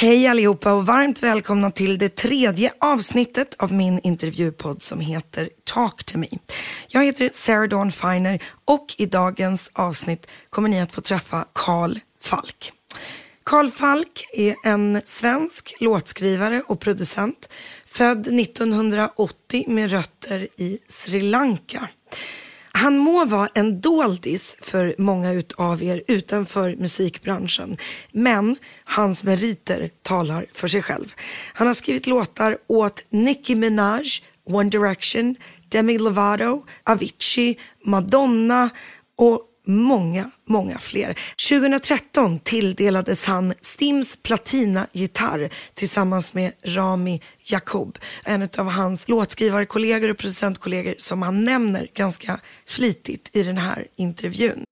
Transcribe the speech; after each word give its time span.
Hej 0.00 0.26
allihopa 0.26 0.72
och 0.72 0.86
varmt 0.86 1.22
välkomna 1.22 1.70
till 1.70 1.98
det 1.98 2.08
tredje 2.08 2.72
avsnittet 2.78 3.54
av 3.58 3.72
min 3.72 4.00
intervjupodd 4.02 4.82
som 4.82 5.00
heter 5.00 5.50
Talk 5.64 6.04
to 6.04 6.18
me. 6.18 6.28
Jag 6.88 7.04
heter 7.04 7.30
Sarah 7.34 7.68
Dawn 7.68 7.92
Finer 7.92 8.42
och 8.64 8.94
i 8.98 9.06
dagens 9.06 9.70
avsnitt 9.72 10.26
kommer 10.50 10.68
ni 10.68 10.80
att 10.80 10.92
få 10.92 11.00
träffa 11.00 11.46
Karl 11.52 11.98
Falk. 12.20 12.72
Karl 13.44 13.70
Falk 13.70 14.24
är 14.32 14.54
en 14.64 15.02
svensk 15.04 15.74
låtskrivare 15.80 16.62
och 16.66 16.80
producent 16.80 17.48
född 17.86 18.26
1980 18.40 19.64
med 19.68 19.90
rötter 19.90 20.48
i 20.56 20.78
Sri 20.88 21.20
Lanka. 21.20 21.88
Han 22.72 22.98
må 22.98 23.24
vara 23.24 23.48
en 23.54 23.80
doldis 23.80 24.56
för 24.60 24.94
många 24.98 25.42
av 25.56 25.82
er 25.82 26.02
utanför 26.06 26.76
musikbranschen, 26.76 27.76
men 28.12 28.56
hans 28.84 29.24
meriter 29.24 29.90
talar 30.02 30.46
för 30.52 30.68
sig 30.68 30.82
själv. 30.82 31.14
Han 31.52 31.66
har 31.66 31.74
skrivit 31.74 32.06
låtar 32.06 32.58
åt 32.66 33.04
Nicki 33.10 33.54
Minaj, 33.54 34.04
One 34.44 34.70
Direction, 34.70 35.36
Demi 35.68 35.98
Lovato, 35.98 36.64
Avicii, 36.84 37.58
Madonna 37.84 38.70
och 39.16 39.47
många, 39.68 40.30
många 40.48 40.78
fler. 40.78 41.18
2013 41.48 42.38
tilldelades 42.38 43.24
han 43.24 43.54
Stims 43.60 44.16
platina-gitarr 44.22 45.50
tillsammans 45.74 46.34
med 46.34 46.52
Rami 46.64 47.20
Jacob, 47.42 47.98
en 48.24 48.48
av 48.58 48.68
hans 48.68 49.08
låtskrivarkollegor 49.08 50.10
och 50.10 50.18
producentkollegor 50.18 50.94
som 50.98 51.22
han 51.22 51.44
nämner 51.44 51.88
ganska 51.94 52.40
flitigt 52.66 53.30
i 53.36 53.42
den 53.42 53.58
här 53.58 53.86
intervjun. 53.96 54.64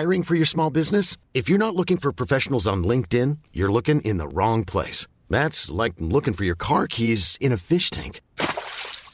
Hiring 0.00 0.22
for 0.22 0.36
your 0.36 0.46
small 0.46 0.72
business? 0.72 1.18
If 1.32 1.48
you're 1.48 1.58
not 1.58 1.74
looking 1.74 1.98
for 1.98 2.12
professionals 2.12 2.66
on 2.66 2.86
LinkedIn, 2.86 3.38
you're 3.52 3.72
looking 3.72 4.00
in 4.00 4.18
the 4.18 4.26
wrong 4.26 4.64
place. 4.64 5.08
That's 5.28 5.84
like 5.84 5.94
looking 5.98 6.34
for 6.34 6.44
your 6.44 6.56
car 6.56 6.86
keys 6.86 7.36
in 7.40 7.52
a 7.52 7.56
fish 7.56 7.90
tank. 7.90 8.20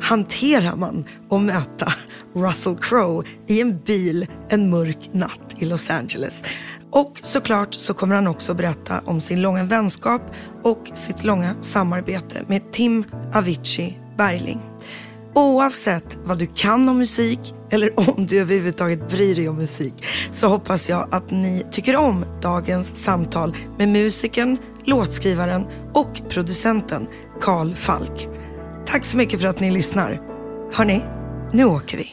hanterar 0.00 0.76
man 0.76 1.04
att 1.30 1.40
möta 1.40 1.94
Russell 2.34 2.76
Crowe 2.76 3.28
i 3.46 3.60
en 3.60 3.78
bil 3.78 4.26
en 4.48 4.70
mörk 4.70 5.10
natt 5.12 5.54
i 5.58 5.64
Los 5.64 5.90
Angeles? 5.90 6.42
Och 6.90 7.18
såklart 7.22 7.74
så 7.74 7.94
kommer 7.94 8.14
han 8.14 8.26
också 8.26 8.54
berätta 8.54 9.00
om 9.04 9.20
sin 9.20 9.42
långa 9.42 9.64
vänskap 9.64 10.22
och 10.62 10.90
sitt 10.94 11.24
långa 11.24 11.54
samarbete 11.60 12.42
med 12.46 12.72
Tim 12.72 13.04
Avicii 13.34 13.98
Bergling. 14.16 14.60
Oavsett 15.34 16.18
vad 16.24 16.38
du 16.38 16.46
kan 16.46 16.88
om 16.88 16.98
musik 16.98 17.54
eller 17.70 18.00
om 18.10 18.26
du 18.26 18.38
överhuvudtaget 18.40 19.08
bryr 19.08 19.34
dig 19.34 19.48
om 19.48 19.56
musik 19.56 19.94
så 20.30 20.48
hoppas 20.48 20.88
jag 20.88 21.08
att 21.10 21.30
ni 21.30 21.66
tycker 21.70 21.96
om 21.96 22.24
dagens 22.42 22.96
samtal 22.96 23.56
med 23.78 23.88
musikern, 23.88 24.58
låtskrivaren 24.84 25.66
och 25.92 26.20
producenten 26.28 27.06
Carl 27.40 27.74
Falk. 27.74 28.28
Tack 28.86 29.04
så 29.04 29.16
mycket 29.16 29.40
för 29.40 29.48
att 29.48 29.60
ni 29.60 29.70
lyssnar. 29.70 30.18
Hörni, 30.72 31.02
nu 31.52 31.64
åker 31.64 31.96
vi. 31.96 32.12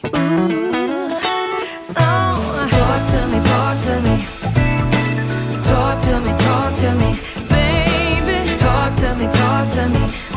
Talk 8.58 9.00
to 9.00 9.14
me, 9.14 9.32
talk 9.32 9.74
to 9.74 9.88
me. 9.88 10.27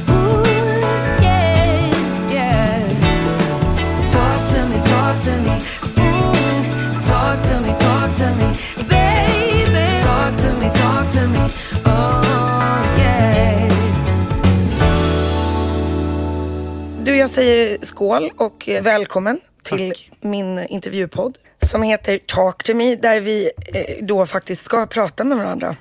Skål 18.02 18.32
och 18.38 18.70
eh, 18.70 18.84
välkommen 18.84 19.40
till 19.64 19.90
Tack. 19.90 20.12
min 20.22 20.60
intervjupodd 20.60 21.38
som 21.62 21.84
heter 21.84 22.18
Talk 22.18 22.64
to 22.64 22.74
me 22.74 22.96
där 22.96 23.20
vi 23.20 23.52
eh, 23.74 24.06
då 24.06 24.26
faktiskt 24.26 24.66
ska 24.66 24.86
prata 24.86 25.24
med 25.24 25.38
varandra. 25.38 25.76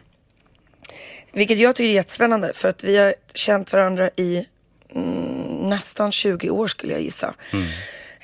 Vilket 1.32 1.58
jag 1.58 1.76
tycker 1.76 1.88
är 1.88 1.94
jättespännande 1.94 2.53
för 2.54 2.69
att 2.69 2.84
vi 2.84 2.97
har 2.97 3.14
känt 3.34 3.72
varandra 3.72 4.10
i 4.16 4.47
mm, 4.94 5.69
nästan 5.69 6.12
20 6.12 6.50
år 6.50 6.66
skulle 6.66 6.92
jag 6.92 7.03
gissa. 7.03 7.34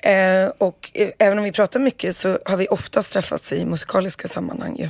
Eh, 0.03 0.49
och 0.59 0.91
eh, 0.95 1.09
även 1.19 1.39
om 1.39 1.45
vi 1.45 1.53
pratar 1.53 1.81
mycket 1.81 2.17
så 2.17 2.39
har 2.47 2.57
vi 2.57 2.69
oftast 2.69 3.13
träffats 3.13 3.53
i 3.53 3.65
musikaliska 3.65 4.29
sammanhang 4.29 4.77
ju. 4.79 4.89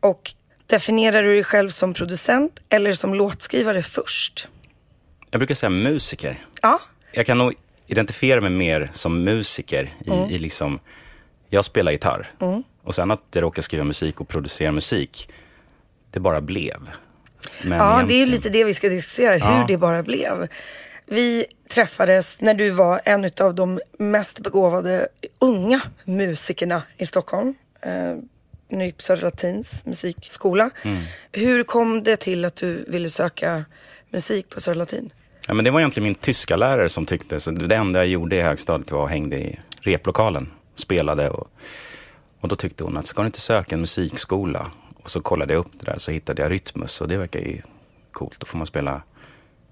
Och 0.00 0.32
definierar 0.66 1.22
du 1.22 1.34
dig 1.34 1.44
själv 1.44 1.70
som 1.70 1.94
producent 1.94 2.60
eller 2.68 2.92
som 2.92 3.14
låtskrivare 3.14 3.82
först? 3.82 4.48
Jag 5.30 5.38
brukar 5.38 5.54
säga 5.54 5.70
musiker. 5.70 6.46
Ja, 6.62 6.80
Jag 7.12 7.26
kan 7.26 7.38
nog 7.38 7.54
identifiera 7.86 8.40
mig 8.40 8.50
mer 8.50 8.90
som 8.94 9.24
musiker 9.24 9.94
i, 10.06 10.10
Mm. 10.10 10.30
i 10.30 10.38
liksom, 10.38 10.80
jag 11.48 11.64
spelar 11.64 11.92
gitarr. 11.92 12.30
Och 12.82 12.94
sen 12.94 13.10
att 13.10 13.22
jag 13.32 13.42
råkar 13.42 13.62
skriva 13.62 13.84
musik 13.84 14.20
och 14.20 14.28
producera 14.28 14.72
musik, 14.72 15.28
det 16.10 16.20
bara 16.20 16.40
blev. 16.40 16.88
Men 17.62 17.78
Ja, 17.78 17.84
det 17.84 17.92
är 17.92 17.96
egentligen- 17.98 18.28
lite 18.30 18.48
det 18.48 18.64
vi 18.64 18.74
ska 18.74 18.88
diskutera, 18.88 19.32
hur 19.32 19.38
Ja. 19.58 19.64
det 19.68 19.78
bara 19.78 20.02
blev. 20.02 20.48
Vi 21.06 21.46
träffades 21.68 22.36
när 22.40 22.54
du 22.54 22.70
var 22.70 23.00
en 23.04 23.30
av 23.40 23.54
de 23.54 23.80
mest 23.98 24.40
begåvade 24.40 25.08
unga 25.38 25.80
musikerna 26.04 26.82
i 26.96 27.06
Stockholm. 27.06 27.54
Eh, 27.80 27.90
när 28.68 28.78
du 28.78 28.84
gick 28.84 28.96
på 28.96 29.02
Södra 29.02 29.24
Latins 29.26 29.86
musikskola. 29.86 30.70
Mm. 30.84 31.02
Hur 31.32 31.62
kom 31.62 32.02
det 32.02 32.16
till 32.16 32.44
att 32.44 32.56
du 32.56 32.84
ville 32.88 33.08
söka 33.08 33.64
musik 34.10 34.48
på 34.48 34.60
Södra 34.60 34.78
Latin? 34.78 35.12
Ja, 35.46 35.54
men 35.54 35.64
det 35.64 35.70
var 35.70 35.80
egentligen 35.80 36.04
min 36.04 36.14
tyska 36.14 36.56
lärare 36.56 36.88
som 36.88 37.06
tyckte, 37.06 37.40
så 37.40 37.50
det 37.50 37.76
enda 37.76 37.98
jag 37.98 38.08
gjorde 38.08 38.36
i 38.36 38.42
högstadiet 38.42 38.90
var 38.90 39.04
att 39.04 39.10
hängde 39.10 39.36
i 39.36 39.58
replokalen, 39.80 40.50
spelade 40.76 41.30
och, 41.30 41.48
och 42.40 42.48
då 42.48 42.56
tyckte 42.56 42.84
hon 42.84 42.96
att 42.96 43.06
ska 43.06 43.22
du 43.22 43.26
inte 43.26 43.40
söka 43.40 43.74
en 43.74 43.80
musikskola? 43.80 44.70
Och 45.02 45.10
så 45.10 45.20
kollade 45.20 45.52
jag 45.54 45.60
upp 45.60 45.72
det 45.72 45.90
där 45.90 45.98
så 45.98 46.10
hittade 46.10 46.42
jag 46.42 46.52
Rytmus 46.52 47.00
och 47.00 47.08
det 47.08 47.16
verkar 47.16 47.40
ju 47.40 47.62
coolt, 48.12 48.40
då 48.40 48.46
får 48.46 48.58
man 48.58 48.66
spela 48.66 49.02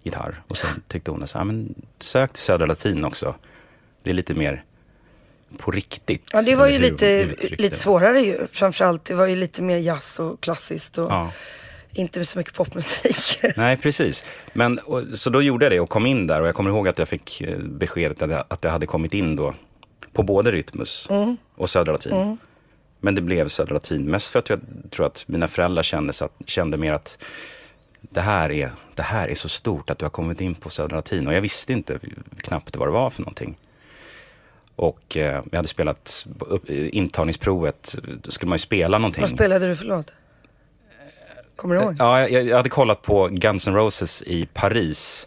gitarr. 0.02 0.42
Och 0.48 0.56
sen 0.56 0.82
tyckte 0.88 1.10
hon 1.10 1.22
att 1.22 1.30
så, 1.30 1.38
här, 1.38 1.44
men 1.44 1.74
sök 1.98 2.32
till 2.32 2.42
Södra 2.42 2.66
Latin 2.66 3.04
också, 3.04 3.34
det 4.02 4.10
är 4.10 4.14
lite 4.14 4.34
mer 4.34 4.62
på 5.58 5.70
riktigt. 5.70 6.30
Ja, 6.32 6.42
det 6.42 6.56
var 6.56 6.68
ju 6.68 6.78
lite, 6.78 7.34
lite 7.50 7.76
svårare 7.76 8.20
ju. 8.20 8.46
Framförallt, 8.52 9.04
det 9.04 9.14
var 9.14 9.26
ju 9.26 9.36
lite 9.36 9.62
mer 9.62 9.76
jazz 9.76 10.18
och 10.18 10.40
klassiskt 10.40 10.98
och 10.98 11.10
Ja. 11.10 11.32
Inte 11.94 12.24
så 12.24 12.38
mycket 12.38 12.54
popmusik. 12.54 13.52
Nej, 13.56 13.76
precis. 13.76 14.24
Men, 14.52 14.78
och, 14.78 15.02
så 15.14 15.30
då 15.30 15.42
gjorde 15.42 15.64
jag 15.64 15.72
det 15.72 15.80
och 15.80 15.88
kom 15.88 16.06
in 16.06 16.26
där 16.26 16.40
och 16.40 16.48
jag 16.48 16.54
kommer 16.54 16.70
ihåg 16.70 16.88
att 16.88 16.98
jag 16.98 17.08
fick 17.08 17.40
eh, 17.40 17.58
beskedet 17.58 18.22
att 18.22 18.30
jag, 18.30 18.44
att 18.48 18.64
jag 18.64 18.70
hade 18.70 18.86
kommit 18.86 19.14
in 19.14 19.36
då 19.36 19.54
på 20.12 20.22
både 20.22 20.50
Rytmus 20.50 21.08
och 21.54 21.70
Södra 21.70 21.92
Latin. 21.92 22.38
Men 23.00 23.14
det 23.14 23.20
blev 23.20 23.48
Södra 23.48 23.74
Latin 23.74 24.04
mest 24.04 24.28
för 24.28 24.38
att 24.38 24.48
jag 24.48 24.60
tror 24.90 25.06
att 25.06 25.24
mina 25.26 25.48
föräldrar 25.48 25.82
kände, 25.82 26.12
att, 26.20 26.32
kände 26.46 26.76
mer 26.76 26.92
att 26.92 27.18
det 28.00 28.20
här, 28.20 28.52
är, 28.52 28.70
det 28.94 29.02
här 29.02 29.28
är 29.28 29.34
så 29.34 29.48
stort 29.48 29.90
att 29.90 29.98
du 29.98 30.04
har 30.04 30.10
kommit 30.10 30.40
in 30.40 30.54
på 30.54 30.70
Södra 30.70 30.96
Latin. 30.96 31.26
Och 31.26 31.34
jag 31.34 31.40
visste 31.40 31.72
inte 31.72 31.98
knappt 32.36 32.76
vad 32.76 32.88
det 32.88 32.92
var 32.92 33.10
för 33.10 33.22
någonting. 33.22 33.56
Och 34.76 35.16
eh, 35.16 35.42
jag 35.50 35.56
hade 35.56 35.68
spelat 35.68 36.26
upp, 36.38 36.70
intagningsprovet, 36.70 37.96
då 38.22 38.30
skulle 38.30 38.48
man 38.48 38.56
ju 38.56 38.60
spela 38.60 38.98
någonting. 38.98 39.20
Vad 39.20 39.30
spelade 39.30 39.66
du 39.66 39.76
för 39.76 39.84
låt? 39.84 40.12
Kommer 41.56 41.74
du 41.74 41.80
ihåg? 41.80 41.96
Ja, 41.98 42.28
jag, 42.28 42.44
jag 42.44 42.56
hade 42.56 42.68
kollat 42.68 43.02
på 43.02 43.28
Guns 43.32 43.68
N' 43.68 43.74
Roses 43.74 44.22
i 44.22 44.46
Paris. 44.46 45.26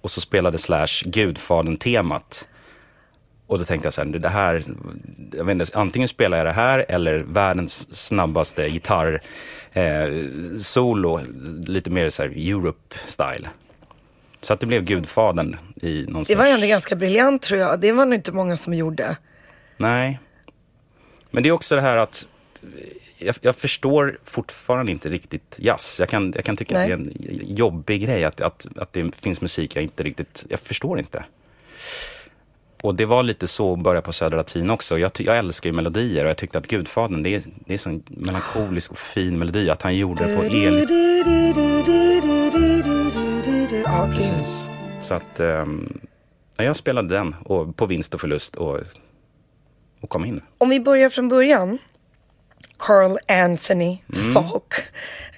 Och 0.00 0.10
så 0.10 0.20
spelade 0.20 0.58
Slash 0.58 1.04
Gudfadern-temat. 1.04 2.48
Och 3.46 3.58
då 3.58 3.64
tänkte 3.64 3.86
jag 3.86 3.92
så 3.92 4.00
här, 4.04 4.08
det 4.08 4.28
här, 4.28 4.64
jag 5.32 5.44
vet 5.44 5.52
inte, 5.52 5.78
antingen 5.78 6.08
spelar 6.08 6.36
jag 6.36 6.46
det 6.46 6.52
här 6.52 6.84
eller 6.88 7.18
världens 7.18 7.94
snabbaste 8.06 8.66
gitarr 8.66 9.22
eh, 9.72 10.06
solo, 10.58 11.20
lite 11.66 11.90
mer 11.90 12.10
så 12.10 12.22
här 12.22 12.30
Europe-style. 12.30 13.48
Så 14.40 14.52
att 14.52 14.60
det 14.60 14.66
blev 14.66 14.84
Gudfadern 14.84 15.56
i 15.82 16.04
någon 16.08 16.22
Det 16.22 16.34
var 16.34 16.46
ändå 16.46 16.66
ganska 16.66 16.96
briljant 16.96 17.42
tror 17.42 17.60
jag. 17.60 17.80
Det 17.80 17.92
var 17.92 18.04
nog 18.04 18.14
inte 18.14 18.32
många 18.32 18.56
som 18.56 18.74
gjorde. 18.74 19.16
Nej. 19.76 20.20
Men 21.30 21.42
det 21.42 21.48
är 21.48 21.52
också 21.52 21.76
det 21.76 21.82
här 21.82 21.96
att 21.96 22.26
jag, 23.24 23.34
jag 23.40 23.56
förstår 23.56 24.18
fortfarande 24.24 24.92
inte 24.92 25.08
riktigt 25.08 25.56
jazz. 25.58 26.00
Jag 26.00 26.08
kan, 26.08 26.32
jag 26.36 26.44
kan 26.44 26.56
tycka 26.56 26.74
Nej. 26.74 26.92
att 26.92 26.98
det 26.98 27.04
är 27.04 27.30
en 27.30 27.56
jobbig 27.56 28.02
grej 28.02 28.24
att, 28.24 28.40
att, 28.40 28.66
att 28.76 28.92
det 28.92 29.14
finns 29.16 29.40
musik 29.40 29.76
jag 29.76 29.82
inte 29.82 30.02
riktigt, 30.02 30.46
jag 30.48 30.60
förstår 30.60 30.98
inte. 30.98 31.24
Och 32.82 32.94
det 32.94 33.06
var 33.06 33.22
lite 33.22 33.46
så 33.46 33.72
att 33.72 33.78
börja 33.78 34.02
på 34.02 34.12
Södra 34.12 34.36
Latin 34.36 34.70
också. 34.70 34.98
Jag, 34.98 35.10
jag 35.18 35.38
älskar 35.38 35.68
ju 35.68 35.72
melodier 35.72 36.24
och 36.24 36.30
jag 36.30 36.36
tyckte 36.36 36.58
att 36.58 36.66
Gudfadern, 36.66 37.22
det 37.22 37.34
är, 37.34 37.42
det 37.66 37.74
är 37.74 37.78
så 37.78 37.88
en 37.88 38.02
melankolisk 38.06 38.90
och 38.90 38.98
fin 38.98 39.38
melodi. 39.38 39.70
Att 39.70 39.82
han 39.82 39.96
gjorde 39.96 40.26
det 40.26 40.36
på 40.36 40.44
el... 40.44 40.88
Ja, 43.84 44.12
precis. 44.16 44.64
Så 45.00 45.14
att 45.14 45.40
ja, 46.56 46.64
jag 46.64 46.76
spelade 46.76 47.14
den 47.14 47.34
och 47.44 47.76
på 47.76 47.86
vinst 47.86 48.14
och 48.14 48.20
förlust 48.20 48.56
och, 48.56 48.80
och 50.00 50.08
kom 50.08 50.24
in. 50.24 50.40
Om 50.58 50.68
vi 50.68 50.80
börjar 50.80 51.10
från 51.10 51.28
början. 51.28 51.78
Carl 52.76 53.18
Anthony 53.28 53.98
Mm. 54.14 54.32
Falk. 54.32 54.74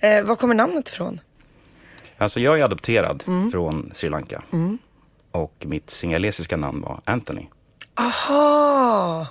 Eh, 0.00 0.25
var 0.25 0.37
kommer 0.37 0.55
namnet 0.55 0.88
ifrån? 0.88 1.21
Alltså 2.19 2.41
jag 2.41 2.61
är 2.61 2.65
adopterad 2.65 3.23
från 3.53 3.91
Sri 3.94 4.09
Lanka. 4.09 4.43
Och 5.31 5.55
mitt 5.67 5.91
singalesiska 5.91 6.56
namn 6.56 6.81
var 6.81 7.00
Anthony. 7.05 7.47
Aha, 7.94 9.26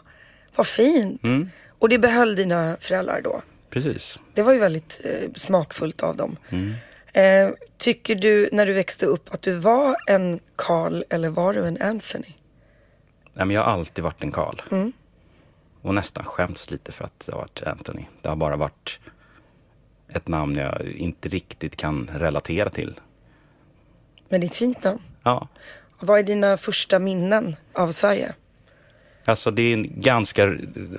vad 0.56 0.68
fint. 0.68 1.24
Mm. 1.24 1.50
Och 1.80 1.90
det 1.90 2.00
behöll 2.00 2.36
dina 2.36 2.78
föräldrar 2.80 3.22
då? 3.22 3.42
Precis. 3.70 4.20
Det 4.34 4.42
var 4.42 4.54
ju 4.54 4.60
väldigt 4.60 5.02
eh, 5.06 5.30
smakfullt 5.36 6.04
av 6.04 6.16
dem. 6.18 6.38
Mm. 6.50 6.74
Eh, 7.14 7.56
tycker 7.78 8.16
du 8.16 8.50
när 8.52 8.66
du 8.66 8.74
växte 8.74 9.06
upp 9.06 9.34
att 9.34 9.42
du 9.42 9.54
var 9.54 9.96
en 10.08 10.40
Carl 10.56 11.04
eller 11.10 11.30
var 11.30 11.54
du 11.54 11.66
en 11.66 11.82
Anthony? 11.82 12.28
Nej, 13.34 13.46
men 13.46 13.50
jag 13.50 13.64
har 13.64 13.72
alltid 13.72 14.04
varit 14.04 14.24
en 14.24 14.32
Karl. 14.32 14.62
Och 15.84 15.96
nästan 15.96 16.26
skämts 16.26 16.72
lite 16.72 16.92
för 16.92 17.06
att 17.06 17.24
jag 17.28 17.34
har 17.36 17.42
varit 17.42 17.64
Anthony. 17.64 18.06
Det 18.22 18.30
har 18.30 18.36
bara 18.36 18.56
varit 18.56 19.00
ett 20.10 20.28
namn 20.28 20.56
jag 20.56 20.82
inte 20.88 21.30
riktigt 21.30 21.76
kan 21.76 22.10
relatera 22.14 22.70
till. 22.70 23.00
Men 24.30 24.42
det 24.42 24.46
är 24.46 24.50
ett 24.50 24.56
fint 24.56 24.84
namn. 24.84 25.00
Ja, 25.24 25.48
Vad 26.00 26.20
är 26.20 26.24
dina 26.24 26.58
första 26.58 27.00
minnen 27.00 27.56
av 27.74 27.92
Sverige? 27.92 28.34
Alltså 29.26 29.52
det 29.52 29.62
är 29.62 29.74
en 29.74 30.02
ganska 30.02 30.46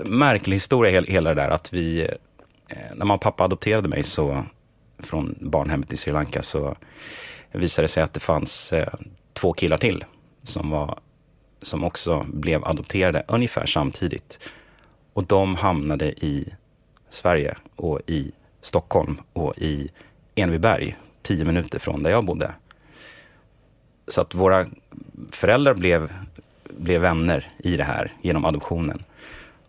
märklig 0.05 0.57
historia 0.57 0.93
hel- 0.93 1.07
hela 1.07 1.35
det 1.35 1.43
där 1.43 1.49
att 1.49 1.73
vi, 1.73 2.01
eh, 2.69 2.79
när 2.89 2.97
mamma 2.97 3.15
och 3.15 3.21
pappa 3.21 3.45
adopterade 3.45 3.89
mig 3.89 4.03
så, 4.03 4.45
från 4.99 5.35
barnhemmet 5.41 5.93
i 5.93 5.97
Sri 5.97 6.13
Lanka 6.13 6.43
så 6.43 6.77
visade 7.53 7.85
det 7.85 7.89
sig 7.89 8.03
att 8.03 8.13
det 8.13 8.21
fanns 8.21 8.73
eh, 8.73 8.95
två 9.33 9.53
killar 9.53 9.79
till 9.79 10.05
som, 10.43 10.71
var, 10.71 10.99
som 11.63 11.85
också 11.85 12.27
blev 12.29 12.65
adopterade 12.65 13.25
ungefär 13.29 13.67
samtidigt. 13.67 14.39
Och 15.15 15.27
de 15.27 15.57
hamnade 15.57 16.07
i 16.07 16.55
Sverige 17.09 17.57
och 17.77 18.01
i 18.07 18.33
Stockholm 18.63 19.17
och 19.33 19.59
i 19.59 19.91
Enebyberg, 20.35 20.97
tio 21.23 21.45
minuter 21.45 21.79
från 21.79 22.03
där 22.03 22.11
jag 22.11 22.25
bodde. 22.25 22.53
Så 24.09 24.21
att 24.21 24.35
våra 24.35 24.67
föräldrar 25.31 25.75
blev, 25.75 26.13
blev 26.65 27.01
vänner 27.01 27.53
i 27.59 27.77
det 27.77 27.85
här 27.85 28.13
genom 28.23 28.45
adoptionen. 28.45 29.05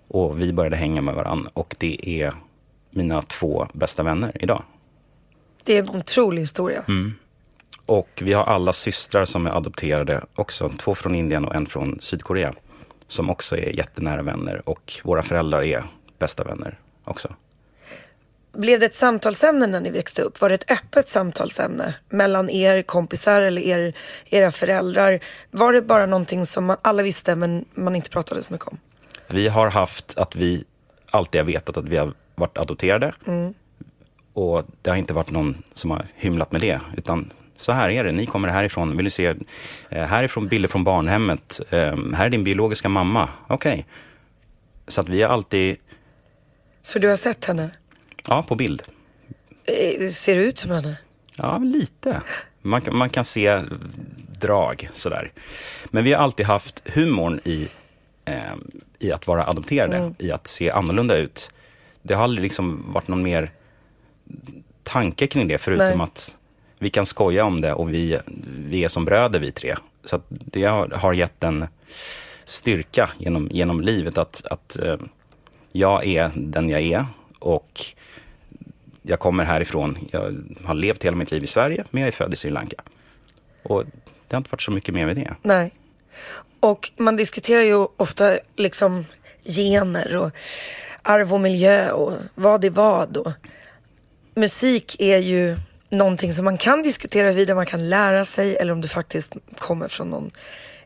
Och 0.07 0.41
vi 0.41 0.53
började 0.53 0.75
hänga 0.75 1.01
med 1.01 1.15
varandra 1.15 1.49
och 1.53 1.75
det 1.79 2.09
är 2.21 2.33
mina 2.89 3.21
två 3.21 3.67
bästa 3.73 4.03
vänner 4.03 4.31
idag. 4.43 4.63
Det 5.63 5.77
är 5.77 5.83
en 5.83 5.89
otrolig 5.89 6.41
historia. 6.41 6.83
Mm. 6.87 7.13
Och 7.85 8.21
vi 8.21 8.33
har 8.33 8.43
alla 8.43 8.73
systrar 8.73 9.25
som 9.25 9.47
är 9.47 9.51
adopterade 9.51 10.25
också. 10.35 10.71
Två 10.77 10.95
från 10.95 11.15
Indien 11.15 11.45
och 11.45 11.55
en 11.55 11.65
från 11.65 11.97
Sydkorea. 12.01 12.53
Som 13.07 13.29
också 13.29 13.57
är 13.57 13.77
jättenära 13.77 14.21
vänner 14.21 14.69
och 14.69 14.93
våra 15.03 15.23
föräldrar 15.23 15.63
är 15.63 15.85
bästa 16.19 16.43
vänner 16.43 16.79
också. 17.03 17.35
Blev 18.53 18.79
det 18.79 18.85
ett 18.85 18.95
samtalsämne 18.95 19.67
när 19.67 19.79
ni 19.79 19.89
växte 19.89 20.21
upp? 20.21 20.41
Var 20.41 20.49
det 20.49 20.55
ett 20.55 20.71
öppet 20.71 21.09
samtalsämne 21.09 21.95
mellan 22.09 22.49
er 22.49 22.81
kompisar 22.81 23.41
eller 23.41 23.61
er, 23.61 23.93
era 24.29 24.51
föräldrar? 24.51 25.19
Var 25.51 25.73
det 25.73 25.81
bara 25.81 26.05
någonting 26.05 26.45
som 26.45 26.65
man, 26.65 26.77
alla 26.81 27.03
visste 27.03 27.35
men 27.35 27.65
man 27.73 27.95
inte 27.95 28.09
pratade 28.09 28.43
så 28.43 28.53
mycket 28.53 28.67
om? 28.67 28.77
Vi 29.27 29.47
har 29.47 29.69
haft 29.69 30.17
att 30.17 30.35
vi 30.35 30.63
alltid 31.11 31.41
har 31.41 31.45
vetat 31.45 31.77
att 31.77 31.85
vi 31.85 31.97
har 31.97 32.13
varit 32.35 32.57
adopterade. 32.57 33.13
Och 34.33 34.63
det 34.81 34.89
har 34.89 34.97
inte 34.97 35.13
varit 35.13 35.31
någon 35.31 35.63
som 35.73 35.91
har 35.91 36.05
hymlat 36.15 36.51
med 36.51 36.61
det. 36.61 36.81
Utan 36.97 37.33
så 37.57 37.71
här 37.71 37.89
är 37.89 38.03
det, 38.03 38.11
ni 38.11 38.25
kommer 38.25 38.47
härifrån. 38.47 38.95
Vill 38.97 39.03
du 39.03 39.09
se 39.09 39.25
eh, 39.89 40.03
härifrån 40.05 40.47
bilder 40.47 40.69
från 40.69 40.83
barnhemmet? 40.83 41.59
Eh, 41.69 41.95
här 42.13 42.25
är 42.25 42.29
din 42.29 42.43
biologiska 42.43 42.89
mamma. 42.89 43.29
Okej. 43.47 43.85
Så 44.87 45.01
att 45.01 45.09
vi 45.09 45.21
har 45.21 45.29
alltid, 45.29 45.77
Så 46.81 46.99
du 46.99 47.07
har 47.07 47.15
sett 47.17 47.45
henne? 47.45 47.69
ja 48.27 48.43
på 48.47 48.55
bild. 48.55 48.83
Eh, 49.65 50.07
Ser 50.07 50.35
du 50.35 50.41
ut 50.41 50.57
som 50.59 50.71
henne? 50.71 50.97
Ja, 51.37 51.57
lite. 51.57 52.21
Man, 52.61 52.81
kan- 52.81 52.95
man 52.97 53.09
kan 53.09 53.23
se 53.23 53.63
drag 54.39 54.89
sådär. 54.93 55.31
Men 55.85 56.03
vi 56.03 56.13
har 56.13 56.23
alltid 56.23 56.45
haft 56.45 56.83
humorn 56.89 57.39
i, 57.43 57.67
eh, 58.25 58.35
i 58.99 59.11
att 59.11 59.27
vara 59.27 59.47
adopterade, 59.47 60.13
i 60.19 60.31
att 60.31 60.47
se 60.47 60.71
annorlunda 60.71 61.17
ut. 61.17 61.51
Det 62.01 62.13
har 62.13 62.23
aldrig 62.23 62.43
liksom 62.43 62.93
varit 62.93 63.07
någon 63.07 63.23
mer 63.23 63.51
tanke 64.83 65.27
kring 65.27 65.47
det, 65.47 65.57
förutom 65.57 65.97
Nej. 65.97 66.03
att 66.03 66.35
vi 66.79 66.89
kan 66.89 67.05
skoja 67.05 67.45
om 67.45 67.61
det 67.61 67.73
och 67.73 67.93
vi, 67.93 68.19
vi 68.47 68.83
är 68.83 68.87
som 68.87 69.05
bröder 69.05 69.39
vi 69.39 69.51
tre. 69.51 69.75
Så 70.03 70.15
att 70.15 70.25
det 70.29 70.63
har, 70.63 70.87
har 70.87 71.13
gett 71.13 71.43
en 71.43 71.67
styrka 72.45 73.09
genom, 73.17 73.49
genom 73.51 73.81
livet 73.81 74.17
att, 74.17 74.45
att 74.45 74.79
eh, 74.79 74.97
jag 75.71 76.05
är 76.05 76.31
den 76.35 76.69
jag 76.69 76.81
är 76.81 77.05
och 77.39 77.81
jag 79.01 79.19
kommer 79.19 79.43
härifrån. 79.43 79.97
Jag 80.11 80.35
har 80.63 80.73
levt 80.73 81.03
hela 81.03 81.17
mitt 81.17 81.31
liv 81.31 81.43
i 81.43 81.47
Sverige, 81.47 81.83
men 81.91 82.01
jag 82.01 82.07
är 82.07 82.11
född 82.11 82.33
i 82.33 82.35
Sri 82.35 82.51
Lanka. 82.51 82.75
Och 83.63 83.83
det 84.27 84.35
har 84.35 84.37
inte 84.37 84.51
varit 84.51 84.61
så 84.61 84.71
mycket 84.71 84.93
mer 84.93 85.05
med 85.05 85.15
det. 85.15 85.35
Nej. 85.41 85.71
Och 86.59 86.91
man 86.97 87.15
diskuterar 87.15 87.61
ju 87.61 87.87
ofta 87.97 88.37
liksom 88.55 89.05
gener 89.43 90.17
och 90.17 90.31
arv 91.01 91.33
och 91.33 91.41
miljö 91.41 91.91
och 91.91 92.13
vad 92.35 92.65
är 92.65 92.69
vad. 92.69 93.17
Och 93.17 93.31
musik 94.33 94.95
är 94.99 95.17
ju 95.17 95.57
någonting 95.95 96.33
som 96.33 96.45
man 96.45 96.57
kan 96.57 96.83
diskutera 96.83 97.27
huruvida 97.27 97.55
man 97.55 97.65
kan 97.65 97.89
lära 97.89 98.25
sig 98.25 98.55
eller 98.55 98.73
om 98.73 98.81
det 98.81 98.87
faktiskt 98.87 99.35
kommer 99.57 99.87
från 99.87 100.09
någon 100.09 100.31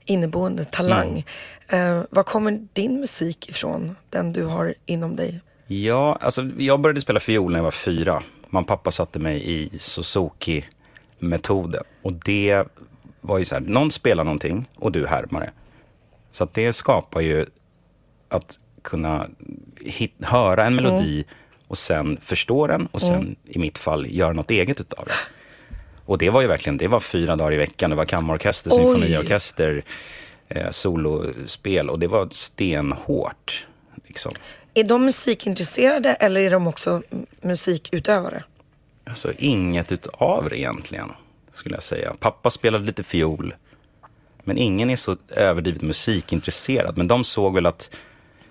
inneboende 0.06 0.66
talang. 0.66 1.26
Eh, 1.68 2.02
var 2.10 2.24
kommer 2.24 2.68
din 2.74 3.00
musik 3.00 3.50
ifrån? 3.50 3.96
Den 4.10 4.34
du 4.34 4.46
har 4.46 4.74
inom 4.86 5.16
dig? 5.16 5.42
Ja, 5.68 6.18
alltså 6.22 6.50
jag 6.58 6.80
började 6.80 7.02
spela 7.02 7.20
fiol 7.20 7.52
när 7.52 7.60
jag 7.60 7.64
var 7.64 7.72
fyra. 7.72 8.24
Mamma 8.50 8.68
pappa 8.68 8.92
satte 8.92 9.20
mig 9.20 9.52
i 9.52 9.70
Suzuki-metoden. 9.78 11.84
Och 12.02 12.14
det 12.14 12.64
var 13.22 13.38
ju 13.38 13.46
så 13.46 13.56
här, 13.56 13.62
någon 13.62 13.92
spelar 13.92 14.24
någonting 14.24 14.70
och 14.76 14.92
du 14.92 15.08
härmar 15.08 15.40
det. 15.40 15.52
Så 16.32 16.44
att 16.44 16.54
det 16.54 16.74
skapar 16.74 17.22
ju 17.22 17.46
att 18.30 18.60
kunna 18.82 19.28
hit, 19.82 20.14
höra 20.20 20.66
en 20.66 20.76
melodi 20.76 21.26
och 21.70 21.78
sen 21.78 22.18
förstå 22.22 22.68
den 22.68 22.86
och 22.86 23.02
sen 23.02 23.36
i 23.46 23.60
mitt 23.60 23.78
fall 23.78 24.08
göra 24.10 24.34
något 24.34 24.52
eget 24.52 24.80
utav 24.82 25.06
det. 25.06 25.14
Och 26.06 26.18
det 26.18 26.30
var 26.30 26.42
ju 26.42 26.48
verkligen, 26.48 26.78
det 26.78 26.88
var 26.88 27.00
fyra 27.00 27.36
dagar 27.36 27.54
i 27.54 27.58
veckan. 27.58 27.90
Det 27.90 27.96
var 27.96 28.06
kammarorkester, 28.06 28.72
Oj. 28.72 28.78
symfoniorkester, 28.78 29.84
eh, 30.48 30.70
solospel 30.70 31.90
och 31.90 32.00
det 32.00 32.08
var 32.08 32.28
stenhårt. 32.32 33.68
Liksom. 34.08 34.32
Är 34.74 34.84
de 34.84 35.06
musikintresserade 35.06 36.14
eller 36.14 36.42
är 36.42 36.50
de 36.50 36.68
också 36.68 37.04
musikutövare? 37.42 38.44
Alltså 39.04 39.34
inget 39.38 39.92
utav 39.92 40.50
det 40.50 40.60
egentligen, 40.60 41.12
skulle 41.54 41.76
jag 41.76 41.84
säga. 41.84 42.14
Pappa 42.20 42.50
spelade 42.50 42.86
lite 42.86 43.04
fiol, 43.04 43.54
men 44.44 44.58
ingen 44.58 44.90
är 44.90 44.96
så 44.96 45.16
överdrivet 45.30 45.82
musikintresserad. 45.82 46.98
Men 46.98 47.08
de 47.08 47.24
såg 47.24 47.56
väl 47.56 47.66
att 47.66 47.96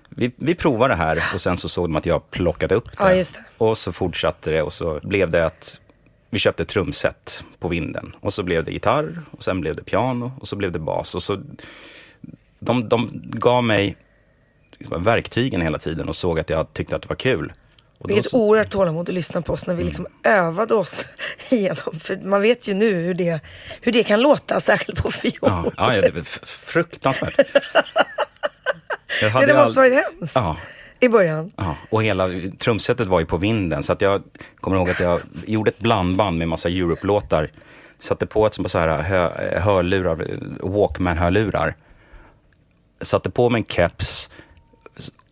vi, 0.08 0.32
vi 0.36 0.54
provar 0.54 0.88
det 0.88 0.94
här 0.94 1.22
och 1.34 1.40
sen 1.40 1.56
så 1.56 1.68
såg 1.68 1.84
de 1.84 1.96
att 1.96 2.06
jag 2.06 2.30
plockade 2.30 2.74
upp 2.74 2.84
det. 2.84 2.96
Ja, 2.98 3.08
det. 3.14 3.34
Och 3.58 3.78
så 3.78 3.92
fortsatte 3.92 4.50
det 4.50 4.62
och 4.62 4.72
så 4.72 5.00
blev 5.02 5.30
det 5.30 5.46
att 5.46 5.80
vi 6.30 6.38
köpte 6.38 6.64
trumset 6.64 7.44
på 7.58 7.68
vinden. 7.68 8.16
Och 8.20 8.32
så 8.34 8.42
blev 8.42 8.64
det 8.64 8.70
gitarr 8.72 9.22
och 9.30 9.44
sen 9.44 9.60
blev 9.60 9.76
det 9.76 9.82
piano 9.84 10.32
och 10.40 10.48
så 10.48 10.56
blev 10.56 10.72
det 10.72 10.78
bas. 10.78 11.14
Och 11.14 11.22
så, 11.22 11.40
de, 12.58 12.88
de 12.88 13.10
gav 13.24 13.64
mig 13.64 13.96
verktygen 14.90 15.60
hela 15.60 15.78
tiden 15.78 16.08
och 16.08 16.16
såg 16.16 16.40
att 16.40 16.50
jag 16.50 16.72
tyckte 16.72 16.96
att 16.96 17.02
det 17.02 17.08
var 17.08 17.16
kul. 17.16 17.52
Och 17.98 18.08
då 18.08 18.14
Vilket 18.14 18.30
så- 18.30 18.38
oerhört 18.38 18.70
tålamod 18.70 19.08
att 19.08 19.14
lyssna 19.14 19.42
på 19.42 19.52
oss 19.52 19.66
när 19.66 19.74
vi 19.74 19.84
liksom 19.84 20.06
övade 20.24 20.74
oss 20.74 21.06
igenom. 21.50 22.00
För 22.00 22.16
man 22.16 22.42
vet 22.42 22.68
ju 22.68 22.74
nu 22.74 22.94
hur 22.94 23.14
det, 23.14 23.40
hur 23.80 23.92
det 23.92 24.02
kan 24.04 24.20
låta, 24.20 24.60
särskilt 24.60 25.02
på 25.02 25.10
fiol. 25.10 25.34
Ja, 25.42 25.64
ja, 25.76 25.90
det 26.00 26.12
f- 26.20 26.40
fruktansvärt. 26.42 27.34
Jag 29.22 29.30
hade 29.30 29.46
det 29.46 29.54
måste 29.54 29.80
aldrig- 29.80 29.94
varit 29.96 30.04
hemskt 30.18 30.34
Ja, 30.34 30.56
i 31.00 31.08
början. 31.08 31.50
ja, 31.56 31.76
och 31.90 32.02
hela 32.02 32.28
trumsetet 32.58 33.06
var 33.06 33.20
ju 33.20 33.26
på 33.26 33.36
vinden. 33.36 33.82
Så 33.82 33.92
att 33.92 34.00
jag 34.00 34.22
kommer 34.60 34.76
ihåg 34.76 34.90
att 34.90 35.00
jag 35.00 35.20
gjorde 35.46 35.70
ett 35.70 35.78
blandband 35.78 36.38
med 36.38 36.48
massa 36.48 36.68
Europe-låtar. 36.68 37.50
Satte 37.98 38.26
på 38.26 38.46
ett 38.46 38.54
sånt 38.54 38.70
så 38.70 38.78
här 38.78 39.02
hö, 39.02 39.58
hörlurar, 39.60 40.38
Walkman-hörlurar. 40.60 41.74
Satte 43.00 43.30
på 43.30 43.50
mig 43.50 43.58
en 43.60 43.64
keps 43.66 44.30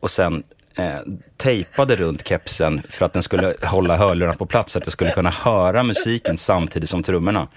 och 0.00 0.10
sen 0.10 0.42
eh, 0.74 0.96
tejpade 1.36 1.96
runt 1.96 2.28
kepsen 2.28 2.82
för 2.90 3.06
att 3.06 3.12
den 3.12 3.22
skulle 3.22 3.54
hålla 3.62 3.96
hörlurarna 3.96 4.34
på 4.34 4.46
plats, 4.46 4.72
så 4.72 4.78
att 4.78 4.86
jag 4.86 4.92
skulle 4.92 5.10
kunna 5.12 5.30
höra 5.30 5.82
musiken 5.82 6.36
samtidigt 6.36 6.88
som 6.88 7.02
trummorna. 7.02 7.48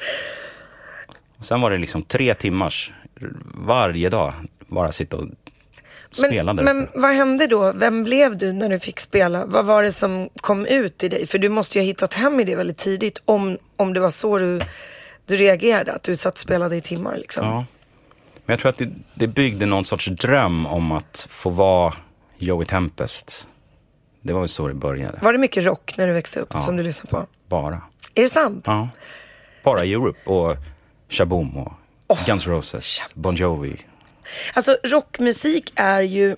Och 1.38 1.46
sen 1.46 1.62
var 1.62 1.72
det 1.72 1.78
liksom 1.78 2.04
tre 2.04 2.34
timmars 2.34 2.92
varje 3.54 4.10
dag, 4.10 4.34
bara 4.68 4.92
sitta 4.92 5.18
och 5.18 5.26
spela 6.12 6.54
där 6.54 6.64
Men 6.64 6.84
uppe. 6.84 7.00
vad 7.00 7.12
hände 7.12 7.48
då? 7.48 7.72
Vem 7.72 8.04
blev 8.04 8.38
du 8.38 8.54
när 8.54 8.70
du 8.70 8.80
fick 8.80 9.00
spela? 9.00 9.46
Vad 9.46 9.66
var 9.66 9.84
det 9.84 9.92
som 9.92 10.30
kom 10.42 10.66
ut 10.66 11.04
i 11.04 11.10
dig? 11.10 11.28
För 11.28 11.38
du 11.38 11.50
måste 11.50 11.78
ju 11.78 11.82
ha 11.82 11.86
hittat 11.86 12.14
hem 12.14 12.40
i 12.40 12.44
det 12.44 12.56
väldigt 12.56 12.78
tidigt 12.78 13.22
om, 13.26 13.58
om 13.76 13.94
det 13.94 14.00
var 14.00 14.10
så 14.12 14.38
du, 14.38 14.62
du 15.26 15.36
reagerade, 15.36 15.94
att 15.94 16.04
du 16.04 16.16
satt 16.16 16.34
och 16.34 16.40
spelade 16.40 16.76
i 16.76 16.82
timmar 16.82 17.18
liksom. 17.18 17.46
Ja. 17.46 17.66
Men 18.46 18.54
jag 18.54 18.60
tror 18.60 18.70
att 18.70 18.78
det, 18.78 18.90
det 19.14 19.28
byggde 19.28 19.66
någon 19.66 19.86
sorts 19.86 20.06
dröm 20.06 20.66
om 20.66 20.92
att 20.92 21.28
få 21.30 21.50
vara 21.50 21.94
Joey 22.38 22.66
Tempest. 22.66 23.48
Det 24.22 24.34
var 24.34 24.40
väl 24.40 24.50
så 24.50 24.68
det 24.68 24.74
började, 24.74 25.20
Var 25.22 25.34
det 25.34 25.40
mycket 25.40 25.66
rock 25.66 25.94
när 25.98 26.08
du 26.08 26.14
växte 26.14 26.40
upp 26.40 26.50
Ja. 26.54 26.60
som 26.60 26.76
du 26.78 26.84
lyssnade 26.84 27.08
på? 27.10 27.26
bara. 27.48 27.82
Är 28.16 28.22
det 28.22 28.30
sant? 28.30 28.64
Ja. 28.68 28.90
Bara 29.64 29.84
Europe 29.84 30.30
och 30.30 30.56
Shaboom 31.10 31.58
och 32.08 32.18
Guns 32.26 32.48
N' 32.48 32.54
Roses, 32.54 33.02
Bon 33.14 33.36
Jovi. 33.36 33.78
Alltså 34.54 34.78
rockmusik 34.84 35.72
är 35.76 36.02
ju 36.02 36.36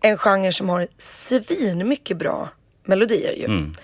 en 0.00 0.18
genre 0.18 0.52
som 0.52 0.68
har 0.68 0.86
svin 0.98 1.88
mycket 1.88 2.16
bra 2.16 2.48
melodier 2.84 3.32
ju. 3.32 3.44
Mm. 3.44 3.74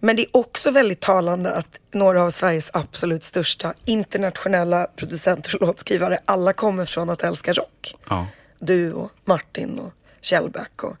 Men 0.00 0.16
det 0.16 0.22
är 0.22 0.28
också 0.36 0.70
väldigt 0.70 1.00
talande 1.00 1.50
att 1.50 1.78
några 1.92 2.22
av 2.22 2.30
Sveriges 2.30 2.70
absolut 2.72 3.24
största 3.24 3.74
internationella 3.84 4.86
producenter 4.96 5.54
och 5.62 5.66
låtskrivare, 5.66 6.18
alla 6.24 6.52
kommer 6.52 6.84
från 6.84 7.10
att 7.10 7.22
älska 7.22 7.52
rock. 7.52 7.94
Ja. 8.08 8.26
Du 8.58 8.92
och 8.92 9.10
Martin 9.24 9.78
och 9.78 9.92
Kjellback 10.20 10.82
och 10.84 10.96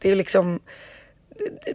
det 0.00 0.10
är 0.10 0.16
liksom, 0.16 0.60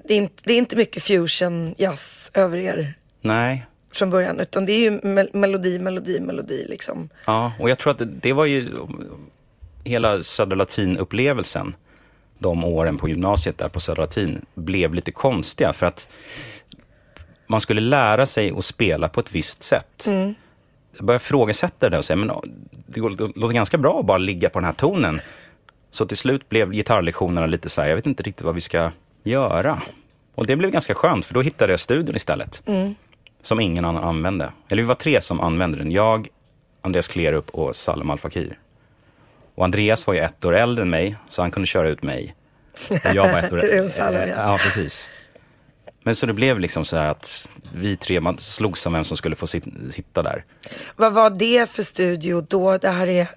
det- 0.03 0.13
är 0.13 0.17
inte, 0.17 0.43
det 0.45 0.53
är 0.53 0.57
inte 0.57 0.75
mycket 0.75 1.03
fusion 1.03 1.75
jazz 1.77 2.31
över 2.33 2.57
er 2.57 2.93
Nej, 3.21 3.65
från 3.91 4.09
början 4.09 4.39
utan 4.39 4.65
det 4.65 4.71
är 4.73 4.79
ju 4.79 4.91
mel- 5.03 5.29
melodi, 5.33 5.79
melodi, 5.79 6.19
melodi 6.19 6.65
liksom. 6.69 7.09
Ja, 7.25 7.53
och 7.59 7.69
jag 7.69 7.77
tror 7.77 7.91
att 7.91 7.99
det, 7.99 8.05
det 8.05 8.33
var 8.33 8.45
ju 8.45 8.69
hela 9.83 10.23
Södra 10.23 10.55
Latin-upplevelsen 10.55 11.75
de 12.39 12.63
åren 12.63 12.97
på 12.97 13.09
gymnasiet 13.09 13.57
där 13.57 13.67
på 13.67 13.79
Södra 13.79 14.03
Latin 14.03 14.45
blev 14.53 14.93
lite 14.93 15.11
konstiga 15.11 15.73
för 15.73 15.85
att 15.85 16.07
man 17.47 17.61
skulle 17.61 17.81
lära 17.81 18.25
sig 18.25 18.51
att 18.51 18.65
spela 18.65 19.09
på 19.09 19.19
ett 19.19 19.35
visst 19.35 19.63
sätt. 19.63 20.03
Jag 20.97 21.05
började 21.05 21.23
ifrågasätta 21.23 21.89
det 21.89 21.97
och 21.97 22.05
säga, 22.05 22.17
men 22.17 22.31
det 22.87 22.99
låter 22.99 23.53
ganska 23.53 23.77
bra 23.77 23.99
att 23.99 24.05
bara 24.05 24.17
ligga 24.17 24.49
på 24.49 24.59
den 24.59 24.65
här 24.65 24.73
tonen. 24.73 25.21
Så 25.91 26.05
till 26.05 26.17
slut 26.17 26.49
blev 26.49 26.71
gitarrlektionerna 26.71 27.47
lite 27.47 27.69
så 27.69 27.81
här, 27.81 27.89
jag 27.89 27.95
vet 27.95 28.05
inte 28.05 28.23
riktigt 28.23 28.45
vad 28.45 28.55
vi 28.55 28.61
ska 28.61 28.91
göra. 29.23 29.81
Och 30.35 30.45
det 30.45 30.55
blev 30.55 30.71
ganska 30.71 30.93
skönt, 30.93 31.25
för 31.25 31.33
då 31.33 31.41
hittade 31.41 31.73
jag 31.73 31.79
studion 31.79 32.15
istället. 32.15 32.61
Som 33.41 33.59
ingen 33.59 33.85
annan 33.85 34.03
använde. 34.03 34.51
Eller 34.69 34.81
vi 34.81 34.87
var 34.87 34.95
tre 34.95 35.21
som 35.21 35.39
använde 35.39 35.77
den. 35.77 35.91
Jag, 35.91 36.27
Andreas 36.81 37.07
Klerup 37.07 37.49
och 37.49 37.75
Salem 37.75 38.09
Al 38.09 38.19
Fakir. 38.19 38.59
Och 39.55 39.63
Andreas 39.63 40.07
var 40.07 40.13
ju 40.13 40.19
ett 40.19 40.45
år 40.45 40.55
äldre 40.55 40.81
än 40.81 40.89
mig, 40.89 41.15
så 41.29 41.41
han 41.41 41.51
kunde 41.51 41.67
köra 41.67 41.89
ut 41.89 42.03
mig. 42.03 42.35
Och 42.89 43.15
jag 43.15 43.33
var 43.33 43.39
ett 43.39 43.53
år 43.53 43.69
en 43.73 43.89
Salem, 43.89 44.29
ja. 44.29 44.59
Precis. 44.63 45.09
Men 46.03 46.15
så 46.15 46.25
det 46.25 46.33
blev 46.33 46.59
liksom 46.59 46.85
så 46.85 46.97
här 46.97 47.07
att 47.07 47.49
vi 47.75 47.97
tre, 47.97 48.19
man 48.21 48.37
slogs 48.37 48.85
om 48.85 48.93
vem 48.93 49.03
som 49.03 49.17
skulle 49.17 49.35
få 49.35 49.47
sit, 49.47 49.63
sitta 49.89 50.23
där. 50.23 50.45
Vad 50.95 51.13
var 51.13 51.29
det 51.29 51.69
för 51.69 51.83
studio 51.83 52.41
då? 52.49 52.77
Det 52.77 52.89
här 52.89 53.07
är, 53.07 53.27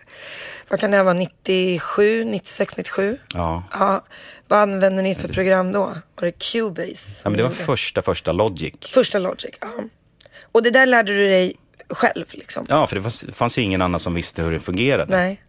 vad 0.68 0.80
kan 0.80 0.90
det 0.90 0.96
här 0.96 1.04
vara, 1.04 1.14
97, 1.14 2.25
96, 2.25 2.76
97? 2.76 3.18
Ja. 3.35 3.64
Ja. 3.73 4.04
Vad 4.49 4.58
använde 4.58 5.02
ni 5.02 5.14
för 5.14 5.28
program 5.28 5.73
då? 5.73 5.85
Var 6.14 6.26
det 6.26 6.32
Cubase? 6.32 7.23
ja 7.25 7.30
men 7.30 7.37
det 7.37 7.42
var 7.42 7.50
första, 7.50 8.02
första 8.02 8.32
Logic. 8.32 8.75
Första 8.80 9.18
Logic, 9.18 9.54
ja. 9.61 9.68
Och 10.52 10.62
det 10.62 10.70
där 10.70 10.87
lärde 10.87 11.12
du 11.12 11.28
dig 11.28 11.56
själv 11.88 12.26
liksom? 12.30 12.66
Ja, 12.68 12.87
för 12.87 12.96
det 12.96 13.02
fanns, 13.02 13.25
fanns 13.32 13.58
ju 13.58 13.62
ingen 13.62 13.82
annan 13.82 14.00
som 14.00 14.14
visste 14.14 14.42
hur 14.42 14.52
det 14.52 14.61
fungerade. 14.61 15.16
Nej. 15.16 15.42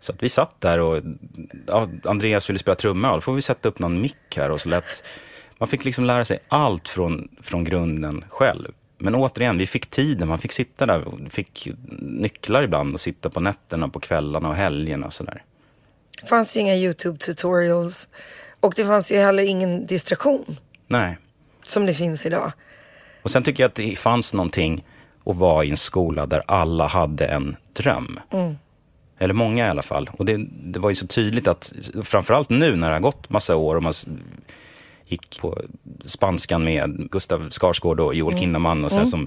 Så 0.00 0.12
att 0.12 0.22
vi 0.22 0.28
satt 0.28 0.60
där 0.60 0.80
och 0.80 1.02
ja, 1.66 1.86
Andreas 2.04 2.50
ville 2.50 2.58
spela 2.58 2.74
trumma, 2.74 3.14
då 3.14 3.20
får 3.20 3.34
vi 3.34 3.42
sätta 3.42 3.68
upp 3.68 3.78
någon 3.78 4.00
mick 4.00 4.36
här 4.36 4.50
och 4.50 4.60
så 4.60 4.68
lät 4.68 5.04
Man 5.58 5.68
fick 5.68 5.84
liksom 5.84 6.04
lära 6.04 6.24
sig 6.24 6.38
allt 6.48 6.88
från, 6.88 7.28
från 7.42 7.64
grunden 7.64 8.24
själv. 8.28 8.72
Men 8.98 9.14
återigen, 9.14 9.58
vi 9.58 9.66
fick 9.66 9.86
tiden, 9.86 10.28
man 10.28 10.38
fick 10.38 10.52
sitta 10.52 10.86
där 10.86 11.04
och 11.04 11.32
fick 11.32 11.68
nycklar 11.98 12.62
ibland 12.62 12.94
och 12.94 13.00
sitta 13.00 13.30
på 13.30 13.40
nätterna, 13.40 13.88
på 13.88 14.00
kvällarna 14.00 14.48
och 14.48 14.54
helgerna 14.54 15.06
och 15.06 15.12
sådär. 15.12 15.42
Det 16.20 16.26
fanns 16.26 16.56
ju 16.56 16.60
inga 16.60 16.76
YouTube 16.76 17.18
tutorials. 17.18 18.08
Och 18.60 18.74
det 18.76 18.84
fanns 18.84 19.12
ju 19.12 19.16
heller 19.16 19.42
ingen 19.42 19.86
distraktion 19.86 20.56
Nej. 20.86 21.18
som 21.62 21.86
det 21.86 21.94
finns 21.94 22.26
idag. 22.26 22.52
Och 23.22 23.30
sen 23.30 23.42
tycker 23.42 23.62
jag 23.62 23.68
att 23.68 23.74
det 23.74 23.98
fanns 23.98 24.34
någonting 24.34 24.84
att 25.24 25.36
vara 25.36 25.64
i 25.64 25.70
en 25.70 25.76
skola 25.76 26.26
där 26.26 26.42
alla 26.46 26.86
hade 26.86 27.26
en 27.26 27.56
dröm. 27.72 28.20
Eller 29.18 29.34
många 29.34 29.66
i 29.66 29.70
alla 29.70 29.82
fall. 29.82 30.10
Och 30.12 30.24
det, 30.24 30.46
det 30.50 30.78
var 30.78 30.88
ju 30.88 30.94
så 30.94 31.06
tydligt 31.06 31.48
att, 31.48 31.72
framförallt 32.04 32.50
nu 32.50 32.76
när 32.76 32.88
det 32.88 32.94
har 32.94 33.00
gått 33.00 33.30
massa 33.30 33.56
år 33.56 33.76
och 33.76 33.82
man 33.82 33.92
gick 35.06 35.40
på 35.40 35.60
spanskan 36.04 36.64
med 36.64 37.08
Gustav 37.10 37.50
Skarsgård 37.50 38.00
och 38.00 38.14
Joel 38.14 38.38
Kinnaman 38.38 38.84
och 38.84 38.92
så 38.92 38.98
här, 38.98 39.04
som 39.06 39.26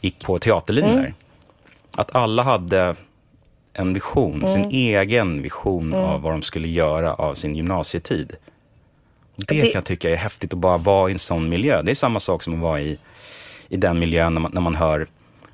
gick 0.00 0.24
på 0.24 0.38
teaterlinjen 0.38 0.96
där. 0.96 1.14
Att 1.94 2.14
alla 2.14 2.42
hade 2.42 2.96
en 3.72 3.94
vision, 3.94 4.48
sin 4.48 4.64
egen 4.70 5.42
vision 5.42 5.94
av 5.94 6.22
vad 6.22 6.32
de 6.32 6.42
skulle 6.42 6.68
göra 6.68 7.14
av 7.14 7.34
sin 7.34 7.54
gymnasietid. 7.56 8.36
Det, 9.36 9.44
Det- 9.54 9.60
kan 9.62 9.70
jag 9.74 9.84
tycka 9.84 10.10
är 10.10 10.16
häftigt 10.16 10.52
att 10.52 10.58
bara 10.58 10.78
vara 10.78 11.08
i 11.08 11.12
en 11.12 11.18
sån 11.18 11.48
miljö. 11.48 11.82
Det 11.82 11.90
är 11.90 11.94
samma 11.94 12.20
sak 12.20 12.42
som 12.42 12.54
att 12.54 12.60
vara 12.60 12.80
i, 12.80 12.98
i 13.68 13.76
den 13.76 13.98
miljön 13.98 14.34
när 14.34 14.40
man, 14.40 14.50
när 14.54 14.60
man 14.60 14.74
hör 14.74 15.06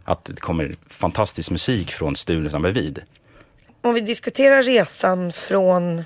att 0.05 0.25
det 0.25 0.41
kommer 0.41 0.77
fantastisk 0.89 1.51
musik 1.51 1.91
från 1.93 2.17
studion 2.17 2.63
bredvid. 2.63 2.99
Om 3.83 3.95
vi 3.95 4.01
diskuterar 4.01 4.63
resan 4.63 5.33
från 5.33 6.05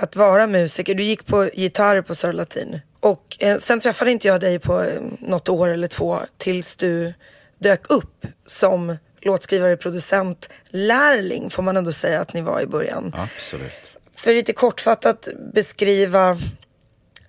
att 0.00 0.16
vara 0.16 0.46
musiker. 0.46 0.94
Du 0.94 1.02
gick 1.02 1.26
på 1.26 1.50
gitarr 1.54 2.02
på 2.02 2.14
Södra 2.14 2.32
Latin. 2.32 2.80
Och 3.00 3.36
eh, 3.40 3.58
sen 3.58 3.80
träffade 3.80 4.10
inte 4.10 4.28
jag 4.28 4.40
dig 4.40 4.58
på 4.58 4.82
eh, 4.82 5.02
något 5.18 5.48
år 5.48 5.68
eller 5.68 5.88
två 5.88 6.20
tills 6.36 6.76
du 6.76 7.14
dök 7.58 7.90
upp 7.90 8.26
som 8.46 8.96
låtskrivare, 9.20 9.76
producent, 9.76 10.48
lärling 10.68 11.50
får 11.50 11.62
man 11.62 11.76
ändå 11.76 11.92
säga 11.92 12.20
att 12.20 12.34
ni 12.34 12.40
var 12.40 12.60
i 12.60 12.66
början. 12.66 13.12
Absolut. 13.16 13.72
För 14.14 14.34
lite 14.34 14.52
kortfattat 14.52 15.28
beskriva. 15.54 16.38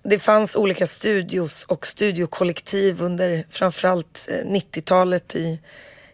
Det 0.02 0.18
fanns 0.18 0.56
olika 0.56 0.86
studios 0.86 1.64
och 1.64 1.86
studiokollektiv 1.86 3.02
under 3.02 3.44
framförallt 3.50 4.28
eh, 4.30 4.46
90-talet 4.46 5.34
i, 5.34 5.60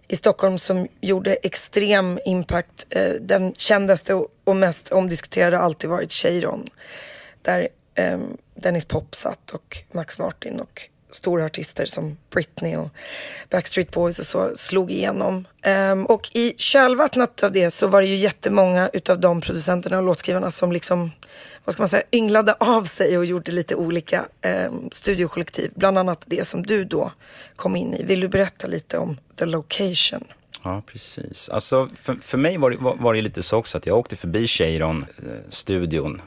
i 0.09 0.17
Stockholm 0.17 0.59
som 0.59 0.89
gjorde 1.01 1.35
extrem 1.35 2.19
impact. 2.25 2.87
Eh, 2.91 3.13
Den 3.21 3.55
kändaste 3.55 4.15
och- 4.15 4.29
och 4.45 4.57
mest 4.57 4.93
omdiskuterade 4.93 5.57
har 5.57 5.65
alltid 5.65 5.91
varit 5.91 6.13
Cheiron. 6.13 6.69
Där 7.43 7.69
eh, 7.95 8.19
Dennis 8.55 8.85
Pop 8.85 9.15
satt 9.15 9.51
och 9.51 9.79
Max 9.93 10.19
Martin 10.19 10.61
och 10.61 10.83
stora 11.11 11.45
artister 11.45 11.85
som 11.87 12.17
Britney 12.31 12.77
och 12.77 12.89
Backstreet 13.51 13.91
Boys 13.91 14.19
och 14.19 14.27
så 14.27 14.57
slog 14.57 14.91
igenom. 14.91 15.45
Ehm, 15.63 16.07
och 16.07 16.31
i 16.33 16.55
kölvattnet 16.59 17.43
av 17.43 17.53
det 17.53 17.71
så 17.71 17.87
var 17.87 18.01
det 18.03 18.09
ju 18.09 18.17
jättemånga 18.17 18.91
utav 18.93 19.21
de 19.21 19.41
producenterna 19.41 19.97
och 19.99 20.03
låtskrivarna 20.03 20.51
som 20.51 20.73
liksom, 20.73 21.11
vad 21.69 21.73
ska 21.73 21.83
man 21.83 21.89
säga, 21.89 22.03
ynglade 22.13 22.55
av 22.61 22.85
sig 22.85 23.19
och 23.19 23.25
gjorde 23.25 23.53
lite 23.53 23.75
olika 23.75 24.27
eh, 24.41 24.73
studiokollektiv. 24.93 25.71
Bland 25.75 25.99
annat 25.99 26.25
det 26.27 26.47
som 26.47 26.63
du 26.63 26.85
då 26.85 27.13
kom 27.57 27.77
in 27.77 27.95
i. 27.95 28.03
Vill 28.03 28.21
du 28.21 28.29
berätta 28.29 28.67
lite 28.67 28.99
om 28.99 29.17
The 29.37 29.45
Location? 29.45 30.25
Ja, 30.63 30.83
precis. 30.87 31.49
Alltså, 31.49 31.89
för, 31.95 32.15
för 32.15 32.39
mig 32.39 32.59
var 32.59 32.71
det, 32.71 32.77
var, 32.77 32.97
var 32.97 33.15
det 33.15 33.23
lite 33.23 33.43
så 33.43 33.57
också 33.57 33.79
att 33.79 33.87
jag 33.87 33.99
åkte 33.99 34.17
förbi 34.17 34.47
Cheiron-studion. 34.47 36.15
Eh, 36.17 36.23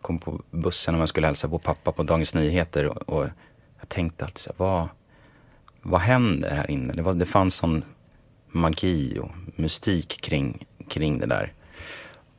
kom 0.00 0.18
på 0.18 0.42
bussen 0.50 0.94
om 0.94 1.00
jag 1.00 1.08
skulle 1.08 1.26
hälsa 1.26 1.48
på 1.48 1.58
pappa 1.58 1.92
på 1.92 2.02
Dagens 2.02 2.34
Nyheter. 2.34 2.86
Och, 2.86 3.08
och 3.08 3.28
jag 3.78 3.88
tänkte 3.88 4.24
alltid 4.24 4.38
så 4.38 4.50
här, 4.50 4.56
vad, 4.56 4.88
vad 5.82 6.00
händer 6.00 6.50
här 6.50 6.70
inne? 6.70 6.92
Det, 6.92 7.02
var, 7.02 7.12
det 7.12 7.26
fanns 7.26 7.54
sån 7.54 7.84
magi 8.48 9.18
och 9.18 9.30
mystik 9.54 10.20
kring, 10.20 10.66
kring 10.88 11.18
det 11.18 11.26
där. 11.26 11.52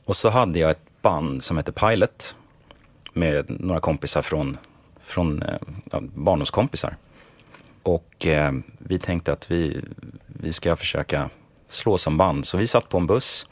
Och 0.04 0.16
så 0.16 0.28
hade 0.28 0.58
jag 0.58 0.70
ett 0.70 0.87
band 1.02 1.42
som 1.42 1.56
hette 1.56 1.72
Pilot. 1.72 2.36
Med 3.12 3.60
några 3.60 3.80
kompisar 3.80 4.22
från, 4.22 4.56
från 5.04 5.42
eh, 5.42 5.58
ja, 5.90 6.00
barndomskompisar. 6.14 6.96
Och 7.82 8.26
eh, 8.26 8.52
vi 8.78 8.98
tänkte 8.98 9.32
att 9.32 9.50
vi, 9.50 9.84
vi 10.26 10.52
ska 10.52 10.76
försöka 10.76 11.30
slå 11.68 11.98
som 11.98 12.16
band. 12.16 12.46
Så 12.46 12.56
vi 12.58 12.66
satt 12.66 12.88
på 12.88 12.98
en 12.98 13.06
buss 13.06 13.46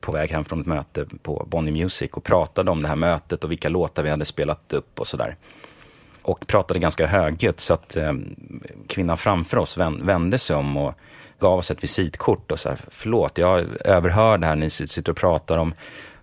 på 0.00 0.12
väg 0.12 0.30
hem 0.30 0.44
från 0.44 0.60
ett 0.60 0.66
möte 0.66 1.06
på 1.22 1.46
Bonnie 1.48 1.82
Music 1.82 2.10
och 2.10 2.24
pratade 2.24 2.70
om 2.70 2.82
det 2.82 2.88
här 2.88 2.96
mötet 2.96 3.44
och 3.44 3.50
vilka 3.50 3.68
låtar 3.68 4.02
vi 4.02 4.10
hade 4.10 4.24
spelat 4.24 4.72
upp 4.72 5.00
och 5.00 5.06
sådär. 5.06 5.36
Och 6.22 6.46
pratade 6.46 6.80
ganska 6.80 7.06
högljutt 7.06 7.60
så 7.60 7.74
att 7.74 7.96
eh, 7.96 8.12
kvinnan 8.86 9.16
framför 9.16 9.56
oss 9.56 9.76
vände 9.76 10.38
sig 10.38 10.56
om 10.56 10.76
och 10.76 10.94
gav 11.38 11.58
oss 11.58 11.70
ett 11.70 11.82
visitkort 11.82 12.52
och 12.52 12.58
så 12.58 12.68
här, 12.68 12.78
förlåt, 12.88 13.38
jag 13.38 13.64
överhör 13.84 14.38
det 14.38 14.46
här, 14.46 14.56
ni 14.56 14.70
sitter 14.70 15.12
och 15.12 15.18
pratar 15.18 15.58
om 15.58 15.74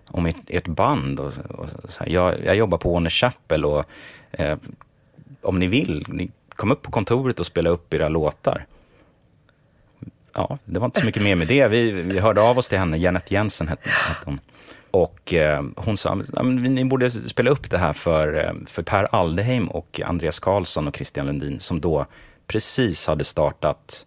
om 0.06 0.26
ert, 0.26 0.36
ert 0.46 0.66
band. 0.66 1.20
Och, 1.20 1.32
och 1.48 1.68
så 1.88 2.04
här, 2.04 2.10
jag, 2.10 2.44
jag 2.44 2.56
jobbar 2.56 2.78
på 2.78 2.92
Warner 2.92 3.10
Chapel 3.10 3.64
och 3.64 3.84
eh, 4.32 4.58
om 5.42 5.58
ni 5.58 5.66
vill, 5.66 6.04
ni 6.08 6.30
kom 6.48 6.72
upp 6.72 6.82
på 6.82 6.90
kontoret 6.90 7.40
och 7.40 7.46
spela 7.46 7.70
upp 7.70 7.94
era 7.94 8.08
låtar. 8.08 8.66
Ja, 10.32 10.58
det 10.64 10.78
var 10.78 10.86
inte 10.86 11.00
så 11.00 11.06
mycket 11.06 11.22
mer 11.22 11.34
med 11.34 11.48
det. 11.48 11.68
Vi, 11.68 11.90
vi 11.90 12.18
hörde 12.18 12.40
av 12.40 12.58
oss 12.58 12.68
till 12.68 12.78
henne, 12.78 12.96
Janet 12.96 13.30
Jensen 13.30 13.68
hette, 13.68 13.88
hette 13.88 14.20
hon. 14.24 14.40
Och 14.90 15.34
eh, 15.34 15.64
hon 15.76 15.96
sa, 15.96 16.14
ni 16.14 16.84
borde 16.84 17.10
spela 17.10 17.50
upp 17.50 17.70
det 17.70 17.78
här 17.78 17.92
för, 17.92 18.44
eh, 18.44 18.52
för 18.66 18.82
Per 18.82 19.14
Aldeheim 19.14 19.68
och 19.68 20.00
Andreas 20.04 20.38
Karlsson 20.38 20.88
och 20.88 20.96
Christian 20.96 21.26
Lundin 21.26 21.60
som 21.60 21.80
då 21.80 22.06
precis 22.46 23.06
hade 23.06 23.24
startat 23.24 24.06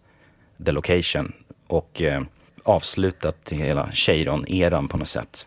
The 0.64 0.72
Location 0.72 1.32
och 1.66 2.02
eh, 2.02 2.22
avslutat 2.62 3.52
hela 3.52 3.88
Cheiron-eran 3.92 4.88
på 4.88 4.96
något 4.96 5.08
sätt. 5.08 5.46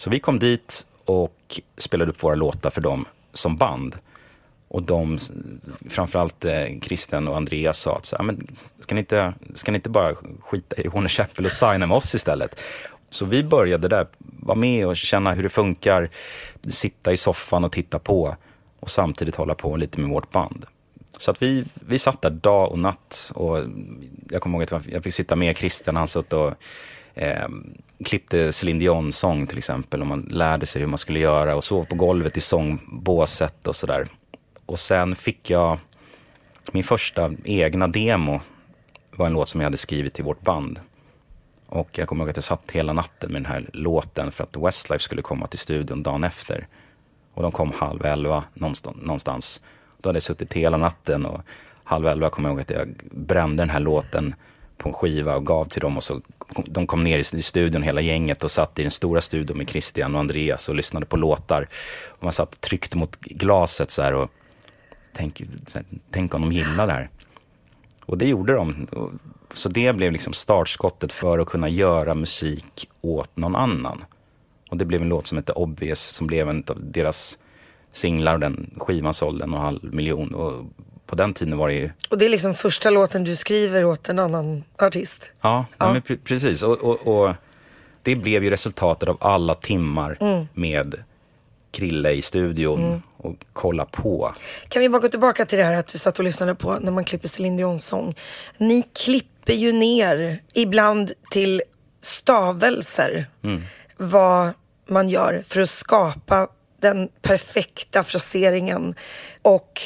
Så 0.00 0.10
vi 0.10 0.20
kom 0.20 0.38
dit 0.38 0.86
och 1.04 1.60
spelade 1.76 2.10
upp 2.10 2.22
våra 2.22 2.34
låtar 2.34 2.70
för 2.70 2.80
dem 2.80 3.04
som 3.32 3.56
band. 3.56 3.96
Och 4.68 4.82
de, 4.82 5.18
framförallt 5.90 6.44
eh, 6.44 6.78
Kristen 6.82 7.28
och 7.28 7.36
Andreas 7.36 7.78
sa 7.78 7.96
att 7.96 8.06
så, 8.06 8.16
här, 8.16 8.24
men 8.24 8.56
ska, 8.80 8.94
ni 8.94 8.98
inte, 8.98 9.34
ska 9.54 9.72
ni 9.72 9.76
inte 9.76 9.90
bara 9.90 10.14
skita 10.40 10.76
i 10.76 10.88
Warner 10.88 11.08
Chapel 11.08 11.44
och 11.44 11.52
signa 11.52 11.86
med 11.86 11.96
oss 11.96 12.14
istället? 12.14 12.60
Så 13.10 13.24
vi 13.24 13.42
började 13.42 13.88
där, 13.88 14.06
vara 14.18 14.58
med 14.58 14.86
och 14.86 14.96
känna 14.96 15.32
hur 15.32 15.42
det 15.42 15.48
funkar, 15.48 16.10
sitta 16.68 17.12
i 17.12 17.16
soffan 17.16 17.64
och 17.64 17.72
titta 17.72 17.98
på 17.98 18.36
och 18.80 18.90
samtidigt 18.90 19.36
hålla 19.36 19.54
på 19.54 19.76
lite 19.76 20.00
med 20.00 20.10
vårt 20.10 20.30
band. 20.30 20.66
Så 21.18 21.30
att 21.30 21.42
vi, 21.42 21.64
vi 21.74 21.98
satt 21.98 22.22
där 22.22 22.30
dag 22.30 22.72
och 22.72 22.78
natt 22.78 23.32
och 23.34 23.58
jag 24.30 24.42
kommer 24.42 24.58
ihåg 24.58 24.74
att 24.74 24.86
jag 24.86 25.04
fick 25.04 25.14
sitta 25.14 25.36
med 25.36 25.56
Christian, 25.56 25.96
han 25.96 26.08
satt 26.08 26.32
och 26.32 26.54
eh, 27.14 27.48
klippte 28.04 28.52
Céline 28.52 28.78
Dion-sång 28.78 29.46
till 29.46 29.58
exempel 29.58 30.00
och 30.00 30.06
man 30.06 30.20
lärde 30.30 30.66
sig 30.66 30.80
hur 30.80 30.88
man 30.88 30.98
skulle 30.98 31.18
göra 31.18 31.56
och 31.56 31.64
sov 31.64 31.84
på 31.84 31.94
golvet 31.94 32.36
i 32.36 32.40
sångbåset 32.40 33.66
och 33.66 33.76
sådär. 33.76 34.08
Och 34.66 34.78
sen 34.78 35.16
fick 35.16 35.50
jag 35.50 35.78
min 36.72 36.84
första 36.84 37.32
egna 37.44 37.88
demo 37.88 38.40
var 39.10 39.26
en 39.26 39.32
låt 39.32 39.48
som 39.48 39.60
jag 39.60 39.66
hade 39.66 39.76
skrivit 39.76 40.14
till 40.14 40.24
vårt 40.24 40.40
band. 40.40 40.80
Och 41.66 41.98
jag 41.98 42.08
kommer 42.08 42.24
ihåg 42.24 42.30
att 42.30 42.36
jag 42.36 42.44
satt 42.44 42.70
hela 42.72 42.92
natten 42.92 43.32
med 43.32 43.42
den 43.42 43.52
här 43.52 43.70
låten 43.72 44.32
för 44.32 44.44
att 44.44 44.56
Westlife 44.56 45.04
skulle 45.04 45.22
komma 45.22 45.46
till 45.46 45.58
studion 45.58 46.02
dagen 46.02 46.24
efter. 46.24 46.66
Och 47.34 47.42
de 47.42 47.52
kom 47.52 47.72
halv 47.72 48.04
elva 48.04 48.44
någonstans. 48.54 49.62
Då 50.00 50.08
hade 50.08 50.16
jag 50.16 50.22
suttit 50.22 50.52
hela 50.52 50.76
natten 50.76 51.26
och 51.26 51.40
halv 51.84 52.06
elva 52.06 52.30
kommer 52.30 52.48
jag 52.48 52.54
ihåg 52.54 52.60
att 52.60 52.70
jag 52.70 52.88
brände 53.10 53.62
den 53.62 53.70
här 53.70 53.80
låten 53.80 54.34
på 54.76 54.88
en 54.88 54.92
skiva 54.92 55.36
och 55.36 55.46
gav 55.46 55.64
till 55.64 55.80
dem 55.80 55.96
och 55.96 56.02
så 56.02 56.20
de 56.56 56.86
kom 56.86 57.04
ner 57.04 57.18
i, 57.18 57.42
studion 57.42 57.82
hela 57.82 58.00
gänget 58.00 58.44
och 58.44 58.50
satt 58.50 58.78
i 58.78 58.82
den 58.82 58.90
stora 58.90 59.20
studion 59.20 59.58
med 59.58 59.68
Christian 59.68 60.14
och 60.14 60.20
Andreas 60.20 60.68
och 60.68 60.74
lyssnade 60.74 61.06
på 61.06 61.16
låtar. 61.16 61.68
Och 62.06 62.22
man 62.22 62.32
satt 62.32 62.60
tryckt 62.60 62.94
mot 62.94 63.20
glaset 63.20 63.90
så 63.90 64.02
här 64.02 64.14
och 64.14 64.30
tänk, 65.12 65.42
så 65.66 65.78
här, 65.78 65.86
tänk 66.10 66.34
om 66.34 66.42
de 66.42 66.52
gillar 66.52 66.86
det 66.86 66.92
här. 66.92 67.10
Och 68.06 68.18
det 68.18 68.28
gjorde 68.28 68.52
de. 68.52 68.86
Så 69.54 69.68
det 69.68 69.92
blev 69.92 70.12
liksom 70.12 70.32
startskottet 70.32 71.12
för 71.12 71.38
att 71.38 71.48
kunna 71.48 71.68
göra 71.68 72.14
musik 72.14 72.88
åt 73.00 73.36
någon 73.36 73.56
annan. 73.56 74.04
Och 74.70 74.76
det 74.76 74.84
blev 74.84 75.02
en 75.02 75.08
låt 75.08 75.26
som 75.26 75.38
hette 75.38 75.52
Obvious 75.52 76.00
som 76.00 76.26
blev 76.26 76.48
en 76.48 76.64
av 76.66 76.78
deras 76.80 77.38
singlar 77.92 78.34
och 78.34 78.40
den 78.40 78.74
skivan 78.76 79.14
sålde 79.14 79.44
en 79.44 79.52
och 79.52 79.58
en 79.58 79.64
halv 79.64 79.94
miljon. 79.94 80.34
Och 80.34 80.64
på 81.10 81.16
den 81.16 81.34
tiden 81.34 81.58
var 81.58 81.68
det 81.68 81.74
ju, 81.74 81.90
Och 82.10 82.18
det 82.18 82.24
är 82.24 82.28
liksom 82.28 82.54
första 82.54 82.90
låten 82.90 83.24
du 83.24 83.36
skriver 83.36 83.84
åt 83.84 84.08
en 84.08 84.18
annan 84.18 84.64
artist. 84.78 85.30
ja, 85.40 85.64
ja. 85.78 85.92
Men 85.92 86.02
pre- 86.02 86.18
precis. 86.24 86.62
Och, 86.62 86.78
och, 86.78 87.06
och 87.06 87.34
det 88.02 88.16
blev 88.16 88.44
ju 88.44 88.50
resultatet 88.50 89.08
av 89.08 89.16
alla 89.20 89.54
timmar 89.54 90.18
med 90.54 91.02
Krille 91.70 92.10
i 92.10 92.22
studion 92.22 93.02
och 93.16 93.36
kolla 93.52 93.84
på. 93.84 94.34
Kan 94.68 94.82
vi 94.82 94.88
bara 94.88 94.98
gå 94.98 95.08
tillbaka 95.08 95.46
till 95.46 95.58
det 95.58 95.64
här 95.64 95.74
att 95.74 95.86
du 95.86 95.98
satt 95.98 96.18
och 96.18 96.24
lyssnade 96.24 96.54
på 96.54 96.78
när 96.80 96.92
man 96.92 97.04
klipper 97.04 97.28
Céline 97.28 97.56
Dion-sång. 97.56 98.14
Ni 98.58 98.82
klipper 98.82 99.52
ju 99.52 99.72
ner 99.72 100.40
ibland 100.54 101.12
till 101.30 101.62
stavelser 102.00 103.26
vad 103.96 104.50
man 104.86 105.08
gör 105.08 105.42
för 105.46 105.60
att 105.60 105.70
skapa 105.70 106.48
den 106.80 107.08
perfekta 107.22 108.02
fraseringen. 108.04 108.94
Och 109.42 109.80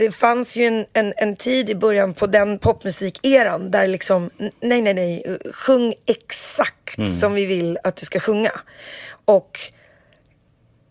det 0.00 0.12
fanns 0.12 0.56
ju 0.56 0.64
en, 0.64 0.86
en, 0.92 1.14
en 1.16 1.36
tid 1.36 1.70
i 1.70 1.74
början 1.74 2.14
på 2.14 2.26
den 2.26 2.58
popmusikeran 2.58 3.70
där 3.70 3.86
liksom, 3.86 4.30
nej, 4.60 4.82
nej, 4.82 4.94
nej, 4.94 5.38
sjung 5.52 5.94
exakt 6.06 6.96
som 7.20 7.34
vi 7.34 7.46
vill 7.46 7.78
att 7.84 7.96
du 7.96 8.06
ska 8.06 8.20
sjunga. 8.20 8.52
Och 9.24 9.58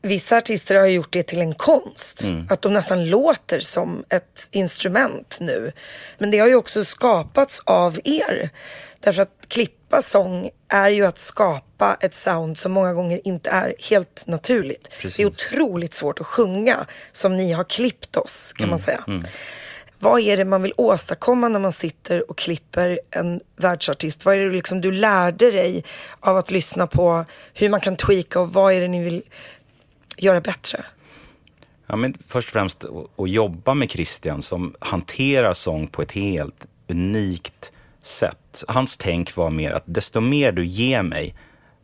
vissa 0.01 0.37
artister 0.37 0.75
har 0.75 0.85
gjort 0.85 1.13
det 1.13 1.23
till 1.23 1.41
en 1.41 1.53
konst. 1.53 2.23
Att 2.49 2.61
de 2.61 2.73
nästan 2.73 3.09
låter 3.09 3.59
som 3.59 4.03
ett 4.09 4.47
instrument 4.51 5.37
nu. 5.41 5.71
Men 6.17 6.31
det 6.31 6.39
har 6.39 6.47
ju 6.47 6.55
också 6.55 6.83
skapats 6.83 7.61
av 7.65 7.99
er. 8.03 8.49
Därför 8.99 9.21
att 9.21 9.38
klippa 9.49 10.01
sång 10.01 10.49
är 10.67 10.89
ju 10.89 11.05
att 11.05 11.19
skapa 11.19 11.97
ett 11.99 12.13
sound 12.13 12.57
som 12.57 12.71
många 12.71 12.93
gånger 12.93 13.19
inte 13.27 13.49
är 13.49 13.75
helt 13.89 14.23
naturligt. 14.27 14.89
Precis. 15.01 15.17
Det 15.17 15.23
är 15.23 15.27
otroligt 15.27 15.93
svårt 15.93 16.19
att 16.21 16.27
sjunga 16.27 16.85
som 17.11 17.37
ni 17.37 17.51
har 17.51 17.63
klippt 17.63 18.15
oss 18.17 18.53
kan 18.53 18.69
man 18.69 18.79
säga. 18.79 19.03
Vad 20.01 20.19
är 20.21 20.37
det 20.37 20.45
man 20.45 20.61
vill 20.61 20.73
åstadkomma 20.77 21.47
när 21.49 21.59
man 21.59 21.71
sitter 21.71 22.29
och 22.31 22.37
klipper 22.37 22.99
en 23.11 23.39
världsartist? 23.55 24.25
Vad 24.25 24.35
är 24.35 24.39
det 24.39 24.51
liksom 24.55 24.81
du 24.81 24.91
lärde 24.91 25.51
dig 25.51 25.83
av 26.19 26.37
att 26.37 26.51
lyssna 26.51 26.87
på 26.87 27.25
hur 27.53 27.69
man 27.69 27.79
kan 27.79 27.95
tweaka 27.95 28.39
och 28.39 28.53
vad 28.53 28.73
är 28.73 28.81
det 28.81 28.87
ni 28.87 29.03
vill 29.03 29.23
göra 30.17 30.41
bättre? 30.41 30.85
Ja, 31.87 31.95
men 31.95 32.17
först 32.27 32.47
och 32.49 32.53
främst 32.53 32.83
att- 32.85 33.19
att 33.19 33.29
jobba 33.29 33.73
med 33.73 33.91
Christian 33.91 34.41
som 34.41 34.75
hanterar 34.79 35.53
sång 35.53 35.87
på 35.87 36.01
ett 36.01 36.11
helt 36.11 36.65
unikt 36.87 37.71
sätt. 38.09 38.63
Hans 38.67 38.97
tänk 38.97 39.35
var 39.35 39.49
mer 39.49 39.71
att 39.71 39.83
desto 39.85 40.21
mer 40.21 40.51
du 40.51 40.65
ger 40.65 41.03
mig, 41.03 41.35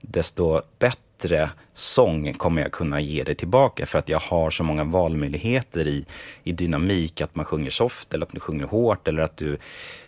desto 0.01 0.61
bättre 0.79 1.49
sång 1.73 2.33
kommer 2.33 2.61
jag 2.61 2.71
kunna 2.71 3.01
ge 3.01 3.23
dig 3.23 3.35
tillbaka 3.35 3.85
för 3.85 3.99
att 3.99 4.09
jag 4.09 4.19
har 4.19 4.49
så 4.49 4.63
många 4.63 4.83
valmöjligheter 4.83 5.87
i, 5.87 6.05
i 6.43 6.51
dynamik, 6.51 7.21
att 7.21 7.35
man 7.35 7.45
sjunger 7.45 7.69
soft 7.69 8.13
eller 8.13 8.25
att 8.25 8.31
du 8.31 8.39
sjunger 8.39 8.65
hårt 8.65 9.07
eller 9.07 9.23
att 9.23 9.37
du, 9.37 9.57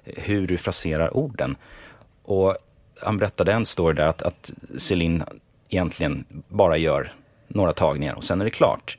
hur 0.03 0.47
du 0.47 0.57
fraserar 0.57 1.17
orden. 1.17 1.55
Och 2.23 2.57
han 3.01 3.17
berättade 3.17 3.53
en 3.53 3.65
story 3.65 3.95
där 3.95 4.07
att, 4.07 4.21
att 4.21 4.51
Celine 4.77 5.23
egentligen 5.69 6.25
bara 6.47 6.77
gör 6.77 7.11
några 7.47 7.73
tagningar 7.73 8.13
och 8.13 8.23
sen 8.23 8.41
är 8.41 8.45
det 8.45 8.51
klart. 8.51 8.97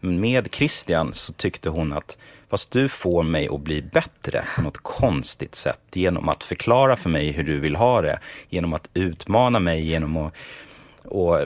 Men 0.00 0.20
med 0.20 0.48
Christian 0.54 1.14
så 1.14 1.32
tyckte 1.32 1.68
hon 1.68 1.92
att 1.92 2.18
fast 2.50 2.70
du 2.70 2.88
får 2.88 3.22
mig 3.22 3.48
att 3.48 3.60
bli 3.60 3.82
bättre 3.82 4.44
på 4.56 4.62
något 4.62 4.78
konstigt 4.78 5.54
sätt 5.54 5.80
genom 5.92 6.28
att 6.28 6.44
förklara 6.44 6.96
för 6.96 7.10
mig 7.10 7.30
hur 7.30 7.44
du 7.44 7.58
vill 7.58 7.76
ha 7.76 8.02
det, 8.02 8.18
genom 8.48 8.72
att 8.74 8.88
utmana 8.94 9.60
mig, 9.60 9.86
genom 9.88 10.16
att 10.16 10.34
och 11.04 11.38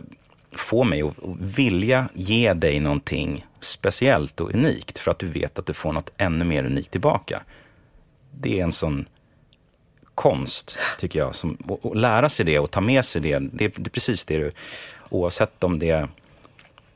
få 0.53 0.85
mig 0.85 1.03
att 1.03 1.15
vilja 1.41 2.09
ge 2.15 2.53
dig 2.55 2.81
någonting 2.81 3.47
speciellt 3.61 4.41
och 4.41 4.55
unikt 4.55 4.99
för 4.99 5.11
att 5.11 5.19
du 5.19 5.27
vet 5.27 5.59
att 5.59 5.67
du 5.67 5.73
får 5.73 5.93
något 5.93 6.11
ännu 6.17 6.45
mer 6.45 6.65
unikt 6.67 6.91
tillbaka. 6.91 7.43
Det 8.31 8.61
är 8.61 8.65
en 8.65 8.73
sån 8.73 9.07
konst, 10.15 10.81
tycker 10.99 11.19
jag. 11.19 11.35
Som, 11.35 11.55
och, 11.55 11.87
och 11.87 11.97
lära 11.97 12.29
sig 12.29 12.47
det 12.47 12.59
och 12.59 12.71
ta 12.71 12.81
med 12.81 13.05
sig 13.05 13.23
det. 13.23 13.39
Det, 13.39 13.65
är- 13.65 13.73
det 13.77 13.89
är 13.89 13.91
precis 13.91 14.25
det 14.25 14.39
du, 14.39 14.53
oavsett 15.11 15.65
om 15.65 15.79
det 15.79 16.09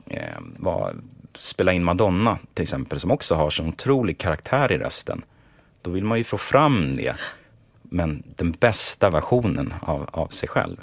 eh, 0.07 0.37
var 0.57 0.95
spela 1.37 1.73
in 1.73 1.83
Madonna 1.83 2.39
till 2.53 2.63
exempel, 2.63 2.99
som 2.99 3.11
också 3.11 3.35
har 3.35 3.49
så 3.49 3.63
otrolig 3.63 4.17
karaktär 4.17 4.71
i 4.71 4.77
rösten. 4.77 5.21
Då 5.81 5.91
vill 5.91 6.03
man 6.03 6.17
ju 6.17 6.23
få 6.23 6.37
fram 6.37 6.95
det, 6.95 7.15
men 7.81 8.23
den 8.35 8.51
bästa 8.51 9.09
versionen 9.09 9.73
av, 9.81 10.09
av 10.11 10.27
sig 10.27 10.49
själv. 10.49 10.77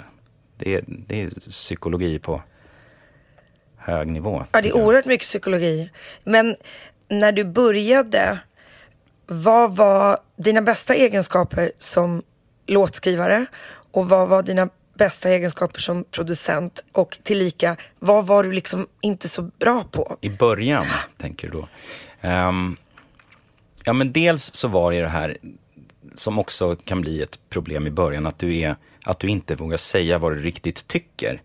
Det 0.57 0.73
är, 0.73 0.83
det 0.87 1.21
är 1.21 1.29
psykologi 1.29 2.19
på 2.19 2.41
hög 3.77 4.07
nivå. 4.07 4.45
Ja, 4.51 4.61
det 4.61 4.69
är 4.69 4.77
oerhört 4.77 5.05
mycket 5.05 5.27
psykologi. 5.27 5.91
Men 6.23 6.55
när 7.07 7.31
du 7.31 7.43
började, 7.43 8.39
vad 9.25 9.75
var 9.75 10.19
dina 10.35 10.61
bästa 10.61 10.95
egenskaper 10.95 11.71
som 11.77 12.23
låtskrivare 12.65 13.45
och 13.91 14.09
vad 14.09 14.29
var 14.29 14.43
dina 14.43 14.69
bästa 14.97 15.29
egenskaper 15.29 15.79
som 15.79 16.03
producent 16.03 16.85
och 16.91 17.17
tillika, 17.23 17.77
vad 17.99 18.27
var 18.27 18.43
du 18.43 18.51
liksom 18.51 18.87
inte 19.01 19.29
så 19.29 19.41
bra 19.41 19.83
på? 19.83 20.17
I 20.21 20.29
början, 20.29 20.85
tänker 21.17 21.49
du 21.49 21.53
då? 21.53 21.67
Um, 22.29 22.77
ja, 23.83 23.93
men 23.93 24.11
dels 24.11 24.53
så 24.53 24.67
var 24.67 24.91
det 24.91 25.01
det 25.01 25.07
här 25.07 25.37
som 26.15 26.39
också 26.39 26.75
kan 26.75 27.01
bli 27.01 27.21
ett 27.21 27.39
problem 27.49 27.87
i 27.87 27.91
början, 27.91 28.25
att 28.25 28.39
du, 28.39 28.57
är, 28.57 28.75
att 29.05 29.19
du 29.19 29.27
inte 29.27 29.55
vågar 29.55 29.77
säga 29.77 30.17
vad 30.17 30.31
du 30.31 30.41
riktigt 30.41 30.87
tycker. 30.87 31.41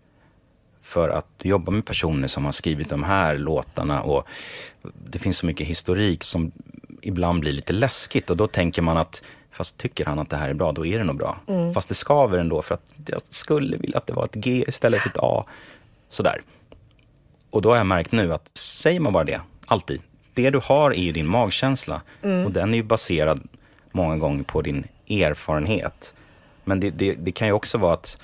För 0.81 1.09
att 1.09 1.27
du 1.37 1.49
jobbar 1.49 1.73
med 1.73 1.85
personer 1.85 2.27
som 2.27 2.45
har 2.45 2.51
skrivit 2.51 2.89
de 2.89 3.03
här 3.03 3.37
låtarna 3.37 4.01
och 4.01 4.27
det 5.09 5.19
finns 5.19 5.37
så 5.37 5.45
mycket 5.45 5.67
historik 5.67 6.23
som 6.23 6.51
ibland 7.01 7.39
blir 7.39 7.51
lite 7.51 7.73
läskigt 7.73 8.29
och 8.29 8.37
då 8.37 8.47
tänker 8.47 8.81
man 8.81 8.97
att 8.97 9.23
fast 9.53 9.77
tycker 9.77 10.05
han 10.05 10.19
att 10.19 10.29
det 10.29 10.37
här 10.37 10.49
är 10.49 10.53
bra, 10.53 10.71
då 10.71 10.85
är 10.85 10.97
det 10.97 11.03
nog 11.03 11.17
bra. 11.17 11.37
Fast 11.73 11.89
det 11.89 11.95
skaver 11.95 12.37
ändå 12.37 12.61
för 12.61 12.73
att 12.75 12.83
jag 13.05 13.21
skulle 13.29 13.77
vilja 13.77 13.97
att 13.97 14.07
det 14.07 14.13
var 14.13 14.23
ett 14.25 14.35
G 14.35 14.65
istället 14.67 15.01
för 15.01 15.09
ett 15.09 15.17
A. 15.19 15.45
sådär. 16.09 16.41
Och 17.49 17.61
då 17.61 17.69
har 17.69 17.77
jag 17.77 17.85
märkt 17.85 18.11
nu 18.11 18.33
att 18.33 18.57
säger 18.57 18.99
man 18.99 19.13
bara 19.13 19.23
det, 19.23 19.41
alltid. 19.65 20.01
Det 20.33 20.49
du 20.49 20.59
har 20.63 20.91
är 20.91 21.01
ju 21.01 21.11
din 21.11 21.27
magkänsla 21.27 22.01
och 22.45 22.51
den 22.51 22.73
är 22.73 22.77
ju 22.77 22.83
baserad 22.83 23.47
många 23.91 24.17
gånger 24.17 24.43
på 24.43 24.61
din 24.61 24.87
erfarenhet. 25.09 26.13
Men 26.63 26.79
det, 26.79 26.89
det, 26.89 27.13
det 27.13 27.31
kan 27.31 27.47
ju 27.47 27.53
också 27.53 27.77
vara 27.77 27.93
att, 27.93 28.17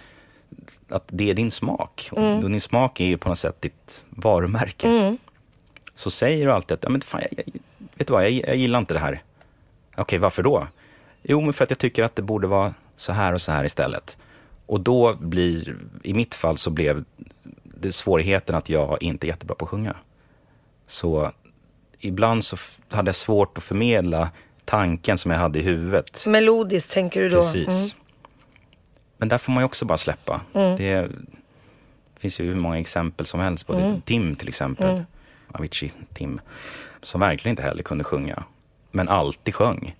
att 0.90 1.04
det 1.08 1.30
är 1.30 1.34
din 1.34 1.52
smak. 1.52 2.10
Och 2.42 2.50
din 2.50 2.62
smak 2.62 3.00
är 3.00 3.06
ju 3.06 3.18
på 3.18 3.30
något 3.30 3.38
sätt 3.38 3.62
ditt 3.62 4.06
varumärke. 4.10 4.88
Så 5.96 6.10
säger 6.10 6.46
du 6.46 6.52
alltid 6.52 6.76
att, 6.76 6.84
ja, 6.84 6.90
men 6.90 7.02
fan, 7.02 7.22
jag, 7.22 7.32
jag, 7.46 7.54
vet 7.96 8.08
du 8.08 8.14
vad, 8.14 8.24
jag, 8.24 8.32
jag 8.32 8.56
gillar 8.56 8.80
inte 8.80 8.94
det 8.94 9.00
här. 9.00 9.22
Okej, 9.96 10.20
varför 10.20 10.44
då? 10.44 10.68
Jo, 11.22 11.42
men 11.42 11.54
för 11.54 11.64
att 11.64 11.70
jag 11.70 11.80
tycker 11.80 12.04
att 12.04 12.16
det 12.16 12.22
borde 12.22 12.48
vara 12.48 12.74
så 12.98 13.14
här 13.14 13.34
och 13.34 13.42
så 13.42 13.52
här 13.52 13.66
istället. 13.66 14.18
Och 14.66 14.82
då 14.82 15.16
blir, 15.16 15.78
i 16.04 16.14
mitt 16.14 16.36
fall 16.36 16.58
så 16.58 16.70
blev 16.70 17.04
det 17.64 17.92
svårigheten 17.92 18.56
att 18.56 18.70
jag 18.70 19.04
inte 19.04 19.26
är 19.26 19.30
jättebra 19.30 19.56
på 19.56 19.66
att 19.66 19.72
sjunga. 19.72 19.96
Så 20.88 21.32
ibland 22.00 22.44
så 22.44 22.58
hade 22.90 23.08
jag 23.08 23.16
svårt 23.16 23.58
att 23.58 23.64
förmedla 23.64 24.30
tanken 24.66 25.18
som 25.18 25.32
jag 25.32 25.40
hade 25.40 25.60
i 25.60 25.62
huvudet. 25.62 26.26
Melodiskt 26.28 26.92
tänker 26.92 27.22
du 27.22 27.30
då? 27.30 27.36
Precis. 27.36 27.94
Mm. 27.94 28.06
Men 29.18 29.30
där 29.30 29.38
får 29.38 29.52
man 29.52 29.62
ju 29.62 29.66
också 29.66 29.86
bara 29.86 29.98
släppa. 29.98 30.42
Det 30.54 31.12
finns 32.18 32.40
ju 32.40 32.46
hur 32.46 32.56
många 32.56 32.80
exempel 32.80 33.26
som 33.26 33.40
helst. 33.40 33.68
Både 33.68 34.02
Tim 34.06 34.36
till 34.36 34.48
exempel, 34.48 35.04
Avicii 35.52 35.92
Tim, 36.14 36.42
som 37.02 37.22
verkligen 37.22 37.54
inte 37.54 37.64
heller 37.64 37.84
kunde 37.84 38.04
sjunga. 38.04 38.44
Men 38.92 39.10
alltid 39.10 39.56
sjöng. 39.56 39.96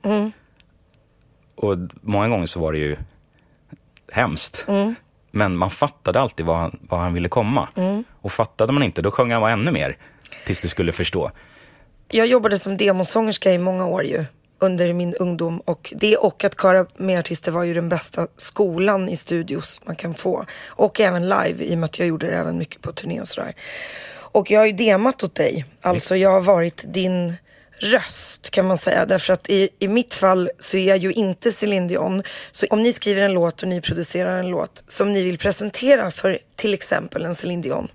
Och 1.62 1.78
många 2.02 2.28
gånger 2.28 2.46
så 2.46 2.60
var 2.60 2.72
det 2.72 2.78
ju 2.78 2.98
hemskt. 4.12 4.66
Men 5.32 5.58
man 5.58 5.72
fattade 5.72 6.20
alltid 6.20 6.46
var 6.46 6.56
han, 6.56 6.80
var 6.82 6.98
han 6.98 7.14
ville 7.14 7.30
komma. 7.30 7.68
Och 8.22 8.32
fattade 8.32 8.74
man 8.74 8.84
inte, 8.84 9.02
då 9.02 9.12
sjöng 9.12 9.32
han 9.32 9.42
bara 9.42 9.52
ännu 9.52 9.72
mer. 9.72 9.98
Tills 10.46 10.62
du 10.62 10.68
skulle 10.68 10.92
förstå. 10.92 11.32
Jag 12.08 12.28
jobbade 12.28 12.60
som 12.60 12.78
demosångerska 12.78 13.54
i 13.54 13.58
många 13.58 13.86
år 13.86 14.04
ju. 14.04 14.26
Under 14.60 14.94
min 14.94 15.16
ungdom. 15.16 15.60
Och 15.60 15.94
det 15.96 16.18
och 16.18 16.44
att 16.44 16.62
köra 16.62 16.86
med 16.98 17.20
artister 17.20 17.52
var 17.52 17.64
ju 17.64 17.74
den 17.74 17.90
bästa 17.90 18.28
skolan 18.38 19.10
i 19.10 19.16
studios 19.16 19.82
man 19.86 19.96
kan 19.96 20.14
få. 20.14 20.46
Och 20.68 21.00
även 21.00 21.30
live 21.30 21.64
i 21.64 21.74
och 21.74 21.78
med 21.78 21.86
att 21.86 22.00
jag 22.00 22.08
gjorde 22.08 22.28
det 22.28 22.36
även 22.36 22.58
mycket 22.58 22.82
på 22.82 22.92
turné 22.92 23.22
och 23.22 23.28
sådär. 23.28 23.54
Och 24.32 24.52
jag 24.52 24.60
har 24.60 24.66
ju 24.66 24.74
demat 24.74 25.24
åt 25.24 25.36
dig. 25.36 25.66
Alltså 25.82 26.16
jag 26.16 26.32
har 26.32 26.42
varit 26.42 26.84
din 26.94 27.34
röst 27.80 28.50
kan 28.50 28.68
man 28.68 28.78
säga. 28.78 29.06
Därför 29.06 29.34
att 29.34 29.50
i, 29.50 29.70
i 29.80 29.88
mitt 29.88 30.14
fall 30.14 30.50
så 30.60 30.78
är 30.78 30.88
jag 30.88 30.98
ju 30.98 31.14
inte 31.14 31.52
Céline 31.52 31.88
Dion. 31.88 32.24
Så 32.52 32.66
om 32.70 32.84
ni 32.84 32.94
skriver 32.94 33.22
en 33.22 33.34
låt 33.34 33.62
och 33.62 33.68
ni 33.68 33.82
producerar 33.82 34.40
en 34.40 34.50
låt 34.50 34.84
som 34.88 35.12
ni 35.12 35.24
vill 35.24 35.38
presentera 35.38 36.12
för 36.12 36.40
till 36.56 36.74
exempel 36.74 37.26
en 37.26 37.36
Céline 37.36 37.62
Dion. 37.62 37.88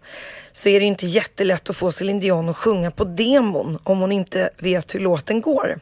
Så 0.53 0.69
är 0.69 0.81
det 0.81 0.87
inte 0.87 1.07
jättelätt 1.07 1.71
att 1.71 1.77
få 1.77 1.93
Céline 1.93 2.21
Dion 2.21 2.49
att 2.49 2.57
sjunga 2.57 2.91
på 2.91 3.05
demon 3.05 3.79
om 3.83 4.01
hon 4.01 4.13
inte 4.13 4.51
vet 4.59 4.95
hur 4.95 5.01
låten 5.01 5.41
går. 5.41 5.79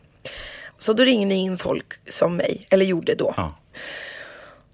Så 0.78 0.92
då 0.92 1.04
ringer 1.04 1.26
ni 1.26 1.34
in 1.34 1.58
folk 1.58 1.86
som 2.08 2.36
mig, 2.36 2.66
eller 2.70 2.86
gjorde 2.86 3.14
då. 3.14 3.34
Ja. 3.36 3.58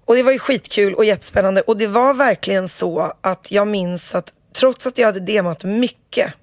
Och 0.05 0.15
det 0.15 0.23
var 0.23 0.31
ju 0.31 0.39
skitkul 0.39 0.93
och 0.93 1.05
jättespännande. 1.05 1.61
Och 1.61 1.77
det 1.77 1.87
var 1.87 2.13
verkligen 2.13 2.69
så 2.69 3.13
att 3.21 3.51
jag 3.51 3.67
minns 3.67 4.15
att 4.15 4.33
trots 4.53 4.87
att 4.87 4.97
jag 4.97 5.05
hade 5.05 5.19
demat 5.19 5.63
mycket 5.63 6.33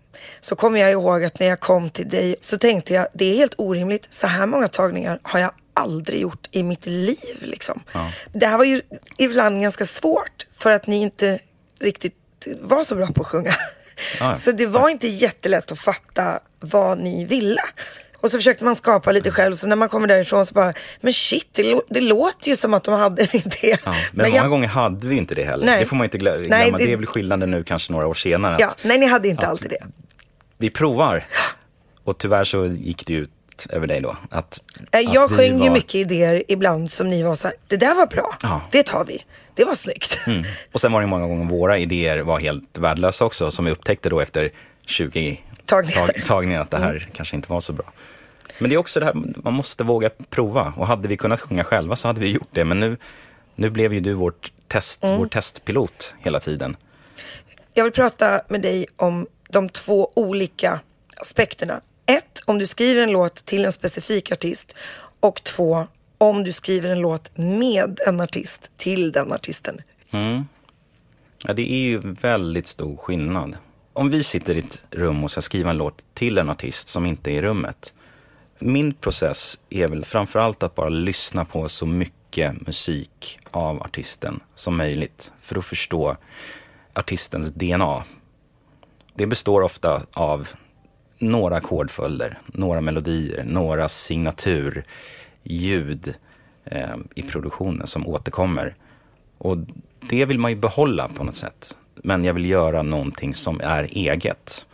så 0.40 0.56
kommer 0.56 0.80
jag 0.80 0.90
ihåg 0.92 1.24
att 1.24 1.40
när 1.40 1.46
jag 1.46 1.60
kom 1.60 1.90
till 1.90 2.08
dig 2.08 2.36
så 2.40 2.58
tänkte 2.58 2.94
jag 2.94 3.06
det 3.12 3.24
är 3.32 3.36
helt 3.36 3.54
orimligt. 3.58 4.06
Så 4.10 4.26
här 4.26 4.46
många 4.46 4.68
tagningar 4.68 5.18
har 5.22 5.40
jag 5.40 5.50
aldrig 5.74 6.20
gjort 6.20 6.48
i 6.50 6.62
mitt 6.62 6.86
liv. 6.86 7.36
Liksom. 7.40 7.82
Det 8.32 8.46
här 8.46 8.58
var 8.58 8.64
ju 8.64 8.82
ibland 9.18 9.62
ganska 9.62 9.86
svårt 9.86 10.46
för 10.56 10.70
att 10.70 10.86
ni 10.86 11.02
inte 11.02 11.38
riktigt 11.80 12.14
var 12.60 12.84
så 12.84 12.94
bra 12.94 13.06
på 13.06 13.20
att 13.20 13.26
sjunga. 13.26 13.54
Ja. 14.20 14.34
Så 14.34 14.52
det 14.52 14.66
var 14.66 14.88
inte 14.88 15.08
jättelätt 15.08 15.72
att 15.72 15.78
fatta 15.78 16.40
vad 16.60 16.98
ni 16.98 17.24
ville. 17.24 17.62
Och 18.20 18.30
så 18.30 18.38
försökte 18.38 18.64
man 18.64 18.76
skapa 18.76 19.12
lite 19.12 19.30
själv, 19.30 19.54
så 19.54 19.66
när 19.66 19.76
man 19.76 19.88
kommer 19.88 20.08
därifrån 20.08 20.46
så 20.46 20.54
bara, 20.54 20.72
men 21.00 21.12
shit, 21.12 21.48
det, 21.52 21.62
lå- 21.62 21.82
det 21.88 22.00
låter 22.00 22.48
ju 22.48 22.56
som 22.56 22.74
att 22.74 22.84
de 22.84 22.94
hade 22.94 23.22
en 23.32 23.36
idé. 23.36 23.76
Ja, 23.84 23.94
men, 24.12 24.26
många 24.30 24.36
jag- 24.42 24.50
gånger 24.50 24.68
hade 24.68 25.06
vi 25.06 25.16
inte 25.16 25.34
det 25.34 25.42
heller. 25.44 25.66
Nej. 25.66 25.80
Det 25.80 25.86
får 25.86 25.96
man 25.96 26.04
inte 26.04 26.18
glö- 26.18 26.36
glömma. 26.36 26.48
Nej, 26.48 26.72
det... 26.78 26.84
det- 26.86 26.92
är 26.92 26.96
väl 26.96 27.06
skillnaden 27.06 27.50
nu 27.50 27.64
kanske 27.64 27.92
några 27.92 28.06
år 28.06 28.14
senare. 28.14 28.54
Att 28.54 28.60
Ja, 28.60 28.70
nej, 28.82 28.98
ni 28.98 29.06
hade 29.06 29.28
inte 29.28 29.46
alls 29.46 29.60
det. 29.60 29.78
Vi 30.58 30.70
provar. 30.70 31.26
Och 32.04 32.18
tyvärr 32.18 32.44
så 32.44 32.66
gick 32.66 33.06
det 33.06 33.12
ut 33.12 33.30
över 33.70 33.86
dig 33.86 34.00
då. 34.00 34.16
Att, 34.30 34.60
Eh, 34.92 35.00
Jag 35.00 35.24
att 35.24 35.30
sjöng 35.30 35.52
ju 35.58 35.68
var- 35.68 35.70
mycket 35.70 35.94
idéer 35.94 36.42
ibland 36.48 36.90
som 36.92 37.10
ni 37.10 37.22
var 37.22 37.34
så 37.34 37.48
här, 37.48 37.56
det 37.68 37.76
där 37.76 37.94
var 37.94 38.06
bra, 38.06 38.36
Ja. 38.42 38.60
det 38.70 38.82
tar 38.82 39.04
vi, 39.04 39.24
det 39.54 39.64
var 39.64 39.74
snyggt. 39.74 40.18
Mm. 40.26 40.44
Och 40.72 40.80
sen 40.80 40.92
var 40.92 41.00
det 41.00 41.06
många 41.06 41.26
gånger 41.26 41.44
våra 41.44 41.78
idéer 41.78 42.18
var 42.20 42.40
helt 42.40 42.78
värdelösa 42.78 43.24
också. 43.24 43.50
Som 43.50 43.64
vi 43.64 43.70
upptäckte 43.70 44.08
då 44.08 44.20
efter 44.20 44.50
20 44.86 45.40
Tagningar. 45.66 46.06
tag- 46.06 46.24
tagningar 46.24 46.60
att 46.60 46.70
det 46.70 46.78
här 46.78 47.08
kanske 47.14 47.36
inte 47.36 47.52
var 47.52 47.60
så 47.60 47.72
bra. 47.72 47.92
Men 48.58 48.70
det 48.70 48.76
är 48.76 48.78
också 48.78 49.00
det 49.00 49.06
här, 49.06 49.14
man 49.44 49.52
måste 49.52 49.84
våga 49.84 50.10
prova. 50.30 50.72
Och 50.76 50.86
hade 50.86 51.08
vi 51.08 51.16
kunnat 51.16 51.40
sjunga 51.40 51.64
själva 51.64 51.96
så 51.96 52.08
hade 52.08 52.20
vi 52.20 52.30
gjort 52.30 52.48
det. 52.52 52.64
Men 52.64 52.80
nu, 52.80 52.96
nu 53.54 53.70
blev 53.70 53.92
ju 53.94 54.00
du 54.00 54.12
vårt 54.14 54.52
test, 54.68 55.04
Mm. 55.04 55.18
vår 55.18 55.26
testpilot 55.26 56.14
hela 56.18 56.40
tiden. 56.40 56.76
Jag 57.74 57.84
vill 57.84 57.92
prata 57.92 58.42
med 58.48 58.60
dig 58.62 58.86
om 58.96 59.26
de 59.48 59.68
två 59.68 60.12
olika 60.14 60.80
aspekterna. 61.16 61.80
Ett, 62.06 62.42
om 62.44 62.58
du 62.58 62.66
skriver 62.66 63.02
en 63.02 63.10
låt 63.10 63.34
till 63.34 63.64
en 63.64 63.72
specifik 63.72 64.32
artist. 64.32 64.74
Och 65.20 65.44
två, 65.44 65.86
om 66.18 66.44
du 66.44 66.52
skriver 66.52 66.90
en 66.90 66.98
låt 66.98 67.38
med 67.38 68.00
en 68.06 68.20
artist 68.20 68.70
till 68.76 69.12
den 69.12 69.32
artisten. 69.32 69.80
Mm. 70.10 70.44
Ja, 71.44 71.52
det 71.52 71.72
är 71.72 71.78
ju 71.78 71.98
väldigt 71.98 72.66
stor 72.66 72.96
skillnad. 72.96 73.56
Om 73.92 74.10
vi 74.10 74.22
sitter 74.22 74.54
i 74.54 74.58
ett 74.58 74.84
rum 74.90 75.24
och 75.24 75.30
ska 75.30 75.40
skriva 75.40 75.70
en 75.70 75.78
låt 75.78 76.02
till 76.14 76.38
en 76.38 76.50
artist 76.50 76.88
som 76.88 77.06
inte 77.06 77.30
är 77.30 77.34
i 77.34 77.42
rummet. 77.42 77.94
Min 78.58 78.94
process 78.94 79.60
är 79.70 79.88
väl 79.88 80.04
framförallt 80.04 80.62
att 80.62 80.74
bara 80.74 80.88
lyssna 80.88 81.44
på 81.44 81.68
så 81.68 81.86
mycket 81.86 82.66
musik 82.66 83.38
av 83.50 83.82
artisten 83.82 84.40
som 84.54 84.76
möjligt 84.76 85.32
för 85.40 85.58
att 85.58 85.64
förstå 85.64 86.16
artistens 86.94 87.50
DNA. 87.50 88.04
Det 89.16 89.26
består 89.26 89.62
ofta 89.62 90.02
av 90.12 90.48
några 91.18 91.56
ackordföljder, 91.56 92.38
några 92.46 92.80
melodier, 92.80 93.44
några 93.44 93.88
signaturljud 93.88 96.14
eh, 96.64 96.96
i 97.14 97.22
produktionen 97.22 97.86
som 97.86 98.06
återkommer. 98.06 98.74
Och 99.38 99.58
det 100.00 100.24
vill 100.24 100.38
man 100.38 100.50
ju 100.50 100.56
behålla 100.56 101.08
på 101.08 101.24
något 101.24 101.36
sätt. 101.36 101.76
Men 101.94 102.24
jag 102.24 102.34
vill 102.34 102.46
göra 102.46 102.82
någonting 102.82 103.34
som 103.34 103.60
är 103.60 103.84
eget. 103.84 104.66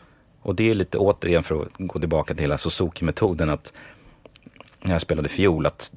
Och 0.43 0.55
det 0.55 0.71
är 0.71 0.75
lite 0.75 0.99
återigen 0.99 1.43
för 1.43 1.63
att 1.63 1.69
gå 1.79 1.99
tillbaka 1.99 2.35
till 2.35 2.43
hela 2.43 2.59
Suzuki-metoden 2.59 3.51
att 3.51 3.73
när 4.81 4.93
jag 4.93 5.01
spelade 5.01 5.29
fiol 5.29 5.67
att 5.67 5.93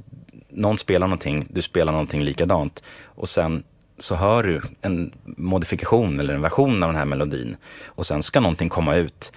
någon 0.49 0.77
spelar 0.77 1.07
någonting, 1.07 1.47
du 1.49 1.61
spelar 1.61 1.91
någonting 1.91 2.23
likadant 2.23 2.83
och 3.03 3.29
sen 3.29 3.63
så 3.97 4.15
hör 4.15 4.43
du 4.43 4.61
en 4.81 5.11
modifikation 5.23 6.19
eller 6.19 6.33
en 6.33 6.41
version 6.41 6.83
av 6.83 6.89
den 6.89 6.95
här 6.97 7.05
melodin 7.05 7.57
och 7.85 8.05
sen 8.05 8.23
ska 8.23 8.39
någonting 8.39 8.69
komma 8.69 8.95
ut 8.95 9.31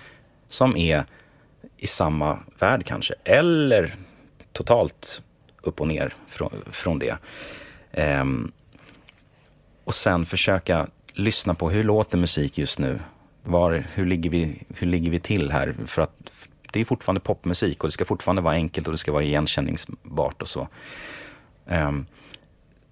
som 0.49 0.77
är 0.77 1.05
i 1.77 1.87
samma 1.87 2.39
värld 2.59 2.87
kanske, 2.87 3.15
eller 3.25 3.97
totalt 4.53 5.23
upp 5.63 5.81
och 5.81 5.89
ner 5.89 6.15
från, 6.29 6.53
från 6.71 6.99
det. 6.99 7.17
Um, 7.93 8.53
och 9.85 9.95
sen 9.95 10.27
försöka 10.27 10.87
lyssna 11.13 11.55
på 11.55 11.71
hur 11.71 11.85
låter 11.85 12.19
musik 12.19 12.59
just 12.59 12.79
nu? 12.79 13.01
Var, 13.43 13.87
hur, 13.95 14.07
ligger 14.07 14.31
vi, 14.31 14.63
hur 14.77 14.87
ligger 14.87 15.11
vi 15.11 15.21
till 15.21 15.51
här? 15.51 15.75
För 15.87 16.03
att 16.03 16.31
det 16.73 16.81
är 16.81 16.85
fortfarande 16.85 17.21
popmusik 17.21 17.83
och 17.85 17.89
det 17.89 17.93
ska 17.93 18.05
fortfarande 18.05 18.43
vara 18.43 18.55
enkelt 18.55 18.87
och 18.87 18.93
det 18.93 18.99
ska 18.99 19.13
vara 19.13 19.23
igenkänningsbart 19.23 20.43
och 20.43 20.49
så. 20.49 20.69
Um, 21.67 22.07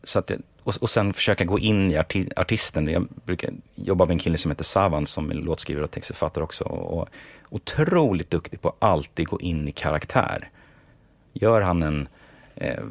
så 0.05 0.18
att, 0.18 0.26
det- 0.26 0.40
och, 0.66 0.74
och 0.81 0.90
sen 0.90 1.12
försöka 1.12 1.44
gå 1.44 1.59
in 1.59 1.90
i 1.90 1.96
arti, 1.96 2.29
artisten. 2.37 2.88
Jag 2.88 3.09
brukar 3.24 3.50
jobba 3.74 4.05
med 4.05 4.12
en 4.12 4.18
kille 4.18 4.38
som 4.38 4.50
heter 4.50 4.64
Savan 4.64 5.07
som 5.07 5.31
är 5.31 5.35
låtskrivare 5.35 5.85
och 5.85 5.90
textförfattare 5.90 6.44
också. 6.44 6.64
Och, 6.64 6.98
och 6.98 7.09
otroligt 7.50 8.31
duktig 8.31 8.61
på 8.61 8.68
att 8.68 8.76
alltid 8.79 9.26
gå 9.26 9.40
in 9.40 9.68
i 9.68 9.72
karaktär. 9.72 10.50
Gör 11.33 11.61
han 11.61 11.83
en 11.83 12.09
eh, 12.55 12.85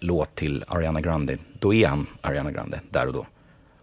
låt 0.00 0.34
till 0.34 0.64
Ariana 0.68 1.00
Grande, 1.00 1.38
då 1.58 1.74
är 1.74 1.88
han 1.88 2.06
Ariana 2.20 2.52
Grande 2.52 2.80
där 2.90 3.06
och 3.06 3.12
då. 3.12 3.26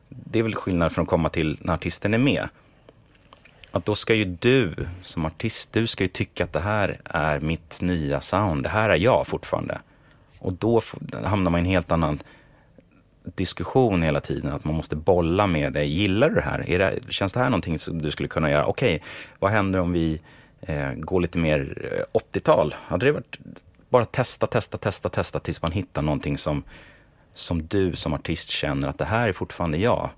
Det 0.09 0.39
är 0.39 0.43
väl 0.43 0.55
skillnad 0.55 0.91
från 0.91 1.03
att 1.03 1.09
komma 1.09 1.29
till 1.29 1.57
när 1.61 1.73
artisten 1.73 2.13
är 2.13 2.17
med. 2.17 2.49
Att 3.71 3.85
då 3.85 3.95
ska 3.95 4.13
ju 4.13 4.25
du 4.25 4.73
som 5.01 5.25
artist, 5.25 5.73
du 5.73 5.87
ska 5.87 6.03
ju 6.03 6.07
tycka 6.07 6.43
att 6.43 6.53
det 6.53 6.59
här 6.59 7.01
är 7.05 7.39
mitt 7.39 7.81
nya 7.81 8.21
sound. 8.21 8.63
Det 8.63 8.69
här 8.69 8.89
är 8.89 8.97
jag 8.97 9.27
fortfarande. 9.27 9.79
Och 10.39 10.53
då 10.53 10.81
hamnar 11.23 11.51
man 11.51 11.59
i 11.59 11.63
en 11.63 11.71
helt 11.71 11.91
annan 11.91 12.19
diskussion 13.23 14.01
hela 14.01 14.21
tiden. 14.21 14.51
Att 14.51 14.65
man 14.65 14.75
måste 14.75 14.95
bolla 14.95 15.47
med 15.47 15.73
det. 15.73 15.85
Gillar 15.85 16.29
du 16.29 16.35
det 16.35 16.41
här? 16.41 16.69
Är 16.69 16.79
det 16.79 16.99
känns 17.09 17.33
det 17.33 17.39
här 17.39 17.49
någonting 17.49 17.79
som 17.79 18.01
du 18.01 18.11
skulle 18.11 18.29
kunna 18.29 18.51
göra? 18.51 18.65
Okej, 18.65 19.03
vad 19.39 19.51
händer 19.51 19.79
om 19.79 19.91
vi 19.91 20.21
eh, 20.61 20.93
går 20.93 21.21
lite 21.21 21.37
mer 21.37 21.89
eh, 22.13 22.19
80-tal? 22.33 22.75
Hade 22.87 23.05
det 23.05 23.11
varit 23.11 23.37
bara 23.89 24.05
testa, 24.05 24.47
testa, 24.47 24.77
testa, 24.77 25.09
testa 25.09 25.39
tills 25.39 25.61
man 25.61 25.71
hittar 25.71 26.01
någonting 26.01 26.37
som, 26.37 26.63
som 27.33 27.67
du 27.67 27.95
som 27.95 28.13
artist 28.13 28.49
känner 28.49 28.87
att 28.87 28.97
det 28.97 29.05
här 29.05 29.27
är 29.27 29.33
fortfarande 29.33 29.77
jag. 29.77 30.09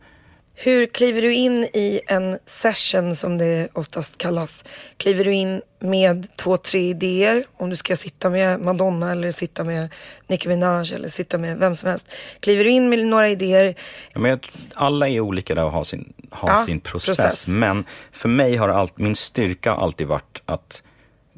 Hur 0.58 0.86
kliver 0.86 1.22
du 1.22 1.34
in 1.34 1.63
i 1.63 2.02
en 2.08 2.39
session 2.46 3.15
som 3.15 3.38
det 3.38 3.68
oftast 3.74 4.18
kallas? 4.18 4.63
Kliver 4.98 5.24
du 5.26 5.34
in 5.34 5.62
med 5.80 6.28
två, 6.36 6.58
tre 6.58 6.89
idéer? 6.89 7.46
Om 7.58 7.70
du 7.70 7.76
ska 7.76 7.96
sitta 7.96 8.30
med 8.30 8.60
Madonna 8.60 9.12
eller 9.12 9.32
sitta 9.32 9.63
med 9.63 9.89
Nicki 10.28 10.48
Minaj 10.50 10.94
eller 10.94 11.10
sitta 11.10 11.38
med 11.38 11.58
vem 11.58 11.76
som 11.76 11.89
helst. 11.89 12.08
Kliver 12.39 12.63
du 12.63 12.70
in 12.70 12.89
med 12.89 13.06
några 13.08 13.30
idéer? 13.30 13.76
Ja, 14.13 14.20
men 14.20 14.30
jag, 14.32 14.48
alla 14.74 15.10
är 15.10 15.20
olika 15.20 15.56
där 15.56 15.63
och 15.63 15.72
har 15.72 15.84
sin, 15.84 16.13
har 16.32 16.50
Ja, 16.50 16.65
sin 16.65 16.80
process. 16.80 17.18
process. 17.18 17.48
Men 17.48 17.84
för 18.12 18.30
mig 18.30 18.56
har 18.56 18.70
allt, 18.70 18.98
min 18.98 19.15
styrka 19.15 19.72
alltid 19.72 20.08
varit 20.08 20.41
att 20.46 20.84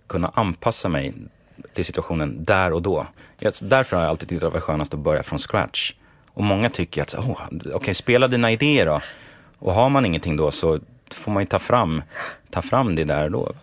kunna 0.07 0.31
anpassa 0.35 0.89
mig 0.89 1.13
till 1.73 1.85
situationen 1.85 2.43
där 2.43 2.73
och 2.73 2.81
då. 2.81 3.07
Jag, 3.39 3.53
därför 3.61 3.95
har 3.95 4.03
jag 4.03 4.09
alltid 4.09 4.29
tyckt 4.29 4.43
att 4.43 4.49
det 4.49 4.53
var 4.53 4.61
skönast 4.61 4.93
att 4.93 4.99
börja 4.99 5.23
från 5.23 5.39
scratch. 5.39 5.93
Och 6.37 6.43
många 6.43 6.69
tycker 6.69 7.01
att, 7.01 7.15
oh, 7.15 7.41
okej, 7.73 7.93
spela 7.93 8.27
dina 8.27 8.51
idéer 8.51 8.85
då. 8.85 9.01
Och 9.59 9.73
har 9.73 9.89
man 9.89 10.05
ingenting 10.05 10.37
då 10.37 10.51
så 10.51 10.79
får 11.11 11.31
man 11.31 11.43
ju 11.43 11.47
ta 11.47 11.59
fram, 11.59 12.01
ta 12.49 12.61
fram 12.61 12.95
det 12.95 13.03
där 13.03 13.29
då. 13.29 13.53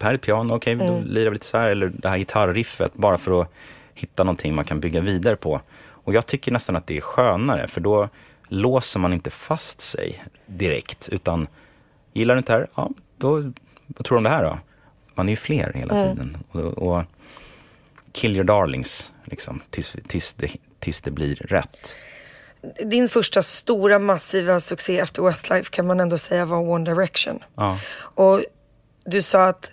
Här 0.00 0.14
är 0.14 0.16
piano, 0.16 0.54
okej, 0.54 0.74
då 0.74 1.02
lirar 1.06 1.30
vi 1.30 1.34
lite 1.34 1.46
så 1.46 1.58
här. 1.58 1.68
Eller 1.68 1.92
det 1.94 2.08
här 2.08 2.18
gitarriffet, 2.18 2.94
bara 2.94 3.18
för 3.18 3.40
att 3.40 3.52
hitta 3.94 4.24
någonting 4.24 4.54
man 4.54 4.64
kan 4.64 4.80
bygga 4.80 5.00
vidare 5.00 5.36
på. 5.36 5.60
Och 5.76 6.14
jag 6.14 6.26
tycker 6.26 6.52
nästan 6.52 6.76
att 6.76 6.86
det 6.86 6.96
är 6.96 7.00
skönare, 7.00 7.68
för 7.68 7.80
då 7.80 8.08
låser 8.48 9.00
man 9.00 9.12
inte 9.12 9.30
fast 9.30 9.80
sig 9.80 10.24
direkt. 10.46 11.08
Utan 11.08 11.46
gillar 12.12 12.34
du 12.34 12.38
inte 12.38 12.52
det 12.52 12.58
här, 12.58 12.68
ja, 12.74 12.90
då, 13.16 13.52
vad 13.86 14.04
tror 14.04 14.16
du 14.16 14.18
om 14.18 14.24
det 14.24 14.30
här 14.30 14.44
då? 14.44 14.58
Man 15.14 15.28
är 15.28 15.32
ju 15.32 15.36
fler 15.36 15.72
hela 15.74 15.94
tiden. 15.94 16.36
Och, 16.50 16.60
och 16.60 17.02
kill 18.12 18.36
your 18.36 18.44
darlings, 18.44 19.12
liksom, 19.24 19.62
tills, 19.70 19.96
tills, 20.08 20.34
det, 20.34 20.50
tills 20.78 21.02
det 21.02 21.10
blir 21.10 21.34
rätt. 21.34 21.96
Din 22.84 23.08
första 23.08 23.42
stora 23.42 23.98
massiva 23.98 24.60
succé 24.60 24.98
efter 24.98 25.22
Westlife 25.22 25.70
kan 25.70 25.86
man 25.86 26.00
ändå 26.00 26.18
säga 26.18 26.44
var 26.44 26.58
One 26.58 26.90
Direction. 26.90 27.44
Ja. 27.56 27.78
Och 27.96 28.44
du 29.04 29.22
sa 29.22 29.46
att, 29.48 29.72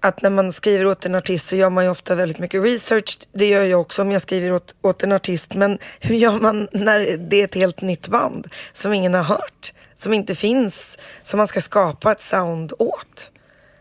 att 0.00 0.22
när 0.22 0.30
man 0.30 0.52
skriver 0.52 0.86
åt 0.86 1.06
en 1.06 1.14
artist 1.14 1.48
så 1.48 1.56
gör 1.56 1.70
man 1.70 1.84
ju 1.84 1.90
ofta 1.90 2.14
väldigt 2.14 2.38
mycket 2.38 2.62
research. 2.62 3.18
Det 3.32 3.48
gör 3.48 3.64
jag 3.64 3.80
också 3.80 4.02
om 4.02 4.12
jag 4.12 4.22
skriver 4.22 4.52
åt, 4.52 4.74
åt 4.82 5.02
en 5.02 5.12
artist. 5.12 5.54
Men 5.54 5.78
hur 6.00 6.14
gör 6.14 6.38
man 6.40 6.68
när 6.72 7.16
det 7.16 7.40
är 7.40 7.44
ett 7.44 7.54
helt 7.54 7.80
nytt 7.80 8.08
band 8.08 8.48
som 8.72 8.92
ingen 8.92 9.14
har 9.14 9.22
hört? 9.22 9.72
Som 9.96 10.12
inte 10.12 10.34
finns, 10.34 10.98
som 11.22 11.38
man 11.38 11.46
ska 11.46 11.60
skapa 11.60 12.12
ett 12.12 12.22
sound 12.22 12.72
åt? 12.78 13.30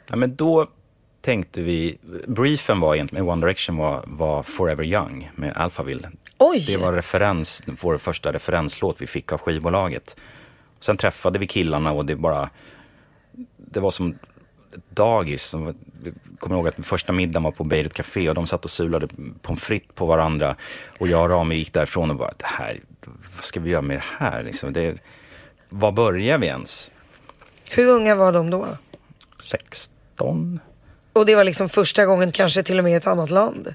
Ja, 0.09 0.15
men 0.15 0.35
då 0.35 0.67
tänkte 1.21 1.61
vi, 1.61 1.97
briefen 2.27 2.79
var 2.79 2.95
egentligen, 2.95 3.25
med 3.25 3.33
One 3.33 3.41
Direction 3.41 3.77
var, 3.77 4.03
var 4.07 4.43
Forever 4.43 4.83
Young 4.83 5.31
med 5.35 5.57
Alphaville. 5.57 6.11
Oj! 6.37 6.65
Det 6.67 6.77
var 6.77 6.93
referens, 6.93 7.63
vår 7.81 7.97
första 7.97 8.33
referenslåt 8.33 9.01
vi 9.01 9.07
fick 9.07 9.31
av 9.31 9.39
skivbolaget. 9.39 10.15
Sen 10.79 10.97
träffade 10.97 11.39
vi 11.39 11.47
killarna 11.47 11.91
och 11.91 12.05
det 12.05 12.15
bara, 12.15 12.49
det 13.57 13.79
var 13.79 13.91
som 13.91 14.15
dagis. 14.89 15.43
Som, 15.43 15.65
jag 16.03 16.13
kommer 16.39 16.55
ihåg 16.55 16.67
att 16.67 16.85
första 16.85 17.13
middagen 17.13 17.43
var 17.43 17.51
på 17.51 17.63
Beirut 17.63 17.93
Café 17.93 18.29
och 18.29 18.35
de 18.35 18.47
satt 18.47 18.65
och 18.65 18.71
sulade 18.71 19.07
pommes 19.41 19.63
frites 19.63 19.95
på 19.95 20.05
varandra. 20.05 20.55
Och 20.97 21.07
jag 21.07 21.23
och 21.23 21.29
Rami 21.29 21.55
gick 21.55 21.73
därifrån 21.73 22.09
och 22.11 22.17
bara, 22.17 22.33
det 22.37 22.45
här, 22.45 22.79
vad 23.35 23.43
ska 23.43 23.59
vi 23.59 23.69
göra 23.69 23.81
med 23.81 23.97
det 23.97 24.25
här? 24.25 24.43
Liksom, 24.43 24.73
det, 24.73 24.97
var 25.69 25.91
börjar 25.91 26.37
vi 26.37 26.47
ens? 26.47 26.91
Hur 27.69 27.87
unga 27.87 28.15
var 28.15 28.31
de 28.31 28.49
då? 28.49 28.67
16? 29.39 30.59
Och 31.13 31.25
det 31.25 31.35
var 31.35 31.43
liksom 31.43 31.69
första 31.69 32.05
gången 32.05 32.31
kanske 32.31 32.63
till 32.63 32.77
och 32.77 32.83
med 32.83 32.93
i 32.93 32.95
ett 32.95 33.07
annat 33.07 33.29
land. 33.29 33.73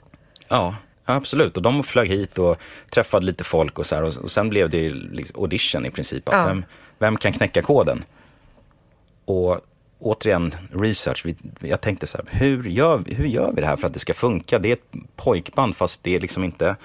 Ja, 0.48 0.74
absolut. 1.04 1.56
Och 1.56 1.62
de 1.62 1.84
flög 1.84 2.08
hit 2.08 2.38
och 2.38 2.56
träffade 2.90 3.26
lite 3.26 3.44
folk 3.44 3.78
och 3.78 3.86
så 3.86 3.94
här. 3.94 4.02
Och, 4.02 4.16
och 4.16 4.30
sen 4.30 4.48
blev 4.48 4.70
det 4.70 4.78
ju 4.78 4.94
liksom 4.94 5.40
audition 5.40 5.86
i 5.86 5.90
princip. 5.90 6.28
Att 6.28 6.34
Ja. 6.34 6.46
vem, 6.46 6.64
vem 6.98 7.16
kan 7.16 7.32
knäcka 7.32 7.62
koden? 7.62 8.04
Och 9.24 9.60
återigen, 9.98 10.54
research. 10.72 11.22
Vi, 11.26 11.36
jag 11.60 11.80
tänkte 11.80 12.06
så 12.06 12.18
här, 12.18 12.26
hur 12.30 12.64
gör, 12.64 12.98
vi- 12.98 13.14
hur 13.14 13.26
gör 13.26 13.52
vi 13.52 13.60
det 13.60 13.66
här 13.66 13.76
för 13.76 13.86
att 13.86 13.92
det 13.94 13.98
ska 14.00 14.14
funka? 14.14 14.58
Det 14.58 14.68
är 14.68 14.72
ett 14.72 14.92
pojkband 15.16 15.76
fast 15.76 16.02
det 16.04 16.14
är 16.16 16.20
liksom 16.20 16.44
inte 16.44 16.76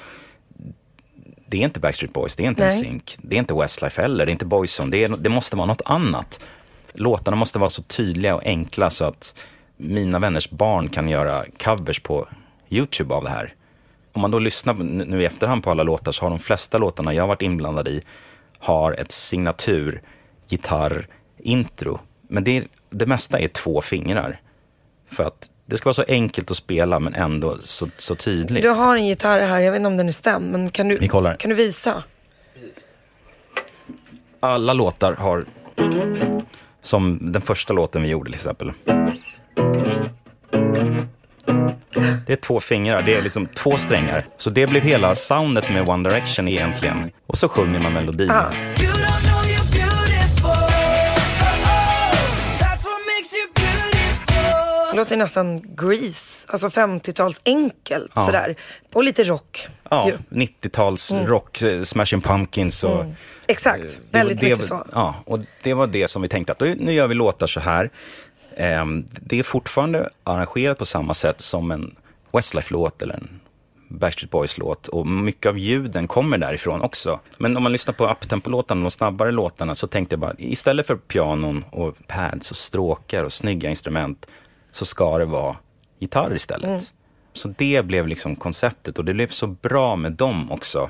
det 1.48 1.58
är 1.58 1.62
inte 1.62 1.80
Backstreet 1.80 2.14
Boys, 2.14 2.36
det 2.36 2.44
är 2.44 2.48
inte. 2.48 2.68
NSYNC, 2.68 3.18
det 3.22 3.36
är 3.36 3.40
inte 3.40 3.54
Westlife 3.54 4.02
heller, 4.02 4.26
det 4.26 4.30
är 4.30 4.34
inte 4.34 4.46
Boyzone, 4.46 4.92
det, 4.92 5.04
är, 5.04 5.08
det 5.18 5.30
måste 5.30 5.56
vara 5.56 5.66
något 5.66 5.82
annat. 5.86 6.40
Låtarna 6.94 7.38
måste 7.38 7.60
vara 7.60 7.70
så 7.70 7.82
tydliga 7.84 8.36
och 8.36 8.46
enkla 8.46 8.90
så 8.90 9.06
att 9.06 9.36
mina 9.82 10.20
vänners 10.20 10.50
barn 10.50 10.90
kan 10.90 11.10
göra 11.10 11.46
covers 11.64 12.00
på 12.00 12.28
YouTube 12.70 13.14
av 13.14 13.24
det 13.24 13.30
här. 13.30 13.56
Om 14.14 14.22
man 14.22 14.32
då 14.32 14.40
lyssnar 14.40 14.74
nu 14.74 15.22
i 15.22 15.26
efterhand 15.26 15.64
på 15.64 15.72
alla 15.72 15.84
låtar 15.84 16.12
så 16.12 16.26
har 16.26 16.30
de 16.30 16.40
flesta 16.40 16.78
låtarna 16.78 17.14
jag 17.14 17.28
varit 17.28 17.42
inblandad 17.42 17.88
i 17.88 18.02
har 18.60 18.94
ett 18.94 19.12
signatur 19.12 20.02
gitarr-intro. 20.48 22.00
Men 22.28 22.44
det, 22.44 22.68
det 22.90 23.06
mesta 23.06 23.40
är 23.40 23.48
två 23.48 23.82
fingrar. 23.82 24.40
För 25.10 25.24
att 25.24 25.50
det 25.66 25.78
ska 25.78 25.88
vara 25.88 25.94
så 25.94 26.06
enkelt 26.08 26.52
att 26.52 26.58
spela 26.58 27.00
men 27.00 27.14
ändå 27.14 27.58
så, 27.62 27.88
så 27.98 28.16
tydligt. 28.16 28.64
Du 28.64 28.70
har 28.70 28.96
en 28.96 29.06
gitarr 29.06 29.42
här, 29.42 29.60
jag 29.60 29.72
vet 29.72 29.80
inte 29.80 29.88
om 29.88 29.98
den 29.98 30.08
är 30.08 30.14
stämd, 30.14 30.52
men 30.52 30.70
kan 30.70 30.88
du, 30.88 31.08
kan 31.38 31.50
du 31.50 31.54
visa? 31.54 32.04
alla 34.42 34.74
låtar 34.74 35.14
har, 35.14 35.46
som 36.82 37.32
den 37.32 37.42
första 37.42 37.74
låten 37.74 38.02
vi 38.02 38.10
gjorde 38.10 38.26
till 38.26 38.34
exempel. 38.34 38.74
Det 42.26 42.34
är 42.34 42.36
två 42.42 42.60
fingrar, 42.60 43.02
det 43.06 43.14
är 43.16 43.22
liksom 43.22 43.48
två 43.48 43.78
strängar. 43.78 44.26
Så 44.38 44.50
det 44.50 44.68
blev 44.68 44.84
hela 44.84 45.16
soundet 45.16 45.70
med 45.74 45.90
One 45.90 46.10
Direction 46.10 46.48
egentligen. 46.48 47.12
Och 47.28 47.38
så 47.38 47.50
sjunger 47.50 47.80
man 47.80 47.94
melodin. 47.94 48.32
Ah. 48.32 48.46
Det 54.92 54.98
låter 54.98 55.18
nästan 55.18 55.62
Grease, 55.76 56.48
alltså 56.48 56.68
50-tals 56.68 57.42
enkelt 57.46 58.12
Ja. 58.16 58.26
sådär. 58.26 58.56
Och 58.94 59.04
lite 59.04 59.24
rock. 59.24 59.68
Ja, 59.90 60.08
ju. 60.10 60.18
90-tals 60.30 61.12
rock, 61.12 61.62
eh, 61.62 61.84
Smashing 61.84 62.22
Pumpkins 62.22 62.84
och... 62.84 63.06
Exakt, 63.48 63.84
Eh, 63.84 63.90
det 64.12 64.18
väldigt 64.18 64.40
det, 64.40 64.50
mycket 64.50 64.66
så. 64.66 64.86
Ja, 64.94 65.16
och 65.26 65.40
det 65.64 65.74
var 65.74 65.88
det 65.88 66.08
som 66.08 66.22
vi 66.22 66.28
tänkte 66.28 66.52
att 66.52 66.60
nu 66.60 66.94
gör 66.94 67.08
vi 67.08 67.16
låtar 67.16 67.48
så 67.48 67.60
här. 67.60 67.90
Ehm, 68.56 69.06
det 69.22 69.40
är 69.40 69.44
fortfarande 69.44 70.10
arrangerat 70.24 70.78
på 70.78 70.86
samma 70.86 71.14
sätt 71.14 71.42
som 71.42 71.72
en 71.72 71.96
Westlife-låt 72.32 73.02
eller 73.02 73.14
en 73.14 73.40
Backstreet 73.88 74.32
Boys-låt. 74.32 74.88
Och 74.88 75.08
mycket 75.08 75.50
av 75.50 75.58
ljuden 75.58 76.08
kommer 76.08 76.38
därifrån 76.38 76.82
också. 76.82 77.20
Men 77.38 77.58
om 77.58 77.64
man 77.64 77.72
lyssnar 77.72 77.94
på 77.94 78.08
uptempo-låtarna, 78.08 78.82
de 78.82 78.92
snabbare 78.92 79.32
låtarna, 79.32 79.76
så 79.76 79.88
tänkte 79.88 80.14
jag 80.14 80.20
bara 80.20 80.34
istället 80.38 80.88
för 80.88 80.96
pianon 80.96 81.66
och 81.70 81.96
pads 82.08 82.52
och 82.52 82.58
stråkar 82.58 83.24
och 83.24 83.34
snygga 83.34 83.70
instrument 83.70 84.28
så 84.72 84.86
ska 84.86 85.18
det 85.18 85.26
vara 85.26 85.56
gitarr 86.00 86.36
istället. 86.36 86.70
Mm. 86.70 86.82
Så 87.34 87.54
det 87.58 87.86
blev 87.86 88.08
liksom 88.08 88.36
konceptet 88.36 89.00
och 89.00 89.06
det 89.06 89.14
blev 89.14 89.28
så 89.28 89.48
bra 89.48 89.96
med 89.96 90.12
dem 90.12 90.52
också 90.52 90.90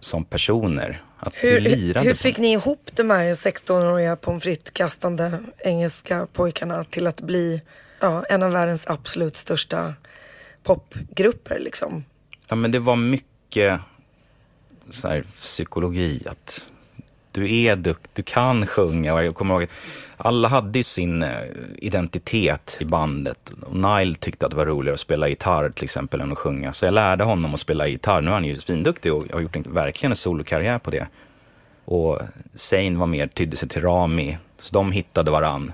som 0.00 0.24
personer. 0.24 1.02
Att 1.18 1.34
Hur, 1.36 1.60
hur 1.60 2.10
på- 2.10 2.16
fick 2.16 2.38
ni 2.38 2.52
ihop 2.52 2.90
de 2.94 3.10
här 3.10 3.34
16-åriga 3.34 4.16
pommes 4.16 4.42
frites-kastande 4.42 5.38
engelska 5.58 6.26
pojkarna 6.32 6.84
till 6.84 7.06
att 7.06 7.20
bli 7.20 7.62
ja, 8.00 8.24
en 8.28 8.42
av 8.42 8.52
världens 8.52 8.86
absolut 8.86 9.36
största 9.36 9.94
popgrupper 10.62 11.58
liksom? 11.58 12.04
Ja, 12.48 12.56
men 12.56 12.70
det 12.72 12.78
var 12.78 12.96
mycket 12.96 13.80
så 14.90 15.08
här, 15.08 15.24
psykologi. 15.36 16.22
Att 16.26 16.70
du 17.32 17.62
är 17.62 17.76
dukt, 17.76 18.10
du 18.14 18.22
kan 18.22 18.66
sjunga. 18.66 19.14
Och 19.14 19.24
jag 19.24 19.34
kommer 19.34 19.54
ihåg 19.54 19.68
alla 20.20 20.48
hade 20.48 20.78
ju 20.78 20.82
sin 20.82 21.22
eh, 21.22 21.42
identitet 21.76 22.76
i 22.80 22.84
bandet. 22.84 23.52
Och 23.62 23.76
Nile 23.76 24.14
tyckte 24.14 24.46
att 24.46 24.50
det 24.50 24.56
var 24.56 24.66
roligare 24.66 24.94
att 24.94 25.00
spela 25.00 25.28
gitarr 25.28 25.70
till 25.70 25.84
exempel 25.84 26.20
än 26.20 26.32
att 26.32 26.38
sjunga. 26.38 26.72
Så 26.72 26.84
jag 26.84 26.94
lärde 26.94 27.24
honom 27.24 27.54
att 27.54 27.60
spela 27.60 27.86
gitarr. 27.86 28.20
Nu 28.20 28.30
är 28.30 28.34
han 28.34 28.44
ju 28.44 28.56
svinduktig 28.56 29.12
och 29.12 29.24
har 29.32 29.40
gjort 29.40 29.56
en, 29.56 29.64
verkligen 29.68 30.12
en 30.12 30.16
solokarriär 30.16 30.78
på 30.78 30.90
det. 30.90 31.06
Och 31.84 32.20
Zayn 32.54 32.98
var 32.98 33.06
mer, 33.06 33.26
tydde 33.26 33.56
sig 33.56 33.68
till 33.68 33.82
Rami. 33.82 34.38
Så 34.58 34.74
de 34.74 34.92
hittade 34.92 35.30
varann. 35.30 35.72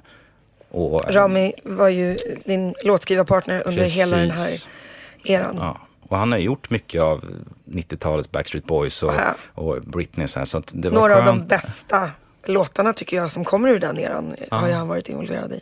Och, 0.71 1.14
Rami 1.14 1.53
var 1.62 1.88
ju 1.88 2.19
din 2.45 2.75
låtskrivarpartner 2.85 3.62
under 3.67 3.81
Precis. 3.83 4.01
hela 4.01 4.17
den 4.17 4.31
här 4.31 4.49
eran. 5.25 5.57
Ja, 5.57 5.81
och 6.14 6.18
han 6.20 6.33
har 6.33 6.38
gjort 6.38 6.70
mycket 6.70 7.03
av 7.03 7.24
90-talets 7.64 8.31
Backstreet 8.31 8.64
Boys 8.66 9.03
och, 9.03 9.12
Ja. 9.14 9.35
och 9.55 9.83
Britney 9.83 10.24
och 10.24 10.31
så, 10.31 10.38
här, 10.38 10.46
så 10.46 10.62
det 10.66 10.88
var 10.90 11.00
Några 11.00 11.16
av 11.18 11.24
skönt. 11.24 11.48
de 11.48 11.57
bästa 11.57 12.11
låtarna 12.44 12.92
tycker 12.92 13.16
jag 13.16 13.31
som 13.31 13.44
kommer 13.44 13.68
ur 13.68 13.79
den 13.79 13.98
eran 13.98 14.35
har 14.50 14.68
ju 14.68 14.74
han 14.74 14.88
varit 14.88 15.09
involverad 15.09 15.53
i. 15.53 15.61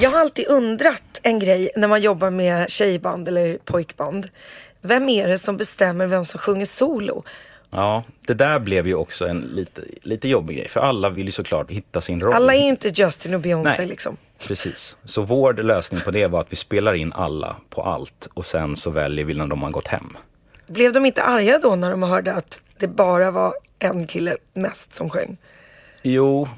Jag 0.00 0.10
har 0.10 0.20
alltid 0.20 0.46
undrat 0.48 1.20
en 1.22 1.38
grej 1.38 1.70
när 1.76 1.88
man 1.88 2.00
jobbar 2.00 2.30
med 2.30 2.70
tjejband 2.70 3.28
eller 3.28 3.58
pojkband. 3.64 4.28
Vem 4.80 5.08
är 5.08 5.28
det 5.28 5.38
som 5.38 5.56
bestämmer 5.56 6.06
vem 6.06 6.24
som 6.24 6.40
sjunger 6.40 6.66
solo? 6.66 7.24
Ja, 7.74 8.02
det 8.26 8.34
där 8.34 8.58
blev 8.58 8.86
ju 8.86 8.94
också 8.94 9.26
en 9.28 9.40
lite, 9.40 9.82
lite 10.02 10.28
jobbig 10.28 10.56
grej, 10.56 10.68
för 10.68 10.80
alla 10.80 11.08
vill 11.10 11.26
ju 11.26 11.32
såklart 11.32 11.70
hitta 11.70 12.00
sin 12.00 12.20
roll. 12.20 12.32
Alla 12.32 12.54
är 12.54 12.58
ju 12.62 12.68
inte 12.68 12.88
Justin 12.88 13.34
och 13.34 13.40
Beyoncé 13.40 13.74
Nej. 13.78 13.86
liksom. 13.86 14.16
Precis. 14.46 14.96
Så 15.04 15.22
vår 15.22 15.52
lösning 15.54 16.00
på 16.00 16.10
det 16.10 16.26
var 16.26 16.40
att 16.40 16.52
vi 16.52 16.56
spelar 16.56 16.94
in 16.94 17.12
alla 17.12 17.56
på 17.70 17.82
allt 17.82 18.28
och 18.34 18.44
sen 18.44 18.76
så 18.76 18.90
väljer 18.90 19.24
vi 19.24 19.34
när 19.34 19.46
de 19.46 19.62
har 19.62 19.70
gått 19.70 19.88
hem. 19.88 20.16
Blev 20.66 20.92
de 20.92 21.06
inte 21.06 21.22
arga 21.22 21.58
då 21.58 21.74
när 21.76 21.90
de 21.90 22.02
hörde 22.02 22.32
att 22.32 22.60
det 22.78 22.88
bara 22.88 23.30
var 23.30 23.54
en 23.78 24.06
kille 24.06 24.36
mest 24.52 24.94
som 24.94 25.10
sjöng? 25.10 25.36
Jo, 26.02 26.48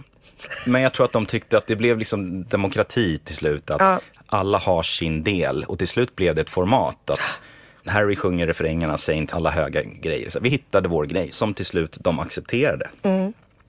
men 0.66 0.82
jag 0.82 0.92
tror 0.92 1.04
att 1.04 1.12
de 1.12 1.26
tyckte 1.26 1.58
att 1.58 1.66
det 1.66 1.76
blev 1.76 1.98
liksom 1.98 2.44
demokrati 2.44 3.18
till 3.18 3.34
slut. 3.34 3.70
Att 3.70 3.80
Ja. 3.80 4.00
alla 4.26 4.58
har 4.58 4.82
sin 4.82 5.24
del. 5.24 5.64
Och 5.64 5.78
till 5.78 5.88
slut 5.88 6.16
blev 6.16 6.34
det 6.34 6.40
ett 6.40 6.50
format. 6.50 7.10
att 7.10 7.40
Harry 7.86 8.16
sjunger 8.16 8.46
refrängerna, 8.46 8.96
säger 8.96 9.20
inte 9.20 9.34
alla 9.34 9.50
höga 9.50 9.82
grejer. 9.82 10.30
Så 10.30 10.40
vi 10.40 10.48
hittade 10.48 10.88
vår 10.88 11.04
grej 11.06 11.32
som 11.32 11.54
till 11.54 11.66
slut 11.66 11.98
de 12.00 12.20
accepterade. 12.20 12.90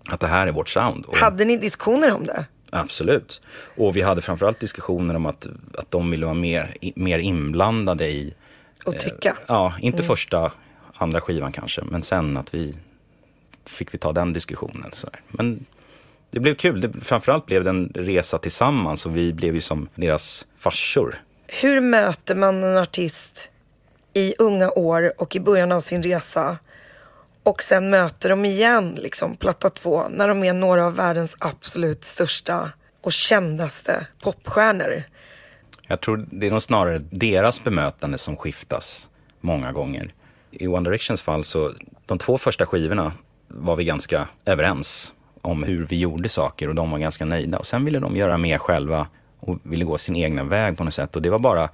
Att 0.10 0.20
det 0.20 0.28
här 0.28 0.48
är 0.48 0.52
vårt 0.52 0.70
sound. 0.70 1.06
Och, 1.06 1.18
Hade 1.18 1.46
ni 1.46 1.58
diskussioner 1.58 2.12
om 2.12 2.26
det? 2.26 2.46
Absolut. 2.70 3.42
Och 3.76 3.96
vi 3.96 4.02
hade 4.02 4.22
framförallt 4.22 4.60
diskussioner 4.60 5.16
om 5.16 5.26
att, 5.26 5.48
att 5.74 5.92
de 5.92 6.12
ville 6.12 6.26
vara 6.26 6.36
mer, 6.36 6.76
mer 6.96 7.20
inblandade 7.20 8.08
i 8.08 8.34
Och 8.86 9.00
tycka? 9.00 9.38
Ja, 9.48 9.74
inte 9.82 10.04
första, 10.04 10.52
andra 10.94 11.22
skivan 11.22 11.52
kanske, 11.52 11.82
men 11.84 12.04
sen 12.04 12.38
att 12.38 12.54
vi 12.54 12.76
fick 13.66 13.94
vi 13.94 13.98
ta 13.98 14.14
den 14.14 14.34
diskussionen. 14.34 14.90
Så 14.94 15.08
där. 15.08 15.20
Men 15.28 15.66
det 16.32 16.40
blev 16.40 16.56
kul. 16.56 16.82
Det, 16.82 16.92
framförallt 17.02 17.46
blev 17.46 17.64
det 17.64 17.70
en 17.70 17.92
resa 17.96 18.38
tillsammans 18.38 19.06
och 19.06 19.18
vi 19.18 19.34
blev 19.34 19.56
ju 19.56 19.62
som 19.62 19.90
deras 19.96 20.46
farsor. 20.58 21.22
Hur 21.48 21.80
möter 21.80 22.36
man 22.36 22.64
en 22.64 22.78
artist 22.78 23.50
i 24.14 24.34
unga 24.40 24.72
år 24.72 25.14
och 25.18 25.36
i 25.36 25.40
början 25.40 25.72
av 25.72 25.80
sin 25.80 26.04
resa 26.04 26.58
och 27.44 27.64
sen 27.64 27.90
möter 27.90 28.30
de 28.30 28.46
igen, 28.46 28.96
liksom, 29.02 29.36
platta 29.36 29.70
två, 29.70 30.08
när 30.10 30.28
de 30.28 30.44
är 30.44 30.54
några 30.54 30.86
av 30.86 30.96
världens 30.96 31.36
absolut 31.40 32.04
största 32.04 32.72
och 33.02 33.12
kändaste 33.12 34.08
popstjärnor. 34.22 35.04
Jag 35.88 36.02
tror 36.02 36.26
det 36.32 36.48
är 36.48 36.52
nog 36.52 36.62
snarare 36.62 37.00
deras 37.00 37.64
bemötande 37.64 38.18
som 38.18 38.38
skiftas 38.38 39.10
många 39.42 39.72
gånger. 39.72 40.14
I 40.52 40.68
One 40.68 40.90
Directions 40.90 41.22
fall 41.22 41.44
så, 41.44 41.74
de 42.06 42.18
två 42.18 42.38
första 42.38 42.66
skivorna 42.66 43.12
var 43.48 43.76
vi 43.76 43.84
ganska 43.84 44.28
överens 44.46 45.14
om 45.42 45.64
hur 45.64 45.86
vi 45.86 46.00
gjorde 46.00 46.30
saker 46.30 46.70
och 46.70 46.76
de 46.76 46.92
var 46.92 47.00
ganska 47.00 47.26
nöjda. 47.26 47.60
Och 47.60 47.66
sen 47.66 47.86
ville 47.86 48.00
de 48.00 48.16
göra 48.16 48.38
mer 48.38 48.58
själva 48.58 49.08
och 49.40 49.60
ville 49.64 49.86
gå 49.86 49.98
sin 49.98 50.16
egna 50.16 50.44
väg 50.44 50.78
på 50.78 50.84
något 50.84 50.94
sätt. 50.94 51.16
Och 51.16 51.22
det 51.22 51.30
var 51.30 51.40
bara, 51.40 51.70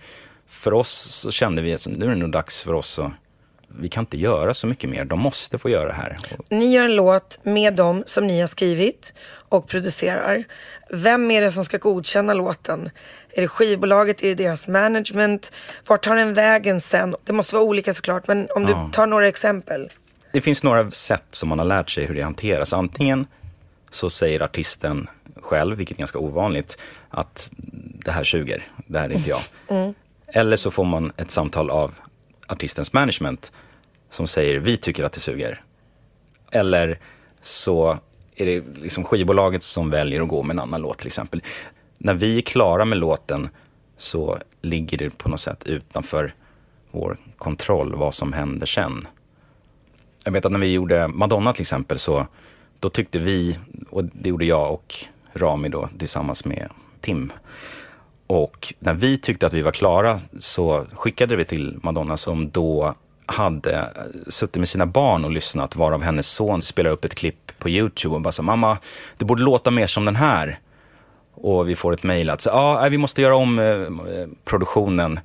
för 0.50 0.74
oss 0.74 0.90
så 0.92 1.32
kände 1.32 1.62
vi 1.62 1.74
att 1.74 1.88
nu 1.88 2.06
är 2.06 2.10
det 2.10 2.16
nog 2.16 2.32
dags 2.32 2.62
för 2.62 2.74
oss 2.74 3.00
att, 3.00 3.12
vi 3.80 3.90
kan 3.90 4.02
inte 4.02 4.18
göra 4.18 4.54
så 4.54 4.68
mycket 4.68 4.90
mer, 4.90 5.06
de 5.06 5.20
måste 5.20 5.58
få 5.58 5.70
göra 5.70 5.88
det 5.88 5.94
här. 5.94 6.18
Ni 6.50 6.74
gör 6.74 6.84
en 6.86 6.96
låt 6.96 7.40
med 7.44 7.74
dem 7.76 8.04
som 8.06 8.28
ni 8.28 8.40
har 8.40 8.48
skrivit 8.48 9.14
och 9.50 9.68
producerar. 9.68 10.44
Vem 10.90 11.32
är 11.32 11.42
det 11.42 11.52
som 11.52 11.66
ska 11.66 11.78
godkänna 11.78 12.34
låten? 12.34 12.90
Är 13.30 13.42
det 13.42 13.48
skivbolaget? 13.48 14.24
Är 14.24 14.28
det 14.28 14.36
deras 14.44 14.68
management? 14.68 15.52
Vart 15.88 16.02
tar 16.04 16.16
den 16.16 16.34
vägen 16.34 16.82
sen? 16.82 17.16
Det 17.24 17.34
måste 17.34 17.56
vara 17.56 17.66
olika 17.66 17.94
såklart, 17.94 18.28
men 18.28 18.48
om 18.56 18.64
Ja. 18.68 18.84
du 18.88 18.92
tar 18.94 19.08
några 19.08 19.28
exempel. 19.28 19.90
Det 20.34 20.42
finns 20.42 20.64
några 20.64 20.92
sätt 20.92 21.24
som 21.32 21.50
man 21.50 21.60
har 21.60 21.66
lärt 21.66 21.90
sig 21.90 22.06
hur 22.06 22.16
det 22.16 22.22
hanteras. 22.22 22.74
Antingen 22.74 23.28
så 23.90 24.10
säger 24.10 24.40
artisten 24.42 25.08
själv, 25.42 25.78
vilket 25.78 25.98
är 25.98 26.00
ganska 26.00 26.20
ovanligt, 26.20 26.78
att 27.10 27.52
det 28.06 28.12
här 28.12 28.24
suger, 28.24 28.68
det 28.88 29.00
här 29.00 29.10
är 29.10 29.14
inte 29.14 29.30
jag. 29.30 29.94
Eller 30.36 30.56
så 30.56 30.72
får 30.72 30.84
man 30.84 31.12
ett 31.18 31.32
samtal 31.32 31.70
av 31.70 31.94
artistens 32.48 32.94
management 32.94 33.52
som 34.10 34.28
säger 34.28 34.60
vi 34.60 34.78
tycker 34.78 35.04
att 35.04 35.14
det 35.14 35.20
suger. 35.20 35.62
Eller 36.52 37.00
så 37.42 37.98
är 38.36 38.46
det 38.46 38.64
liksom 38.76 39.04
skivbolaget 39.04 39.64
som 39.64 39.90
väljer 39.90 40.22
att 40.22 40.28
gå 40.28 40.44
med 40.44 40.54
en 40.54 40.60
annan 40.60 40.82
låt 40.82 40.98
till 40.98 41.08
exempel. 41.08 41.42
När 41.98 42.14
vi 42.14 42.38
är 42.38 42.42
klara 42.42 42.86
med 42.86 42.98
låten 42.98 43.50
så 43.98 44.38
ligger 44.62 44.98
det 44.98 45.18
på 45.18 45.30
något 45.30 45.40
sätt 45.40 45.64
utanför 45.66 46.34
vår 46.92 47.18
kontroll 47.38 47.96
vad 47.96 48.14
som 48.14 48.34
händer 48.34 48.66
sen. 48.66 49.00
Jag 50.26 50.32
vet 50.32 50.46
att 50.46 50.52
när 50.52 50.60
vi 50.60 50.74
gjorde 50.74 51.08
Madonna 51.08 51.54
till 51.54 51.62
exempel 51.62 52.00
så 52.00 52.28
då 52.80 52.90
tyckte 52.90 53.20
vi, 53.20 53.60
och 53.90 54.04
det 54.04 54.30
gjorde 54.30 54.46
jag 54.46 54.74
och 54.74 54.96
Rami 55.34 55.70
då 55.70 55.90
tillsammans 55.98 56.46
med 56.46 56.70
Tim. 57.02 57.32
Och 58.28 58.74
när 58.80 58.94
vi 58.94 59.18
tyckte 59.18 59.48
att 59.48 59.54
vi 59.54 59.62
var 59.62 59.72
klara 59.72 60.20
så 60.40 60.86
skickade 60.94 61.36
vi 61.36 61.46
till 61.46 61.80
Madonna 61.84 62.18
som 62.18 62.50
då 62.50 62.96
hade 63.26 63.72
eh, 63.76 63.88
suttit 64.28 64.56
med 64.56 64.70
sina 64.70 64.86
barn 64.86 65.26
och 65.26 65.32
lyssnat 65.32 65.76
varav 65.76 66.02
hennes 66.02 66.28
son 66.28 66.62
spelar 66.62 66.90
upp 66.90 67.06
ett 67.06 67.16
klipp 67.16 67.52
på 67.60 67.70
Youtube 67.70 68.16
och 68.16 68.22
bara 68.22 68.32
så 68.32 68.44
mamma, 68.44 68.78
det 69.18 69.26
borde 69.26 69.44
låta 69.44 69.72
mer 69.72 69.88
som 69.88 70.06
den 70.06 70.16
här. 70.16 70.60
Och 71.34 71.70
vi 71.70 71.76
får 71.76 71.94
ett 71.94 72.04
mejl 72.04 72.30
att 72.30 72.46
ja, 72.46 72.86
ah, 72.86 72.90
vi 72.90 72.98
måste 72.98 73.22
göra 73.22 73.36
om 73.36 73.60
eh, 73.60 73.66
eh 73.66 74.28
produktionen. 74.46 75.20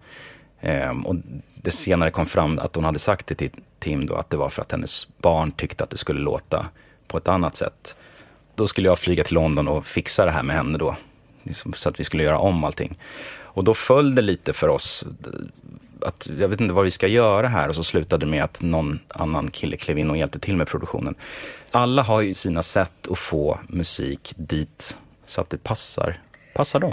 Eh, 0.61 0.91
och 1.05 1.17
det 1.55 1.71
senare 1.71 2.11
kom 2.11 2.27
fram 2.27 2.59
att 2.59 2.75
hon 2.75 2.85
hade 2.85 2.99
sagt 2.99 3.27
det 3.27 3.35
till 3.35 3.51
Tim 3.79 4.07
då 4.07 4.15
att 4.15 4.31
det 4.31 4.37
var 4.37 4.49
för 4.49 4.63
att 4.63 4.73
hennes 4.73 5.09
barn 5.19 5.51
tyckte 5.51 5.85
att 5.85 5.91
det 5.91 5.97
skulle 5.97 6.21
låta 6.21 6.67
på 7.07 7.19
ett 7.19 7.29
annat 7.29 7.57
sätt. 7.57 7.97
Då 8.55 8.67
skulle 8.67 8.89
jag 8.89 8.99
flyga 8.99 9.25
till 9.25 9.35
London 9.35 9.69
och 9.69 9.87
fixa 9.87 10.25
det 10.25 10.31
här 10.31 10.43
med 10.43 10.57
henne 10.57 10.79
då. 10.79 10.97
Liksom, 11.49 11.73
så 11.73 11.89
att 11.89 12.01
vi 12.01 12.05
skulle 12.05 12.23
göra 12.23 12.39
om 12.39 12.65
allting. 12.65 12.99
Och 13.59 13.65
då 13.65 13.75
föll 13.75 14.15
det 14.15 14.23
lite 14.23 14.53
för 14.53 14.69
oss 14.69 15.05
att 16.01 16.31
jag 16.39 16.49
vet 16.49 16.61
inte 16.61 16.75
vad 16.75 16.85
vi 16.85 16.91
ska 16.91 17.07
göra 17.07 17.49
här 17.49 17.69
och 17.69 17.75
så 17.75 17.83
slutade 17.83 18.27
det 18.27 18.31
med 18.31 18.45
att 18.45 18.63
någon 18.63 18.99
annan 19.09 19.51
kille 19.51 19.77
klev 19.77 19.99
in 19.99 20.11
och 20.11 20.17
hjälpte 20.17 20.39
till 20.39 20.57
med 20.57 20.67
produktionen. 20.67 21.15
Alla 21.71 22.03
har 22.03 22.21
ju 22.21 22.35
sina 22.35 22.63
sätt 22.63 23.09
att 23.11 23.19
få 23.19 23.61
musik 23.69 24.33
dit 24.37 24.97
så 25.27 25.41
att 25.41 25.51
det 25.51 25.59
passar, 25.59 26.21
passar 26.55 26.81
dem. 26.81 26.93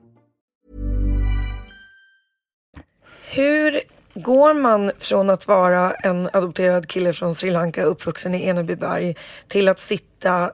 Hur 3.33 3.81
går 4.13 4.53
man 4.53 4.91
från 4.97 5.29
att 5.29 5.47
vara 5.47 5.93
en 5.93 6.29
adopterad 6.33 6.87
kille 6.87 7.13
från 7.13 7.35
Sri 7.35 7.51
Lanka 7.51 7.83
uppvuxen 7.83 8.35
i 8.35 8.47
Enebyberg 8.47 9.15
till 9.47 9.67
att 9.67 9.79
sitta 9.79 10.51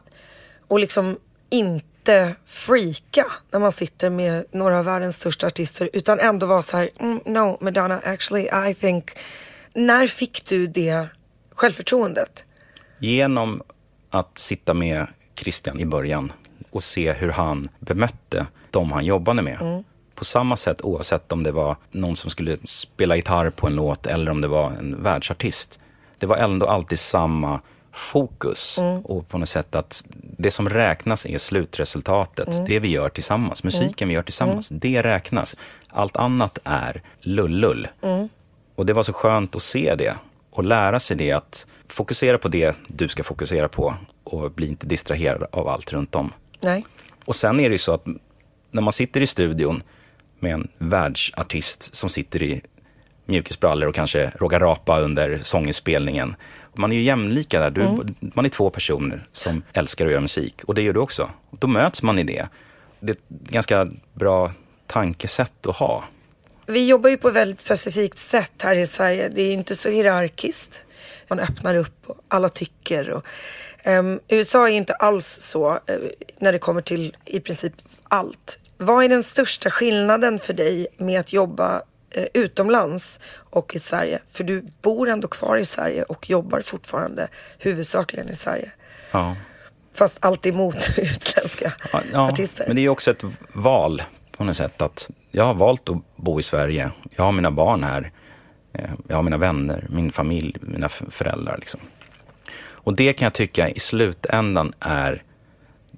och 0.68 0.80
liksom 0.80 1.18
inte 1.50 2.36
freaka 2.46 3.26
när 3.52 3.60
man 3.60 3.72
sitter 3.72 4.10
med 4.10 4.46
några 4.52 4.80
av 4.80 4.86
världens 4.86 5.16
största 5.16 5.48
artister 5.48 5.90
utan 5.94 6.20
ändå 6.20 6.46
vara 6.46 6.62
så 6.62 6.78
här, 6.78 6.90
mm, 7.00 7.20
no 7.26 7.58
Madonna 7.62 8.00
actually 8.04 8.72
I 8.72 8.74
think. 8.74 9.12
När 9.74 10.08
fick 10.08 10.46
du 10.46 10.68
det 10.68 11.08
självförtroendet? 11.56 12.44
Genom 13.00 13.62
att 14.10 14.38
sitta 14.38 14.74
med 14.74 15.08
Christian 15.36 15.80
i 15.80 15.86
början 15.86 16.32
och 16.72 16.84
se 16.84 17.14
hur 17.14 17.30
han 17.30 17.68
bemötte 17.80 18.46
de 18.72 18.92
han 18.92 19.06
jobbade 19.06 19.42
med. 19.42 19.84
På 20.18 20.26
samma 20.26 20.56
sätt 20.56 20.82
oavsett 20.82 21.32
om 21.32 21.44
det 21.44 21.52
var 21.52 21.76
någon 21.92 22.16
som 22.16 22.30
skulle 22.30 22.58
spela 22.64 23.16
gitarr 23.16 23.50
på 23.50 23.68
en 23.68 23.76
låt 23.76 24.08
eller 24.08 24.32
om 24.32 24.42
det 24.42 24.48
var 24.48 24.72
en 24.72 25.04
världsartist. 25.04 25.80
Det 26.18 26.26
var 26.26 26.38
ändå 26.38 26.68
alltid 26.68 27.00
samma 27.00 27.62
fokus 27.92 28.80
och 29.04 29.28
på 29.28 29.38
något 29.38 29.50
sätt 29.50 29.76
att 29.76 30.06
det 30.38 30.52
som 30.52 30.70
räknas 30.70 31.26
är 31.26 31.38
slutresultatet. 31.38 32.66
Det 32.66 32.80
vi 32.80 32.88
gör 32.88 33.10
tillsammans, 33.10 33.64
musiken 33.64 34.08
vi 34.08 34.14
gör 34.14 34.24
tillsammans, 34.24 34.70
det 34.70 35.02
räknas. 35.02 35.56
Allt 35.88 36.16
annat 36.16 36.60
är 36.64 37.02
lullull. 37.20 37.88
Och 38.76 38.86
det 38.86 38.94
var 38.94 39.04
så 39.04 39.14
skönt 39.14 39.56
att 39.56 39.62
se 39.62 39.96
det 39.96 40.16
och 40.50 40.64
lära 40.64 41.00
sig 41.00 41.18
det 41.18 41.32
att 41.32 41.66
fokusera 41.88 42.38
på 42.38 42.48
det 42.48 42.76
du 42.88 43.08
ska 43.08 43.24
fokusera 43.24 43.68
på 43.68 43.96
och 44.24 44.52
bli 44.52 44.68
inte 44.68 44.86
distraherad 44.86 45.48
av 45.52 45.68
allt 45.68 45.94
runt 45.94 46.16
om. 46.16 46.34
Nej. 46.60 46.86
Och 47.26 47.36
sen 47.36 47.60
är 47.60 47.70
det 47.70 47.74
ju 47.74 47.80
så 47.80 47.94
att 47.94 48.06
när 48.72 48.82
man 48.82 48.94
sitter 48.94 49.22
i 49.22 49.28
studion 49.28 49.84
med 50.40 50.54
en 50.54 50.68
världsartist 50.78 51.96
som 51.96 52.10
sitter 52.10 52.44
i 52.44 52.62
mjukisbrallor 53.26 53.90
och 53.90 53.96
kanske 53.96 54.32
råkar 54.36 54.60
rapa 54.60 55.00
under 55.00 55.38
sånginspelningen. 55.38 56.36
Man 56.74 56.92
är 56.92 56.96
ju 56.96 57.04
jämlika 57.04 57.60
där. 57.60 57.70
Du, 57.70 57.82
Mm. 57.82 58.16
Man 58.20 58.46
är 58.46 58.50
två 58.50 58.70
personer 58.70 59.28
som 59.32 59.64
älskar 59.74 60.06
att 60.06 60.12
göra 60.12 60.22
musik 60.22 60.64
och 60.64 60.76
det 60.76 60.82
gör 60.82 60.94
du 60.94 61.00
också. 61.00 61.30
Då 61.52 61.68
möts 61.68 62.04
man 62.04 62.20
i 62.20 62.24
det. 62.24 62.48
Det 63.00 63.12
är 63.12 63.16
ett 63.16 63.30
ganska 63.30 63.88
bra 64.14 64.52
tankesätt 64.88 65.68
att 65.68 65.76
ha. 65.76 66.04
Vi 66.66 66.88
jobbar 66.88 67.10
ju 67.10 67.18
på 67.18 67.28
ett 67.28 67.34
väldigt 67.34 67.60
specifikt 67.60 68.20
sätt 68.20 68.52
här 68.62 68.76
i 68.76 68.88
Sverige. 68.88 69.30
Det 69.30 69.42
är 69.42 69.54
inte 69.54 69.76
så 69.76 69.90
hierarkiskt. 69.90 70.84
Man 71.28 71.40
öppnar 71.40 71.76
upp 71.76 72.04
och 72.06 72.18
alla 72.28 72.50
tycker. 72.50 73.10
Och, 73.10 73.26
ehm, 73.84 74.20
USA 74.28 74.68
är 74.70 74.72
inte 74.72 74.94
alls 74.94 75.38
så 75.42 75.72
eh, 75.72 75.80
när 76.40 76.52
det 76.52 76.60
kommer 76.60 76.82
till 76.82 77.16
i 77.26 77.40
princip 77.40 77.74
allt. 78.04 78.60
Vad 78.78 79.04
är 79.04 79.10
den 79.10 79.24
största 79.24 79.70
skillnaden 79.72 80.40
för 80.40 80.54
dig 80.54 80.88
med 80.98 81.20
att 81.20 81.34
jobba 81.34 81.82
eh, 82.10 82.26
utomlands 82.34 83.20
och 83.36 83.76
i 83.76 83.80
Sverige? 83.80 84.20
För 84.32 84.44
du 84.44 84.66
bor 84.82 85.10
ändå 85.10 85.28
kvar 85.28 85.58
i 85.58 85.66
Sverige 85.66 86.04
och 86.04 86.30
jobbar 86.30 86.62
fortfarande 86.62 87.28
huvudsakligen 87.60 88.30
i 88.30 88.36
Sverige. 88.36 88.72
Ja. 89.12 89.36
Fast 89.94 90.18
alltid 90.26 90.54
emot 90.54 90.76
utländska 90.98 91.74
Ja, 91.94 92.02
ja, 92.14 92.28
artister. 92.30 92.68
Men 92.68 92.76
det 92.76 92.82
är 92.82 92.90
också 92.90 93.12
ett 93.12 93.24
val 93.54 94.04
på 94.38 94.44
något 94.44 94.58
sätt. 94.58 94.82
att 94.82 95.10
Jag 95.32 95.44
har 95.44 95.54
valt 95.54 95.90
att 95.90 95.98
bo 96.16 96.40
i 96.40 96.44
Sverige. 96.44 96.92
Jag 97.16 97.24
har 97.24 97.32
mina 97.32 97.52
barn 97.52 97.84
här. 97.84 98.12
Eh, 98.74 98.90
Jag 99.08 99.16
har 99.16 99.24
mina 99.24 99.38
vänner, 99.38 99.88
min 99.90 100.12
familj, 100.12 100.56
mina 100.62 100.90
föräldrar. 100.90 101.58
Liksom. 101.58 101.80
Och 102.60 102.96
det 102.96 103.14
kan 103.14 103.26
jag 103.26 103.34
tycka 103.34 103.70
i 103.70 103.80
slutändan 103.80 104.74
är 104.80 105.24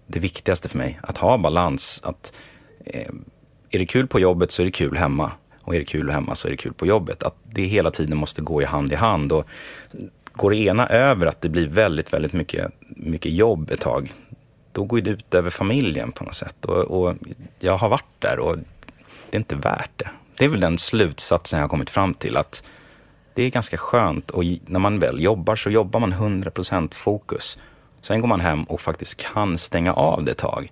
det 0.08 0.20
viktigaste 0.20 0.70
för 0.70 0.78
mig. 0.78 1.00
Att 1.04 1.18
ha 1.18 1.38
balans. 1.38 2.02
Att, 2.04 2.34
Eh, 2.94 3.12
är 3.70 3.80
det 3.80 3.86
kul 3.86 4.08
på 4.08 4.20
jobbet 4.20 4.52
så 4.52 4.62
är 4.62 4.66
det 4.66 4.72
kul 4.72 4.98
hemma. 4.98 5.32
Och 5.62 5.76
är 5.76 5.80
det 5.80 5.86
kul 5.86 6.10
hemma 6.10 6.36
så 6.36 6.48
är 6.48 6.52
det 6.52 6.58
kul 6.58 6.74
på 6.74 6.86
jobbet. 6.86 7.24
Att 7.24 7.36
det 7.44 7.64
hela 7.64 7.92
tiden 7.92 8.18
måste 8.18 8.42
gå 8.42 8.62
i 8.62 8.66
hand 8.66 8.92
i 8.92 8.96
hand. 8.96 9.32
Och 9.32 9.48
går 10.34 10.52
det 10.52 10.58
ena 10.58 10.88
över 10.88 11.26
att 11.26 11.42
det 11.42 11.50
blir 11.50 11.68
väldigt, 11.68 12.14
väldigt 12.14 12.34
mycket, 12.34 12.72
mycket 12.80 13.32
jobb 13.32 13.72
ett 13.72 13.80
tag, 13.80 14.14
då 14.72 14.84
går 14.84 15.02
det 15.02 15.10
ut 15.10 15.34
över 15.34 15.50
familjen 15.50 16.12
på 16.12 16.24
något 16.24 16.36
sätt. 16.36 16.66
Och, 16.66 16.78
och 16.78 17.16
jag 17.60 17.78
har 17.78 17.90
varit 17.90 18.20
där 18.20 18.40
och 18.40 18.58
det 19.30 19.38
är 19.38 19.40
inte 19.40 19.56
värt 19.56 19.92
det. 19.96 20.10
Det 20.38 20.46
är 20.46 20.50
väl 20.50 20.60
den 20.60 20.78
slutsatsen 20.78 21.60
jag 21.60 21.64
har 21.64 21.70
kommit 21.70 21.90
fram 21.90 22.14
till. 22.14 22.38
att 22.38 22.64
Det 23.34 23.44
är 23.44 23.50
ganska 23.50 23.78
skönt 23.78 24.32
och 24.32 24.44
när 24.66 24.80
man 24.80 25.00
väl 25.00 25.22
jobbar 25.22 25.56
så 25.56 25.70
jobbar 25.70 26.00
man 26.00 26.14
100% 26.14 26.94
fokus. 26.94 27.60
Sen 28.02 28.22
går 28.22 28.28
man 28.28 28.40
hem 28.40 28.64
och 28.64 28.82
faktiskt 28.82 29.18
kan 29.34 29.58
stänga 29.58 29.94
av 29.94 30.24
det 30.24 30.32
ett 30.32 30.38
tag. 30.38 30.72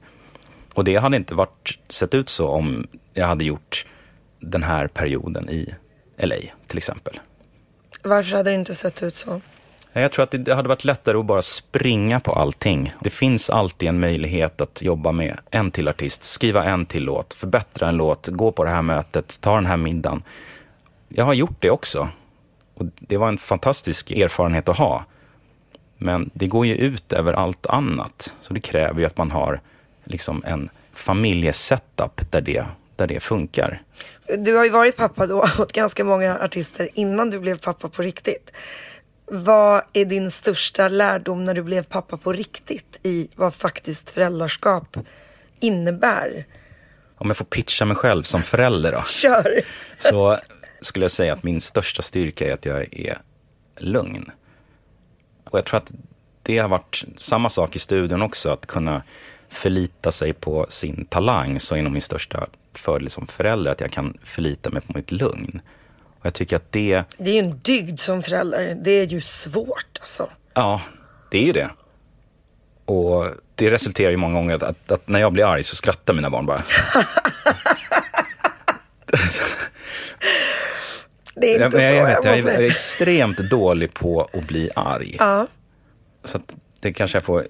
Och 0.78 0.84
det 0.84 0.96
hade 0.96 1.18
inte 1.18 1.36
varit, 1.36 1.80
sett 1.90 2.14
ut 2.14 2.30
så 2.30 2.48
om 2.48 2.88
jag 3.14 3.28
hade 3.28 3.46
gjort 3.46 3.86
den 4.40 4.64
här 4.64 4.88
perioden 4.88 5.50
i 5.50 5.74
LA 6.18 6.36
till 6.68 6.78
exempel. 6.78 7.20
Varför 8.04 8.38
hade 8.38 8.50
det 8.50 8.56
inte 8.56 8.76
sett 8.76 9.04
ut 9.04 9.16
så? 9.16 9.42
Jag 9.94 10.12
tror 10.12 10.24
att 10.24 10.32
det- 10.32 10.56
hade 10.56 10.70
varit 10.70 10.86
lättare 10.86 11.18
att 11.18 11.26
bara 11.26 11.42
springa 11.42 12.20
på 12.20 12.34
allting. 12.34 12.94
Det 13.00 13.10
finns 13.10 13.50
alltid 13.50 13.90
en 13.90 14.00
möjlighet 14.00 14.62
att 14.62 14.82
jobba 14.82 15.12
med 15.12 15.40
en 15.52 15.72
till 15.72 15.88
artist, 15.88 16.24
skriva 16.24 16.64
en 16.64 16.86
till 16.86 17.04
låt, 17.04 17.34
förbättra 17.34 17.88
en 17.90 17.98
låt, 17.98 18.28
gå 18.28 18.52
på 18.52 18.64
det 18.64 18.70
här 18.70 18.82
mötet, 18.82 19.42
ta 19.42 19.56
den 19.56 19.66
här 19.66 19.78
middagen. 19.78 20.24
Jag 21.10 21.26
har 21.26 21.34
gjort 21.34 21.62
det 21.62 21.70
också. 21.70 22.10
Och 22.74 22.86
det 23.00 23.18
var 23.18 23.28
en 23.30 23.38
fantastisk 23.38 24.12
erfarenhet 24.12 24.70
att 24.70 24.78
ha. 24.78 25.06
Men 25.98 26.30
det 26.34 26.48
går 26.48 26.66
ju 26.66 26.76
ut 26.76 27.14
över 27.14 27.34
allt 27.34 27.66
annat. 27.66 28.34
Så 28.42 28.54
det 28.54 28.60
kräver 28.60 29.00
ju 29.00 29.06
att 29.06 29.18
man 29.18 29.32
har 29.32 29.62
liksom 30.08 30.44
en 30.46 30.70
familjesetup 30.94 32.32
där 32.32 32.42
det, 32.42 32.66
där 32.96 33.08
det 33.08 33.20
funkar. 33.20 33.82
Du 34.38 34.56
har 34.56 34.64
ju 34.64 34.70
varit 34.70 34.98
pappa 34.98 35.28
då 35.28 35.42
åt 35.60 35.72
ganska 35.72 36.04
många 36.04 36.40
artister 36.40 36.90
innan 36.94 37.30
du 37.30 37.40
blev 37.40 37.58
pappa 37.58 37.90
på 37.90 38.02
riktigt. 38.02 38.52
Vad 39.26 39.82
är 39.94 40.06
din 40.06 40.32
största 40.32 40.88
lärdom 40.88 41.44
när 41.44 41.54
du 41.54 41.64
blev 41.64 41.84
pappa 41.84 42.18
på 42.18 42.34
riktigt 42.34 43.00
i 43.04 43.28
vad 43.36 43.54
faktiskt 43.54 44.10
föräldraskap 44.10 44.98
innebär? 45.60 46.46
Om 47.18 47.28
jag 47.28 47.38
får 47.38 47.46
pitcha 47.46 47.86
mig 47.86 47.96
själv 47.96 48.24
som 48.24 48.44
förälder 48.44 48.92
då. 48.92 49.04
Kör! 49.08 49.62
så 50.00 50.40
skulle 50.82 51.04
jag 51.04 51.12
säga 51.12 51.34
att 51.34 51.44
min 51.44 51.62
största 51.62 52.02
styrka 52.02 52.48
är 52.48 52.54
att 52.54 52.66
jag 52.66 52.94
är 52.94 53.22
lugn. 53.78 54.32
Och 55.44 55.58
jag 55.58 55.66
tror 55.66 55.78
att 55.78 55.92
det 56.44 56.58
har 56.58 56.70
varit 56.70 57.06
samma 57.16 57.50
sak 57.50 57.76
i 57.76 57.80
studion 57.80 58.22
också, 58.22 58.52
att 58.52 58.66
kunna 58.66 59.04
förlita 59.50 60.12
sig 60.12 60.34
på 60.34 60.66
sin 60.70 61.06
talang. 61.06 61.60
Så 61.60 61.76
är 61.76 61.82
nog 61.82 61.92
min 61.92 62.02
största 62.02 62.48
fördel 62.74 63.10
som 63.10 63.28
förälder 63.28 63.72
att 63.72 63.82
jag 63.82 63.92
kan 63.92 64.18
förlita 64.24 64.70
mig 64.70 64.82
på 64.82 64.94
mitt 64.96 65.12
lugn. 65.12 65.62
Och 66.20 66.26
jag 66.26 66.34
tycker 66.34 66.56
att 66.56 66.72
det, 66.72 67.04
Det 67.18 67.30
är 67.30 67.34
ju 67.34 67.40
en 67.40 67.60
dygd 67.60 68.00
som 68.00 68.24
förälder. 68.24 68.76
Det 68.84 68.92
är 68.92 69.06
ju 69.06 69.22
svårt 69.22 69.98
alltså. 70.00 70.30
ja, 70.54 70.82
det 71.32 71.38
är 71.38 71.44
ju 71.46 71.52
det. 71.52 71.70
Och 72.86 73.28
det 73.56 73.72
resulterar 73.72 74.12
ju 74.12 74.18
många 74.18 74.34
gånger 74.34 74.56
att, 74.56 74.64
att, 74.64 74.92
att 74.92 75.08
när 75.08 75.20
jag 75.20 75.34
blir 75.34 75.46
arg 75.46 75.64
så 75.64 75.76
skrattar 75.76 76.14
mina 76.14 76.30
barn 76.30 76.46
bara. 76.46 76.62
Det 81.36 81.56
är 81.56 81.60
Jag, 81.60 81.68
inte 81.68 81.78
jag, 81.78 82.10
jag, 82.10 82.16
så. 82.18 82.24
vet, 82.30 82.46
jag 82.46 82.56
är 82.56 82.62
extremt 82.62 83.38
dålig 83.38 83.94
på 83.94 84.30
att 84.34 84.48
bli 84.48 84.70
arg. 84.76 85.16
Ja. 85.20 85.48
Så 86.24 86.38
att 86.38 86.56
det 86.80 86.94
kanske 86.94 87.16
jag 87.16 87.24
får 87.24 87.48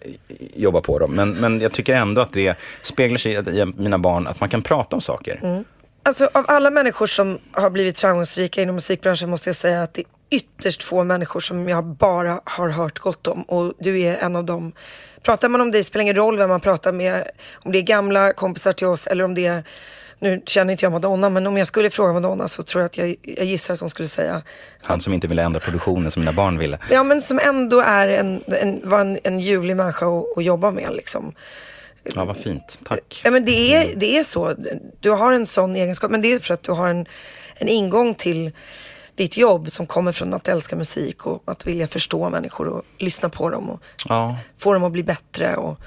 jobba 0.56 0.82
på 0.82 1.00
då. 1.00 1.08
Men, 1.08 1.34
men 1.34 1.62
jag 1.62 1.72
tycker 1.72 1.94
ändå 1.94 2.22
att 2.22 2.34
det 2.34 2.58
speglar 2.82 3.18
sig 3.18 3.60
i 3.62 3.66
mina 3.66 3.98
barn, 3.98 4.28
att 4.28 4.40
man 4.40 4.50
kan 4.50 4.62
prata 4.62 4.96
om 4.96 5.02
saker. 5.02 5.40
Mm. 5.44 5.64
Alltså 6.04 6.30
av 6.34 6.46
alla 6.48 6.70
människor 6.70 7.08
som 7.08 7.40
har 7.52 7.70
blivit 7.70 8.00
framgångsrika 8.00 8.62
inom 8.62 8.76
musikbranschen 8.76 9.30
måste 9.30 9.50
jag 9.50 9.56
säga 9.56 9.84
att 9.84 9.94
det 9.94 10.02
är 10.02 10.08
ytterst 10.30 10.84
få 10.84 11.04
människor 11.04 11.40
som 11.40 11.70
jag 11.70 11.86
bara 11.86 12.42
har 12.44 12.70
hört 12.70 13.00
gott 13.00 13.28
om 13.28 13.42
och 13.42 13.74
du 13.80 14.02
är 14.02 14.18
en 14.18 14.36
av 14.36 14.44
dem. 14.44 14.72
Pratar 15.22 15.50
man 15.50 15.62
om 15.62 15.72
dig 15.72 15.84
spelar 15.84 16.02
ingen 16.02 16.16
roll 16.16 16.38
vem 16.38 16.50
man 16.50 16.60
pratar 16.60 16.92
med, 16.92 17.28
om 17.54 17.72
det 17.72 17.78
är 17.78 17.82
gamla 17.82 18.34
kompisar 18.34 18.74
till 18.74 18.88
oss 18.88 19.08
eller 19.08 19.24
om 19.24 19.36
det 19.36 19.46
är, 19.46 19.64
nu 20.20 20.42
känner 20.46 20.72
inte 20.72 20.86
jag 20.86 20.92
Madonna 20.92 21.30
men 21.30 21.48
om 21.48 21.58
jag 21.58 21.68
skulle 21.68 21.90
fråga 21.90 22.14
Madonna 22.14 22.48
så 22.48 22.64
tror 22.64 22.82
jag 22.82 22.86
att 22.86 22.98
jag, 22.98 23.16
jag 23.22 23.46
gissar 23.46 23.74
att 23.74 23.80
hon 23.80 23.90
skulle 23.90 24.08
säga 24.08 24.42
Han 24.82 25.02
som 25.02 25.14
inte 25.14 25.28
ville 25.28 25.44
ändra 25.44 25.60
produktionen 25.60 26.12
som 26.12 26.20
mina 26.20 26.34
barn 26.34 26.58
ville. 26.58 26.80
Ja 26.92 27.04
men 27.04 27.22
som 27.22 27.40
ändå 27.40 27.80
är 27.80 28.08
en, 28.08 28.44
en, 28.48 28.90
var 28.90 29.00
en, 29.00 29.20
en 29.24 29.40
ljuvlig 29.40 29.76
människa 29.76 30.06
att, 30.06 30.38
att 30.38 30.44
jobba 30.44 30.72
med 30.72 30.90
liksom. 30.94 31.34
Ja, 32.04 32.26
vad 32.26 32.38
fint. 32.38 32.80
Tack. 32.84 33.22
Ja 33.24 33.32
men 33.32 33.46
det 33.46 33.74
är, 33.74 33.96
det 33.96 34.18
är 34.18 34.24
så. 34.24 34.56
Du 35.00 35.10
har 35.12 35.34
en 35.34 35.48
sån 35.48 35.76
egenskap. 35.76 36.12
Men 36.12 36.22
det 36.22 36.34
är 36.34 36.40
för 36.40 36.54
att 36.54 36.64
du 36.64 36.72
har 36.72 36.88
en, 36.88 37.06
en 37.56 37.68
ingång 37.68 38.16
till 38.16 38.52
ditt 39.16 39.38
jobb 39.38 39.72
som 39.72 39.88
kommer 39.88 40.12
från 40.12 40.34
att 40.34 40.48
älska 40.48 40.76
musik 40.76 41.26
och 41.26 41.44
att 41.46 41.68
vilja 41.68 41.88
förstå 41.88 42.30
människor 42.30 42.68
och 42.68 42.84
lyssna 42.98 43.30
på 43.30 43.50
dem 43.50 43.70
och 43.70 43.82
Ja, 44.10 44.38
få 44.58 44.74
dem 44.74 44.84
att 44.84 44.92
bli 44.92 45.04
bättre. 45.04 45.56
Och, 45.56 45.80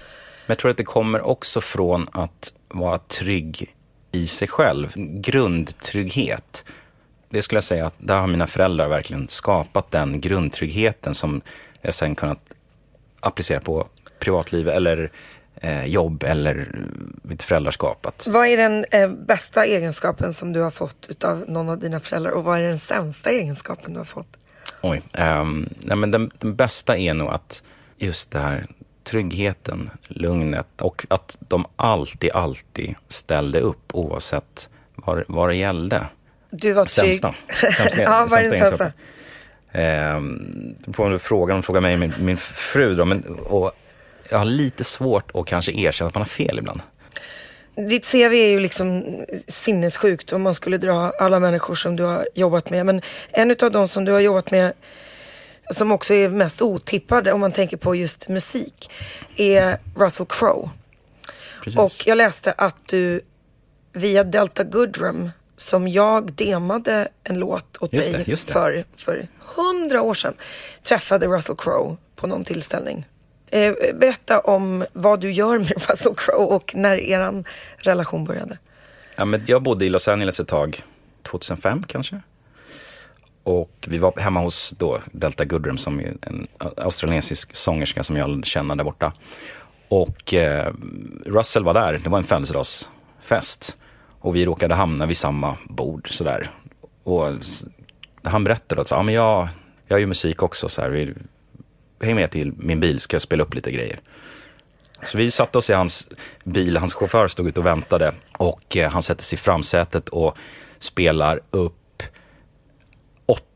men 0.47 0.55
jag 0.55 0.59
tror 0.59 0.71
att 0.71 0.77
det 0.77 0.85
kommer 0.85 1.27
också 1.27 1.61
från 1.61 2.09
att 2.13 2.53
vara 2.69 2.99
trygg 2.99 3.75
i 4.13 4.27
sig 4.27 4.49
själv. 4.49 4.93
Grundtrygghet. 5.21 6.65
Det 7.29 7.43
skulle 7.43 7.57
jag 7.57 7.65
säga 7.65 7.87
att 7.87 7.95
där 7.99 8.21
har 8.21 8.27
mina 8.27 8.47
föräldrar 8.47 8.89
verkligen 8.89 9.29
skapat 9.29 9.91
den 9.91 10.21
grundtryggheten 10.21 11.15
som 11.15 11.41
jag 11.81 11.95
sen 11.95 12.15
kunnat 12.15 12.43
applicera 13.21 13.61
på 13.61 13.87
privatliv 14.19 14.69
eller 14.69 15.11
eh, 15.55 15.85
jobb 15.85 16.25
eller 16.25 16.75
mitt 17.23 17.43
föräldraskap. 17.43 18.07
Att, 18.07 18.27
vad 18.31 18.47
är 18.47 18.57
den 18.57 18.85
eh, 18.91 19.11
bästa 19.11 19.65
egenskapen 19.65 20.33
som 20.33 20.53
du 20.53 20.61
har 20.61 20.71
fått 20.71 21.07
utav 21.11 21.45
någon 21.49 21.69
av 21.69 21.79
dina 21.79 22.01
föräldrar 22.01 22.31
och 22.31 22.45
vad 22.45 22.59
är 22.59 22.63
den 22.63 22.79
sämsta 22.79 23.31
egenskapen 23.31 23.93
du 23.93 24.01
har 24.01 24.05
fått? 24.05 24.37
Oj. 24.81 25.03
ehm, 25.13 25.69
nej 25.79 25.97
men 25.97 26.11
den, 26.11 26.31
den 26.39 26.57
bästa 26.57 26.97
är 26.97 27.15
nog 27.15 27.29
att 27.29 27.63
just 27.99 28.31
det 28.33 28.39
här 28.39 28.67
tryggheten, 29.11 29.91
lugnet 30.09 30.81
och 30.81 31.07
att 31.09 31.37
de 31.41 31.67
alltid, 31.77 32.31
alltid 32.31 32.95
ställde 33.09 33.61
upp 33.61 33.95
oavsett 33.95 34.69
vad, 34.95 35.25
vad 35.29 35.49
det 35.49 35.57
gällde. 35.57 36.07
Du 36.51 36.73
var 36.73 36.85
trygg. 36.85 37.07
Sämsta. 37.21 37.35
Sämsta, 37.77 38.03
ja, 38.03 38.27
vad 38.31 38.39
är 38.39 38.43
den 38.43 38.51
sämsta 38.51 38.69
sämsta? 38.69 38.85
egenskapen. 38.85 38.93
Ehm, 39.73 40.75
det 40.79 40.93
får 40.93 41.09
man 41.09 41.19
fråga, 41.19 41.55
de 41.55 41.63
frågar 41.63 41.81
mig 41.81 41.97
min, 41.97 42.13
min 42.19 42.37
fru 42.37 42.95
då, 42.95 43.05
men, 43.05 43.23
och 43.39 43.73
jag 44.31 44.39
har 44.39 44.45
lite 44.45 44.85
svårt 44.85 45.31
att 45.35 45.47
kanske 45.47 45.73
erkänna 45.73 46.09
att 46.09 46.15
man 46.15 46.21
har 46.21 46.29
fel 46.29 46.59
ibland. 46.59 46.81
Ditt 47.75 48.11
CV 48.13 48.35
är 48.35 48.51
ju 48.51 48.61
liksom 48.61 49.05
sinnessjukt 49.49 50.33
om 50.33 50.43
man 50.43 50.55
skulle 50.55 50.79
dra 50.79 51.13
alla 51.19 51.41
människor 51.41 51.75
som 51.75 51.97
du 51.97 52.03
har 52.03 52.29
jobbat 52.35 52.71
med. 52.71 52.87
Men 52.87 53.03
en 53.31 53.51
utav 53.51 53.71
de 53.71 53.89
som 53.89 54.05
du 54.05 54.13
har 54.13 54.21
jobbat 54.21 54.51
med 54.51 54.73
som 55.71 55.93
också 55.93 56.15
är 56.15 56.29
mest 56.29 56.63
otippade 56.63 57.33
om 57.33 57.41
man 57.41 57.53
tänker 57.53 57.77
på 57.77 57.95
just 57.95 58.29
musik 58.29 58.91
är 59.37 59.79
Russell 59.97 60.27
Crowe. 60.27 60.69
Precis. 61.65 61.79
Och 61.79 62.07
jag 62.07 62.19
läste 62.19 62.53
att 62.53 62.77
du 62.89 63.21
via 63.93 64.25
Delta 64.25 64.65
Goodrum 64.65 65.31
som 65.57 65.89
jag 65.89 66.33
demade 66.33 67.09
en 67.25 67.39
låt 67.39 67.77
åt 67.83 67.93
Just 67.93 68.13
dig 68.13 68.25
det, 68.27 68.33
det. 68.33 68.53
för 68.53 68.85
för 68.97 69.29
hundra 69.39 70.03
år 70.03 70.15
sedan 70.15 70.35
träffade 70.83 71.27
Russell 71.27 71.57
Crowe 71.57 71.97
på 72.17 72.27
någon 72.27 72.45
tillställning. 72.45 73.07
Eh, 73.47 73.75
berätta 73.95 74.41
om 74.41 74.85
vad 74.93 75.21
du 75.21 75.31
gör 75.31 75.59
med 75.59 75.73
Russell 75.91 76.15
Crowe 76.15 76.55
och 76.55 76.75
när 76.75 76.97
eran 76.97 77.45
relation 77.79 78.25
började. 78.25 78.59
Ja, 79.17 79.25
men 79.25 79.45
jag 79.47 79.63
bodde 79.63 79.85
i 79.85 79.89
Los 79.89 80.09
Angeles 80.09 80.41
ett 80.41 80.49
tag, 80.49 80.83
2005 81.23 81.83
kanske. 81.87 82.21
Och 83.51 83.87
vi 83.89 83.99
var 83.99 84.21
hemma 84.21 84.41
hos 84.41 84.71
då 84.79 84.99
Delta 85.13 85.45
Goodrum 85.45 85.79
som 85.79 86.01
är 86.01 86.15
en 86.23 86.47
australiensisk 86.77 87.57
sångerska 87.57 88.03
som 88.03 88.17
jag 88.17 88.47
känner 88.47 88.75
där 88.75 88.85
borta. 88.85 89.13
Och 89.89 90.35
eh, 90.35 90.73
Russell 91.27 91.65
var 91.65 91.75
där, 91.75 92.01
det 92.05 92.11
var 92.11 92.19
en 92.19 92.25
födelsedagsfest. 92.25 93.77
Och 94.21 94.37
vi 94.37 94.45
råkade 94.45 94.75
hamna 94.75 95.07
vid 95.07 95.17
samma 95.17 95.57
bord 95.69 96.15
sådär. 96.15 96.51
Och 97.03 97.33
han 98.23 98.45
berättade 98.45 98.81
att 98.81 98.89
så, 98.89 98.95
ja, 98.95 99.03
men 99.03 99.15
jag, 99.15 99.49
jag 99.87 99.97
gör 99.97 99.99
ju 99.99 100.07
musik 100.07 100.43
också, 100.43 100.69
så 100.69 100.83
här, 100.83 100.89
vi, 100.89 101.15
häng 102.01 102.15
med 102.15 102.31
till 102.31 102.53
min 102.57 102.81
bil, 102.81 103.01
ska 103.01 103.15
jag 103.15 103.23
spela 103.23 103.43
upp 103.43 103.55
lite 103.55 103.71
grejer. 103.71 104.01
Så 105.07 105.19
vi 105.19 105.31
satte 105.31 105.59
oss 105.59 105.71
i 105.71 105.73
hans 105.73 106.09
bil, 106.45 106.77
hans 106.77 106.95
chaufför 106.95 107.29
stod 107.29 107.49
ute 107.49 107.61
och 107.61 107.67
väntade 107.67 108.15
och 108.39 108.77
eh, 108.77 108.91
han 108.91 109.03
sätter 109.03 109.25
sig 109.25 109.37
i 109.37 109.41
framsätet 109.41 110.09
och 110.09 110.37
spelar 110.79 111.41
upp 111.51 111.80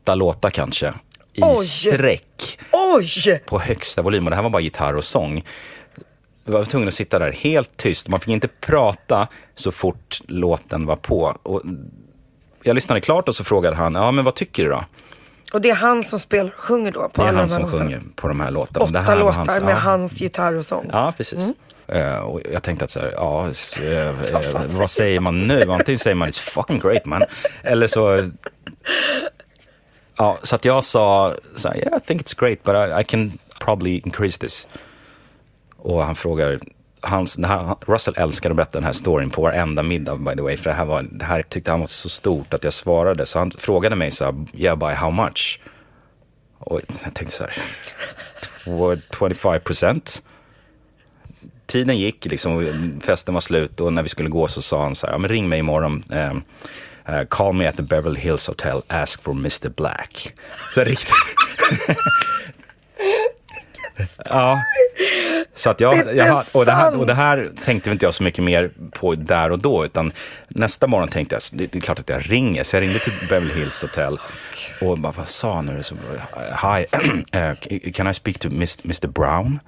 åtta 0.05 0.15
låtar 0.15 0.49
kanske 0.49 0.93
i 1.33 1.41
Oj! 1.43 1.65
sträck 1.65 2.59
Oj! 2.71 3.41
på 3.45 3.59
högsta 3.59 4.01
volym 4.01 4.23
och 4.25 4.29
det 4.29 4.35
här 4.35 4.43
var 4.43 4.49
bara 4.49 4.61
gitarr 4.61 4.93
och 4.95 5.03
sång. 5.03 5.43
Jag 6.45 6.53
var 6.53 6.65
tvungen 6.65 6.87
att 6.87 6.93
sitta 6.93 7.19
där 7.19 7.31
helt 7.31 7.77
tyst. 7.77 8.07
Man 8.07 8.19
fick 8.19 8.29
inte 8.29 8.47
prata 8.47 9.27
så 9.55 9.71
fort 9.71 10.21
låten 10.27 10.85
var 10.85 10.95
på. 10.95 11.37
Och 11.43 11.61
jag 12.63 12.75
lyssnade 12.75 13.01
klart 13.01 13.27
och 13.27 13.35
så 13.35 13.43
frågade 13.43 13.75
han, 13.75 13.95
ja 13.95 14.11
men 14.11 14.25
vad 14.25 14.35
tycker 14.35 14.63
du 14.63 14.69
då? 14.69 14.85
Och 15.53 15.61
det 15.61 15.69
är 15.69 15.75
han 15.75 16.03
som 16.03 16.19
spelar 16.19 16.49
sjunger 16.49 16.91
då 16.91 17.09
på 17.09 17.21
Det 17.21 17.25
är 17.27 17.29
alla 17.29 17.39
han 17.39 17.49
som 17.49 17.61
låtarna. 17.63 17.83
sjunger 17.83 18.01
på 18.15 18.27
de 18.27 18.39
här 18.39 18.51
låtarna. 18.51 18.85
Det 18.85 18.99
Åtta 18.99 19.11
här 19.11 19.19
låtar 19.19 19.33
hans- 19.33 19.61
med 19.61 19.73
ja. 19.75 19.79
hans 19.79 20.21
gitarr 20.21 20.55
och 20.55 20.65
sång. 20.65 20.89
Ja, 20.91 21.13
precis. 21.17 21.47
Eh, 21.87 22.15
och 22.17 22.41
jag 22.53 22.63
tänkte 22.63 22.85
att 22.85 22.91
så 22.91 22.99
här, 22.99 23.11
ja, 23.15 23.49
eh, 23.81 24.07
eh, 24.55 24.61
vad 24.69 24.89
säger 24.89 25.19
man 25.19 25.47
nu? 25.47 25.71
Antingen 25.71 25.99
säger 25.99 26.15
man 26.15 26.27
it's 26.27 26.39
fucking 26.41 26.79
great 26.79 27.05
man. 27.05 27.21
Eller 27.63 27.87
så... 27.87 28.29
Ja, 30.17 30.37
så 30.43 30.55
att 30.55 30.65
jag 30.65 30.83
sa 30.83 31.35
så 31.55 31.69
här, 31.69 31.77
yeah, 31.77 31.97
I 31.97 31.99
think 31.99 32.21
it's 32.21 32.39
great 32.39 32.63
but 32.63 32.75
I, 32.75 33.01
I 33.01 33.03
can 33.03 33.37
probably 33.59 34.01
increase 34.05 34.39
this. 34.39 34.67
Och 35.77 36.05
han 36.05 36.15
frågar, 36.15 36.59
hans, 37.01 37.39
här, 37.39 37.75
Russell 37.87 38.13
älskar 38.17 38.49
att 38.49 38.55
berätta 38.55 38.77
den 38.77 38.83
här 38.83 38.91
storyn 38.91 39.29
på 39.29 39.41
varenda 39.41 39.83
middag 39.83 40.15
by 40.15 40.35
the 40.35 40.41
way. 40.41 40.57
För 40.57 40.69
det 40.69 40.75
här, 40.75 40.85
var, 40.85 41.03
det 41.11 41.25
här 41.25 41.43
tyckte 41.43 41.71
han 41.71 41.79
var 41.79 41.87
så 41.87 42.09
stort 42.09 42.53
att 42.53 42.63
jag 42.63 42.73
svarade. 42.73 43.25
Så 43.25 43.39
han 43.39 43.51
frågade 43.51 43.95
mig 43.95 44.11
så 44.11 44.25
här, 44.25 44.45
yeah 44.53 44.77
by 44.77 44.93
how 44.93 45.11
much? 45.11 45.59
Och 46.57 46.81
jag 47.03 47.13
tänkte 47.13 47.35
så 47.35 47.43
här, 47.43 47.53
25 49.19 49.61
procent 49.61 50.21
tiden 51.65 51.97
gick, 51.97 52.25
liksom, 52.25 52.53
och 52.53 52.63
festen 53.03 53.33
var 53.33 53.41
slut 53.41 53.81
och 53.81 53.93
när 53.93 54.03
vi 54.03 54.09
skulle 54.09 54.29
gå 54.29 54.47
så 54.47 54.61
sa 54.61 54.83
han 54.83 54.95
så 54.95 55.07
här, 55.07 55.13
ja, 55.13 55.17
men 55.17 55.29
ring 55.29 55.49
mig 55.49 55.59
imorgon. 55.59 56.03
Eh, 56.11 56.33
uh, 57.09 57.23
call 57.29 57.53
me 57.53 57.67
at 57.67 57.75
the 57.75 57.83
Beverly 57.83 58.19
Hills 58.19 58.47
Hotel, 58.47 58.81
ask 58.87 59.21
for 59.21 59.31
Mr 59.33 59.69
Black. 59.69 60.33
Så 60.73 60.83
riktigt. 60.83 61.15
ja. 64.29 64.59
Så 65.57 65.69
att 65.69 65.79
jag, 65.79 66.15
jag 66.15 66.45
och, 66.53 66.65
det 66.65 66.71
här, 66.71 66.95
och 66.95 67.05
det 67.05 67.13
här 67.13 67.51
tänkte 67.65 67.91
inte 67.91 68.05
jag 68.05 68.13
så 68.13 68.23
mycket 68.23 68.43
mer 68.43 68.71
på 68.91 69.15
där 69.15 69.51
och 69.51 69.59
då, 69.59 69.85
utan 69.85 70.11
nästa 70.47 70.87
morgon 70.87 71.09
tänkte 71.09 71.35
jag, 71.35 71.41
det, 71.51 71.65
det 71.65 71.79
är 71.79 71.81
klart 71.81 71.99
att 71.99 72.09
jag 72.09 72.31
ringer. 72.31 72.63
Så 72.63 72.75
jag 72.75 72.81
ringde 72.81 72.99
till 72.99 73.13
Beverly 73.29 73.53
Hills 73.53 73.81
Hotel 73.81 74.19
och 74.81 74.97
bara, 74.99 75.11
vad 75.11 75.27
sa 75.27 75.55
han 75.55 75.65
nu? 75.65 75.83
Så, 75.83 75.95
Hi, 76.61 76.85
uh, 77.39 77.91
can 77.93 78.07
I 78.07 78.13
speak 78.13 78.39
to 78.39 78.49
Miss- 78.49 78.83
Mr 78.83 79.07
Brown? 79.07 79.59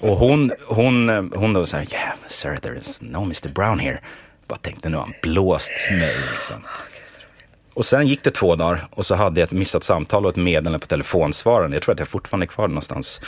Och 0.00 0.16
hon, 0.16 0.52
hon, 0.66 1.08
eh, 1.08 1.24
hon 1.34 1.52
då 1.52 1.66
säger, 1.66 1.92
yeah, 1.94 2.12
sir, 2.26 2.56
there 2.56 2.78
is 2.78 2.96
no 3.00 3.22
Mr 3.22 3.48
Brown 3.48 3.78
here. 3.78 4.00
Bara 4.48 4.58
tänkte, 4.58 4.88
nu 4.88 4.96
har 4.96 5.04
han 5.04 5.14
blåst 5.22 5.90
mig 5.90 6.16
liksom. 6.32 6.56
Och 7.74 7.84
sen 7.84 8.06
gick 8.06 8.24
det 8.24 8.30
två 8.30 8.56
dagar 8.56 8.88
och 8.90 9.06
så 9.06 9.14
hade 9.14 9.40
jag 9.40 9.46
ett 9.46 9.52
missat 9.52 9.84
samtal 9.84 10.24
och 10.24 10.30
ett 10.30 10.36
meddelande 10.36 10.78
på 10.78 10.86
telefonsvararen. 10.86 11.72
Jag 11.72 11.82
tror 11.82 11.92
att 11.92 11.98
jag 11.98 12.08
fortfarande 12.08 12.44
är 12.44 12.48
kvar 12.48 12.68
någonstans. 12.68 13.20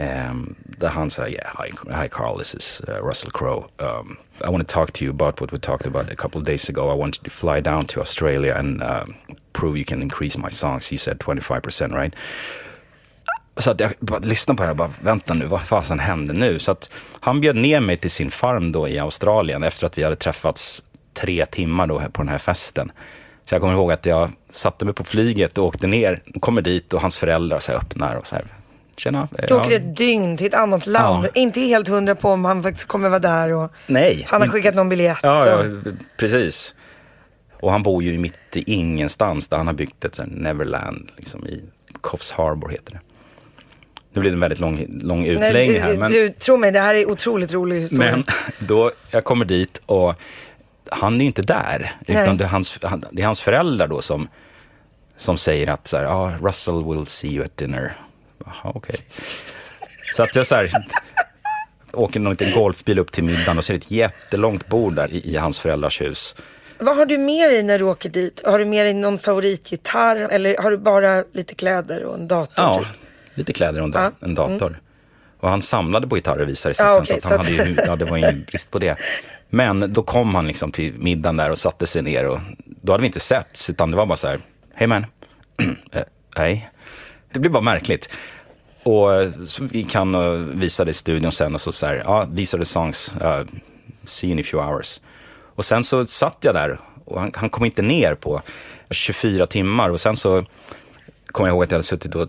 Um, 0.00 0.54
där 0.64 0.88
han 0.88 1.10
sa, 1.10 1.28
yeah, 1.28 1.62
hi, 1.62 1.70
hi 2.02 2.08
Carl, 2.08 2.38
this 2.38 2.54
is 2.54 2.82
uh, 2.88 3.06
Russell 3.06 3.30
Crowe. 3.30 3.68
Um, 3.78 4.16
I 4.44 4.48
want 4.50 4.68
to 4.68 4.74
talk 4.74 4.92
to 4.92 5.04
you 5.04 5.10
about 5.10 5.40
what 5.40 5.52
we 5.52 5.58
talked 5.58 5.86
about 5.86 6.10
a 6.12 6.16
couple 6.16 6.40
of 6.40 6.46
days 6.46 6.70
ago. 6.70 6.90
I 6.90 6.94
want 6.94 7.18
you 7.18 7.24
to 7.24 7.30
fly 7.30 7.60
down 7.60 7.86
to 7.86 8.00
Australia 8.00 8.54
and 8.54 8.82
um, 8.82 9.14
prove 9.52 9.76
you 9.76 9.84
can 9.84 10.02
increase 10.02 10.38
my 10.38 10.50
songs. 10.50 10.88
He 10.88 10.96
said 10.96 11.18
25% 11.18 11.92
right? 11.92 12.14
Så 13.60 13.70
att 13.70 13.80
jag 13.80 13.92
bara 13.98 14.18
lyssnade 14.18 14.56
på 14.56 14.62
det 14.62 14.66
här 14.66 14.70
och 14.70 14.76
bara, 14.76 14.92
vänta 15.00 15.34
nu, 15.34 15.46
vad 15.46 15.62
fasen 15.62 15.98
hände 15.98 16.32
nu? 16.32 16.58
Så 16.58 16.72
att 16.72 16.90
han 17.20 17.40
bjöd 17.40 17.56
ner 17.56 17.80
mig 17.80 17.96
till 17.96 18.10
sin 18.10 18.30
farm 18.30 18.72
då 18.72 18.88
i 18.88 18.98
Australien 18.98 19.62
efter 19.62 19.86
att 19.86 19.98
vi 19.98 20.02
hade 20.02 20.16
träffats 20.16 20.82
tre 21.14 21.46
timmar 21.46 21.86
då 21.86 21.98
på 21.98 22.22
den 22.22 22.28
här 22.28 22.38
festen. 22.38 22.92
Så 23.44 23.54
jag 23.54 23.62
kommer 23.62 23.74
ihåg 23.74 23.92
att 23.92 24.06
jag 24.06 24.30
satte 24.50 24.84
mig 24.84 24.94
på 24.94 25.04
flyget 25.04 25.58
och 25.58 25.64
åkte 25.66 25.86
ner, 25.86 26.22
kommer 26.40 26.62
dit 26.62 26.92
och 26.92 27.00
hans 27.00 27.18
föräldrar 27.18 27.58
så 27.58 27.72
här 27.72 27.78
öppnar 27.78 28.16
och 28.16 28.26
så 28.26 28.36
här, 28.36 28.44
tjena. 28.96 29.28
Du 29.30 29.46
ja. 29.48 29.60
åker 29.60 29.70
ett 29.70 29.96
dygn 29.96 30.36
till 30.36 30.46
ett 30.46 30.54
annat 30.54 30.86
land. 30.86 31.24
Ja. 31.24 31.30
Inte 31.34 31.60
helt 31.60 31.88
hundra 31.88 32.14
på 32.14 32.28
om 32.28 32.44
han 32.44 32.62
faktiskt 32.62 32.88
kommer 32.88 33.08
vara 33.08 33.20
där 33.20 33.52
och 33.52 33.72
Nej. 33.86 34.26
han 34.28 34.40
har 34.40 34.48
skickat 34.48 34.74
någon 34.74 34.88
biljett. 34.88 35.18
Ja, 35.22 35.48
ja, 35.48 35.64
precis. 36.16 36.74
Och 37.52 37.72
han 37.72 37.82
bor 37.82 38.02
ju 38.02 38.18
mitt 38.18 38.56
i 38.56 38.72
ingenstans 38.72 39.48
där 39.48 39.56
han 39.56 39.66
har 39.66 39.74
byggt 39.74 40.04
ett 40.04 40.18
här 40.18 40.26
Neverland 40.26 41.10
liksom 41.16 41.46
i 41.46 41.64
Coffs 42.00 42.32
Harbour 42.32 42.68
heter 42.68 42.92
det. 42.92 43.00
Nu 44.12 44.20
blir 44.20 44.30
det 44.30 44.36
en 44.36 44.40
väldigt 44.40 44.60
lång, 44.60 44.86
lång 45.02 45.26
utläggning 45.26 45.80
här. 45.80 45.96
Men... 45.96 46.12
du, 46.12 46.30
tro 46.30 46.56
mig, 46.56 46.72
det 46.72 46.80
här 46.80 46.94
är 46.94 47.10
otroligt 47.10 47.52
rolig 47.52 47.80
historia. 47.80 48.10
Men 48.10 48.24
då, 48.68 48.92
jag 49.10 49.24
kommer 49.24 49.44
dit 49.44 49.82
och 49.86 50.14
han 50.90 51.20
är 51.20 51.24
inte 51.24 51.42
där. 51.42 51.96
Utan 52.06 52.36
det, 52.36 52.44
är 52.44 52.48
hans, 52.48 52.78
han, 52.82 53.04
det 53.12 53.22
är 53.22 53.26
hans 53.26 53.40
föräldrar 53.40 53.88
då 53.88 54.00
som, 54.00 54.28
som 55.16 55.36
säger 55.36 55.70
att 55.70 55.86
så 55.86 55.96
här, 55.96 56.04
ah, 56.04 56.32
Russell 56.42 56.84
will 56.84 57.06
see 57.06 57.28
you 57.28 57.44
at 57.44 57.56
dinner. 57.56 57.96
Jaha, 58.44 58.72
okej. 58.74 58.96
Så 60.16 60.22
att 60.22 60.36
jag 60.36 60.46
så 60.46 60.54
här, 60.54 60.70
åker 61.92 62.20
någon 62.20 62.32
liten 62.32 62.52
golfbil 62.52 62.98
upp 62.98 63.12
till 63.12 63.24
middagen 63.24 63.58
och 63.58 63.64
ser 63.64 63.74
ett 63.74 63.90
jättelångt 63.90 64.68
bord 64.68 64.94
där 64.94 65.12
i, 65.12 65.34
i 65.34 65.36
hans 65.36 65.60
föräldrars 65.60 66.00
hus. 66.00 66.36
Vad 66.78 66.96
har 66.96 67.06
du 67.06 67.18
med 67.18 67.50
dig 67.50 67.62
när 67.62 67.78
du 67.78 67.84
åker 67.84 68.08
dit? 68.08 68.42
Har 68.44 68.58
du 68.58 68.64
med 68.64 68.86
dig 68.86 68.94
någon 68.94 69.18
favoritgitarr 69.18 70.16
eller 70.16 70.56
har 70.58 70.70
du 70.70 70.78
bara 70.78 71.24
lite 71.32 71.54
kläder 71.54 72.04
och 72.04 72.14
en 72.14 72.28
dator? 72.28 72.64
Ja, 72.64 72.78
typ? 72.78 72.99
Lite 73.40 73.52
kläder 73.52 73.82
och 73.82 73.90
da- 73.90 74.02
Ja, 74.20 74.26
en 74.26 74.34
dator. 74.34 74.80
Och 75.40 75.48
han 75.50 75.62
samlade 75.62 76.06
på 76.06 76.14
gitarrer 76.14 76.44
visade 76.44 76.74
sig 76.74 76.86
Ja, 76.86 77.04
sen. 77.04 77.20
så 77.20 77.28
han 77.28 77.44
så 77.44 77.50
hade 77.52 77.64
ju, 77.70 77.76
ja, 77.86 77.96
det 77.96 78.04
var 78.04 78.16
ingen 78.16 78.44
brist 78.48 78.70
på 78.70 78.78
det. 78.78 78.98
Men 79.50 79.92
då 79.92 80.02
kom 80.02 80.34
han 80.34 80.46
liksom 80.46 80.72
till 80.72 80.94
middagen 80.98 81.36
där 81.36 81.50
och 81.50 81.58
satte 81.58 81.86
sig 81.86 82.02
ner 82.02 82.26
och 82.28 82.38
då 82.82 82.92
hade 82.92 83.02
vi 83.02 83.06
inte 83.06 83.20
setts 83.20 83.70
utan 83.70 83.90
det 83.90 83.96
var 83.96 84.06
bara 84.06 84.16
så 84.16 84.28
här, 84.28 84.40
hej 84.74 84.86
man, 84.86 85.06
Eh, 85.92 86.02
hej. 86.36 86.70
Det 87.32 87.38
blir 87.40 87.50
bara 87.50 87.62
märkligt. 87.62 88.10
Och 88.82 89.14
eh, 89.14 89.30
så 89.46 89.64
vi 89.64 89.82
kan 89.84 90.14
uh, 90.14 90.32
visa 90.58 90.84
det 90.84 90.90
i 90.90 90.94
studion 90.94 91.32
sen 91.32 91.54
och 91.54 91.60
så 91.60 91.72
så 91.72 91.86
här, 91.86 92.02
ja, 92.04 92.28
these 92.36 92.56
are 92.56 92.62
the 92.64 92.68
songs, 92.68 93.12
uh, 93.22 93.42
see 94.04 94.26
you 94.26 94.32
in 94.38 94.44
a 94.44 94.46
few 94.50 94.72
hours. 94.72 95.00
Och 95.54 95.64
sen 95.64 95.84
så 95.84 96.04
satt 96.04 96.36
jag 96.40 96.54
där 96.54 96.80
och 97.04 97.20
han, 97.20 97.32
han 97.34 97.50
kom 97.50 97.64
inte 97.64 97.82
ner 97.82 98.14
på 98.14 98.42
24 98.90 99.46
timmar 99.46 99.90
och 99.90 100.00
sen 100.00 100.16
så 100.16 100.44
kommer 101.26 101.48
jag 101.48 101.54
ihåg 101.54 101.64
att 101.64 101.70
jag 101.70 101.76
hade 101.76 101.82
suttit 101.82 102.14
och 102.14 102.28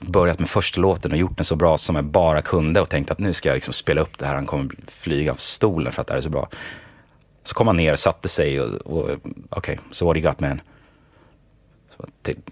börjat 0.00 0.38
med 0.38 0.48
första 0.48 0.80
låten 0.80 1.12
och 1.12 1.18
gjort 1.18 1.36
den 1.36 1.44
så 1.44 1.56
bra 1.56 1.78
som 1.78 1.96
jag 1.96 2.04
bara 2.04 2.42
kunde 2.42 2.80
och 2.80 2.88
tänkt 2.88 3.10
att 3.10 3.18
nu 3.18 3.32
ska 3.32 3.48
jag 3.48 3.56
liksom 3.56 3.74
spela 3.74 4.00
upp 4.00 4.18
det 4.18 4.26
här, 4.26 4.34
han 4.34 4.46
kommer 4.46 4.74
flyga 4.86 5.32
av 5.32 5.36
stolen 5.36 5.92
för 5.92 6.00
att 6.00 6.06
det 6.06 6.12
här 6.12 6.18
är 6.18 6.22
så 6.22 6.30
bra. 6.30 6.48
Så 7.44 7.54
kom 7.54 7.66
han 7.66 7.76
ner, 7.76 7.96
satte 7.96 8.28
sig 8.28 8.60
och, 8.60 8.74
och 8.74 9.10
okej, 9.50 9.78
so 9.90 10.06
what 10.06 10.16
you 10.16 10.28
got 10.28 10.40
man? 10.40 10.60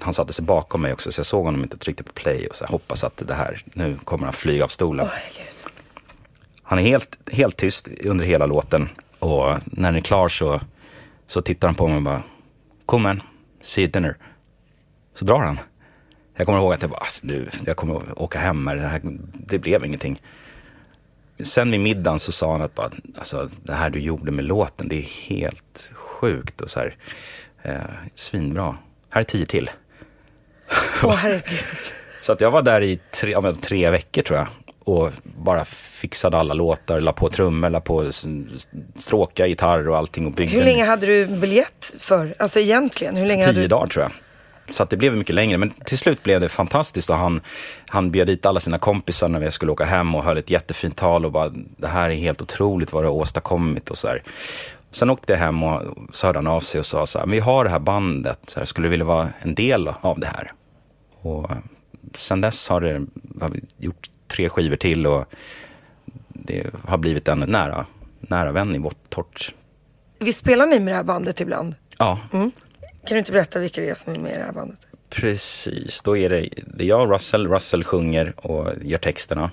Han 0.01 0.15
satte 0.15 0.33
sig 0.33 0.45
bakom 0.45 0.83
mig 0.83 0.93
också 0.93 1.13
så 1.13 1.19
jag 1.19 1.27
såg 1.27 1.45
honom 1.45 1.63
inte 1.63 1.77
tryckte 1.77 2.03
på 2.03 2.13
play 2.13 2.47
och 2.47 2.57
så 2.57 2.65
här, 2.65 2.73
hoppas 2.73 3.05
att 3.05 3.23
det 3.27 3.35
här, 3.35 3.63
nu 3.65 3.99
kommer 4.05 4.25
han 4.25 4.33
flyga 4.33 4.65
av 4.65 4.69
stolen. 4.69 5.09
Han 6.63 6.79
är 6.79 6.83
helt, 6.83 7.19
helt 7.33 7.57
tyst 7.57 7.89
under 8.05 8.27
hela 8.27 8.47
låten 8.47 8.89
och 9.19 9.57
när 9.65 9.89
den 9.89 9.97
är 9.97 10.01
klar 10.01 10.29
så, 10.29 10.61
så 11.27 11.41
tittar 11.41 11.69
han 11.69 11.75
på 11.75 11.87
mig 11.87 11.97
och 11.97 12.03
bara, 12.03 12.23
cool 12.87 13.01
man, 13.01 13.23
see 13.63 13.83
you 13.83 13.91
dinner. 13.91 14.17
Så 15.15 15.25
drar 15.25 15.41
han. 15.41 15.59
Jag 16.39 16.47
kommer 16.47 16.59
ihåg 16.59 16.73
att 16.73 16.83
jag 16.83 16.91
bara, 16.91 17.01
alltså, 17.01 17.27
nu, 17.27 17.49
jag 17.67 17.77
kommer 17.77 18.23
åka 18.23 18.39
hem 18.39 18.65
med 18.65 18.77
det 18.77 18.87
här, 18.89 19.01
det 19.33 19.59
blev 19.59 19.85
ingenting. 19.85 20.23
Sen 21.41 21.71
vid 21.71 21.81
middagen 21.81 22.19
så 22.19 22.33
sa 22.33 22.53
han 22.53 22.63
att 22.63 22.75
bara, 22.75 22.91
alltså, 23.19 23.49
det 23.63 23.73
här 23.73 23.91
du 23.91 24.01
gjorde 24.01 24.33
med 24.33 24.45
låten, 24.45 24.89
det 24.89 24.97
är 24.97 25.03
helt 25.29 25.91
sjukt 25.95 26.61
och 26.61 26.71
så 26.71 26.81
här, 26.81 26.97
eh, 27.63 27.75
svinbra. 28.15 28.77
Här 29.11 29.21
är 29.21 29.25
tio 29.25 29.47
till. 29.47 29.71
Åh 31.03 31.15
herregud. 31.17 31.59
Så 32.21 32.33
att 32.33 32.41
jag 32.41 32.51
var 32.51 32.63
där 32.63 32.81
i 32.81 32.99
tre, 33.21 33.31
ja, 33.33 33.55
tre 33.63 33.91
veckor 33.91 34.23
tror 34.23 34.39
jag. 34.39 34.49
Och 34.85 35.11
bara 35.23 35.65
fixade 35.65 36.37
alla 36.37 36.55
låtar, 36.55 37.01
la 37.01 37.13
på 37.13 37.31
trummor, 37.31 37.71
la 37.71 37.81
på 37.81 38.03
s- 38.03 38.27
stråka, 38.97 39.47
gitarr 39.47 39.89
och 39.89 39.97
allting. 39.97 40.27
Och 40.27 40.33
byggde 40.33 40.55
Hur 40.57 40.65
länge 40.65 40.85
hade 40.85 41.07
du 41.07 41.27
biljett 41.27 41.95
för? 41.99 42.35
Alltså 42.39 42.61
egentligen, 42.61 43.17
hur 43.17 43.27
länge 43.27 43.43
hade 43.43 43.55
Tio 43.55 43.63
du? 43.63 43.69
dagar 43.69 43.87
tror 43.87 44.03
jag. 44.03 44.13
Så 44.69 44.83
att 44.83 44.91
det 44.91 44.97
blev 44.97 45.17
mycket 45.17 45.35
längre. 45.35 45.59
Men 45.59 45.71
till 45.71 45.99
slut 45.99 46.23
blev 46.23 46.41
det 46.41 46.49
fantastiskt 46.49 47.11
och 47.11 47.17
han, 47.17 47.41
han 47.89 48.11
bjöd 48.11 48.27
dit 48.27 48.47
alla 48.47 48.61
sina 48.61 48.79
kompisar 48.79 49.29
när 49.29 49.41
vi 49.41 49.51
skulle 49.51 49.73
åka 49.73 49.85
hem 49.85 50.15
och 50.15 50.25
höll 50.25 50.39
ett 50.39 50.51
jättefint 50.51 50.97
tal 50.97 51.25
och 51.25 51.33
bara 51.33 51.49
det 51.77 51.89
här 51.89 52.11
är 52.11 52.15
helt 52.15 52.43
otroligt 52.43 52.93
vad 52.93 53.03
du 53.03 53.09
har 53.09 53.15
åstadkommit 53.15 53.91
och 53.91 53.99
så 53.99 54.09
här. 54.09 54.23
Sen 54.91 55.11
åkte 55.11 55.33
jag 55.33 55.41
hem 55.41 55.63
och 55.63 55.83
så 56.13 56.27
hörde 56.27 56.39
han 56.39 56.47
av 56.47 56.61
sig 56.61 56.79
och 56.79 56.87
sa 56.87 57.07
så 57.07 57.19
här, 57.19 57.27
vi 57.27 57.39
har 57.39 57.65
det 57.65 57.71
här 57.71 57.79
bandet, 57.79 58.39
så 58.47 58.61
här, 58.61 58.67
skulle 58.67 58.87
du 58.87 58.91
vilja 58.91 59.07
vara 59.07 59.29
en 59.41 59.55
del 59.55 59.89
av 60.01 60.21
det 60.21 60.27
här? 60.27 60.53
Och 61.21 61.51
sen 62.15 62.41
dess 62.41 62.69
har, 62.69 62.81
det, 62.81 63.07
har 63.41 63.49
vi 63.49 63.61
gjort 63.77 64.11
tre 64.29 64.49
skivor 64.49 64.77
till 64.77 65.07
och 65.07 65.25
det 66.29 66.67
har 66.87 66.99
blivit 66.99 67.29
en 67.29 67.39
nära, 67.39 67.87
nära 68.21 68.53
vän 68.53 68.75
i 68.75 68.79
vårt 68.79 69.11
torrt. 69.11 69.55
Vi 70.19 70.33
spelar 70.33 70.67
ni 70.67 70.81
med 70.81 70.93
det 70.93 70.97
här 70.97 71.05
bandet 71.05 71.41
ibland? 71.41 71.75
Ja, 71.99 72.19
kan 73.09 73.15
du 73.15 73.19
inte 73.19 73.33
berätta 73.33 73.59
vilka 73.59 73.81
det 73.81 73.89
är 73.89 73.95
som 73.95 74.13
är 74.13 74.19
med 74.19 74.33
i 74.33 74.37
det 74.37 74.45
här 74.45 74.53
bandet? 74.53 74.79
precis. 75.11 76.03
Då 76.03 76.17
är 76.17 76.29
det, 76.29 76.49
det 76.67 76.85
är 76.85 76.89
jag 76.89 77.01
och 77.01 77.13
Russell. 77.13 77.49
Russell 77.49 77.85
sjunger 77.85 78.33
och 78.37 78.73
gör 78.83 78.99
texterna. 78.99 79.51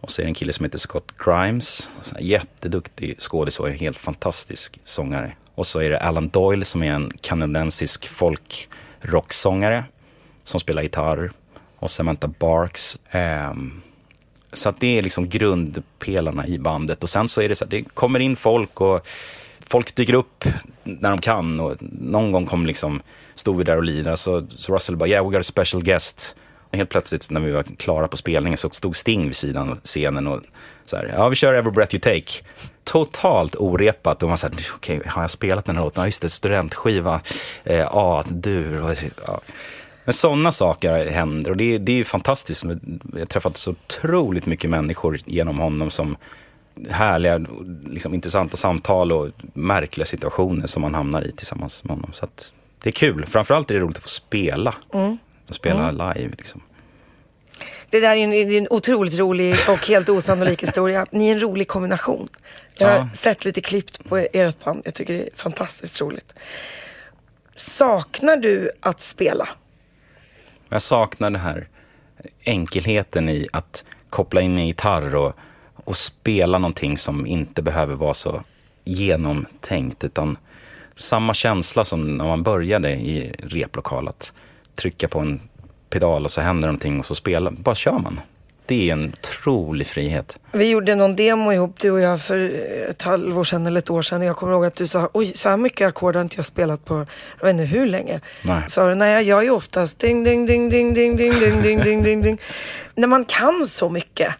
Och 0.00 0.10
så 0.10 0.22
är 0.22 0.26
det 0.26 0.30
en 0.30 0.34
kille 0.34 0.52
som 0.52 0.64
heter 0.64 0.78
Scott 0.78 1.12
Grimes. 1.18 1.90
Jätteduktig 2.20 3.20
skådis 3.20 3.60
och 3.60 3.68
en 3.68 3.74
helt 3.74 3.96
fantastisk 3.96 4.80
sångare. 4.84 5.32
Och 5.54 5.66
så 5.66 5.78
är 5.78 5.90
det 5.90 6.00
Alan 6.00 6.28
Doyle 6.28 6.64
som 6.64 6.82
är 6.82 6.92
en 6.92 7.12
kanadensisk 7.20 8.08
folkrocksångare 8.08 9.84
som 10.42 10.60
spelar 10.60 10.82
gitarr. 10.82 11.32
Och 11.76 11.90
Samantha 11.90 12.28
Barks. 12.28 12.98
Um, 13.12 13.82
så 14.52 14.68
att 14.68 14.80
det 14.80 14.98
är 14.98 15.02
liksom 15.02 15.28
grundpelarna 15.28 16.46
i 16.46 16.58
bandet. 16.58 17.02
Och 17.02 17.10
sen 17.10 17.28
så 17.28 17.42
är 17.42 17.48
det 17.48 17.54
så 17.54 17.64
att 17.64 17.70
det 17.70 17.82
kommer 17.82 18.18
in 18.18 18.36
folk 18.36 18.80
och 18.80 19.06
folk 19.74 19.94
dyker 19.94 20.14
upp 20.14 20.44
när 20.84 21.10
de 21.10 21.18
kan. 21.18 21.60
Och 21.60 21.76
någon 21.80 22.32
gång 22.32 22.46
kom 22.46 22.66
liksom, 22.66 23.02
stod 23.34 23.58
vi 23.58 23.64
där 23.64 23.76
och 23.76 23.84
lirade 23.84 24.16
så, 24.16 24.46
så 24.56 24.74
Russell 24.74 24.96
bara, 24.96 25.08
yeah 25.08 25.26
we 25.26 25.32
got 25.32 25.40
a 25.40 25.42
special 25.42 25.82
guest. 25.82 26.36
Och 26.70 26.76
helt 26.76 26.90
plötsligt 26.90 27.30
när 27.30 27.40
vi 27.40 27.50
var 27.50 27.62
klara 27.62 28.08
på 28.08 28.16
spelningen 28.16 28.58
så 28.58 28.70
stod 28.70 28.96
Sting 28.96 29.26
vid 29.26 29.36
sidan 29.36 29.70
av 29.70 29.78
scenen 29.84 30.26
och 30.26 30.40
så 30.84 30.96
här, 30.96 31.14
ja 31.16 31.28
vi 31.28 31.36
kör 31.36 31.54
Every 31.54 31.70
Breath 31.70 31.94
You 31.94 32.00
Take. 32.00 32.44
Totalt 32.84 33.56
orepat 33.56 34.22
och 34.22 34.28
man 34.28 34.38
sa, 34.38 34.48
okej 34.74 35.02
har 35.06 35.22
jag 35.22 35.30
spelat 35.30 35.64
den 35.64 35.76
här 35.76 35.84
låten? 35.84 36.02
Ja 36.02 36.06
just 36.06 36.22
det, 36.22 36.28
studentskiva, 36.28 37.20
eh, 37.64 37.76
ja 37.76 38.24
du. 38.28 38.80
Ja. 39.26 39.40
Men 40.04 40.12
sådana 40.12 40.52
saker 40.52 41.06
händer 41.06 41.50
och 41.50 41.56
det, 41.56 41.78
det 41.78 41.92
är 41.92 41.96
ju 41.96 42.04
fantastiskt. 42.04 42.64
Jag 43.12 43.18
har 43.18 43.26
träffat 43.26 43.56
så 43.56 43.70
otroligt 43.70 44.46
mycket 44.46 44.70
människor 44.70 45.20
genom 45.24 45.58
honom 45.58 45.90
som 45.90 46.16
härliga, 46.90 47.46
liksom, 47.86 48.14
intressanta 48.14 48.56
samtal 48.56 49.12
och 49.12 49.28
märkliga 49.52 50.04
situationer 50.06 50.66
som 50.66 50.82
man 50.82 50.94
hamnar 50.94 51.22
i 51.26 51.32
tillsammans 51.32 51.84
med 51.84 51.96
honom. 51.96 52.10
Så 52.12 52.24
att 52.24 52.52
det 52.82 52.90
är 52.90 52.92
kul. 52.92 53.26
Framförallt 53.26 53.70
är 53.70 53.74
det 53.74 53.80
roligt 53.80 53.96
att 53.96 54.02
få 54.02 54.08
spela. 54.08 54.74
Och 55.48 55.54
spela 55.54 55.90
live 55.90 56.34
liksom. 56.38 56.60
Det 57.90 58.00
där 58.00 58.16
är 58.16 58.24
en, 58.24 58.32
är 58.32 58.58
en 58.58 58.66
otroligt 58.70 59.18
rolig 59.18 59.56
och 59.68 59.86
helt 59.88 60.08
osannolik 60.08 60.62
historia. 60.62 61.06
Ni 61.10 61.28
är 61.28 61.32
en 61.32 61.40
rolig 61.42 61.68
kombination. 61.68 62.28
Jag 62.74 62.88
har 62.88 62.94
Ja. 62.96 63.08
sett 63.16 63.44
lite 63.44 63.60
klipp 63.60 64.08
på 64.08 64.16
ert 64.16 64.64
band. 64.64 64.82
Jag 64.84 64.94
tycker 64.94 65.14
det 65.14 65.20
är 65.22 65.28
fantastiskt 65.36 66.00
roligt. 66.00 66.32
Saknar 67.56 68.36
du 68.36 68.70
att 68.80 69.02
spela? 69.02 69.48
Jag 70.68 70.82
saknar 70.82 71.30
den 71.30 71.40
här 71.40 71.68
enkelheten 72.44 73.28
i 73.28 73.48
att 73.52 73.84
koppla 74.10 74.40
in 74.40 74.58
en 74.58 74.66
gitarr 74.66 75.14
och, 75.14 75.32
och 75.84 75.96
spela 75.96 76.58
någonting 76.58 76.98
som 76.98 77.26
inte 77.26 77.62
behöver 77.62 77.94
vara 77.94 78.14
så 78.14 78.42
genomtänkt. 78.84 80.04
Utan 80.04 80.36
samma 80.96 81.34
känsla 81.34 81.84
som 81.84 82.16
när 82.16 82.24
man 82.24 82.42
började 82.42 82.90
i 82.90 83.34
replokal. 83.38 84.08
Att 84.08 84.32
trycka 84.74 85.08
på 85.08 85.18
en 85.18 85.40
pedal 85.90 86.24
och 86.24 86.30
så 86.30 86.40
händer 86.40 86.68
någonting 86.68 86.98
och 86.98 87.06
så 87.06 87.14
spelar, 87.14 87.50
bara 87.50 87.74
kör 87.74 87.98
man. 87.98 88.20
Det 88.66 88.88
är 88.88 88.92
en 88.92 89.12
otrolig 89.12 89.86
frihet. 89.86 90.38
Vi 90.52 90.70
gjorde 90.70 90.94
någon 90.94 91.16
demo 91.16 91.52
ihop 91.52 91.80
du 91.80 91.90
och 91.90 92.00
jag 92.00 92.22
för 92.22 92.38
ett 92.90 93.02
halvår 93.02 93.44
sedan 93.44 93.66
eller 93.66 93.78
ett 93.78 93.90
år 93.90 94.02
sedan. 94.02 94.22
Jag 94.22 94.36
kommer 94.36 94.52
ihåg 94.52 94.64
att 94.64 94.76
du 94.76 94.86
sa, 94.86 95.10
oj 95.12 95.26
så 95.26 95.48
här 95.48 95.56
mycket 95.56 95.88
ackord 95.88 96.14
har 96.16 96.22
inte 96.22 96.36
jag 96.36 96.46
spelat 96.46 96.84
på, 96.84 97.06
jag 97.38 97.46
vet 97.46 97.52
inte 97.52 97.64
hur 97.64 97.86
länge. 97.86 98.20
Nej. 98.42 98.62
Sa 98.68 98.88
du, 98.88 98.94
nej 98.94 99.12
jag 99.12 99.22
gör 99.22 99.42
ju 99.42 99.50
oftast 99.50 99.98
ding 99.98 100.24
ding 100.24 100.46
ding 100.46 100.68
ding 100.68 100.94
ding 100.94 101.16
ding 101.16 101.40
ding 101.40 101.62
ding 101.62 101.82
ding 101.82 102.02
ding 102.02 102.22
ding. 102.22 102.38
När 102.94 103.08
man 103.08 103.24
kan 103.24 103.66
så 103.66 103.88
mycket, 103.88 104.34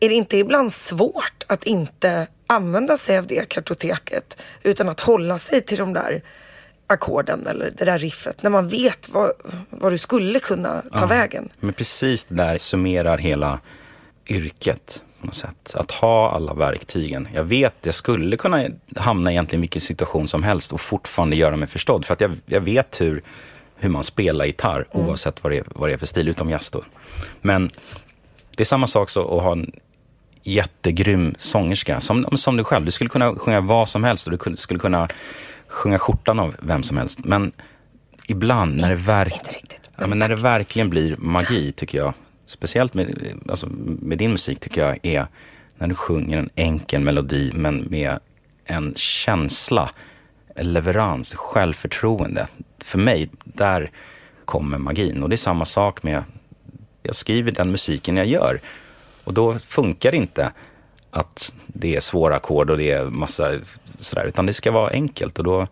är 0.00 0.08
det 0.08 0.14
inte 0.14 0.36
ibland 0.36 0.72
svårt 0.72 1.44
att 1.46 1.64
inte 1.64 2.26
använda 2.46 2.96
sig 2.96 3.18
av 3.18 3.26
det 3.26 3.48
kartoteket 3.48 4.42
utan 4.62 4.88
att 4.88 5.00
hålla 5.00 5.38
sig 5.38 5.60
till 5.60 5.78
de 5.78 5.92
där 5.92 6.22
ackorden 6.86 7.46
eller 7.46 7.72
det 7.78 7.84
där 7.84 7.98
riffet 7.98 8.42
när 8.42 8.50
man 8.50 8.68
vet 8.68 9.08
vad, 9.08 9.32
vad 9.70 9.92
du 9.92 9.98
skulle 9.98 10.40
kunna 10.40 10.82
ta 10.92 11.06
vägen. 11.06 11.48
Men 11.60 11.72
precis 11.72 12.24
det 12.24 12.34
där 12.34 12.58
summerar 12.58 13.18
hela 13.18 13.60
yrket 14.26 15.02
på 15.20 15.26
något 15.26 15.34
sätt. 15.34 15.74
Att 15.74 15.90
ha 15.90 16.30
alla 16.30 16.54
verktygen. 16.54 17.28
Jag 17.34 17.44
vet, 17.44 17.74
jag 17.82 17.94
skulle 17.94 18.36
kunna 18.36 18.64
hamna 18.96 19.30
egentligen 19.30 19.60
i 19.60 19.62
vilken 19.62 19.80
situation 19.80 20.28
som 20.28 20.42
helst 20.42 20.72
och 20.72 20.80
fortfarande 20.80 21.36
göra 21.36 21.56
mig 21.56 21.68
förstådd. 21.68 22.04
För 22.04 22.14
att 22.14 22.20
jag, 22.20 22.36
jag 22.46 22.60
vet 22.60 23.00
hur, 23.00 23.22
hur 23.76 23.88
man 23.88 24.02
spelar 24.02 24.44
gitarr 24.44 24.86
oavsett 24.92 25.44
vad 25.44 25.52
det, 25.52 25.58
är, 25.58 25.64
vad 25.74 25.88
det 25.88 25.92
är 25.92 25.98
för 25.98 26.06
stil, 26.06 26.28
utom 26.28 26.50
jazz 26.50 26.70
då. 26.70 26.84
Men 27.40 27.70
det 28.56 28.62
är 28.62 28.64
samma 28.64 28.86
sak 28.86 29.08
så 29.10 29.36
att 29.36 29.42
ha 29.42 29.52
en 29.52 29.72
jättegrym 30.42 31.34
sångerska. 31.38 32.00
Som, 32.00 32.24
som 32.36 32.56
du 32.56 32.64
själv, 32.64 32.84
du 32.84 32.90
skulle 32.90 33.10
kunna 33.10 33.34
sjunga 33.34 33.60
vad 33.60 33.88
som 33.88 34.04
helst 34.04 34.26
och 34.26 34.38
du 34.50 34.56
skulle 34.56 34.80
kunna 34.80 35.08
sjunga 35.68 35.98
skjortan 35.98 36.38
av 36.38 36.56
vem 36.58 36.82
som 36.82 36.96
helst. 36.96 37.18
Men 37.24 37.52
ibland 38.26 38.76
när 38.76 38.88
det, 38.90 38.96
verk, 38.96 39.40
ja, 39.96 40.06
men 40.06 40.18
när 40.18 40.28
det 40.28 40.36
verkligen 40.36 40.90
blir 40.90 41.16
magi 41.16 41.72
tycker 41.72 41.98
jag, 41.98 42.14
speciellt 42.46 42.94
med, 42.94 43.34
alltså, 43.48 43.68
med 44.00 44.18
din 44.18 44.30
musik 44.30 44.60
tycker 44.60 44.86
jag, 44.86 44.98
är 45.02 45.26
när 45.78 45.86
du 45.86 45.94
sjunger 45.94 46.38
en 46.38 46.50
enkel 46.54 47.00
melodi 47.00 47.52
men 47.54 47.86
med 47.90 48.18
en 48.64 48.94
känsla, 48.96 49.90
leverans, 50.56 51.34
självförtroende. 51.34 52.46
För 52.78 52.98
mig, 52.98 53.30
där 53.44 53.90
kommer 54.44 54.78
magin. 54.78 55.22
Och 55.22 55.28
det 55.28 55.34
är 55.34 55.36
samma 55.36 55.64
sak 55.64 56.02
med, 56.02 56.24
jag 57.02 57.14
skriver 57.14 57.52
den 57.52 57.70
musiken 57.70 58.16
jag 58.16 58.26
gör. 58.26 58.60
Och 59.30 59.34
då 59.34 59.58
funkar 59.58 60.10
det 60.10 60.16
inte 60.16 60.52
att 61.10 61.54
det 61.66 61.96
är 61.96 62.00
svåra 62.00 62.36
ackord 62.36 62.70
och 62.70 62.78
det 62.78 62.90
är 62.90 63.04
massa 63.04 63.52
sådär, 63.98 64.24
utan 64.24 64.46
det 64.46 64.52
ska 64.52 64.70
vara 64.70 64.90
enkelt. 64.90 65.38
Och 65.38 65.44
då, 65.44 65.66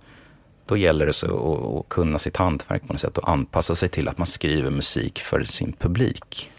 då 0.66 0.76
gäller 0.76 1.06
det 1.06 1.12
så 1.12 1.26
att, 1.26 1.80
att 1.80 1.88
kunna 1.88 2.18
sitt 2.18 2.36
hantverk 2.36 2.86
på 2.86 2.92
något 2.92 3.00
sätt 3.00 3.18
och 3.18 3.28
anpassa 3.30 3.74
sig 3.74 3.88
till 3.88 4.08
att 4.08 4.18
man 4.18 4.26
skriver 4.26 4.70
musik 4.70 5.18
för 5.20 5.44
sin 5.44 5.72
publik. 5.72 6.50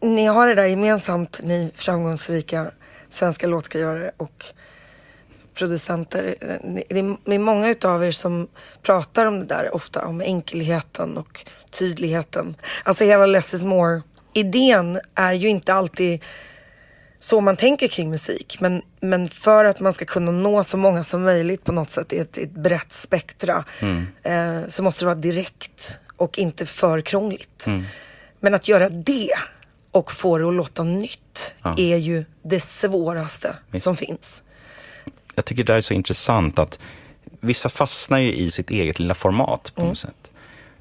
Ni 0.00 0.26
har 0.26 0.46
det 0.48 0.54
där 0.54 0.66
gemensamt, 0.66 1.40
ni 1.42 1.70
framgångsrika 1.76 2.70
svenska 3.10 3.46
låtskrivare 3.46 4.10
och 4.16 4.44
producenter. 5.54 6.34
Det 6.88 6.98
är- 6.98 7.16
det 7.24 7.34
är 7.34 7.38
många 7.38 7.68
utav 7.68 8.04
er 8.04 8.10
som 8.10 8.48
pratar 8.82 9.26
om 9.26 9.38
det 9.40 9.46
där 9.46 9.74
ofta, 9.74 10.06
om 10.06 10.20
enkelheten 10.20 11.18
och 11.18 11.44
tydligheten. 11.70 12.56
Alltså 12.84 13.04
hela 13.04 13.26
less 13.26 13.54
is 13.54 13.64
more. 13.64 14.02
Idén 14.32 15.00
är 15.14 15.32
ju 15.32 15.48
inte 15.48 15.74
alltid 15.74 16.22
så 17.20 17.40
man 17.40 17.56
tänker 17.56 17.88
kring 17.88 18.10
musik. 18.10 18.56
Men, 18.60 18.82
men 19.00 19.28
för 19.28 19.64
att 19.64 19.80
man 19.80 19.92
ska 19.92 20.04
kunna 20.04 20.32
nå 20.32 20.64
så 20.64 20.76
många 20.76 21.04
som 21.04 21.22
möjligt 21.22 21.64
på 21.64 21.72
något 21.72 21.90
sätt 21.90 22.12
i 22.12 22.18
ett, 22.18 22.38
ett 22.38 22.50
brett 22.50 22.92
spektra 22.92 23.64
eh, 24.22 24.60
så 24.68 24.82
måste 24.82 25.00
det 25.00 25.06
vara 25.06 25.14
direkt 25.14 25.98
och 26.16 26.38
inte 26.38 26.66
för 26.66 27.00
krångligt. 27.00 27.66
Men 28.40 28.54
att 28.54 28.68
göra 28.68 28.88
det 28.88 29.30
och 29.90 30.12
få 30.12 30.38
det 30.38 30.48
att 30.48 30.54
låta 30.54 30.82
nytt 30.84 31.54
Ja. 31.62 31.74
är 31.78 31.96
ju 31.96 32.24
det 32.42 32.60
svåraste 32.60 33.56
Visst. 33.70 33.84
som 33.84 33.96
finns. 33.96 34.42
Jag 35.34 35.44
tycker 35.44 35.64
det 35.64 35.74
är 35.74 35.80
så 35.80 35.94
intressant 35.94 36.58
att 36.58 36.78
vissa 37.40 37.68
fastnar 37.68 38.18
ju 38.18 38.32
i 38.34 38.50
sitt 38.50 38.70
eget 38.70 38.98
lilla 38.98 39.14
format 39.14 39.72
på 39.74 39.84
något 39.84 39.98
sätt. 39.98 40.30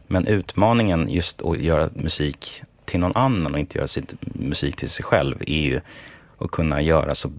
Men 0.07 0.27
utmaningen 0.27 1.09
just 1.09 1.41
att 1.41 1.59
göra 1.59 1.89
musik 1.93 2.63
till 2.91 2.99
någon 2.99 3.15
annan 3.15 3.53
och 3.53 3.59
inte 3.59 3.77
göra 3.77 3.87
sitt 3.87 4.13
musik 4.21 4.75
till 4.75 4.89
sig 4.89 5.05
själv 5.05 5.43
är 5.47 5.61
ju 5.61 5.81
att 6.37 6.51
kunna 6.51 6.81
göra 6.81 7.15
så 7.15 7.31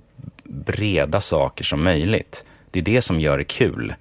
breda 0.45 1.21
saker 1.21 1.65
som 1.65 1.85
möjligt. 1.85 2.45
Det 2.71 2.79
är 2.79 2.83
det 2.83 3.03
som 3.03 3.21
gör 3.21 3.39
det 3.39 3.45
kul. 3.45 3.95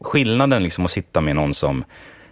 Skillnaden 0.00 0.62
liksom 0.62 0.84
att 0.84 0.90
sitta 0.90 1.20
med 1.20 1.36
någon 1.36 1.54
som 1.54 1.84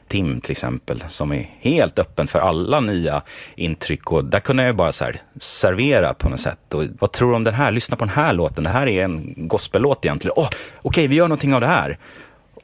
Tim 0.09 0.41
till 0.41 0.51
exempel, 0.51 1.05
som 1.09 1.33
är 1.33 1.51
helt 1.61 1.99
öppen 1.99 2.27
för 2.27 2.39
alla 2.39 2.81
nya 2.81 3.23
intryck. 3.57 4.13
Och 4.13 4.25
där 4.25 4.41
kunde 4.41 4.63
jag 4.63 4.77
bara 4.77 4.93
så 4.93 5.05
här 5.05 5.23
servera 5.37 6.15
på 6.15 6.29
något 6.29 6.41
sätt. 6.41 6.75
Och 6.75 6.85
vad 6.99 7.13
tror 7.13 7.31
du 7.31 7.37
om 7.37 7.45
den 7.45 7.55
här? 7.55 7.71
Lyssna 7.73 7.97
på 7.97 8.05
den 8.05 8.15
här 8.15 8.33
låten. 8.33 8.65
Det 8.65 8.71
här 8.71 8.89
är 8.89 9.05
en 9.05 9.35
gospellåt 9.37 10.05
egentligen. 10.05 10.35
Åh, 10.37 10.49
okej, 10.83 11.07
vi 11.07 11.15
gör 11.15 11.29
någonting 11.29 11.55
av 11.55 11.61
det 11.61 11.67
här. 11.67 11.99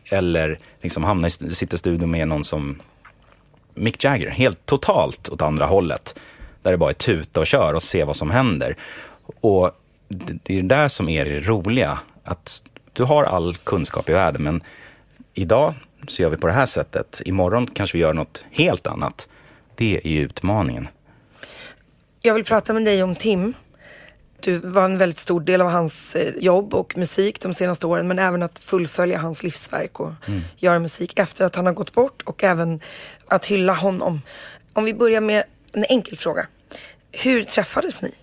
Eller 0.04 0.58
liksom 0.82 1.04
hamna 1.04 1.26
i, 1.26 1.30
sitta 1.30 1.74
i 1.74 1.78
studion 1.78 2.10
med 2.10 2.28
någon 2.28 2.44
som 2.44 2.80
Mick 3.74 4.04
Jagger, 4.04 4.30
helt 4.30 4.66
totalt 4.66 5.28
åt 5.28 5.42
andra 5.42 5.66
hållet. 5.66 6.18
Där 6.62 6.70
det 6.70 6.76
bara 6.76 6.90
är 6.90 6.94
tuta 6.94 7.40
och 7.40 7.46
kör 7.46 7.74
och 7.74 7.82
se 7.82 8.04
vad 8.04 8.16
som 8.16 8.30
händer. 8.30 8.76
Och 9.40 9.70
det 10.08 10.58
är 10.58 10.62
det 10.62 10.68
där 10.68 10.88
som 10.88 11.08
är 11.08 11.24
det 11.24 11.40
roliga. 11.40 11.98
Att 12.24 12.62
du 12.92 13.02
har 13.02 13.24
all 13.24 13.56
kunskap 13.56 14.08
i 14.08 14.12
världen, 14.12 14.42
men 14.42 14.62
idag 15.34 15.74
så 16.08 16.22
gör 16.22 16.30
vi 16.30 16.36
på 16.36 16.46
det 16.46 16.52
här 16.52 16.66
sättet. 16.66 17.22
Imorgon 17.24 17.66
kanske 17.66 17.96
vi 17.96 18.02
gör 18.02 18.14
något 18.14 18.44
helt 18.50 18.86
annat. 18.86 19.28
Det 19.74 20.00
är 20.04 20.10
ju 20.10 20.20
utmaningen. 20.20 20.88
Jag 22.20 22.34
vill 22.34 22.44
prata 22.44 22.72
med 22.72 22.84
dig 22.84 23.02
om 23.02 23.14
Tim 23.14 23.54
du 24.44 24.58
var 24.58 24.84
en 24.84 24.98
väldigt 24.98 25.18
stor 25.18 25.40
del 25.40 25.60
av 25.60 25.70
hans 25.70 26.16
eh, 26.16 26.34
jobb 26.38 26.74
och 26.74 26.96
musik 26.98 27.40
de 27.40 27.54
senaste 27.54 27.86
åren. 27.86 28.08
Men 28.08 28.18
även 28.18 28.42
att 28.42 28.58
fullfölja 28.58 29.18
hans 29.18 29.42
livsverk 29.42 30.00
och 30.00 30.12
göra 30.56 30.78
musik 30.78 31.18
efter 31.18 31.44
att 31.44 31.56
han 31.56 31.66
har 31.66 31.72
gått 31.72 31.92
bort. 31.92 32.22
Och 32.22 32.44
även 32.44 32.80
att 33.26 33.44
hylla 33.44 33.74
honom. 33.74 34.20
Om 34.72 34.84
vi 34.84 34.94
börjar 34.94 35.20
med 35.20 35.44
en 35.72 35.84
enkel 35.84 36.18
fråga. 36.18 36.46
Hur 37.12 37.44
träffades 37.44 38.02
ni? 38.02 38.14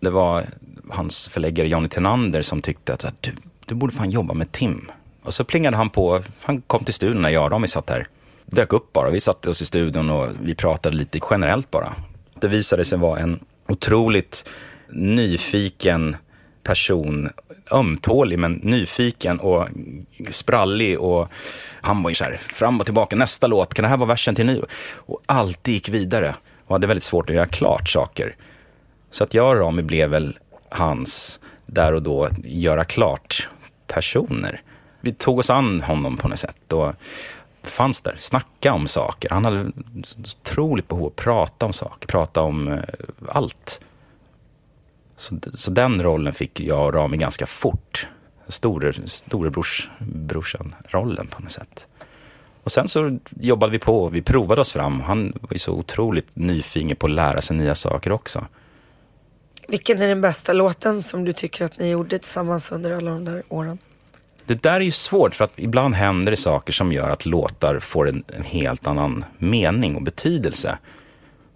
Det 0.00 0.10
var 0.10 0.46
hans 0.90 1.28
förläggare 1.28 1.68
Johnny 1.68 1.88
Tenander 1.88 2.42
som 2.42 2.62
tyckte 2.62 2.94
att 2.94 3.22
du, 3.22 3.32
du 3.66 3.74
borde 3.74 3.92
fan 3.92 4.10
jobba 4.10 4.34
med 4.34 4.52
Tim. 4.52 4.90
Och 5.22 5.34
så 5.34 5.44
plingade 5.44 5.76
han 5.76 5.90
på, 5.90 6.22
han 6.40 6.60
kom 6.60 6.84
till 6.84 6.94
studion 6.94 7.22
när 7.22 7.28
jag 7.28 7.44
och 7.44 7.50
Rami 7.50 7.68
satt 7.68 7.90
här. 7.90 8.08
Dök 8.44 8.72
upp 8.72 8.92
bara, 8.92 9.10
vi 9.10 9.20
satte 9.20 9.50
oss 9.50 9.62
i 9.62 9.66
studion 9.66 10.10
och 10.10 10.28
vi 10.42 10.54
pratade 10.54 10.96
lite 10.96 11.20
generellt 11.30 11.70
bara. 11.70 11.94
Det 12.40 12.48
visade 12.48 12.84
sig 12.84 12.98
vara 12.98 13.20
en 13.20 13.40
otroligt 13.68 14.48
nyfiken 14.92 16.16
person. 16.62 17.28
Ömtålig 17.70 18.38
men 18.38 18.52
nyfiken 18.52 19.40
och 19.40 19.68
sprallig 20.30 21.00
och 21.00 21.28
han 21.80 22.02
var 22.02 22.10
ju 22.10 22.14
så 22.14 22.24
här 22.24 22.36
fram 22.36 22.80
och 22.80 22.86
tillbaka, 22.86 23.16
nästa 23.16 23.46
låt, 23.46 23.74
kan 23.74 23.82
det 23.82 23.88
här 23.88 23.96
vara 23.96 24.08
versen 24.08 24.34
till 24.34 24.46
ny? 24.46 24.60
Och 24.90 25.22
alltid 25.26 25.74
gick 25.74 25.88
vidare 25.88 26.34
och 26.66 26.74
hade 26.74 26.86
väldigt 26.86 27.04
svårt 27.04 27.30
att 27.30 27.36
göra 27.36 27.46
klart 27.46 27.88
saker. 27.88 28.36
Så 29.10 29.24
att 29.24 29.34
jag 29.34 29.48
och 29.48 29.60
Rami 29.60 29.82
blev 29.82 30.10
väl 30.10 30.38
hans, 30.68 31.40
där 31.66 31.92
och 31.92 32.02
då, 32.02 32.28
göra 32.44 32.84
klart 32.84 33.48
personer. 33.86 34.62
Vi 35.00 35.14
tog 35.14 35.38
oss 35.38 35.50
an 35.50 35.80
honom 35.80 36.16
på 36.16 36.28
något 36.28 36.38
sätt 36.38 36.72
och 36.72 36.94
fanns 37.68 38.00
där, 38.00 38.16
snacka 38.18 38.72
om 38.72 38.88
saker. 38.88 39.30
Han 39.30 39.44
hade 39.44 39.60
ett 39.60 40.38
otroligt 40.40 40.88
behov 40.88 41.02
av 41.02 41.08
att 41.08 41.16
prata 41.16 41.66
om 41.66 41.72
saker, 41.72 42.06
prata 42.06 42.40
om 42.40 42.68
eh, 42.68 42.80
allt. 43.28 43.80
Så, 45.16 45.38
så 45.54 45.70
den 45.70 46.02
rollen 46.02 46.34
fick 46.34 46.60
jag 46.60 46.86
och 46.86 46.94
Rami 46.94 47.16
ganska 47.16 47.46
fort. 47.46 48.08
Store, 48.48 48.92
Storebrorsan-rollen 49.06 51.26
på 51.26 51.42
något 51.42 51.52
sätt. 51.52 51.88
Och 52.62 52.72
sen 52.72 52.88
så 52.88 53.18
jobbade 53.40 53.72
vi 53.72 53.78
på, 53.78 54.08
vi 54.08 54.22
provade 54.22 54.60
oss 54.60 54.72
fram. 54.72 55.00
Han 55.00 55.32
var 55.40 55.48
ju 55.52 55.58
så 55.58 55.72
otroligt 55.72 56.36
nyfiken 56.36 56.96
på 56.96 57.06
att 57.06 57.12
lära 57.12 57.40
sig 57.40 57.56
nya 57.56 57.74
saker 57.74 58.12
också. 58.12 58.46
Vilken 59.68 60.02
är 60.02 60.08
den 60.08 60.20
bästa 60.20 60.52
låten 60.52 61.02
som 61.02 61.24
du 61.24 61.32
tycker 61.32 61.64
att 61.64 61.78
ni 61.78 61.90
gjorde 61.90 62.18
tillsammans 62.18 62.72
under 62.72 62.90
alla 62.90 63.10
de 63.10 63.24
där 63.24 63.42
åren? 63.48 63.78
Det 64.46 64.62
där 64.62 64.76
är 64.76 64.80
ju 64.80 64.90
svårt 64.90 65.34
för 65.34 65.44
att 65.44 65.52
ibland 65.56 65.94
händer 65.94 66.30
det 66.30 66.36
saker 66.36 66.72
som 66.72 66.92
gör 66.92 67.10
att 67.10 67.26
låtar 67.26 67.78
får 67.78 68.08
en, 68.08 68.24
en 68.26 68.44
helt 68.44 68.86
annan 68.86 69.24
mening 69.38 69.96
och 69.96 70.02
betydelse. 70.02 70.78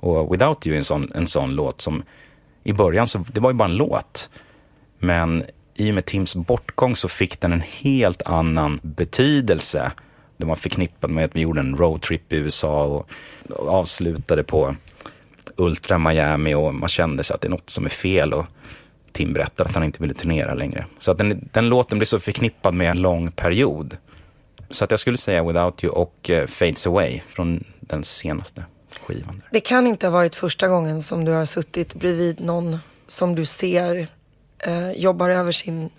Och 0.01 0.35
Without 0.35 0.67
You 0.67 0.75
är 0.75 0.79
en 0.79 0.85
sån, 0.85 1.13
en 1.15 1.27
sån 1.27 1.55
låt 1.55 1.81
som 1.81 2.03
i 2.65 2.73
början 2.73 3.07
så, 3.07 3.25
det 3.33 3.41
var 3.41 3.51
ju 3.51 3.57
bara 3.57 3.69
en 3.69 3.77
låt. 3.77 4.31
Men 4.99 5.45
i 5.75 5.91
och 5.91 5.95
med 5.95 6.05
Tims 6.05 6.35
bortgång 6.35 6.97
så 6.97 7.09
fick 7.09 7.41
den 7.41 7.53
en 7.53 7.63
helt 7.81 8.23
annan 8.23 8.79
betydelse. 8.83 9.93
Den 10.37 10.49
var 10.49 10.57
förknippad 10.57 11.11
med 11.11 11.25
att 11.25 11.37
vi 11.37 11.41
gjorde 11.41 11.61
en 11.61 11.77
roadtrip 11.77 12.33
i 12.33 12.37
USA 12.37 12.85
och 12.85 13.09
avslutade 13.69 14.45
på 14.45 14.77
Ultra 15.57 15.99
Miami 15.99 16.55
och 16.55 16.75
man 16.75 16.89
kände 16.89 17.25
sig 17.25 17.35
att 17.35 17.41
det 17.41 17.49
är 17.49 17.51
något 17.51 17.71
som 17.71 17.85
är 17.85 17.89
fel. 17.89 18.33
Och 18.33 18.47
Tim 19.13 19.33
berättade 19.33 19.69
att 19.69 19.75
han 19.75 19.85
inte 19.85 20.03
ville 20.03 20.15
turnera 20.15 20.55
längre. 20.55 20.87
Så 20.99 21.11
att 21.11 21.19
den, 21.19 21.49
den 21.53 21.69
låten 21.69 21.99
blev 21.99 22.07
så 22.07 22.21
förknippad 22.21 22.75
med 22.75 22.91
en 22.91 23.03
lång 23.03 23.33
period. 23.33 23.97
Så 24.71 24.85
att 24.85 24.91
jag 24.91 25.01
skulle 25.01 25.17
säga 25.17 25.45
Without 25.45 25.85
You 25.85 25.93
och 25.95 26.31
uh, 26.33 26.47
Fades 26.47 26.87
Away 26.87 27.21
från 27.29 27.65
den 27.81 28.05
senaste 28.05 28.65
skivan. 29.03 29.35
Där. 29.39 29.49
Det 29.51 29.61
kan 29.61 29.87
inte 29.87 30.07
ha 30.07 30.13
varit 30.13 30.35
första 30.37 30.69
gången 30.69 31.03
som 31.03 31.25
du 31.25 31.33
har 31.33 31.45
suttit 31.45 31.95
bredvid 31.95 32.41
någon 32.41 32.79
som 33.07 33.35
du 33.35 33.45
ser 33.45 34.09
eh, 34.59 34.91
jobbar 34.91 35.31
över 35.31 35.53
sin 35.53 35.91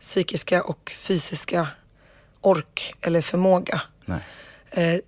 psykiska 0.00 0.62
och 0.62 0.92
fysiska 0.96 1.68
ork 2.40 2.94
eller 3.00 3.20
förmåga. 3.20 3.82
Nej. 4.04 4.20
Eh, 4.70 5.00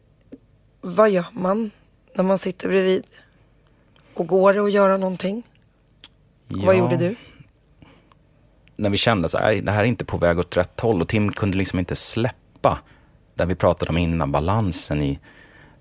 vad 0.81 1.11
gör 1.11 1.25
man 1.33 1.71
när 2.15 2.25
man 2.25 2.39
sitter 2.39 2.69
bredvid? 2.69 3.03
Och 4.15 4.27
går 4.27 4.53
det 4.55 4.61
att 4.61 4.73
göra 4.73 4.97
någonting? 4.97 5.43
Vad 6.49 6.75
Ja, 6.75 6.79
gjorde 6.79 6.97
du? 6.97 7.17
När 8.81 8.91
vi 8.91 8.97
kände 8.97 9.27
att 9.27 9.33
det 9.65 9.71
här 9.71 9.81
är 9.81 9.85
inte 9.85 10.05
på 10.05 10.17
väg 10.17 10.39
åt 10.39 10.57
rätt 10.57 10.81
håll 10.81 11.03
och 11.03 11.09
Tim 11.09 11.33
kunde 11.33 11.59
liksom 11.59 11.79
inte 11.79 11.97
släppa. 11.97 12.79
Där 13.35 13.47
vi 13.47 13.55
pratade 13.55 13.89
om 13.89 13.99
innan, 13.99 14.33
balansen 14.33 15.03
i, 15.03 15.19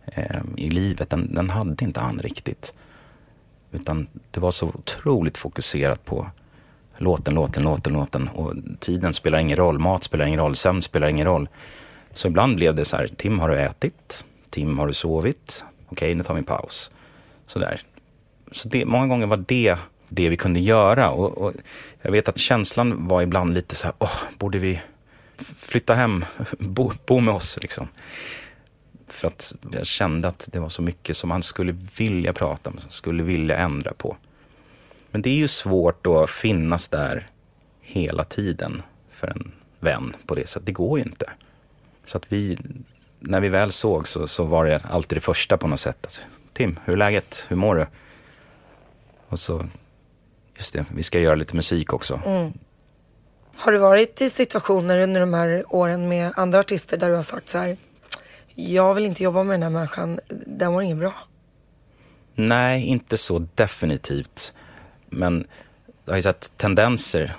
eh, 0.05 0.41
i 0.57 0.69
livet, 0.69 1.09
den, 1.09 1.33
den 1.33 1.49
hade 1.49 1.85
inte 1.85 1.99
han 1.99 2.19
riktigt. 2.19 2.73
Utan 3.71 4.07
det 4.31 4.39
var 4.39 4.51
så 4.51 4.67
otroligt 4.67 5.37
fokuserat 5.37 6.05
på 6.05 6.27
låten, 6.97 7.33
låten, 7.33 7.63
låten, 7.63 7.93
låten. 7.93 8.27
Och 8.27 8.53
tiden 8.79 9.13
spelar 9.13 9.39
ingen 9.39 9.57
roll, 9.57 9.79
mat 9.79 10.03
spelar 10.03 10.25
ingen 10.25 10.39
roll, 10.39 10.55
sömn 10.55 10.81
spelar 10.81 11.07
ingen 11.07 11.25
roll. 11.25 11.49
Så 12.11 12.27
ibland 12.27 12.55
blev 12.55 12.75
det 12.75 12.85
så 12.85 12.97
här, 12.97 13.07
Tim 13.07 13.39
har 13.39 13.49
du 13.49 13.59
ätit? 13.59 14.25
Tim 14.49 14.79
har 14.79 14.87
du 14.87 14.93
sovit? 14.93 15.63
Okej, 15.87 16.13
nu 16.13 16.23
tar 16.23 16.33
vi 16.33 16.37
en 16.37 16.45
paus. 16.45 16.91
Sådär. 17.47 17.81
Så 18.51 18.69
det, 18.69 18.85
många 18.85 19.07
gånger 19.07 19.27
var 19.27 19.43
det 19.47 19.77
det 20.09 20.29
vi 20.29 20.37
kunde 20.37 20.59
göra. 20.59 21.09
Och, 21.09 21.37
och 21.37 21.53
jag 22.01 22.11
vet 22.11 22.29
att 22.29 22.37
känslan 22.37 23.07
var 23.07 23.21
ibland 23.21 23.53
lite 23.53 23.75
så 23.75 23.87
här, 23.87 23.93
åh, 23.99 24.19
borde 24.37 24.59
vi 24.59 24.81
flytta 25.57 25.95
hem, 25.95 26.25
bo, 26.59 26.91
bo 27.05 27.19
med 27.19 27.33
oss 27.33 27.57
liksom. 27.61 27.87
För 29.07 29.27
att 29.27 29.55
jag 29.71 29.85
kände 29.85 30.27
att 30.27 30.49
det 30.51 30.59
var 30.59 30.69
så 30.69 30.81
mycket 30.81 31.17
som 31.17 31.29
man 31.29 31.43
skulle 31.43 31.71
vilja 31.97 32.33
prata 32.33 32.69
om, 32.69 32.79
skulle 32.89 33.23
vilja 33.23 33.55
ändra 33.57 33.93
på. 33.93 34.17
Men 35.11 35.21
det 35.21 35.29
är 35.29 35.35
ju 35.35 35.47
svårt 35.47 36.07
att 36.07 36.29
finnas 36.29 36.87
där 36.87 37.27
hela 37.81 38.23
tiden 38.23 38.81
för 39.11 39.27
en 39.27 39.51
vän 39.79 40.15
på 40.25 40.35
det 40.35 40.47
sättet. 40.47 40.65
Det 40.65 40.71
går 40.71 40.99
ju 40.99 41.05
inte. 41.05 41.29
Så 42.05 42.17
att 42.17 42.31
vi, 42.31 42.57
när 43.19 43.39
vi 43.39 43.49
väl 43.49 43.71
såg 43.71 44.07
så, 44.07 44.27
så 44.27 44.45
var 44.45 44.65
det 44.65 44.85
alltid 44.85 45.17
det 45.17 45.21
första 45.21 45.57
på 45.57 45.67
något 45.67 45.79
sätt. 45.79 45.97
Alltså, 46.01 46.21
Tim, 46.53 46.79
hur 46.85 46.93
är 46.93 46.97
läget? 46.97 47.45
Hur 47.47 47.55
mår 47.55 47.75
du? 47.75 47.87
Och 49.27 49.39
så, 49.39 49.67
just 50.57 50.73
det, 50.73 50.85
vi 50.95 51.03
ska 51.03 51.19
göra 51.19 51.35
lite 51.35 51.55
musik 51.55 51.93
också. 51.93 52.19
Har 53.55 53.71
du 53.71 53.77
varit 53.77 54.21
i 54.21 54.29
situationer 54.29 54.99
under 54.99 55.19
de 55.19 55.33
här 55.33 55.63
åren 55.69 56.07
med 56.07 56.31
andra 56.35 56.59
artister 56.59 56.97
där 56.97 57.09
du 57.09 57.15
har 57.15 57.23
sagt 57.23 57.49
så 57.49 57.57
här, 57.57 57.77
jag 58.55 58.95
vill 58.95 59.05
inte 59.05 59.23
jobba 59.23 59.43
med 59.43 59.53
den 59.53 59.63
här 59.63 59.69
människan, 59.69 60.19
den 60.45 60.73
var 60.73 60.81
ingen 60.81 60.99
bra. 60.99 61.13
Nej, 62.35 62.85
inte 62.85 63.17
så 63.17 63.47
definitivt. 63.55 64.53
Men 65.09 65.47
jag 66.05 66.11
har 66.11 66.17
ju 66.17 66.21
sett 66.21 66.57
tendenser 66.57 67.37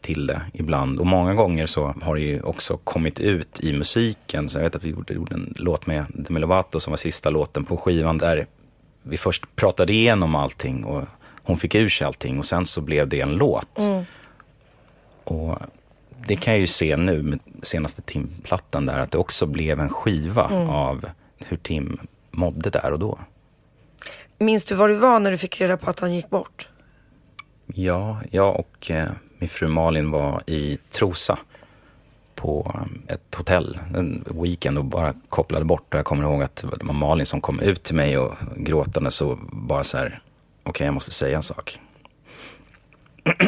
till 0.00 0.26
det 0.26 0.42
ibland. 0.52 1.00
Och 1.00 1.06
många 1.06 1.34
gånger 1.34 1.66
så 1.66 1.94
har 2.02 2.14
det 2.14 2.20
ju 2.20 2.42
också 2.42 2.76
kommit 2.76 3.20
ut 3.20 3.60
i 3.60 3.72
musiken. 3.72 4.48
Så 4.48 4.58
jag 4.58 4.62
vet 4.62 4.76
att 4.76 4.84
vi 4.84 4.90
gjorde, 4.90 5.14
gjorde 5.14 5.34
en 5.34 5.54
låt 5.56 5.86
med 5.86 6.04
Demi 6.08 6.40
Lovato 6.40 6.80
som 6.80 6.90
var 6.90 6.96
sista 6.96 7.30
låten 7.30 7.64
på 7.64 7.76
skivan 7.76 8.18
där 8.18 8.46
vi 9.02 9.16
först 9.16 9.56
pratade 9.56 9.92
igenom 9.92 10.34
allting 10.34 10.84
och 10.84 11.04
hon 11.44 11.56
fick 11.56 11.74
ur 11.74 11.88
sig 11.88 12.06
allting 12.06 12.38
och 12.38 12.46
sen 12.46 12.66
så 12.66 12.80
blev 12.80 13.08
det 13.08 13.20
en 13.20 13.36
låt. 13.36 13.80
Och 15.24 15.58
det 16.26 16.36
kan 16.36 16.54
jag 16.54 16.60
ju 16.60 16.66
se 16.66 16.96
nu 16.96 17.22
med 17.22 17.38
senaste 17.62 18.02
Tim-plattan 18.02 18.86
där 18.86 18.98
att 18.98 19.10
det 19.10 19.18
också 19.18 19.46
blev 19.46 19.80
en 19.80 19.88
skiva 19.88 20.42
av 20.68 21.04
hur 21.38 21.56
Tim 21.56 21.98
mådde 22.30 22.70
där 22.70 22.92
och 22.92 22.98
då. 22.98 23.18
Minns 24.38 24.64
du 24.64 24.74
var 24.74 24.88
du 24.88 24.94
var 24.94 25.20
när 25.20 25.30
du 25.30 25.38
fick 25.38 25.60
reda 25.60 25.76
på 25.76 25.90
att 25.90 26.00
han 26.00 26.14
gick 26.14 26.30
bort? 26.30 26.68
Ja, 27.66 28.20
jag 28.30 28.60
och 28.60 28.90
eh, 28.90 29.08
min 29.38 29.48
fru 29.48 29.68
Malin 29.68 30.10
var 30.10 30.42
i 30.46 30.78
Trosa 30.90 31.38
på 32.34 32.72
eh, 32.74 33.14
ett 33.14 33.34
hotell 33.34 33.78
en 33.94 34.24
weekend 34.30 34.78
och 34.78 34.84
bara 34.84 35.14
kopplade 35.28 35.64
bort. 35.64 35.94
Och 35.94 35.98
jag 35.98 36.04
kommer 36.04 36.24
ihåg 36.24 36.42
att 36.42 36.56
det 36.56 36.84
var 36.84 36.92
Malin 36.92 37.26
som 37.26 37.40
kom 37.40 37.60
ut 37.60 37.82
till 37.82 37.94
mig 37.94 38.18
och 38.18 38.34
gråtande 38.56 39.10
så 39.10 39.38
bara 39.52 39.84
så 39.84 39.98
här, 39.98 40.20
okej 40.64 40.84
jag 40.84 40.94
måste 40.94 41.10
säga 41.10 41.36
en 41.36 41.42
sak. 41.42 41.78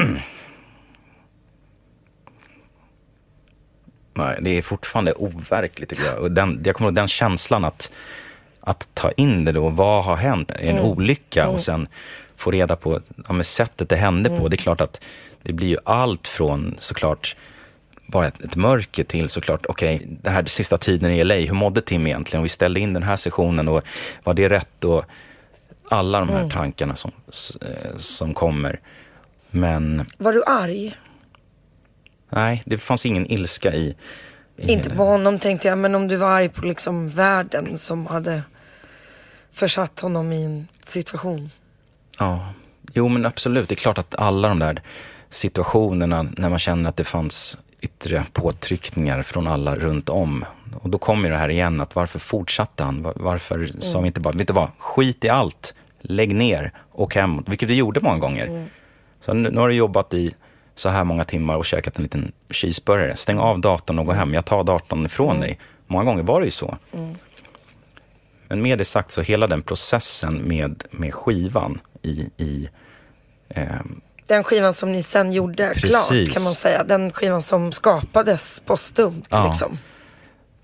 Nej, 4.14 4.38
det 4.40 4.50
är 4.50 4.62
fortfarande 4.62 5.12
overkligt 5.12 5.90
tycker 5.90 6.04
jag. 6.04 6.18
Och 6.18 6.30
den, 6.32 6.62
jag 6.64 6.74
kommer 6.74 6.88
ihåg 6.88 6.94
den 6.94 7.08
känslan 7.08 7.64
att, 7.64 7.92
att 8.60 8.88
ta 8.94 9.10
in 9.12 9.44
det 9.44 9.52
då. 9.52 9.68
Vad 9.68 10.04
har 10.04 10.16
hänt? 10.16 10.50
Är 10.50 10.54
det 10.54 10.68
en 10.68 10.78
olycka? 10.78 11.48
Och 11.48 11.60
sen 11.60 11.88
få 12.36 12.50
reda 12.50 12.76
på 12.76 13.00
ja, 13.28 13.42
sättet 13.42 13.88
det 13.88 13.96
hände 13.96 14.30
på. 14.30 14.48
Det 14.48 14.54
är 14.54 14.58
klart 14.58 14.80
att 14.80 15.00
det 15.42 15.52
blir 15.52 15.68
ju 15.68 15.76
allt 15.84 16.28
från 16.28 16.76
såklart 16.78 17.36
bara 18.06 18.26
ett, 18.26 18.40
ett 18.40 18.56
mörker 18.56 19.04
till 19.04 19.28
såklart, 19.28 19.66
okej, 19.66 20.02
det 20.22 20.30
här 20.30 20.44
sista 20.44 20.78
tiden 20.78 21.12
i 21.12 21.24
LA, 21.24 21.34
hur 21.34 21.54
mådde 21.54 21.80
Tim 21.80 22.06
egentligen? 22.06 22.40
Och 22.40 22.44
vi 22.44 22.48
ställde 22.48 22.80
in 22.80 22.92
den 22.92 23.02
här 23.02 23.16
sessionen 23.16 23.68
och 23.68 23.82
var 24.24 24.34
det 24.34 24.48
rätt? 24.48 24.84
Och 24.84 25.04
alla 25.90 26.20
de 26.20 26.28
här 26.28 26.50
tankarna 26.50 26.96
som, 26.96 27.12
eh, 27.62 27.96
som 27.96 28.34
kommer. 28.34 28.80
Men 29.50 30.06
Var 30.18 30.32
du 30.32 30.42
arg? 30.46 30.96
nej, 32.28 32.62
det 32.66 32.78
fanns 32.78 33.06
ingen 33.06 33.32
ilska 33.32 33.72
i, 33.74 33.96
i 34.56 34.72
Inte 34.72 34.90
på 34.90 35.04
honom 35.04 35.38
tänkte 35.38 35.68
jag, 35.68 35.78
men 35.78 35.94
om 35.94 36.08
du 36.08 36.16
var 36.16 36.30
arg 36.30 36.48
på 36.48 36.66
liksom 36.66 37.08
världen 37.08 37.78
som 37.78 38.06
hade 38.06 38.42
försatt 39.52 40.00
honom 40.00 40.32
i 40.32 40.44
en 40.44 40.68
situation. 40.86 41.50
Ja, 42.18 42.52
Jo, 42.92 43.08
men 43.08 43.26
absolut. 43.26 43.68
Det 43.68 43.74
är 43.74 43.76
klart 43.76 43.98
att 43.98 44.14
alla 44.14 44.48
de 44.48 44.58
där 44.58 44.82
situationerna 45.30 46.22
när 46.36 46.48
man 46.48 46.58
känner 46.58 46.88
att 46.88 46.96
det 46.96 47.04
fanns 47.04 47.58
yttre 47.80 48.24
påtryckningar 48.32 49.22
från 49.22 49.46
alla 49.46 49.76
runt 49.76 50.08
om. 50.08 50.44
Och 50.74 50.90
då 50.90 50.98
kommer 50.98 51.30
det 51.30 51.36
här 51.36 51.48
igen, 51.50 51.80
att 51.80 51.94
varför 51.94 52.18
fortsatte 52.18 52.84
han? 52.84 53.02
Var- 53.02 53.12
Varför 53.16 53.70
sa 53.80 54.00
vi 54.00 54.06
inte 54.06 54.20
bara, 54.20 54.32
vet 54.34 54.46
du 54.46 54.52
vad, 54.52 54.68
skit 54.78 55.24
i 55.24 55.28
allt, 55.28 55.74
lägg 56.00 56.34
ner, 56.34 56.72
och 56.92 57.14
hemåt, 57.14 57.48
vilket 57.48 57.68
vi 57.68 57.74
gjorde 57.74 58.00
många 58.00 58.18
gånger. 58.18 58.66
Så 59.20 59.32
nu, 59.34 59.50
nu 59.50 59.60
har 59.60 59.68
du 59.68 59.74
jobbat 59.74 60.14
i 60.14 60.34
så 60.74 60.88
här 60.88 61.04
många 61.04 61.24
timmar 61.24 61.56
och 61.56 61.64
käkat 61.64 61.96
en 61.96 62.02
liten 62.02 62.32
cheeseburgare. 62.50 63.16
Stäng 63.16 63.38
av 63.38 63.60
datorn 63.60 63.98
och 63.98 64.06
gå 64.06 64.12
hem, 64.12 64.34
jag 64.34 64.44
tar 64.44 64.64
datorn 64.64 65.06
ifrån 65.06 65.40
dig. 65.40 65.58
Många 65.86 66.04
gånger 66.04 66.22
var 66.22 66.40
det 66.40 66.44
ju 66.44 66.50
så. 66.50 66.76
Men 68.48 68.62
med 68.62 68.78
det 68.78 68.84
sagt 68.84 69.10
så 69.10 69.22
hela 69.22 69.46
den 69.46 69.62
processen 69.62 70.42
med, 70.48 70.84
med 70.90 71.14
skivan 71.14 71.80
i, 72.02 72.30
i 72.36 72.68
ehm, 73.48 74.00
Den 74.26 74.44
skivan 74.44 74.74
som 74.74 74.92
ni 74.92 75.02
sen 75.02 75.32
gjorde 75.32 75.72
Precis. 75.74 75.90
klart 75.90 76.34
kan 76.34 76.44
man 76.44 76.52
säga. 76.52 76.84
Den 76.84 77.12
skivan 77.12 77.42
som 77.42 77.72
skapades 77.72 78.62
postumt 78.66 79.26
Ja. 79.28 79.46
liksom 79.46 79.78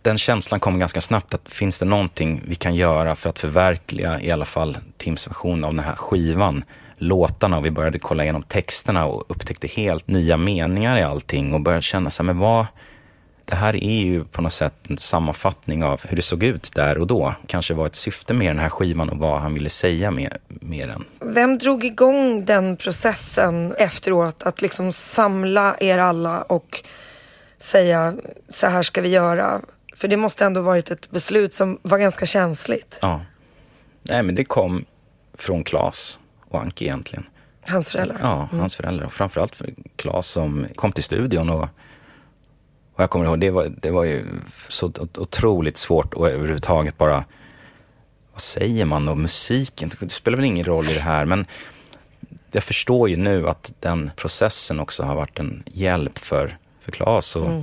den 0.03 0.19
känslan 0.19 0.61
kom 0.61 0.79
ganska 0.79 1.01
snabbt 1.01 1.35
att 1.35 1.53
finns 1.53 1.79
det 1.79 1.85
någonting 1.85 2.43
vi 2.45 2.55
kan 2.55 2.75
göra 2.75 3.17
för 3.17 3.31
att 3.31 3.39
förverkliga 3.39 4.21
i 4.21 4.31
alla 4.31 4.45
fall 4.45 4.79
Tims 4.97 5.29
version 5.29 5.65
av 5.65 5.75
den 5.75 5.85
här 5.85 5.95
skivan, 5.95 6.65
låtarna 6.97 7.59
och 7.59 7.65
vi 7.65 7.71
började 7.71 7.99
kolla 7.99 8.23
igenom 8.23 8.43
texterna 8.43 9.07
och 9.07 9.25
upptäckte 9.29 9.67
helt 9.67 10.09
nya 10.09 10.37
meningar 10.37 10.99
i 10.99 11.03
allting 11.03 11.55
och 11.55 11.61
började 11.61 11.83
känna 11.83 12.11
så 12.11 12.23
här, 12.23 12.27
men 12.27 12.39
vad, 12.39 12.67
det 13.45 13.55
här 13.57 13.77
är 13.77 14.03
ju 14.03 14.25
på 14.25 14.43
något 14.43 14.53
sätt 14.53 14.75
en 14.89 14.99
sammanfattning 14.99 15.85
av 15.85 16.01
hur 16.09 16.17
det 16.17 16.23
såg 16.23 16.43
ut 16.43 16.71
där 16.75 16.99
och 16.99 17.07
då. 17.07 17.35
Kanske 17.47 17.75
var 17.75 17.87
ett 17.87 17.95
syfte 17.95 18.35
med 18.35 18.47
den 18.47 18.59
här 18.59 18.69
skivan 18.69 19.09
och 19.09 19.19
vad 19.19 19.41
han 19.41 19.55
ville 19.55 19.71
säga 19.71 20.11
med, 20.11 20.37
med 20.49 20.89
den. 20.89 21.05
Vem 21.21 21.59
drog 21.59 21.85
igång 21.85 22.45
den 22.45 22.77
processen 22.77 23.75
efteråt? 23.79 24.43
Att 24.43 24.63
liksom 24.63 24.93
samla 24.93 25.77
er 25.81 25.99
alla 25.99 26.43
och 26.43 26.83
säga 27.59 28.15
så 28.49 28.67
här 28.67 28.83
ska 28.83 29.01
vi 29.01 29.09
göra. 29.09 29.61
För 30.03 30.09
det 30.09 30.17
måste 30.17 30.45
ändå 30.45 30.61
varit 30.61 30.91
ett 30.91 31.11
beslut 31.11 31.55
som 31.55 31.79
var 31.83 31.99
ganska 31.99 32.27
känsligt. 32.27 32.99
Ja. 33.03 33.21
Nej 34.03 34.23
men 34.23 34.35
det 34.35 34.45
kom 34.45 34.85
från 35.35 35.65
Klas 35.65 36.19
och 36.49 36.61
Anki 36.61 36.85
egentligen. 36.85 37.27
Hans 37.67 37.93
föräldrar. 37.93 38.19
Ja, 38.23 38.49
hans 38.53 38.77
föräldrar. 38.77 39.07
Och 39.07 39.13
framförallt 39.13 39.57
för 39.57 39.75
Claes 39.97 40.27
som 40.27 40.67
kom 40.75 40.93
till 40.93 41.03
studion 41.03 41.51
och, 41.51 41.63
och 42.95 43.03
jag 43.03 43.11
kommer 43.11 43.25
ihåg, 43.27 43.41
det 43.41 43.51
var, 43.51 43.73
det 43.83 43.91
var 43.91 44.05
ju 44.05 44.27
så 44.69 44.87
ot- 44.87 45.19
otroligt 45.19 45.77
svårt 45.77 46.15
att 46.15 46.21
överhuvudtaget 46.21 46.99
bara, 46.99 47.25
vad 48.33 48.41
säger 48.41 48.85
man 48.85 49.09
och 49.09 49.19
musiken, 49.19 49.91
det 50.01 50.09
spelar 50.09 50.37
väl 50.37 50.47
ingen 50.47 50.65
roll 50.65 50.91
i 50.91 50.95
det 50.95 51.01
här, 51.01 51.25
men 51.25 51.47
jag 52.53 52.65
förstår 52.65 53.09
ju 53.09 53.17
nu 53.17 53.49
att 53.49 53.75
den 53.81 54.11
processen 54.17 54.81
också 54.81 55.03
har 55.03 55.15
varit 55.15 55.39
en 55.39 55.63
hjälp 55.67 56.19
för, 56.19 56.59
för 56.81 56.93
Claes 56.93 57.37
och, 57.37 57.63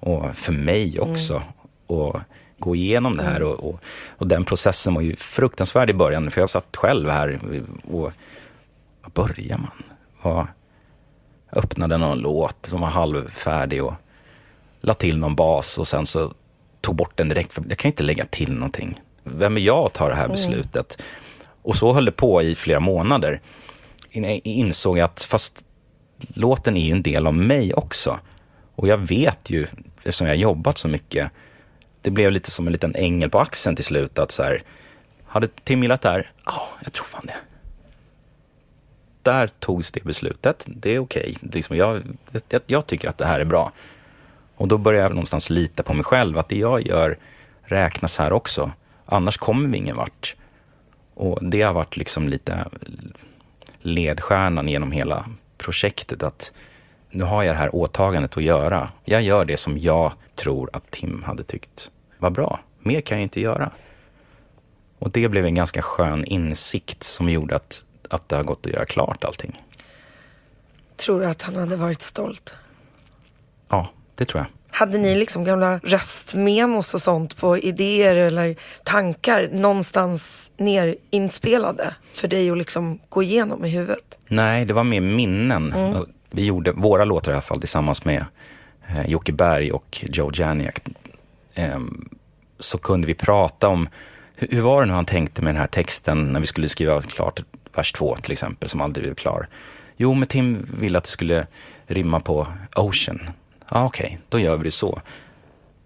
och 0.00 0.36
för 0.36 0.52
mig 0.52 1.00
också. 1.00 1.42
Och 1.86 2.20
gå 2.58 2.76
igenom 2.76 3.16
det 3.16 3.22
här 3.22 3.42
och, 3.42 3.68
och, 3.70 3.80
och 4.08 4.26
den 4.26 4.44
processen 4.44 4.94
var 4.94 5.02
ju 5.02 5.16
fruktansvärd 5.16 5.90
i 5.90 5.94
början, 5.94 6.30
för 6.30 6.40
jag 6.40 6.50
satt 6.50 6.76
själv 6.76 7.10
här 7.10 7.40
och 7.84 8.12
var 9.00 9.10
börjar 9.14 9.58
man? 9.58 9.82
Var, 10.22 10.46
jag 11.50 11.64
öppnade 11.64 11.98
någon 11.98 12.18
låt 12.18 12.66
som 12.66 12.80
var 12.80 12.88
halvfärdig 12.88 13.84
och 13.84 13.94
la 14.80 14.94
till 14.94 15.18
någon 15.18 15.34
bas 15.34 15.78
och 15.78 15.88
sen 15.88 16.06
så 16.06 16.34
tog 16.80 16.94
bort 16.94 17.16
den 17.16 17.28
direkt. 17.28 17.52
För 17.52 17.64
jag 17.68 17.78
kan 17.78 17.88
inte 17.88 18.02
lägga 18.02 18.24
till 18.24 18.52
någonting. 18.52 19.00
Vem 19.22 19.56
är 19.56 19.60
jag 19.60 19.86
att 19.86 19.92
ta 19.92 20.08
det 20.08 20.14
här 20.14 20.28
beslutet? 20.28 21.02
Och 21.62 21.76
så 21.76 21.92
höll 21.92 22.04
det 22.04 22.12
på 22.12 22.42
i 22.42 22.54
flera 22.54 22.80
månader. 22.80 23.40
Jag 24.10 24.40
insåg 24.44 25.00
att 25.00 25.22
fast 25.22 25.64
låten 26.34 26.76
är 26.76 26.86
ju 26.86 26.92
en 26.92 27.02
del 27.02 27.26
av 27.26 27.34
mig 27.34 27.74
också. 27.74 28.18
Och 28.74 28.88
jag 28.88 28.98
vet 28.98 29.50
ju, 29.50 29.66
eftersom 29.96 30.26
jag 30.26 30.34
har 30.34 30.40
jobbat 30.40 30.78
så 30.78 30.88
mycket, 30.88 31.30
det 32.02 32.10
blev 32.10 32.32
lite 32.32 32.50
som 32.50 32.66
en 32.66 32.72
liten 32.72 32.94
ängel 32.94 33.30
på 33.30 33.38
axeln 33.38 33.76
till 33.76 33.84
slut. 33.84 34.18
Att 34.18 34.30
så 34.30 34.42
här, 34.42 34.62
hade 35.26 35.48
Tim 35.64 35.82
gillat 35.82 36.02
det 36.02 36.08
här? 36.08 36.30
Ja, 36.44 36.68
jag 36.84 36.92
tror 36.92 37.06
fan 37.06 37.26
det 37.26 37.34
där 39.22 39.46
togs 39.46 39.92
det 39.92 40.04
beslutet. 40.04 40.64
Det 40.66 40.94
är 40.94 40.98
okej. 40.98 41.36
Liksom 41.40 41.76
jag, 41.76 42.02
jag, 42.48 42.62
jag 42.66 42.86
tycker 42.86 43.08
att 43.08 43.18
det 43.18 43.26
här 43.26 43.40
är 43.40 43.44
bra. 43.44 43.72
Och 44.54 44.68
då 44.68 44.78
börjar 44.78 45.02
jag 45.02 45.10
någonstans 45.10 45.50
lita 45.50 45.82
på 45.82 45.94
mig 45.94 46.04
själv, 46.04 46.38
att 46.38 46.48
det 46.48 46.56
jag 46.56 46.86
gör 46.86 47.18
räknas 47.62 48.18
här 48.18 48.32
också. 48.32 48.70
Annars 49.06 49.36
kommer 49.36 49.68
vi 49.68 49.78
ingen 49.78 49.96
vart. 49.96 50.36
Och 51.14 51.38
det 51.44 51.62
har 51.62 51.72
varit 51.72 51.96
liksom 51.96 52.28
lite 52.28 52.68
ledstjärnan 53.80 54.68
genom 54.68 54.92
hela 54.92 55.26
projektet. 55.58 56.22
Att 56.22 56.52
nu 57.10 57.24
har 57.24 57.42
jag 57.42 57.54
det 57.54 57.58
här 57.58 57.74
åtagandet 57.74 58.36
att 58.36 58.42
göra. 58.42 58.88
Jag 59.04 59.22
gör 59.22 59.44
det 59.44 59.56
som 59.56 59.78
jag 59.78 60.12
tror 60.34 60.70
att 60.72 60.90
Tim 60.90 61.22
hade 61.22 61.42
tyckt 61.42 61.90
var 62.22 62.30
bra. 62.30 62.60
Mer 62.78 63.00
kan 63.00 63.18
jag 63.18 63.22
inte 63.22 63.40
göra. 63.40 63.70
Och 64.98 65.10
det 65.10 65.28
blev 65.28 65.44
en 65.44 65.54
ganska 65.54 65.82
skön 65.82 66.24
insikt 66.24 67.02
som 67.02 67.28
gjorde 67.28 67.56
att, 67.56 67.84
att 68.08 68.28
det 68.28 68.36
har 68.36 68.42
gått 68.42 68.66
att 68.66 68.72
göra 68.72 68.84
klart 68.84 69.24
allting. 69.24 69.62
Tror 70.96 71.20
du 71.20 71.26
att 71.26 71.42
han 71.42 71.56
hade 71.56 71.76
varit 71.76 72.02
stolt? 72.02 72.54
Ja, 73.68 73.88
det 74.14 74.24
tror 74.24 74.40
jag. 74.40 74.76
Hade 74.76 74.98
ni 74.98 75.14
liksom 75.14 75.44
gamla 75.44 75.78
röstmemos 75.78 76.94
och 76.94 77.02
sånt 77.02 77.36
på 77.36 77.58
idéer 77.58 78.16
eller 78.16 78.56
tankar 78.84 79.48
någonstans 79.52 80.50
ner 80.56 80.96
inspelade 81.10 81.94
för 82.12 82.28
dig 82.28 82.50
att 82.50 82.58
liksom 82.58 82.98
gå 83.08 83.22
igenom 83.22 83.64
i 83.64 83.68
huvudet? 83.68 84.18
Nej, 84.28 84.64
det 84.64 84.72
var 84.72 84.84
mer 84.84 85.00
minnen. 85.00 85.74
Vi 86.30 86.44
gjorde 86.44 86.72
våra 86.72 87.04
låtar 87.04 87.32
i 87.32 87.34
alla 87.34 87.42
fall 87.42 87.60
tillsammans 87.60 88.04
med 88.04 88.24
eh, 88.88 89.06
Jocke 89.06 89.32
Berg 89.32 89.72
och 89.72 90.04
Joe 90.08 90.30
Janiak. 90.34 90.82
Ehm, 91.54 92.08
så 92.58 92.78
kunde 92.78 93.06
vi 93.06 93.14
prata 93.14 93.68
om 93.68 93.88
hur, 94.36 94.60
var 94.60 94.80
det 94.80 94.86
nu 94.86 94.92
han 94.92 95.04
tänkte 95.04 95.42
med 95.42 95.54
den 95.54 95.60
här 95.60 95.66
texten 95.66 96.32
när 96.32 96.40
vi 96.40 96.46
skulle 96.46 96.68
skriva 96.68 97.02
klart 97.02 97.42
vers 97.74 97.92
två 97.92 98.16
till 98.16 98.32
exempel 98.32 98.68
som 98.68 98.80
aldrig 98.80 99.04
blev 99.04 99.14
klar. 99.14 99.48
Jo, 99.96 100.14
men 100.14 100.28
Tim 100.28 100.66
ville 100.78 100.98
att 100.98 101.04
det 101.04 101.10
skulle 101.10 101.46
rimma 101.86 102.20
på 102.20 102.46
Ocean. 102.76 103.30
Ja, 103.70 103.84
okej, 103.84 104.18
då 104.28 104.38
gör 104.38 104.56
vi 104.56 104.64
det 104.64 104.70
så. 104.70 105.00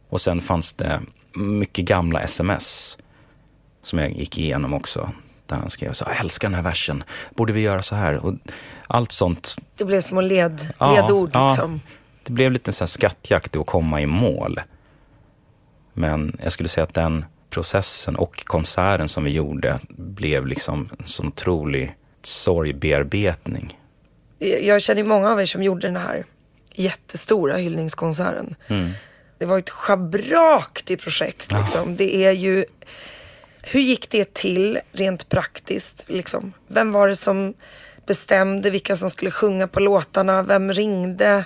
Och 0.09 0.21
sen 0.21 0.41
fanns 0.41 0.75
det 0.75 1.01
mycket 1.35 1.85
gamla 1.85 2.21
sms 2.21 2.99
som 3.83 3.99
jag 3.99 4.11
gick 4.11 4.39
igenom 4.39 4.75
också. 4.75 5.11
Där 5.47 5.57
han 5.57 5.71
skrev 5.71 5.93
så 5.93 6.05
jag 6.09 6.21
älskar 6.21 6.49
den 6.49 6.55
här 6.55 6.63
versen, 6.63 7.05
borde 7.35 7.53
vi 7.53 7.61
göra 7.61 7.83
så 7.83 7.95
här? 7.95 8.17
Och 8.17 8.35
allt 8.87 9.13
sånt. 9.13 9.57
Det 9.77 9.85
blev 9.85 10.01
små 10.01 10.21
led, 10.21 10.73
Ja, 10.79 10.95
ledord 10.95 11.31
ja. 11.33 11.49
liksom. 11.49 11.81
Det 12.25 12.33
blev 12.33 12.53
lite 12.53 12.73
så 12.73 12.85
här 12.85 12.87
skattjakt 12.87 13.57
att 13.57 13.67
komma 13.67 14.01
i 14.01 14.07
mål. 14.07 14.61
Men 15.97 16.39
jag 16.43 16.53
skulle 16.53 16.69
säga 16.69 16.85
att 16.85 16.95
den 16.95 17.25
processen 17.51 18.17
och 18.17 18.45
konserten 18.45 19.09
som 19.09 19.25
vi 19.25 19.31
gjorde 19.31 19.81
blev 19.89 20.47
liksom 20.47 20.89
en 20.99 21.07
sån 21.07 21.27
otrolig 21.27 21.97
sorgbearbetning. 22.23 23.81
Jag 24.39 24.83
känner 24.83 25.05
många 25.05 25.31
av 25.31 25.41
er 25.41 25.47
som 25.47 25.63
gjorde 25.63 25.87
den 25.87 25.97
här 25.97 26.25
jättestora 26.75 27.57
hyllningskonserten. 27.57 28.55
Det 29.39 29.45
var 29.45 29.59
ett 29.59 29.71
schabraktigt 29.71 31.03
projekt 31.03 31.53
liksom. 31.53 31.97
Det 31.97 32.17
är 32.25 32.33
ju, 32.33 32.65
hur 33.63 33.81
gick 33.81 34.11
det 34.11 34.35
till 34.35 34.81
rent 34.93 35.29
praktiskt 35.29 36.05
liksom? 36.09 36.53
Vem 36.69 36.93
var 36.93 37.09
det 37.09 37.17
som 37.17 37.55
bestämde 38.07 38.71
vilka 38.71 38.97
som 38.97 39.11
skulle 39.11 39.31
sjunga 39.31 39.67
på 39.67 39.81
låtarna? 39.81 40.43
Vem 40.43 40.73
ringde? 40.73 41.45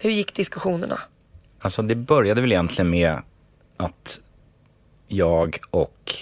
Hur 0.00 0.10
gick 0.10 0.34
diskussionerna? 0.34 1.00
Alltså 1.60 1.82
det 1.82 1.94
började 1.94 2.40
väl 2.40 2.52
egentligen 2.52 2.90
med 2.90 3.18
att 3.76 4.20
jag 5.08 5.58
och 5.70 6.12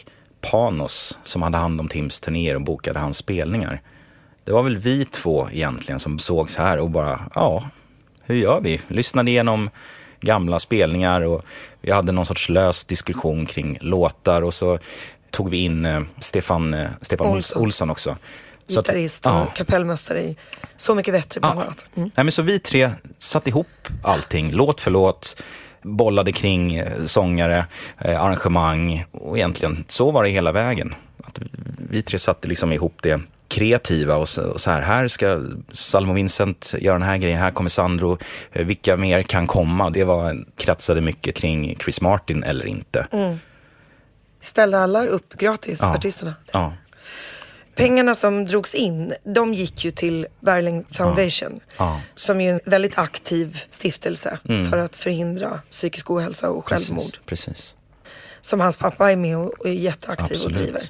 Panos, 0.40 1.18
som 1.24 1.42
hade 1.42 1.58
hand 1.58 1.80
om 1.80 1.88
Tims 1.88 2.20
turnéer 2.20 2.54
och 2.54 2.62
bokade 2.62 3.00
hans 3.00 3.16
spelningar. 3.16 3.82
Det 4.44 4.52
var 4.52 4.62
väl 4.62 4.76
vi 4.76 5.04
två 5.04 5.48
egentligen 5.52 5.98
som 5.98 6.18
sågs 6.18 6.56
här 6.56 6.78
och 6.78 6.90
bara, 6.90 7.20
ja, 7.34 7.68
hur 8.22 8.34
gör 8.34 8.60
vi? 8.60 8.80
Lyssnade 8.88 9.30
igenom 9.30 9.70
gamla 10.20 10.58
spelningar 10.58 11.20
och 11.20 11.42
vi 11.80 11.92
hade 11.92 12.12
någon 12.12 12.26
sorts 12.26 12.48
lös 12.48 12.84
diskussion 12.84 13.46
kring 13.46 13.78
låtar 13.80 14.42
och 14.42 14.54
så 14.54 14.78
tog 15.30 15.50
vi 15.50 15.56
in 15.64 15.86
eh, 15.86 16.02
Stefan, 16.18 16.74
eh, 16.74 16.90
Stefan 17.00 17.26
Olsson. 17.26 17.62
Olsson. 17.62 17.90
Också. 17.90 18.16
Gitarrist 18.68 19.26
och 19.26 19.32
ja. 19.32 19.46
kapellmästare 19.56 20.22
i 20.22 20.36
Så 20.76 20.94
mycket 20.94 21.14
bättre 21.14 21.40
bland 21.40 21.58
Ja. 21.60 21.64
annat. 21.64 21.84
Mm. 21.94 22.10
Nej, 22.14 22.24
men 22.24 22.32
så 22.32 22.42
vi 22.42 22.58
tre 22.58 22.90
satte 23.18 23.50
ihop 23.50 23.88
allting, 24.02 24.52
låt 24.52 24.80
för 24.80 24.90
låt, 24.90 25.42
bollade 25.82 26.32
kring 26.32 26.74
eh, 26.74 27.04
sångare, 27.04 27.66
eh, 27.98 28.22
arrangemang 28.22 29.04
och 29.12 29.36
egentligen 29.38 29.84
så 29.88 30.10
var 30.10 30.24
det 30.24 30.30
hela 30.30 30.52
vägen. 30.52 30.94
Att 31.24 31.38
vi 31.90 32.02
tre 32.02 32.18
satte 32.18 32.48
liksom 32.48 32.72
ihop 32.72 32.94
det 33.02 33.20
kreativa 33.48 34.16
och 34.16 34.28
så, 34.28 34.44
och 34.44 34.60
så 34.60 34.70
här, 34.70 34.80
här 34.82 35.08
ska 35.08 35.42
Salmo 35.72 36.12
Vincent 36.12 36.74
göra 36.78 36.94
den 36.98 37.08
här 37.08 37.16
grejen, 37.16 37.38
här 37.38 37.50
kommer 37.50 37.70
Sandro, 37.70 38.18
eh, 38.52 38.66
vilka 38.66 38.96
mer 38.96 39.22
kan 39.22 39.46
komma? 39.46 39.90
Det 39.90 40.04
var, 40.04 40.44
kretsade 40.56 41.00
mycket 41.00 41.34
kring 41.34 41.76
Chris 41.84 42.00
Martin 42.00 42.44
eller 42.44 42.66
inte. 42.66 43.06
Ställde 44.40 44.78
alla 44.78 45.06
upp 45.06 45.34
gratis, 45.38 45.78
Ja. 45.82 45.94
artisterna? 45.94 46.34
Ja. 46.52 46.72
Pengarna 47.74 48.14
som 48.14 48.46
drogs 48.46 48.74
in, 48.74 49.14
de 49.24 49.54
gick 49.54 49.84
ju 49.84 49.90
till 49.90 50.26
Berling 50.40 50.84
Foundation. 50.90 51.60
Ja. 51.76 52.00
Som 52.14 52.40
är 52.40 52.52
en 52.52 52.60
väldigt 52.64 52.98
aktiv 52.98 53.60
stiftelse 53.70 54.38
för 54.70 54.78
att 54.78 54.96
förhindra 54.96 55.60
psykisk 55.70 56.10
ohälsa 56.10 56.50
och 56.50 56.68
självmord. 56.68 57.02
Precis, 57.26 57.46
precis. 57.46 57.74
Som 58.40 58.60
hans 58.60 58.76
pappa 58.76 59.12
är 59.12 59.16
med 59.16 59.36
och 59.36 59.66
är 59.66 59.72
jätteaktiv 59.72 60.24
Absolut. 60.24 60.56
och 60.56 60.62
driver. 60.62 60.82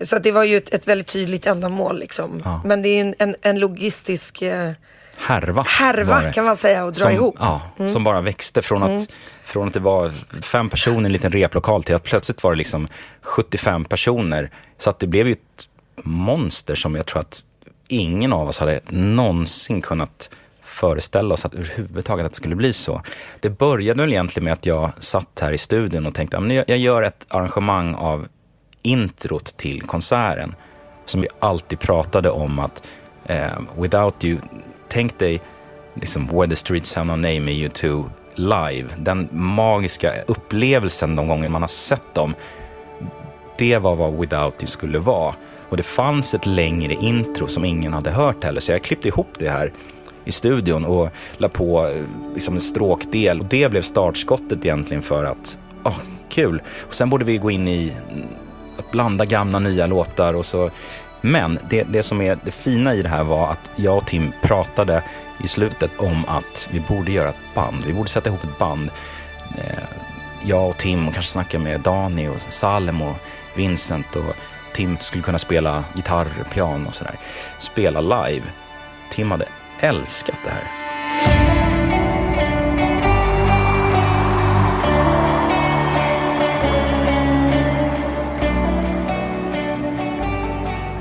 Så 0.00 0.16
att 0.16 0.22
det 0.22 0.32
var 0.32 0.44
ju 0.44 0.56
ett, 0.56 0.74
ett 0.74 0.88
väldigt 0.88 1.06
tydligt 1.06 1.46
ändamål 1.46 1.98
liksom. 1.98 2.40
Ja. 2.44 2.62
Men 2.64 2.82
det 2.82 2.88
är 2.88 3.00
en, 3.00 3.14
en, 3.18 3.36
en 3.42 3.58
logistisk 3.58 4.42
eh, 4.42 4.72
Härva. 5.16 5.62
härva 5.62 6.32
kan 6.32 6.44
man 6.44 6.56
säga 6.56 6.84
och 6.84 6.92
dra 6.92 7.00
som, 7.00 7.12
ihop. 7.12 7.40
Mm. 7.40 7.60
Ja, 7.76 7.88
som 7.88 8.04
bara 8.04 8.20
växte 8.20 8.62
från 8.62 8.82
att, 8.82 9.08
från 9.44 9.68
att 9.68 9.74
det 9.74 9.80
var 9.80 10.12
fem 10.42 10.70
personer 10.70 11.02
i 11.02 11.06
en 11.06 11.12
liten 11.12 11.32
replokal 11.32 11.84
till 11.84 11.94
att 11.94 12.04
plötsligt 12.04 12.42
var 12.42 12.52
det 12.52 12.58
liksom 12.58 12.88
75 13.22 13.84
personer. 13.84 14.50
Så 14.78 14.90
att 14.90 14.98
det 14.98 15.06
blev 15.06 15.26
ju 15.26 15.32
ett 15.32 15.67
monster 16.04 16.74
som 16.74 16.94
jag 16.94 17.06
tror 17.06 17.20
att 17.20 17.42
ingen 17.88 18.32
av 18.32 18.48
oss 18.48 18.58
hade 18.58 18.80
någonsin 18.88 19.80
kunnat 19.80 20.30
föreställa 20.62 21.34
oss 21.34 21.44
att 21.44 21.54
överhuvudtaget 21.54 22.26
att 22.26 22.32
det 22.32 22.36
skulle 22.36 22.54
bli 22.54 22.72
så. 22.72 23.02
Det 23.40 23.50
började 23.50 24.02
väl 24.02 24.12
egentligen 24.12 24.44
med 24.44 24.52
att 24.52 24.66
jag 24.66 24.90
satt 24.98 25.40
här 25.40 25.52
i 25.52 25.58
studion 25.58 26.06
och 26.06 26.14
tänkte 26.14 26.38
att 26.38 26.52
jag 26.68 26.78
gör 26.78 27.02
ett 27.02 27.26
arrangemang 27.28 27.94
av 27.94 28.28
introt 28.82 29.56
till 29.56 29.82
konserten. 29.82 30.54
Som 31.06 31.20
vi 31.20 31.28
alltid 31.38 31.80
pratade 31.80 32.30
om 32.30 32.58
att 32.58 32.86
eh, 33.24 33.60
without 33.78 34.24
you, 34.24 34.38
tänk 34.88 35.18
dig 35.18 35.40
liksom 35.94 36.26
Where 36.26 36.48
the 36.48 36.56
streets 36.56 36.94
have 36.94 37.06
no 37.06 37.16
name 37.16 37.50
i 37.52 37.68
U2 37.68 38.10
live. 38.34 38.88
Den 38.98 39.28
magiska 39.32 40.14
upplevelsen 40.26 41.16
de 41.16 41.28
gånger 41.28 41.48
man 41.48 41.62
har 41.62 41.68
sett 41.68 42.14
dem. 42.14 42.34
Det 43.58 43.78
var 43.78 43.96
vad 43.96 44.20
Without 44.20 44.62
You 44.62 44.66
skulle 44.66 44.98
vara. 44.98 45.34
Och 45.68 45.76
det 45.76 45.82
fanns 45.82 46.34
ett 46.34 46.46
längre 46.46 46.94
intro 46.94 47.48
som 47.48 47.64
ingen 47.64 47.92
hade 47.92 48.10
hört 48.10 48.44
heller. 48.44 48.60
Så 48.60 48.72
jag 48.72 48.82
klippte 48.82 49.08
ihop 49.08 49.28
det 49.38 49.48
här 49.48 49.72
i 50.24 50.32
studion 50.32 50.84
och 50.84 51.08
la 51.36 51.48
på 51.48 51.86
eh, 51.86 52.02
liksom 52.34 52.54
en 52.54 52.60
stråkdel. 52.60 53.40
Och 53.40 53.46
det 53.46 53.70
blev 53.70 53.82
startskottet 53.82 54.64
egentligen 54.64 55.02
för 55.02 55.24
att, 55.24 55.58
åh, 55.84 55.98
kul. 56.28 56.62
Och 56.80 56.94
sen 56.94 57.10
borde 57.10 57.24
vi 57.24 57.38
gå 57.38 57.50
in 57.50 57.68
i 57.68 57.92
mm, 58.12 58.26
att 58.78 58.90
blanda 58.90 59.24
gamla 59.24 59.58
nya 59.58 59.86
låtar 59.86 60.34
och 60.34 60.46
så. 60.46 60.70
Men 61.20 61.58
det, 61.70 61.82
det 61.82 62.02
som 62.02 62.20
är 62.20 62.38
det 62.44 62.50
fina 62.50 62.94
i 62.94 63.02
det 63.02 63.08
här 63.08 63.24
var 63.24 63.52
att 63.52 63.70
jag 63.76 63.96
och 63.96 64.06
Tim 64.06 64.32
pratade 64.42 65.02
i 65.44 65.46
slutet 65.46 65.90
om 65.98 66.24
att 66.28 66.68
vi 66.72 66.80
borde 66.80 67.12
göra 67.12 67.28
ett 67.28 67.54
band. 67.54 67.84
Vi 67.86 67.92
borde 67.92 68.08
sätta 68.08 68.28
ihop 68.28 68.44
ett 68.44 68.58
band. 68.58 68.90
Eh, 69.58 69.84
jag 70.44 70.68
och 70.68 70.76
Tim 70.76 71.08
och 71.08 71.14
kanske 71.14 71.32
snacka 71.32 71.58
med 71.58 71.80
Dani 71.80 72.28
och 72.28 72.40
Salem 72.40 73.02
och 73.02 73.16
Vincent 73.56 74.16
och 74.16 74.36
Tim 74.78 74.98
skulle 74.98 75.22
kunna 75.22 75.38
spela 75.38 75.84
gitarr, 75.94 76.26
piano 76.52 76.88
och 76.88 76.94
sådär. 76.94 77.14
Spela 77.58 78.00
live. 78.00 78.46
Tim 79.10 79.30
hade 79.30 79.48
älskat 79.80 80.36
det 80.44 80.50
här. 80.50 80.64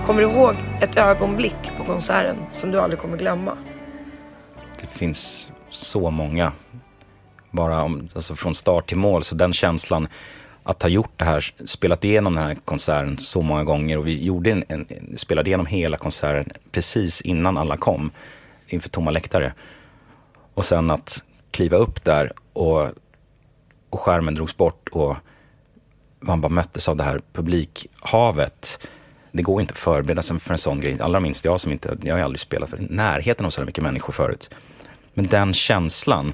Kommer 0.06 0.22
du 0.22 0.28
ihåg 0.28 0.56
ett 0.82 0.98
ögonblick 0.98 1.72
på 1.78 1.84
konserten 1.84 2.38
som 2.54 2.72
du 2.72 2.82
aldrig 2.82 3.00
kommer 3.00 3.18
glömma? 3.18 3.58
Det 4.82 4.88
finns 4.88 5.52
så 5.70 6.10
många. 6.10 6.52
Bara 7.52 7.84
om, 7.84 8.10
alltså 8.16 8.36
från 8.36 8.54
start 8.54 8.88
till 8.88 8.98
mål. 8.98 9.24
Så 9.24 9.36
den 9.36 9.54
känslan 9.54 10.08
att 10.68 10.82
ha 10.82 10.90
gjort 10.90 11.12
det 11.16 11.26
här, 11.26 11.46
spelat 11.66 12.04
igenom 12.04 12.36
den 12.36 12.44
här 12.44 12.56
konserten 12.56 13.18
så 13.18 13.42
många 13.42 13.64
gånger 13.64 13.98
och 13.98 14.08
vi 14.08 14.24
gjorde 14.24 14.52
en, 14.52 14.66
en, 14.68 14.88
spelade 15.18 15.50
igenom 15.50 15.66
hela 15.66 15.98
konserten 15.98 16.52
precis 16.72 17.22
innan 17.22 17.58
alla 17.58 17.78
kom 17.78 18.12
inför 18.68 18.90
tomma 18.90 19.12
läktare. 19.12 19.54
Och 20.54 20.66
sen 20.66 20.92
att 20.92 21.24
kliva 21.52 21.78
upp 21.78 22.04
där 22.04 22.32
och, 22.54 22.90
och 23.90 24.00
skärmen 24.00 24.36
drogs 24.36 24.58
bort 24.58 24.90
och 24.90 25.16
man 26.20 26.42
bara 26.42 26.50
möttes 26.50 26.90
av 26.90 26.96
det 26.96 27.04
här 27.04 27.22
publikhavet. 27.34 28.88
Det 29.32 29.44
går 29.44 29.62
inte 29.62 29.72
att 29.72 29.78
förbereda 29.78 30.22
sig 30.22 30.40
för 30.40 30.52
en 30.52 30.58
sån 30.58 30.80
grej. 30.80 30.98
Allra 31.02 31.20
minst 31.20 31.46
jag 31.46 31.60
som 31.60 31.72
inte, 31.72 31.98
jag 32.02 32.16
har 32.16 32.22
aldrig 32.22 32.40
spelat 32.40 32.70
för 32.70 32.78
närheten 32.90 33.46
av 33.46 33.50
så 33.50 33.62
här 33.62 33.66
mycket 33.66 33.84
människor 33.84 34.14
förut. 34.14 34.50
Men 35.14 35.26
den 35.26 35.54
känslan 35.54 36.34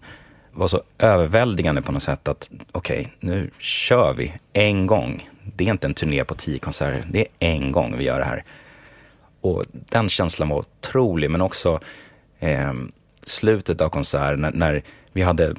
var 0.53 0.67
så 0.67 0.81
överväldigande 0.97 1.81
på 1.81 1.91
något 1.91 2.03
sätt 2.03 2.27
att 2.27 2.49
okej, 2.71 3.13
nu 3.19 3.49
kör 3.59 4.13
vi 4.13 4.33
en 4.53 4.87
gång. 4.87 5.29
Det 5.55 5.63
är 5.63 5.69
inte 5.71 5.87
en 5.87 5.93
turné 5.93 6.23
på 6.23 6.35
tio 6.35 6.59
konserter, 6.59 7.05
det 7.11 7.19
är 7.19 7.27
en 7.39 7.71
gång 7.71 7.97
vi 7.97 8.03
gör 8.03 8.19
det 8.19 8.25
här. 8.25 8.43
Och 9.41 9.65
den 9.71 10.09
känslan 10.09 10.49
var 10.49 10.57
otrolig, 10.57 11.29
men 11.31 11.41
också 11.41 11.79
eh, 12.39 12.73
slutet 13.23 13.81
av 13.81 13.89
konserten 13.89 14.41
när, 14.41 14.51
när 14.51 14.83
vi 15.13 15.21
hade 15.21 15.55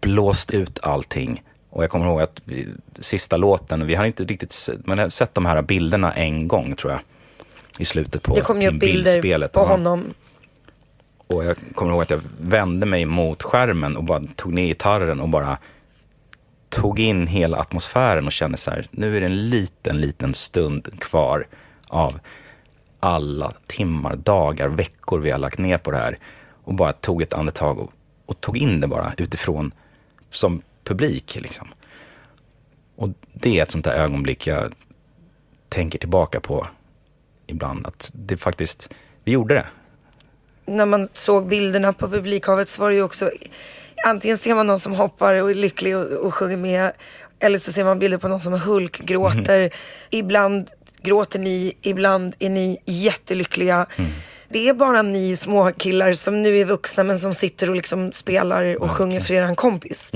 blåst 0.00 0.50
ut 0.50 0.78
allting. 0.82 1.42
Och 1.70 1.82
jag 1.82 1.90
kommer 1.90 2.06
ihåg 2.06 2.20
att 2.20 2.42
vi, 2.44 2.68
sista 2.98 3.36
låten, 3.36 3.86
vi 3.86 3.94
hade 3.94 4.06
inte 4.06 4.24
riktigt 4.24 4.68
man 4.84 4.98
hade 4.98 5.10
sett 5.10 5.34
de 5.34 5.46
här 5.46 5.62
bilderna 5.62 6.12
en 6.12 6.48
gång 6.48 6.76
tror 6.76 6.92
jag. 6.92 7.00
I 7.78 7.84
slutet 7.84 8.22
på 8.22 8.34
Det 8.34 8.40
kom 8.40 8.62
ju 8.62 8.68
upp 8.68 8.80
bilder 8.80 9.12
bildspelet. 9.12 9.52
på 9.52 9.64
honom. 9.64 10.14
Och 11.26 11.44
jag 11.44 11.56
kommer 11.74 11.92
ihåg 11.92 12.02
att 12.02 12.10
jag 12.10 12.20
vände 12.40 12.86
mig 12.86 13.06
mot 13.06 13.42
skärmen 13.42 13.96
och 13.96 14.04
bara 14.04 14.22
tog 14.36 14.52
ner 14.52 14.66
gitarren 14.66 15.20
och 15.20 15.28
bara 15.28 15.58
tog 16.68 17.00
in 17.00 17.26
hela 17.26 17.56
atmosfären 17.56 18.26
och 18.26 18.32
kände 18.32 18.56
så 18.56 18.70
här, 18.70 18.86
nu 18.90 19.16
är 19.16 19.20
det 19.20 19.26
en 19.26 19.48
liten, 19.48 20.00
liten 20.00 20.34
stund 20.34 21.00
kvar 21.00 21.46
av 21.88 22.20
alla 23.00 23.52
timmar, 23.66 24.16
dagar, 24.16 24.68
veckor 24.68 25.18
vi 25.18 25.30
har 25.30 25.38
lagt 25.38 25.58
ner 25.58 25.78
på 25.78 25.90
det 25.90 25.96
här. 25.96 26.18
Och 26.64 26.74
bara 26.74 26.92
tog 26.92 27.22
ett 27.22 27.32
andetag 27.32 27.78
och, 27.78 27.92
och 28.26 28.40
tog 28.40 28.56
in 28.56 28.80
det 28.80 28.86
bara 28.86 29.12
utifrån 29.18 29.72
som 30.30 30.62
publik 30.84 31.38
liksom. 31.40 31.68
Och 32.96 33.08
det 33.32 33.58
är 33.58 33.62
ett 33.62 33.70
sånt 33.70 33.84
där 33.84 33.94
ögonblick 33.94 34.46
jag 34.46 34.74
tänker 35.68 35.98
tillbaka 35.98 36.40
på 36.40 36.66
ibland. 37.46 37.86
Att 37.86 38.10
det 38.14 38.36
faktiskt, 38.36 38.94
vi 39.24 39.32
gjorde 39.32 39.54
det. 39.54 39.66
När 40.66 40.86
man 40.86 41.08
såg 41.12 41.48
bilderna 41.48 41.92
på 41.92 42.08
publikhavet 42.08 42.68
så 42.68 42.82
var 42.82 42.90
det 42.90 42.96
ju 42.96 43.02
också, 43.02 43.30
antingen 44.04 44.38
ser 44.38 44.54
man 44.54 44.66
någon 44.66 44.78
som 44.78 44.92
hoppar 44.92 45.42
och 45.42 45.50
är 45.50 45.54
lycklig 45.54 45.96
och, 45.96 46.06
och 46.06 46.34
sjunger 46.34 46.56
med, 46.56 46.92
eller 47.40 47.58
så 47.58 47.72
ser 47.72 47.84
man 47.84 47.98
bilder 47.98 48.18
på 48.18 48.28
någon 48.28 48.40
som 48.40 48.52
Hulk 48.52 48.98
gråter. 48.98 49.70
Ibland 50.10 50.70
gråter 51.02 51.38
ni, 51.38 51.76
ibland 51.82 52.34
är 52.38 52.50
ni 52.50 52.78
jättelyckliga. 52.84 53.86
Det 54.48 54.68
är 54.68 54.74
bara 54.74 55.02
ni 55.02 55.36
små 55.36 55.72
killar 55.72 56.12
som 56.12 56.42
nu 56.42 56.58
är 56.58 56.64
vuxna 56.64 57.04
men 57.04 57.18
som 57.18 57.34
sitter 57.34 57.70
och 57.70 57.76
liksom 57.76 58.12
spelar 58.12 58.82
och 58.82 58.90
sjunger 58.90 59.20
för 59.20 59.34
eran 59.34 59.56
kompis. 59.56 60.12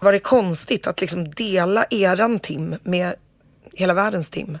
Var 0.00 0.12
det 0.12 0.18
konstigt 0.18 0.86
att 0.86 1.00
liksom 1.00 1.30
dela 1.30 1.86
eran 1.90 2.38
Tim 2.38 2.76
med 2.82 3.14
hela 3.72 3.94
världens 3.94 4.28
Tim? 4.28 4.58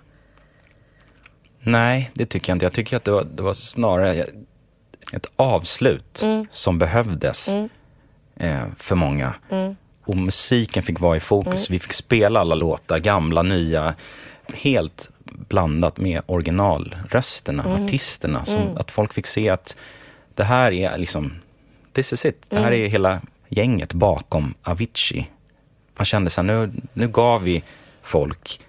Nej, 1.60 2.10
det 2.14 2.26
tycker 2.26 2.50
jag 2.50 2.54
inte. 2.54 2.64
Jag 2.64 2.72
tycker 2.72 2.96
att 2.96 3.04
det 3.04 3.10
var, 3.10 3.24
det 3.24 3.42
var 3.42 3.54
snarare 3.54 4.26
ett 5.12 5.26
avslut 5.36 6.22
som 6.50 6.78
behövdes 6.78 7.56
eh, 8.36 8.64
för 8.76 8.94
många. 8.94 9.34
Och 10.04 10.16
musiken 10.16 10.82
fick 10.82 11.00
vara 11.00 11.16
i 11.16 11.20
fokus. 11.20 11.70
Vi 11.70 11.78
fick 11.78 11.92
spela 11.92 12.40
alla 12.40 12.54
låtar, 12.54 12.98
gamla, 12.98 13.42
nya, 13.42 13.94
helt 14.54 15.10
blandat 15.24 15.98
med 15.98 16.22
originalrösterna, 16.26 17.64
artisterna. 17.64 18.44
Som, 18.44 18.76
Att 18.76 18.90
folk 18.90 19.12
fick 19.12 19.26
se 19.26 19.48
att 19.48 19.76
det 20.34 20.44
här 20.44 20.72
är 20.72 20.98
liksom, 20.98 21.32
this 21.92 22.12
is 22.12 22.24
it. 22.24 22.46
Det 22.48 22.58
här 22.58 22.72
är 22.72 22.88
hela 22.88 23.20
gänget 23.48 23.94
bakom 23.94 24.54
Avicii. 24.62 25.30
Man 25.96 26.04
kände 26.04 26.30
så 26.30 26.40
här, 26.40 26.46
nu, 26.46 26.70
nu 26.92 27.08
gav 27.08 27.42
vi 27.42 27.62
folk 28.02 28.60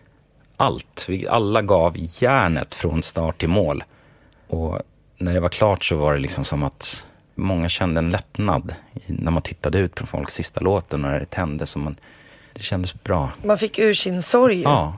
allt. 0.57 1.05
Vi 1.07 1.27
alla 1.27 1.61
gav 1.61 1.95
järnet 1.97 2.75
från 2.75 3.03
start 3.03 3.39
till 3.39 3.49
mål. 3.49 3.83
Och 4.47 4.81
när 5.23 5.33
det 5.33 5.39
var 5.39 5.49
klart 5.49 5.83
så 5.83 5.95
var 5.95 6.13
det 6.13 6.19
liksom 6.19 6.45
som 6.45 6.63
att 6.63 7.05
många 7.35 7.69
kände 7.69 7.99
en 7.99 8.11
lättnad 8.11 8.75
när 9.07 9.31
man 9.31 9.41
tittade 9.41 9.79
ut 9.79 9.95
på 9.95 10.05
folks 10.07 10.33
sista 10.33 10.59
låten 10.61 11.01
när 11.01 11.19
det 11.19 11.25
tände. 11.25 11.65
Så 11.65 11.79
man, 11.79 11.95
det 12.53 12.63
kändes 12.63 13.03
bra. 13.03 13.29
Man 13.43 13.57
fick 13.57 13.79
ur 13.79 13.93
sin 13.93 14.21
sorg. 14.21 14.61
Ja. 14.61 14.97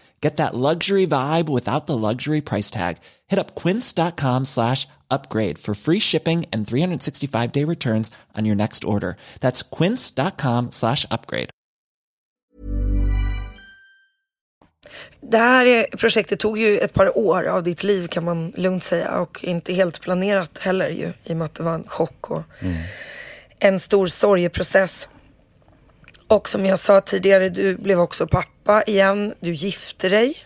Get 0.21 0.37
that 0.37 0.55
luxury 0.55 1.07
vibe 1.07 1.49
without 1.49 1.87
the 1.87 1.97
luxury 1.97 2.41
price 2.41 2.71
tag. 2.71 2.97
Hit 3.27 3.39
up 3.39 3.55
quince.com 3.55 4.45
slash 4.45 4.87
upgrade 5.09 5.57
for 5.57 5.73
free 5.75 5.99
shipping 5.99 6.45
and 6.53 6.67
365 6.67 7.51
day 7.51 7.65
returns 7.65 8.11
on 8.37 8.45
your 8.45 8.55
next 8.55 8.83
order. 8.83 9.15
That's 9.39 9.63
quince.com 9.63 10.71
slash 10.71 11.05
upgrade. 11.11 11.49
Det 15.21 15.37
här 15.37 15.65
är, 15.65 15.97
projektet 15.97 16.39
tog 16.39 16.57
ju 16.57 16.77
ett 16.79 16.93
par 16.93 17.17
år 17.17 17.43
av 17.43 17.63
ditt 17.63 17.83
liv 17.83 18.07
kan 18.07 18.25
man 18.25 18.53
lugnt 18.55 18.83
säga 18.83 19.19
och 19.19 19.43
inte 19.43 19.73
helt 19.73 20.01
planerat 20.01 20.57
heller 20.57 20.89
ju 20.89 21.13
i 21.23 21.33
och 21.33 21.37
med 21.37 21.45
att 21.45 21.55
det 21.55 21.63
var 21.63 21.73
en 21.73 21.87
chock 21.87 22.31
och 22.31 22.43
en 23.59 23.79
stor 23.79 24.07
sorgeprocess. 24.07 25.07
Och 26.27 26.49
som 26.49 26.65
jag 26.65 26.79
sa 26.79 27.01
tidigare, 27.01 27.49
du 27.49 27.75
blev 27.75 27.99
också 27.99 28.27
pappa 28.27 28.51
igen. 28.87 29.33
Du 29.39 29.51
gifte 29.51 30.09
dig 30.09 30.37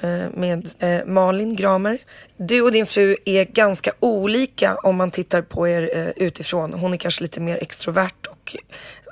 eh, 0.00 0.24
med 0.34 0.70
eh, 0.78 1.04
Malin 1.06 1.56
Gramer. 1.56 1.98
Du 2.36 2.62
och 2.62 2.72
din 2.72 2.86
fru 2.86 3.16
är 3.24 3.44
ganska 3.44 3.92
olika 4.00 4.74
om 4.74 4.96
man 4.96 5.10
tittar 5.10 5.42
på 5.42 5.68
er 5.68 5.90
eh, 5.96 6.08
utifrån. 6.26 6.72
Hon 6.72 6.92
är 6.92 6.96
kanske 6.96 7.22
lite 7.22 7.40
mer 7.40 7.56
extrovert 7.56 8.26
och 8.30 8.56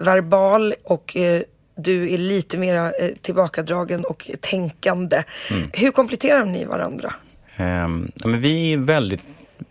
verbal 0.00 0.74
och 0.84 1.16
du 1.76 2.14
är 2.14 2.18
lite 2.18 2.58
mer 2.58 2.92
tillbakadragen 3.22 4.04
och 4.04 4.30
tänkande. 4.40 5.22
Hur 5.72 5.90
kompletterar 5.90 6.44
ni 6.44 6.64
varandra? 6.64 7.14
Ja, 7.56 7.88
men 8.24 8.40
vi 8.40 8.72
är 8.72 8.76
väldigt, 8.78 9.20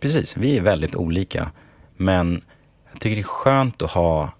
precis, 0.00 0.36
vi 0.36 0.56
är 0.56 0.60
väldigt 0.60 0.96
olika. 0.96 1.50
Men 1.96 2.42
jag 2.92 3.00
tycker 3.00 3.16
det 3.16 3.20
är 3.20 3.22
skönt 3.22 3.82
att 3.82 3.90
ha, 3.90 4.32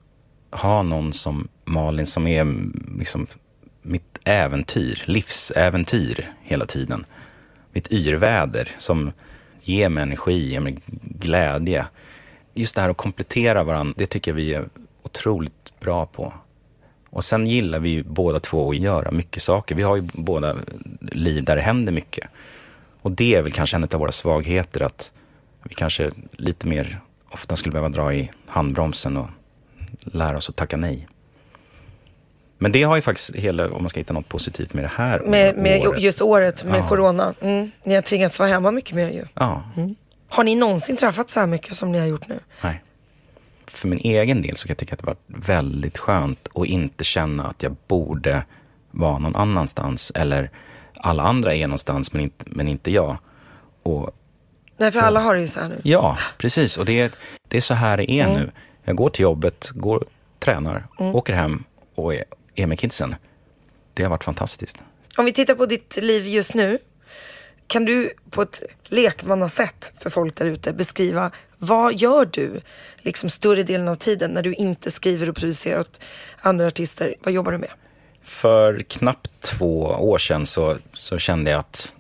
ha 0.51 0.83
någon 0.83 1.13
som 1.13 1.49
Malin 1.65 2.07
som 2.07 2.27
är 2.27 2.41
mm, 2.41 2.95
liksom 2.99 3.27
äventyr, 4.25 5.03
livsäventyr 5.07 6.33
hela 6.43 6.67
tiden. 6.67 7.05
Mitt 7.73 7.93
yrväder 7.93 8.69
som 8.79 9.13
ger 9.63 9.89
mig 9.89 10.03
energi, 10.03 10.51
ger 10.51 10.61
mig 10.61 10.79
glädje. 11.03 11.87
Just 12.55 12.75
det 12.75 12.83
här 12.83 12.89
att 12.89 12.97
komplettera 12.97 13.65
varandra, 13.65 13.95
det 13.97 14.07
tycker 14.07 14.31
jag 14.31 14.37
vi 14.37 14.55
är 14.55 14.69
otroligt 15.03 15.81
bra 15.81 16.07
på. 16.07 16.33
Och 17.11 17.25
sen 17.25 17.47
gillar 17.47 17.79
vi 17.79 17.89
ju 17.89 18.03
båda 18.03 18.41
två 18.41 18.71
att 18.71 18.77
göra 18.77 19.11
mycket 19.11 19.43
saker. 19.43 19.75
Vi 19.75 19.83
har 19.83 19.97
ju 19.97 20.03
båda 20.13 20.57
liv 21.01 21.45
där 21.45 21.57
det 21.57 21.63
händer 21.63 21.93
mycket. 21.93 22.29
Och 23.03 23.11
det 23.11 23.35
är 23.35 23.43
väl 23.43 23.53
kanske 23.53 23.77
en 23.77 23.83
av 23.83 23.91
våra 23.91 24.13
svagheter, 24.13 24.83
att 24.83 25.13
vi 25.63 25.75
kanske 25.75 26.11
lite 26.33 26.67
mer 26.67 27.01
ofta 27.31 27.57
skulle 27.57 27.73
behöva 27.73 27.89
dra 27.89 28.15
i 28.15 28.31
handbromsen 28.47 29.17
och 29.17 29.29
lära 30.01 30.37
oss 30.37 30.49
att 30.49 30.57
tacka 30.57 30.77
nej. 30.77 31.09
Men 32.63 32.73
det 32.73 32.83
har 32.83 32.97
ju 32.97 33.03
faktiskt 33.03 33.35
hela, 33.35 33.71
om 33.71 33.83
man 33.83 33.89
ska 33.89 34.01
hitta 34.01 34.13
något 34.13 34.29
positivt 34.29 34.73
med 34.73 34.85
det 34.85 34.91
här 34.95 35.21
Med, 35.21 35.57
med 35.57 35.87
året. 35.89 36.03
just 36.03 36.21
året 36.23 36.65
med 36.65 36.81
Ja. 36.81 36.89
corona. 36.89 37.35
Mm. 37.41 37.71
Ni 37.85 37.95
har 37.95 38.03
tvingats 38.03 38.39
vara 38.39 38.49
hemma 38.49 38.71
mycket 38.71 38.95
mer 38.97 39.09
ju. 39.11 39.25
Ja, 39.35 39.63
Har 40.29 40.45
ni 40.45 40.55
någonsin 40.55 40.97
träffats 40.97 41.33
så 41.35 41.41
här 41.41 41.47
mycket 41.47 41.75
som 41.75 41.93
ni 41.93 41.99
har 41.99 42.07
gjort 42.07 42.29
nu? 42.29 42.39
nej. 42.63 42.83
För 43.67 43.89
min 43.89 43.99
egen 43.99 44.43
del 44.43 44.57
så 44.57 44.67
kan 44.67 44.71
jag 44.73 44.79
tycka 44.79 44.93
att 44.95 45.01
det 45.01 45.07
var 45.07 45.17
väldigt 45.27 45.99
skönt 45.99 46.49
att 46.55 46.67
inte 46.67 47.05
känna 47.05 47.47
att 47.47 47.63
jag 47.63 47.77
borde 47.89 48.45
vara 48.91 49.19
någon 49.19 49.37
annanstans. 49.37 50.13
Eller 50.15 50.51
alla 50.97 51.23
andra 51.23 51.55
är 51.55 51.67
någonstans 51.67 52.13
men 52.13 52.23
inte, 52.23 52.45
men 52.47 52.69
inte 52.69 52.91
jag. 52.91 53.17
Och 53.83 54.11
Nej, 54.77 54.91
för 54.93 55.01
alla 55.01 55.21
har 55.21 55.35
det 55.35 55.41
ju 55.41 55.47
så 55.47 55.61
här 55.61 55.69
nu. 55.69 55.81
Ja, 55.85 56.19
precis. 56.39 56.77
Och 56.79 56.85
det 56.85 57.01
är, 57.01 57.11
det 57.49 57.57
är 57.57 57.61
så 57.61 57.75
här 57.75 57.97
det 57.97 58.11
är 58.11 58.29
nu. 58.29 58.51
Jag 58.85 58.97
går 58.97 59.11
till 59.11 59.23
jobbet, 59.23 59.71
går, 59.75 60.05
tränar, 60.39 60.87
åker 60.99 61.33
hem 61.33 61.65
och 61.95 62.15
är, 62.15 62.25
är 62.55 62.67
med 62.67 62.79
kidsen. 62.79 63.15
Det 63.95 64.03
har 64.03 64.11
varit 64.11 64.25
fantastiskt. 64.25 64.79
Om 65.17 65.25
vi 65.25 65.33
tittar 65.33 65.55
på 65.55 65.67
ditt 65.67 65.97
liv 65.97 66.27
just 66.27 66.55
nu. 66.55 66.79
Kan 67.67 67.85
du 67.85 68.13
på 68.31 68.43
ett 68.43 68.63
lekmannasätt 68.85 69.93
för 69.99 70.11
folk 70.11 70.37
där 70.37 70.47
ute 70.47 70.73
beskriva 70.73 71.31
vad 71.59 71.95
gör 71.95 72.29
du 72.33 72.61
liksom 72.97 73.31
större 73.31 73.63
delen 73.63 73.89
av 73.89 73.97
tiden 73.97 74.31
när 74.31 74.43
du 74.43 74.55
inte 74.55 74.91
skriver 74.91 75.29
och 75.29 75.37
producerar 75.37 75.81
åt 75.81 76.01
andra 76.41 76.67
artister? 76.67 77.15
Vad 77.23 77.33
jobbar 77.33 77.53
du 77.53 77.59
med? 77.59 77.71
För 78.23 78.79
knappt 78.79 79.31
två 79.41 79.81
år 79.83 80.19
sedan 80.19 80.47
så, 80.47 80.77
så 80.93 81.19
kände 81.19 81.51
jag 81.51 81.61
att 81.61 81.93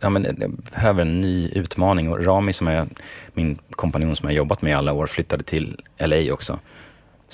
ja, 0.00 0.10
men 0.10 0.36
jag 0.40 0.50
behöver 0.50 1.02
en 1.02 1.20
ny 1.20 1.48
utmaning. 1.48 2.10
Och 2.10 2.24
Rami, 2.24 2.52
som 2.52 2.68
är 2.68 2.88
min 3.32 3.58
kompanjon 3.70 4.16
som 4.16 4.28
jag 4.28 4.36
jobbat 4.36 4.62
med 4.62 4.70
i 4.70 4.74
alla 4.74 4.92
år, 4.92 5.06
flyttade 5.06 5.44
till 5.44 5.80
LA 5.98 6.32
också. 6.32 6.58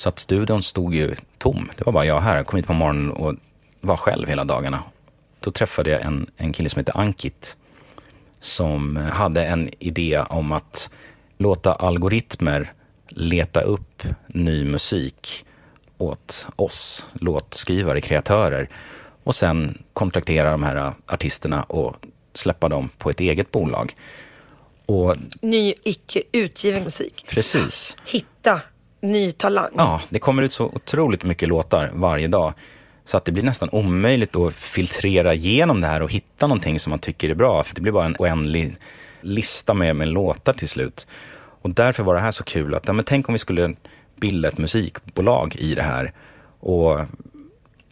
Så 0.03 0.09
att 0.09 0.19
studion 0.19 0.63
stod 0.63 0.95
ju 0.95 1.15
tom. 1.39 1.71
Det 1.77 1.87
var 1.87 1.93
bara 1.93 2.05
jag 2.05 2.21
här. 2.21 2.37
Jag 2.37 2.47
kom 2.47 2.57
hit 2.57 2.67
på 2.67 2.73
morgonen 2.73 3.11
och 3.11 3.35
var 3.81 3.97
själv 3.97 4.29
hela 4.29 4.45
dagarna. 4.45 4.83
Då 5.41 5.51
träffade 5.51 5.91
jag 5.91 6.03
en, 6.03 6.31
en 6.37 6.53
kille 6.53 6.69
som 6.69 6.79
heter 6.79 6.99
Ankit. 6.99 7.57
Som 8.41 8.97
hade 8.97 9.47
en 9.47 9.71
idé 9.79 10.19
om 10.19 10.53
att 10.53 10.91
låta 11.39 11.75
algoritmer 11.75 12.73
leta 13.09 13.61
upp 13.61 14.03
ny 14.27 14.65
musik 14.65 15.45
åt 15.99 16.47
oss 16.57 17.07
låtskrivare, 17.13 18.01
kreatörer. 18.01 18.69
Och 19.25 19.35
sen 19.35 19.83
kontraktera 19.93 20.51
de 20.51 20.63
här 20.63 20.95
artisterna 21.07 21.63
och 21.63 21.97
släppa 22.35 22.69
dem 22.69 22.89
på 22.99 23.11
ett 23.11 23.21
eget 23.21 23.51
bolag. 23.51 23.97
Och 24.87 25.17
Ny 25.41 25.75
icke 25.85 26.23
utgiven 26.33 26.85
musik. 26.85 27.25
precis. 27.29 27.97
Hitta 28.07 28.61
ny 29.03 29.33
talang. 29.33 29.71
Ja, 29.77 30.01
det 30.09 30.19
kommer 30.19 30.43
ut 30.43 30.53
så 30.53 30.65
otroligt 30.65 31.25
mycket 31.25 31.49
låtar 31.49 31.91
varje 31.95 32.29
dag. 32.29 32.55
Så 33.05 33.17
att 33.17 33.25
det 33.25 33.33
blir 33.33 33.43
nästan 33.43 33.69
omöjligt 33.73 34.37
att 34.37 34.55
filtrera 34.55 35.35
igenom 35.35 35.81
det 35.81 35.87
här 35.87 36.03
och 36.03 36.13
hitta 36.13 36.47
någonting 36.47 36.81
som 36.81 36.91
man 36.91 36.99
tycker 36.99 37.31
är 37.31 37.35
bra. 37.35 37.63
För 37.63 37.75
det 37.75 37.81
blir 37.81 37.93
bara 37.93 38.05
en 38.05 38.17
oändlig 38.19 38.77
lista 39.21 39.75
med, 39.75 39.97
med 39.97 40.09
låtar 40.09 40.53
till 40.53 40.69
slut. 40.69 41.07
Och 41.63 41.71
därför 41.71 42.03
var 42.03 42.15
det 42.15 42.21
här 42.21 42.31
så 42.31 42.45
kul 42.45 42.75
att, 42.75 42.87
ja, 42.87 42.93
men 42.93 43.05
tänk 43.05 43.29
om 43.29 43.33
vi 43.33 43.39
skulle 43.39 43.75
bilda 44.17 44.49
ett 44.49 44.59
musikbolag 44.59 45.57
i 45.57 45.75
det 45.75 45.83
här. 45.83 46.13
Och 46.61 47.01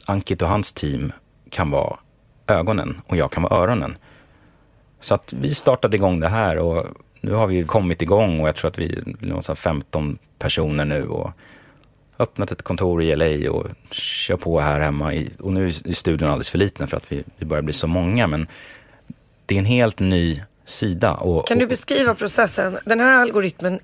Ankit 0.06 0.42
och 0.42 0.48
hans 0.48 0.72
team 0.72 1.12
kan 1.50 1.70
vara 1.70 1.96
ögonen 2.46 3.00
och 3.06 3.16
jag 3.16 3.32
kan 3.32 3.42
vara 3.42 3.62
öronen. 3.62 3.96
Så 5.00 5.14
att 5.14 5.32
vi 5.32 5.54
startade 5.54 5.96
igång 5.96 6.20
det 6.20 6.28
här 6.28 6.58
och 6.58 6.86
nu 7.20 7.32
har 7.32 7.46
vi 7.46 7.64
kommit 7.64 8.02
igång 8.02 8.40
och 8.40 8.48
jag 8.48 8.56
tror 8.56 8.70
att 8.70 8.78
vi 8.78 9.04
är 9.22 9.54
15 9.54 10.18
personer 10.40 10.84
nu 10.84 11.08
och 11.08 11.30
öppnat 12.18 12.52
ett 12.52 12.62
kontor 12.62 13.02
i 13.02 13.16
LA 13.16 13.50
och 13.50 13.66
kör 13.90 14.36
på 14.36 14.60
här 14.60 14.80
hemma. 14.80 15.14
I, 15.14 15.30
och 15.38 15.52
nu 15.52 15.66
är 15.66 15.92
studion 15.92 16.28
alldeles 16.28 16.50
för 16.50 16.58
liten 16.58 16.88
för 16.88 16.96
att 16.96 17.12
vi, 17.12 17.24
vi 17.36 17.46
börjar 17.46 17.62
bli 17.62 17.72
så 17.72 17.86
många. 17.86 18.26
Men 18.26 18.46
det 19.46 19.54
är 19.54 19.58
en 19.58 19.64
helt 19.64 19.98
ny 19.98 20.42
sida. 20.64 21.14
Och, 21.14 21.46
Kan 21.46 21.58
du 21.58 21.66
beskriva 21.66 22.14
processen? 22.14 22.78
Den 22.84 23.00
här 23.00 23.20
algoritmen 23.20 23.80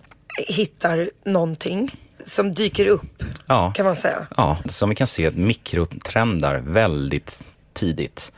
hittar 0.48 1.10
någonting 1.24 1.96
som 2.26 2.52
dyker 2.52 2.86
upp, 2.86 3.22
ja, 3.46 3.72
kan 3.76 3.86
man 3.86 3.96
säga. 3.96 4.26
Ja, 4.36 4.58
som 4.66 4.88
vi 4.88 4.94
kan 4.94 5.06
se 5.06 5.30
mikrotrendar 5.30 6.58
väldigt 6.58 7.44
tidigt. 7.72 8.32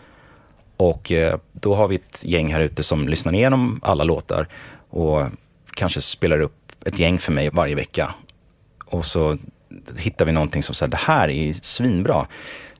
Och 0.76 1.12
eh, 1.12 1.38
då 1.52 1.74
har 1.74 1.88
vi 1.88 1.96
ett 1.96 2.24
gäng 2.24 2.52
här 2.52 2.60
ute 2.60 2.82
som 2.82 3.08
lyssnar 3.08 3.34
igenom 3.34 3.80
alla 3.82 4.04
låtar 4.04 4.48
och 4.90 5.26
kanske 5.74 6.00
spelar 6.00 6.40
upp 6.40 6.57
ett 6.88 6.98
gäng 6.98 7.18
för 7.18 7.32
mig 7.32 7.50
varje 7.50 7.74
vecka. 7.74 8.14
Och 8.84 9.04
så 9.04 9.38
hittar 9.98 10.24
vi 10.24 10.32
någonting 10.32 10.62
som 10.62 10.74
säger 10.74 10.90
det 10.90 10.96
här 10.96 11.28
är 11.28 11.52
svinbra. 11.52 12.26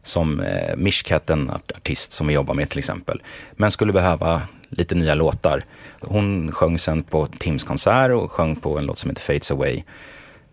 Som 0.03 0.41
eh, 0.41 0.77
Mishkat, 0.77 1.31
en 1.31 1.51
artist 1.51 2.13
som 2.13 2.27
vi 2.27 2.35
jobbar 2.35 2.55
med 2.55 2.69
till 2.69 2.79
exempel. 2.79 3.23
Men 3.53 3.71
skulle 3.71 3.93
behöva 3.93 4.43
lite 4.69 4.95
nya 4.95 5.15
låtar. 5.15 5.65
Hon 6.01 6.53
sjöng 6.53 6.79
sen 6.79 7.03
på 7.03 7.27
Tims 7.27 7.65
konsert 7.65 8.11
och 8.11 8.33
sjöng 8.33 8.57
på 8.57 8.79
en 8.79 8.87
låt 8.87 8.99
som 8.99 9.11
heter 9.11 9.23
Fades 9.23 9.51
Away. 9.51 9.83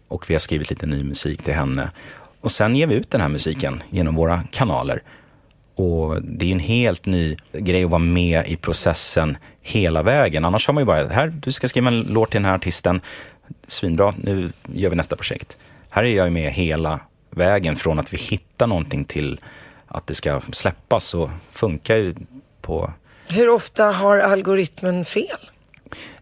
Och 0.07 0.29
vi 0.29 0.33
har 0.33 0.39
skrivit 0.39 0.69
lite 0.69 0.85
ny 0.85 1.03
musik 1.03 1.43
till 1.43 1.53
henne. 1.53 1.91
Och 2.41 2.51
sen 2.51 2.75
ger 2.75 2.87
vi 2.87 2.95
ut 2.95 3.11
den 3.11 3.21
här 3.21 3.29
musiken 3.29 3.83
genom 3.89 4.15
våra 4.15 4.43
kanaler. 4.51 5.01
Och 5.75 6.21
det 6.21 6.45
är 6.45 6.51
en 6.51 6.59
helt 6.59 7.05
ny 7.05 7.37
grej 7.53 7.83
att 7.83 7.89
vara 7.89 7.99
med 7.99 8.47
i 8.47 8.55
processen 8.55 9.37
hela 9.61 10.03
vägen. 10.03 10.45
Annars 10.45 10.67
har 10.67 10.73
man 10.73 10.81
ju 10.81 10.85
bara, 10.85 11.07
här, 11.07 11.27
du 11.27 11.51
ska 11.51 11.67
skriva 11.67 11.87
en 11.87 12.01
låt 12.01 12.31
till 12.31 12.37
den 12.37 12.45
här 12.45 12.55
artisten. 12.55 13.01
Svinbra, 13.67 14.13
nu 14.23 14.51
gör 14.73 14.89
vi 14.89 14.95
nästa 14.95 15.15
projekt. 15.15 15.57
Här 15.89 16.03
är 16.03 16.07
jag 16.17 16.31
med 16.31 16.51
hela 16.53 16.99
vägen 17.29 17.75
från 17.75 17.99
att 17.99 18.13
vi 18.13 18.17
hittar 18.17 18.67
någonting 18.67 19.05
till 19.05 19.39
att 19.87 20.07
det 20.07 20.13
ska 20.13 20.41
släppas 20.51 21.13
och 21.13 21.29
funkar 21.51 21.95
ju 21.95 22.15
på 22.61 22.93
Hur 23.29 23.49
ofta 23.49 23.85
har 23.85 24.17
algoritmen 24.17 25.05
fel? 25.05 25.27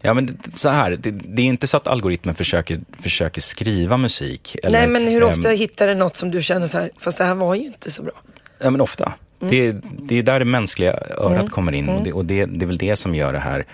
Ja, 0.00 0.14
men 0.14 0.38
så 0.54 0.68
här, 0.68 0.90
det, 0.96 1.10
det 1.10 1.42
är 1.42 1.46
inte 1.46 1.66
så 1.66 1.76
att 1.76 1.86
algoritmen 1.86 2.34
försöker, 2.34 2.80
försöker 3.00 3.40
skriva 3.40 3.96
musik. 3.96 4.56
Eller, 4.62 4.78
Nej 4.78 4.88
men 4.88 5.04
hur 5.06 5.22
ofta 5.22 5.50
ehm, 5.52 5.58
hittar 5.58 5.86
du 5.88 5.94
något 5.94 6.16
som 6.16 6.30
du 6.30 6.42
känner 6.42 6.66
så 6.66 6.78
här, 6.78 6.90
fast 6.98 7.18
det 7.18 7.24
här 7.24 7.34
var 7.34 7.54
ju 7.54 7.66
inte 7.66 7.90
så 7.90 8.02
bra. 8.02 8.12
Ja, 8.58 8.70
men 8.70 8.80
ofta. 8.80 9.12
Mm. 9.40 9.50
Det, 9.50 9.66
är- 9.66 9.80
det 9.98 10.18
är 10.18 10.22
där 10.22 10.38
det 10.38 10.44
mänskliga 10.44 10.92
örat 11.18 11.50
kommer 11.50 11.72
in. 11.72 11.88
Och, 11.88 12.02
det, 12.04 12.12
och 12.12 12.24
det, 12.24 12.44
det 12.46 12.64
är 12.64 12.66
väl 12.66 12.78
det 12.78 12.96
som 12.96 13.14
gör 13.14 13.32
det 13.32 13.38
här, 13.38 13.64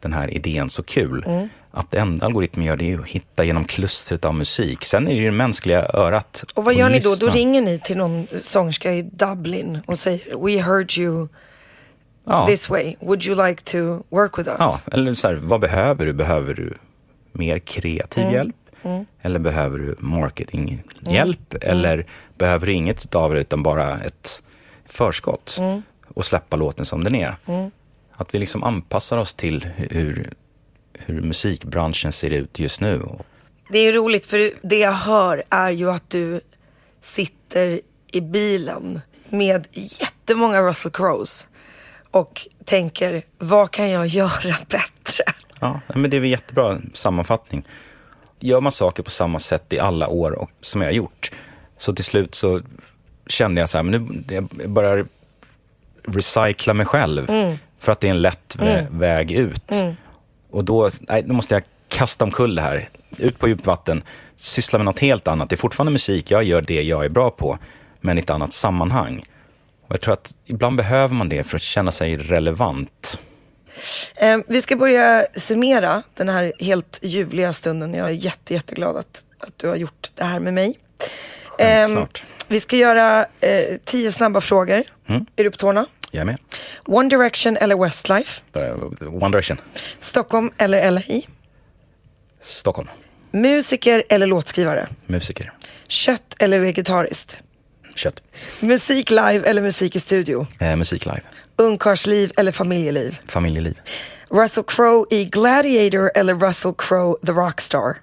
den 0.00 0.12
här 0.12 0.30
idén 0.34 0.70
så 0.70 0.82
kul. 0.82 1.24
Mm. 1.26 1.48
Att 1.70 1.90
det 1.90 1.98
enda 1.98 2.26
algoritmen 2.26 2.66
gör 2.66 2.76
det 2.76 2.92
är 2.92 2.98
att 2.98 3.08
hitta 3.08 3.44
genom 3.44 3.64
klustret 3.64 4.24
av 4.24 4.34
musik. 4.34 4.84
Sen 4.84 5.08
är 5.08 5.14
det 5.14 5.20
ju 5.20 5.24
det 5.24 5.36
mänskliga 5.36 5.86
örat. 5.94 6.44
Och 6.54 6.64
vad 6.64 6.74
gör 6.74 6.88
ni 6.88 7.00
då? 7.00 7.14
Då 7.14 7.28
ringer 7.28 7.62
ni 7.62 7.78
till 7.78 7.96
någon 7.96 8.26
sångerska 8.42 8.92
i 8.94 9.02
Dublin 9.02 9.80
och 9.86 9.98
säger 9.98 10.36
We 10.46 10.62
heard 10.62 10.98
you 10.98 11.28
ja. 12.24 12.46
this 12.46 12.68
way. 12.70 12.94
Would 13.00 13.26
you 13.26 13.46
like 13.48 13.62
to 13.64 14.02
work 14.08 14.38
with 14.38 14.48
us? 14.48 14.56
Ja, 14.58 14.80
eller 14.92 15.14
så 15.14 15.28
här, 15.28 15.34
vad 15.34 15.60
behöver 15.60 16.06
du? 16.06 16.12
Behöver 16.12 16.54
du 16.54 16.74
mer 17.32 17.58
kreativ 17.58 18.22
Mm. 18.22 18.34
hjälp? 18.34 18.54
Eller 19.22 19.38
behöver 19.38 19.78
du 19.78 19.96
marketinghjälp? 19.98 21.54
Eller 21.60 22.06
behöver 22.38 22.66
du 22.66 22.72
inget 22.72 23.14
av 23.14 23.34
det 23.34 23.40
utan 23.40 23.62
bara 23.62 24.00
ett 24.00 24.42
förskott? 24.86 25.56
Mm. 25.60 25.82
Och 26.14 26.24
släppa 26.24 26.56
låten 26.56 26.84
som 26.84 27.04
den 27.04 27.14
är. 27.14 27.34
Att 28.12 28.34
vi 28.34 28.38
liksom 28.38 28.62
anpassar 28.64 29.18
oss 29.18 29.34
till 29.34 29.68
hur, 29.76 30.32
hur 31.06 31.20
musikbranschen 31.22 32.12
ser 32.12 32.30
ut 32.30 32.58
just 32.58 32.80
nu. 32.80 33.02
Det 33.70 33.78
är 33.78 33.92
roligt 33.92 34.26
för 34.26 34.52
det 34.62 34.78
jag 34.78 34.92
hör 34.92 35.42
är 35.50 35.70
ju 35.70 35.90
att 35.90 36.10
du 36.10 36.40
sitter 37.00 37.80
i 38.12 38.20
bilen 38.20 39.00
med 39.28 39.66
jättemånga 39.72 40.60
Russell 40.62 40.92
Crowes 40.92 41.46
och 42.10 42.46
tänker 42.64 43.22
vad 43.38 43.70
kan 43.70 43.90
jag 43.90 44.06
göra 44.06 44.56
bättre? 44.68 45.24
Ja, 45.60 45.80
men 45.94 46.10
det 46.10 46.16
är 46.16 46.20
väl 46.20 46.30
jättebra 46.30 46.78
sammanfattning. 46.94 47.64
Gör 48.40 48.60
man 48.60 48.72
saker 48.72 49.02
på 49.02 49.10
samma 49.10 49.38
sätt 49.38 49.72
i 49.72 49.78
alla 49.78 50.08
år 50.08 50.32
och, 50.32 50.50
som 50.60 50.80
jag 50.80 50.88
har 50.88 50.92
gjort, 50.94 51.30
så 51.78 51.94
till 51.94 52.04
slut 52.04 52.34
så 52.34 52.60
kände 53.26 53.60
jag 53.60 53.68
så 53.68 53.78
här, 53.78 53.82
men 53.82 54.02
nu 54.28 54.34
jag 54.34 54.70
börjar 54.70 55.06
recycla 56.02 56.74
mig 56.74 56.86
själv 56.86 57.26
för 57.78 57.92
att 57.92 58.00
det 58.00 58.06
är 58.06 58.10
en 58.10 58.22
lätt 58.22 58.56
vä- 58.58 58.98
väg 58.98 59.30
ut. 59.32 59.72
Och 60.50 60.64
då, 60.64 60.90
nej, 61.00 61.22
då 61.22 61.34
måste 61.34 61.54
jag 61.54 61.62
kasta 61.88 62.24
omkull 62.24 62.54
det 62.54 62.62
här, 62.62 62.88
ut 63.16 63.38
på 63.38 63.48
djupt 63.48 63.66
vatten, 63.66 64.02
syssla 64.36 64.78
med 64.78 64.84
något 64.84 65.00
helt 65.00 65.28
annat. 65.28 65.48
Det 65.48 65.54
är 65.54 65.56
fortfarande 65.56 65.92
musik, 65.92 66.30
jag 66.30 66.44
gör 66.44 66.62
det 66.62 66.82
jag 66.82 67.04
är 67.04 67.08
bra 67.08 67.30
på, 67.30 67.58
men 68.00 68.18
i 68.18 68.20
ett 68.20 68.30
annat 68.30 68.52
sammanhang. 68.52 69.24
Och 69.86 69.92
jag 69.92 70.00
tror 70.00 70.12
att 70.12 70.34
ibland 70.44 70.76
behöver 70.76 71.14
man 71.14 71.28
det 71.28 71.44
för 71.44 71.56
att 71.56 71.62
känna 71.62 71.90
sig 71.90 72.16
relevant. 72.16 73.20
Eh, 74.14 74.38
vi 74.46 74.62
ska 74.62 74.76
börja 74.76 75.26
summera 75.36 76.02
den 76.14 76.28
här 76.28 76.52
helt 76.60 76.98
ljuvliga 77.02 77.52
stunden. 77.52 77.94
Jag 77.94 78.08
är 78.08 78.12
jätte, 78.12 78.54
jätteglad 78.54 78.96
att, 78.96 79.22
att 79.38 79.52
du 79.56 79.68
har 79.68 79.76
gjort 79.76 80.10
det 80.14 80.24
här 80.24 80.40
med 80.40 80.54
mig. 80.54 80.78
Självklart. 81.44 82.22
vi 82.48 82.60
ska 82.60 82.76
göra 82.76 83.26
eh, 83.40 83.76
tio 83.84 84.12
snabba 84.12 84.40
frågor. 84.40 84.82
Mm. 85.06 85.26
Är 85.36 85.44
du 85.44 85.50
på 85.50 85.56
tårna? 85.56 85.86
Jag 86.10 86.20
är 86.20 86.24
med. 86.24 86.38
One 86.86 87.08
Direction 87.08 87.56
eller 87.56 87.76
Westlife? 87.76 88.40
One 89.00 89.28
Direction. 89.32 89.60
Stockholm 90.00 90.50
eller 90.58 90.90
LA? 90.90 91.00
Stockholm. 92.40 92.88
Musiker 93.30 94.04
eller 94.08 94.26
låtskrivare? 94.26 94.88
Musiker. 95.06 95.52
Kött 95.88 96.34
eller 96.38 96.58
vegetariskt? 96.60 97.36
Kött. 97.94 98.22
Musik 98.60 99.10
live 99.10 99.42
eller 99.48 99.62
musik 99.62 99.96
i 99.96 100.00
studio? 100.00 100.46
Eh, 100.60 100.76
musik 100.76 101.04
live. 101.06 101.20
Ungkarlsliv 101.56 102.32
eller 102.36 102.52
familjeliv? 102.52 103.18
Familjeliv. 103.26 103.80
Russell 104.30 104.64
Crowe 104.64 105.06
i 105.10 105.24
Gladiator 105.24 106.10
eller 106.14 106.34
Russell 106.34 106.74
Crowe 106.78 107.16
the 107.26 107.32
Rockstar? 107.32 107.94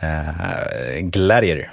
Eh, 0.00 1.00
gladiator. 1.00 1.72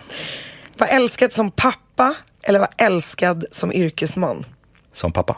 Var 0.77 0.87
älskad 0.87 1.33
som 1.33 1.51
pappa 1.51 2.15
eller 2.43 2.59
var 2.59 2.69
älskad 2.77 3.45
som 3.51 3.73
yrkesman? 3.73 4.45
Som 4.91 5.11
pappa. 5.13 5.37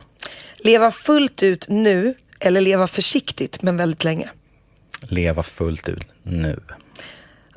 Leva 0.57 0.91
fullt 0.91 1.43
ut 1.43 1.65
nu 1.69 2.13
eller 2.39 2.61
leva 2.61 2.87
försiktigt 2.87 3.61
men 3.61 3.77
väldigt 3.77 4.03
länge? 4.03 4.29
Leva 5.01 5.43
fullt 5.43 5.89
ut 5.89 6.07
nu. 6.23 6.59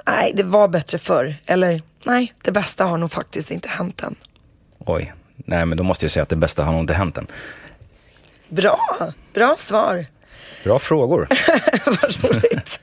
Nej, 0.06 0.32
det 0.34 0.42
var 0.42 0.68
bättre 0.68 0.98
förr. 0.98 1.34
Eller 1.46 1.80
nej, 2.04 2.32
det 2.42 2.52
bästa 2.52 2.84
har 2.84 2.98
nog 2.98 3.12
faktiskt 3.12 3.50
inte 3.50 3.68
hänt 3.68 4.02
än. 4.02 4.14
Oj. 4.78 5.12
Nej, 5.36 5.66
men 5.66 5.78
då 5.78 5.84
måste 5.84 6.04
jag 6.04 6.10
säga 6.10 6.22
att 6.22 6.28
det 6.28 6.36
bästa 6.36 6.64
har 6.64 6.72
nog 6.72 6.82
inte 6.82 6.94
hänt 6.94 7.18
än. 7.18 7.26
Bra, 8.48 9.12
bra 9.34 9.56
svar. 9.58 10.06
Bra 10.64 10.78
frågor. 10.78 11.28
Vad 11.86 12.24
roligt. 12.24 12.80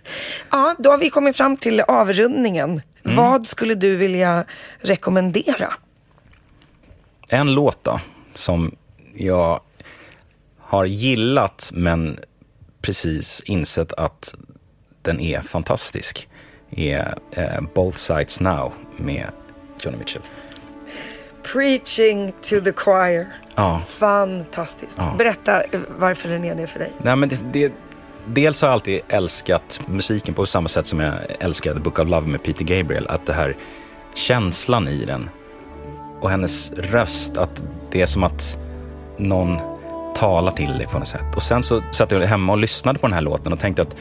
Ja, 0.52 0.76
då 0.80 0.90
har 0.90 0.98
vi 0.98 1.10
kommit 1.10 1.38
fram 1.38 1.58
till 1.58 1.82
avrundningen. 1.82 2.82
Vad 3.04 3.48
skulle 3.48 3.76
du 3.76 3.96
vilja 3.96 4.46
rekommendera? 4.80 5.74
En 7.30 7.54
låt 7.54 7.84
då, 7.84 8.00
som 8.34 8.76
jag 9.16 9.62
har 10.58 10.86
gillat 10.86 11.72
men 11.74 12.20
precis 12.82 13.42
insett 13.46 13.94
att 13.94 14.36
den 15.02 15.20
är 15.20 15.42
fantastisk 15.42 16.30
är 16.72 17.18
eh, 17.32 17.62
Both 17.74 17.98
Sides 17.98 18.40
Now 18.40 18.74
med 18.98 19.30
Johnny 19.80 19.98
Mitchell. 19.98 20.22
Preaching 21.54 22.32
to 22.32 22.60
the 22.64 22.74
choir. 22.74 23.28
Ja. 23.56 23.82
Fantastiskt. 23.88 24.98
Ja. 24.98 25.16
Berätta 25.18 25.64
eh, 25.64 25.80
varför 25.98 26.30
den 26.30 26.46
är 26.46 26.56
det 26.56 26.68
för 26.68 26.80
dig. 26.80 26.92
Nej, 27.02 27.16
men 27.16 27.30
det, 27.30 27.40
det, 27.54 27.74
dels 28.26 28.62
har 28.62 28.70
jag 28.70 28.74
alltid 28.74 29.02
älskat 29.08 29.82
musiken 29.88 30.34
på 30.34 30.46
samma 30.46 30.68
sätt 30.68 30.86
som 30.86 31.00
jag 31.00 31.14
älskade 31.40 31.80
Book 31.80 32.00
of 32.00 32.08
Love 32.08 32.28
med 32.28 32.44
Peter 32.44 32.66
Gabriel. 32.66 33.08
Att 33.08 33.26
det 33.26 33.34
här 33.34 33.56
känslan 34.16 34.88
i 34.88 35.06
den 35.06 35.30
och 36.20 36.30
hennes 36.30 36.72
röst, 36.72 37.38
att 37.38 37.64
det 37.92 38.02
är 38.02 38.06
som 38.06 38.24
att 38.24 38.58
någon 39.18 39.58
talar 40.16 40.52
till 40.52 40.78
dig 40.78 40.88
på 40.88 41.00
något 41.00 41.08
sätt. 41.08 41.36
Och 41.36 41.44
sen 41.44 41.64
så 41.64 41.82
satt 41.92 42.12
jag 42.12 42.22
hemma 42.22 42.54
och 42.54 42.58
lyssnade 42.58 43.00
på 43.00 43.08
den 43.08 43.14
här 43.14 43.22
låten 43.22 43.54
och 43.54 43.60
tänkte 43.60 43.82
att 43.82 43.96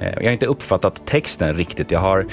eh, 0.00 0.14
jag 0.14 0.24
har 0.24 0.32
inte 0.32 0.46
uppfattat 0.46 1.06
texten 1.06 1.54
riktigt. 1.54 1.90
Jag 1.90 2.00
har 2.00 2.26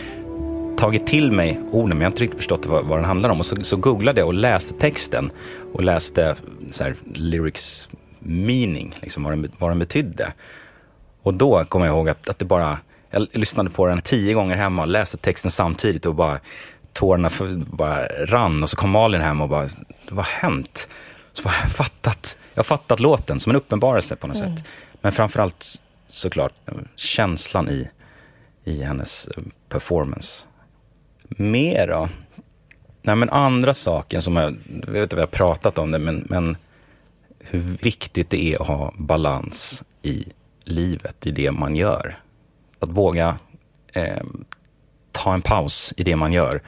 tagit 0.78 1.08
till 1.08 1.32
mig 1.32 1.60
orden 1.72 1.90
men 1.90 2.02
jag 2.02 2.06
har 2.06 2.12
inte 2.12 2.24
riktigt 2.24 2.40
förstått 2.40 2.66
vad, 2.66 2.86
vad 2.86 2.98
den 2.98 3.06
handlar 3.06 3.30
om. 3.30 3.40
Och 3.40 3.46
så, 3.46 3.56
så 3.64 3.78
googlade 3.78 4.22
jag 4.22 4.28
och 4.28 4.34
läste 4.34 4.74
texten 4.74 5.32
och 5.74 5.84
läste 5.84 6.36
så 6.72 6.84
här, 6.84 6.96
lyrics 7.14 7.90
meaning, 8.20 8.96
liksom 9.02 9.24
vad, 9.24 9.34
den, 9.34 9.52
vad 9.58 9.72
den 9.72 9.80
betydde. 9.80 10.34
Och 11.24 11.34
då 11.34 11.66
kommer 11.66 11.86
jag 11.86 11.96
ihåg 11.96 12.10
att, 12.10 12.30
att 12.30 12.40
det 12.40 12.46
bara, 12.46 12.78
jag 13.10 13.28
lyssnade 13.32 13.70
på 13.70 13.88
den 13.88 14.02
tio 14.02 14.34
gånger 14.34 14.56
hemma 14.56 14.82
och 14.82 14.88
läste 14.88 15.18
texten 15.18 15.52
samtidigt 15.52 16.06
och 16.06 16.16
bara 16.16 16.40
tårarna 16.94 17.30
för, 17.30 17.56
bara 17.56 18.08
rann 18.08 18.64
och 18.64 18.70
så 18.70 18.78
kom 18.78 18.90
Malin 18.90 19.22
hem 19.22 19.42
och 19.42 19.50
bara, 19.50 19.70
vad 20.10 20.26
har 20.26 20.50
hänt? 20.50 20.88
Så 21.34 21.44
bara, 21.44 21.54
jag 21.54 21.62
har 21.62 21.70
fattat, 21.70 22.38
jag 22.54 22.60
har 22.60 22.64
fattat 22.64 23.00
låten 23.00 23.40
som 23.40 23.50
en 23.50 23.56
uppenbarelse 23.56 24.16
på 24.16 24.28
något 24.28 24.38
sätt. 24.38 24.64
Men 25.02 25.12
framförallt 25.12 25.82
såklart 26.08 26.54
eh, 26.66 26.74
känslan 26.96 27.70
i, 27.70 27.90
i 28.64 28.84
hennes 28.84 29.28
eh, 29.28 29.44
performance. 29.70 30.46
Mer 31.28 31.88
då? 31.88 32.10
Nej 33.02 33.16
men 33.16 33.30
andra 33.30 33.74
saker 33.74 34.20
som 34.20 34.36
jag, 34.36 34.56
jag 34.86 34.92
vet 34.92 35.04
inte 35.04 35.16
jag 35.16 35.22
har 35.22 35.28
pratat 35.28 35.78
om 35.78 35.92
det, 35.92 36.00
men, 36.00 36.28
men 36.30 36.58
hur 37.40 37.78
viktigt 37.82 38.30
det 38.30 38.54
är 38.54 38.62
att 38.62 38.68
ha 38.68 38.94
balans 38.98 39.84
i 40.02 40.26
livet, 40.64 41.28
i 41.28 41.32
det 41.32 41.52
man 41.52 41.76
gör. 41.76 42.20
Att 42.80 42.90
våga 42.90 43.38
eh, 43.94 44.24
ta 45.12 45.34
en 45.34 45.42
paus 45.42 45.94
i 45.98 46.04
det 46.04 46.16
man 46.16 46.34
gör 46.34 46.62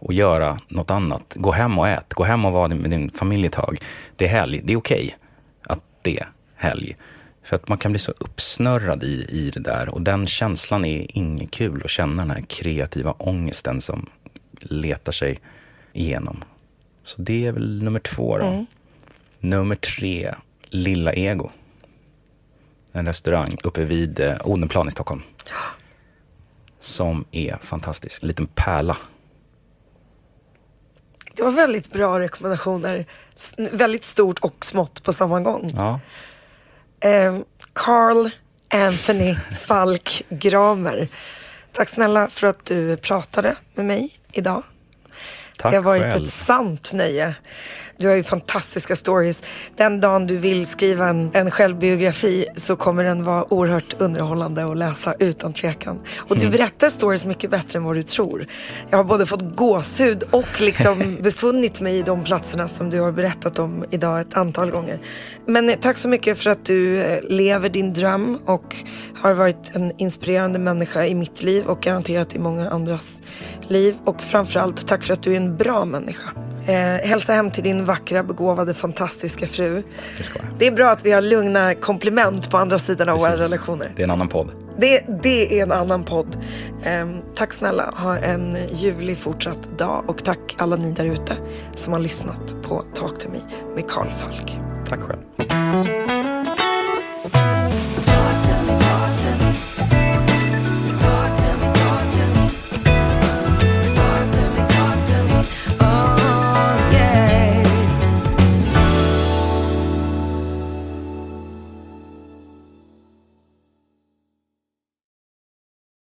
och 0.00 0.12
göra 0.12 0.58
något 0.68 0.90
annat. 0.90 1.22
Gå 1.34 1.52
hem 1.52 1.78
och 1.78 1.88
ät, 1.88 2.14
gå 2.14 2.24
hem 2.24 2.44
och 2.44 2.52
vara 2.52 2.68
med 2.68 2.90
din 2.90 3.10
familj 3.10 3.46
ett 3.46 3.52
tag. 3.52 3.80
Det 4.16 4.24
är 4.24 4.28
helg, 4.28 4.60
det 4.64 4.72
är 4.72 4.76
okej 4.76 5.16
att 5.62 5.82
det 6.02 6.18
är 6.18 6.28
helg. 6.54 6.96
För 7.42 7.56
att 7.56 7.68
man 7.68 7.78
kan 7.78 7.92
bli 7.92 7.98
så 7.98 8.12
uppsnörrad 8.18 9.04
i, 9.04 9.26
i 9.28 9.50
det 9.50 9.60
där 9.60 9.88
och 9.88 10.02
den 10.02 10.26
känslan 10.26 10.84
är 10.84 11.16
inget 11.16 11.50
kul 11.50 11.82
att 11.84 11.90
känna 11.90 12.22
den 12.22 12.30
här 12.30 12.44
kreativa 12.48 13.12
ångesten 13.12 13.80
som 13.80 14.06
letar 14.60 15.12
sig 15.12 15.38
igenom. 15.92 16.44
Så 17.04 17.22
det 17.22 17.46
är 17.46 17.52
väl 17.52 17.82
nummer 17.82 18.00
två 18.00 18.38
då. 18.38 18.64
Nummer 19.40 19.76
tre, 19.76 20.34
Lilla 20.68 21.12
Ego. 21.12 21.50
En 22.92 23.06
restaurang 23.06 23.56
uppe 23.64 23.84
vid 23.84 24.20
eh, 24.20 24.36
Odenplan 24.44 24.88
i 24.88 24.90
Stockholm. 24.90 25.22
Som 26.80 27.24
är 27.30 27.56
fantastisk. 27.56 28.22
En 28.22 28.28
liten 28.28 28.46
pärla. 28.46 28.96
Det 31.34 31.42
var 31.42 31.50
väldigt 31.50 31.92
bra 31.92 32.18
rekommendationer. 32.20 33.06
S- 33.36 33.52
väldigt 33.56 34.04
stort 34.04 34.38
och 34.38 34.64
smått 34.64 35.02
på 35.02 35.12
samma 35.12 35.40
gång. 35.40 35.72
Ja. 35.76 36.00
Eh, 37.08 37.36
Carl 37.72 38.30
Anthony 38.74 39.36
Falk 39.66 40.22
Gramer. 40.28 41.08
Tack 41.72 41.88
snälla 41.88 42.28
för 42.28 42.46
att 42.46 42.64
du 42.64 42.96
pratade 42.96 43.56
med 43.74 43.86
mig 43.86 44.18
idag. 44.32 44.62
Tack 45.58 45.72
det 45.72 45.76
har 45.76 45.84
varit 45.84 46.02
själv. 46.02 46.24
ett 46.26 46.32
sant 46.32 46.92
nöje. 46.92 47.34
Du 48.00 48.08
har 48.08 48.14
ju 48.14 48.22
fantastiska 48.22 48.96
stories. 48.96 49.42
Den 49.76 50.00
dagen 50.00 50.26
du 50.26 50.36
vill 50.36 50.66
skriva 50.66 51.08
en, 51.08 51.30
en 51.34 51.50
självbiografi 51.50 52.46
så 52.56 52.76
kommer 52.76 53.04
den 53.04 53.22
vara 53.22 53.52
oerhört 53.52 53.94
underhållande 53.98 54.64
att 54.64 54.76
läsa 54.76 55.14
utan 55.18 55.52
tvekan. 55.52 56.00
Och 56.18 56.38
du 56.38 56.48
berättar 56.50 56.88
stories 56.88 57.24
mycket 57.24 57.50
bättre 57.50 57.78
än 57.78 57.84
vad 57.84 57.96
du 57.96 58.02
tror. 58.02 58.46
Jag 58.90 58.96
har 58.96 59.04
både 59.04 59.26
fått 59.26 59.56
gåshud 59.56 60.22
och 60.30 60.60
liksom 60.60 61.16
befunnit 61.20 61.80
mig 61.80 61.98
i 61.98 62.02
de 62.02 62.24
platserna 62.24 62.68
som 62.68 62.90
du 62.90 63.00
har 63.00 63.12
berättat 63.12 63.58
om 63.58 63.84
idag 63.90 64.20
ett 64.20 64.36
antal 64.36 64.70
gånger. 64.70 65.00
Men 65.46 65.70
eh, 65.70 65.78
tack 65.80 65.96
så 65.96 66.08
mycket 66.08 66.38
för 66.38 66.50
att 66.50 66.64
du 66.64 66.98
eh, 66.98 67.22
lever 67.22 67.68
din 67.68 67.92
dröm 67.92 68.38
och 68.44 68.76
har 69.14 69.34
varit 69.34 69.70
en 69.72 69.92
inspirerande 70.00 70.58
människa 70.58 71.06
i 71.06 71.14
mitt 71.14 71.42
liv 71.42 71.66
och 71.66 71.80
garanterat 71.80 72.34
i 72.34 72.38
många 72.38 72.70
andras 72.70 73.22
liv. 73.68 73.96
Och 74.04 74.22
framförallt 74.22 74.88
tack 74.88 75.02
för 75.02 75.14
att 75.14 75.22
du 75.22 75.32
är 75.32 75.36
en 75.36 75.56
bra 75.56 75.84
människa. 75.84 76.30
Eh, 76.70 77.08
hälsa 77.08 77.32
hem 77.32 77.50
till 77.50 77.64
din 77.64 77.84
vackra, 77.84 78.22
begåvade, 78.22 78.74
fantastiska 78.74 79.46
fru. 79.46 79.82
Det 80.16 80.22
ska 80.22 80.38
jag. 80.38 80.46
Det 80.58 80.66
är 80.66 80.72
bra 80.72 80.90
att 80.90 81.06
vi 81.06 81.12
har 81.12 81.22
lugna 81.22 81.74
komplement 81.74 82.50
på 82.50 82.56
andra 82.58 82.78
sidan 82.78 83.08
av 83.08 83.18
våra 83.18 83.30
Precis. 83.30 83.52
relationer. 83.52 83.92
Det 83.96 84.02
är 84.02 84.04
en 84.04 84.10
annan 84.10 84.28
podd. 84.28 84.48
Det, 84.78 85.04
det 85.22 85.58
är 85.58 85.62
en 85.62 85.72
annan 85.72 86.04
podd. 86.04 86.36
Ehm, 86.84 87.16
tack 87.34 87.52
snälla, 87.52 87.94
ha 87.96 88.16
en 88.18 88.58
ljuvlig 88.72 89.18
fortsatt 89.18 89.78
dag 89.78 90.04
och 90.06 90.24
tack 90.24 90.54
alla 90.58 90.76
ni 90.76 90.92
där 90.92 91.04
ute 91.04 91.36
som 91.74 91.92
har 91.92 92.00
lyssnat 92.00 92.54
på 92.62 92.84
Talk 92.94 93.18
to 93.18 93.28
me 93.28 93.38
med 93.74 93.88
Karl 93.90 94.08
Falk. 94.10 94.58
Tack 94.88 95.00
själv. 95.00 95.20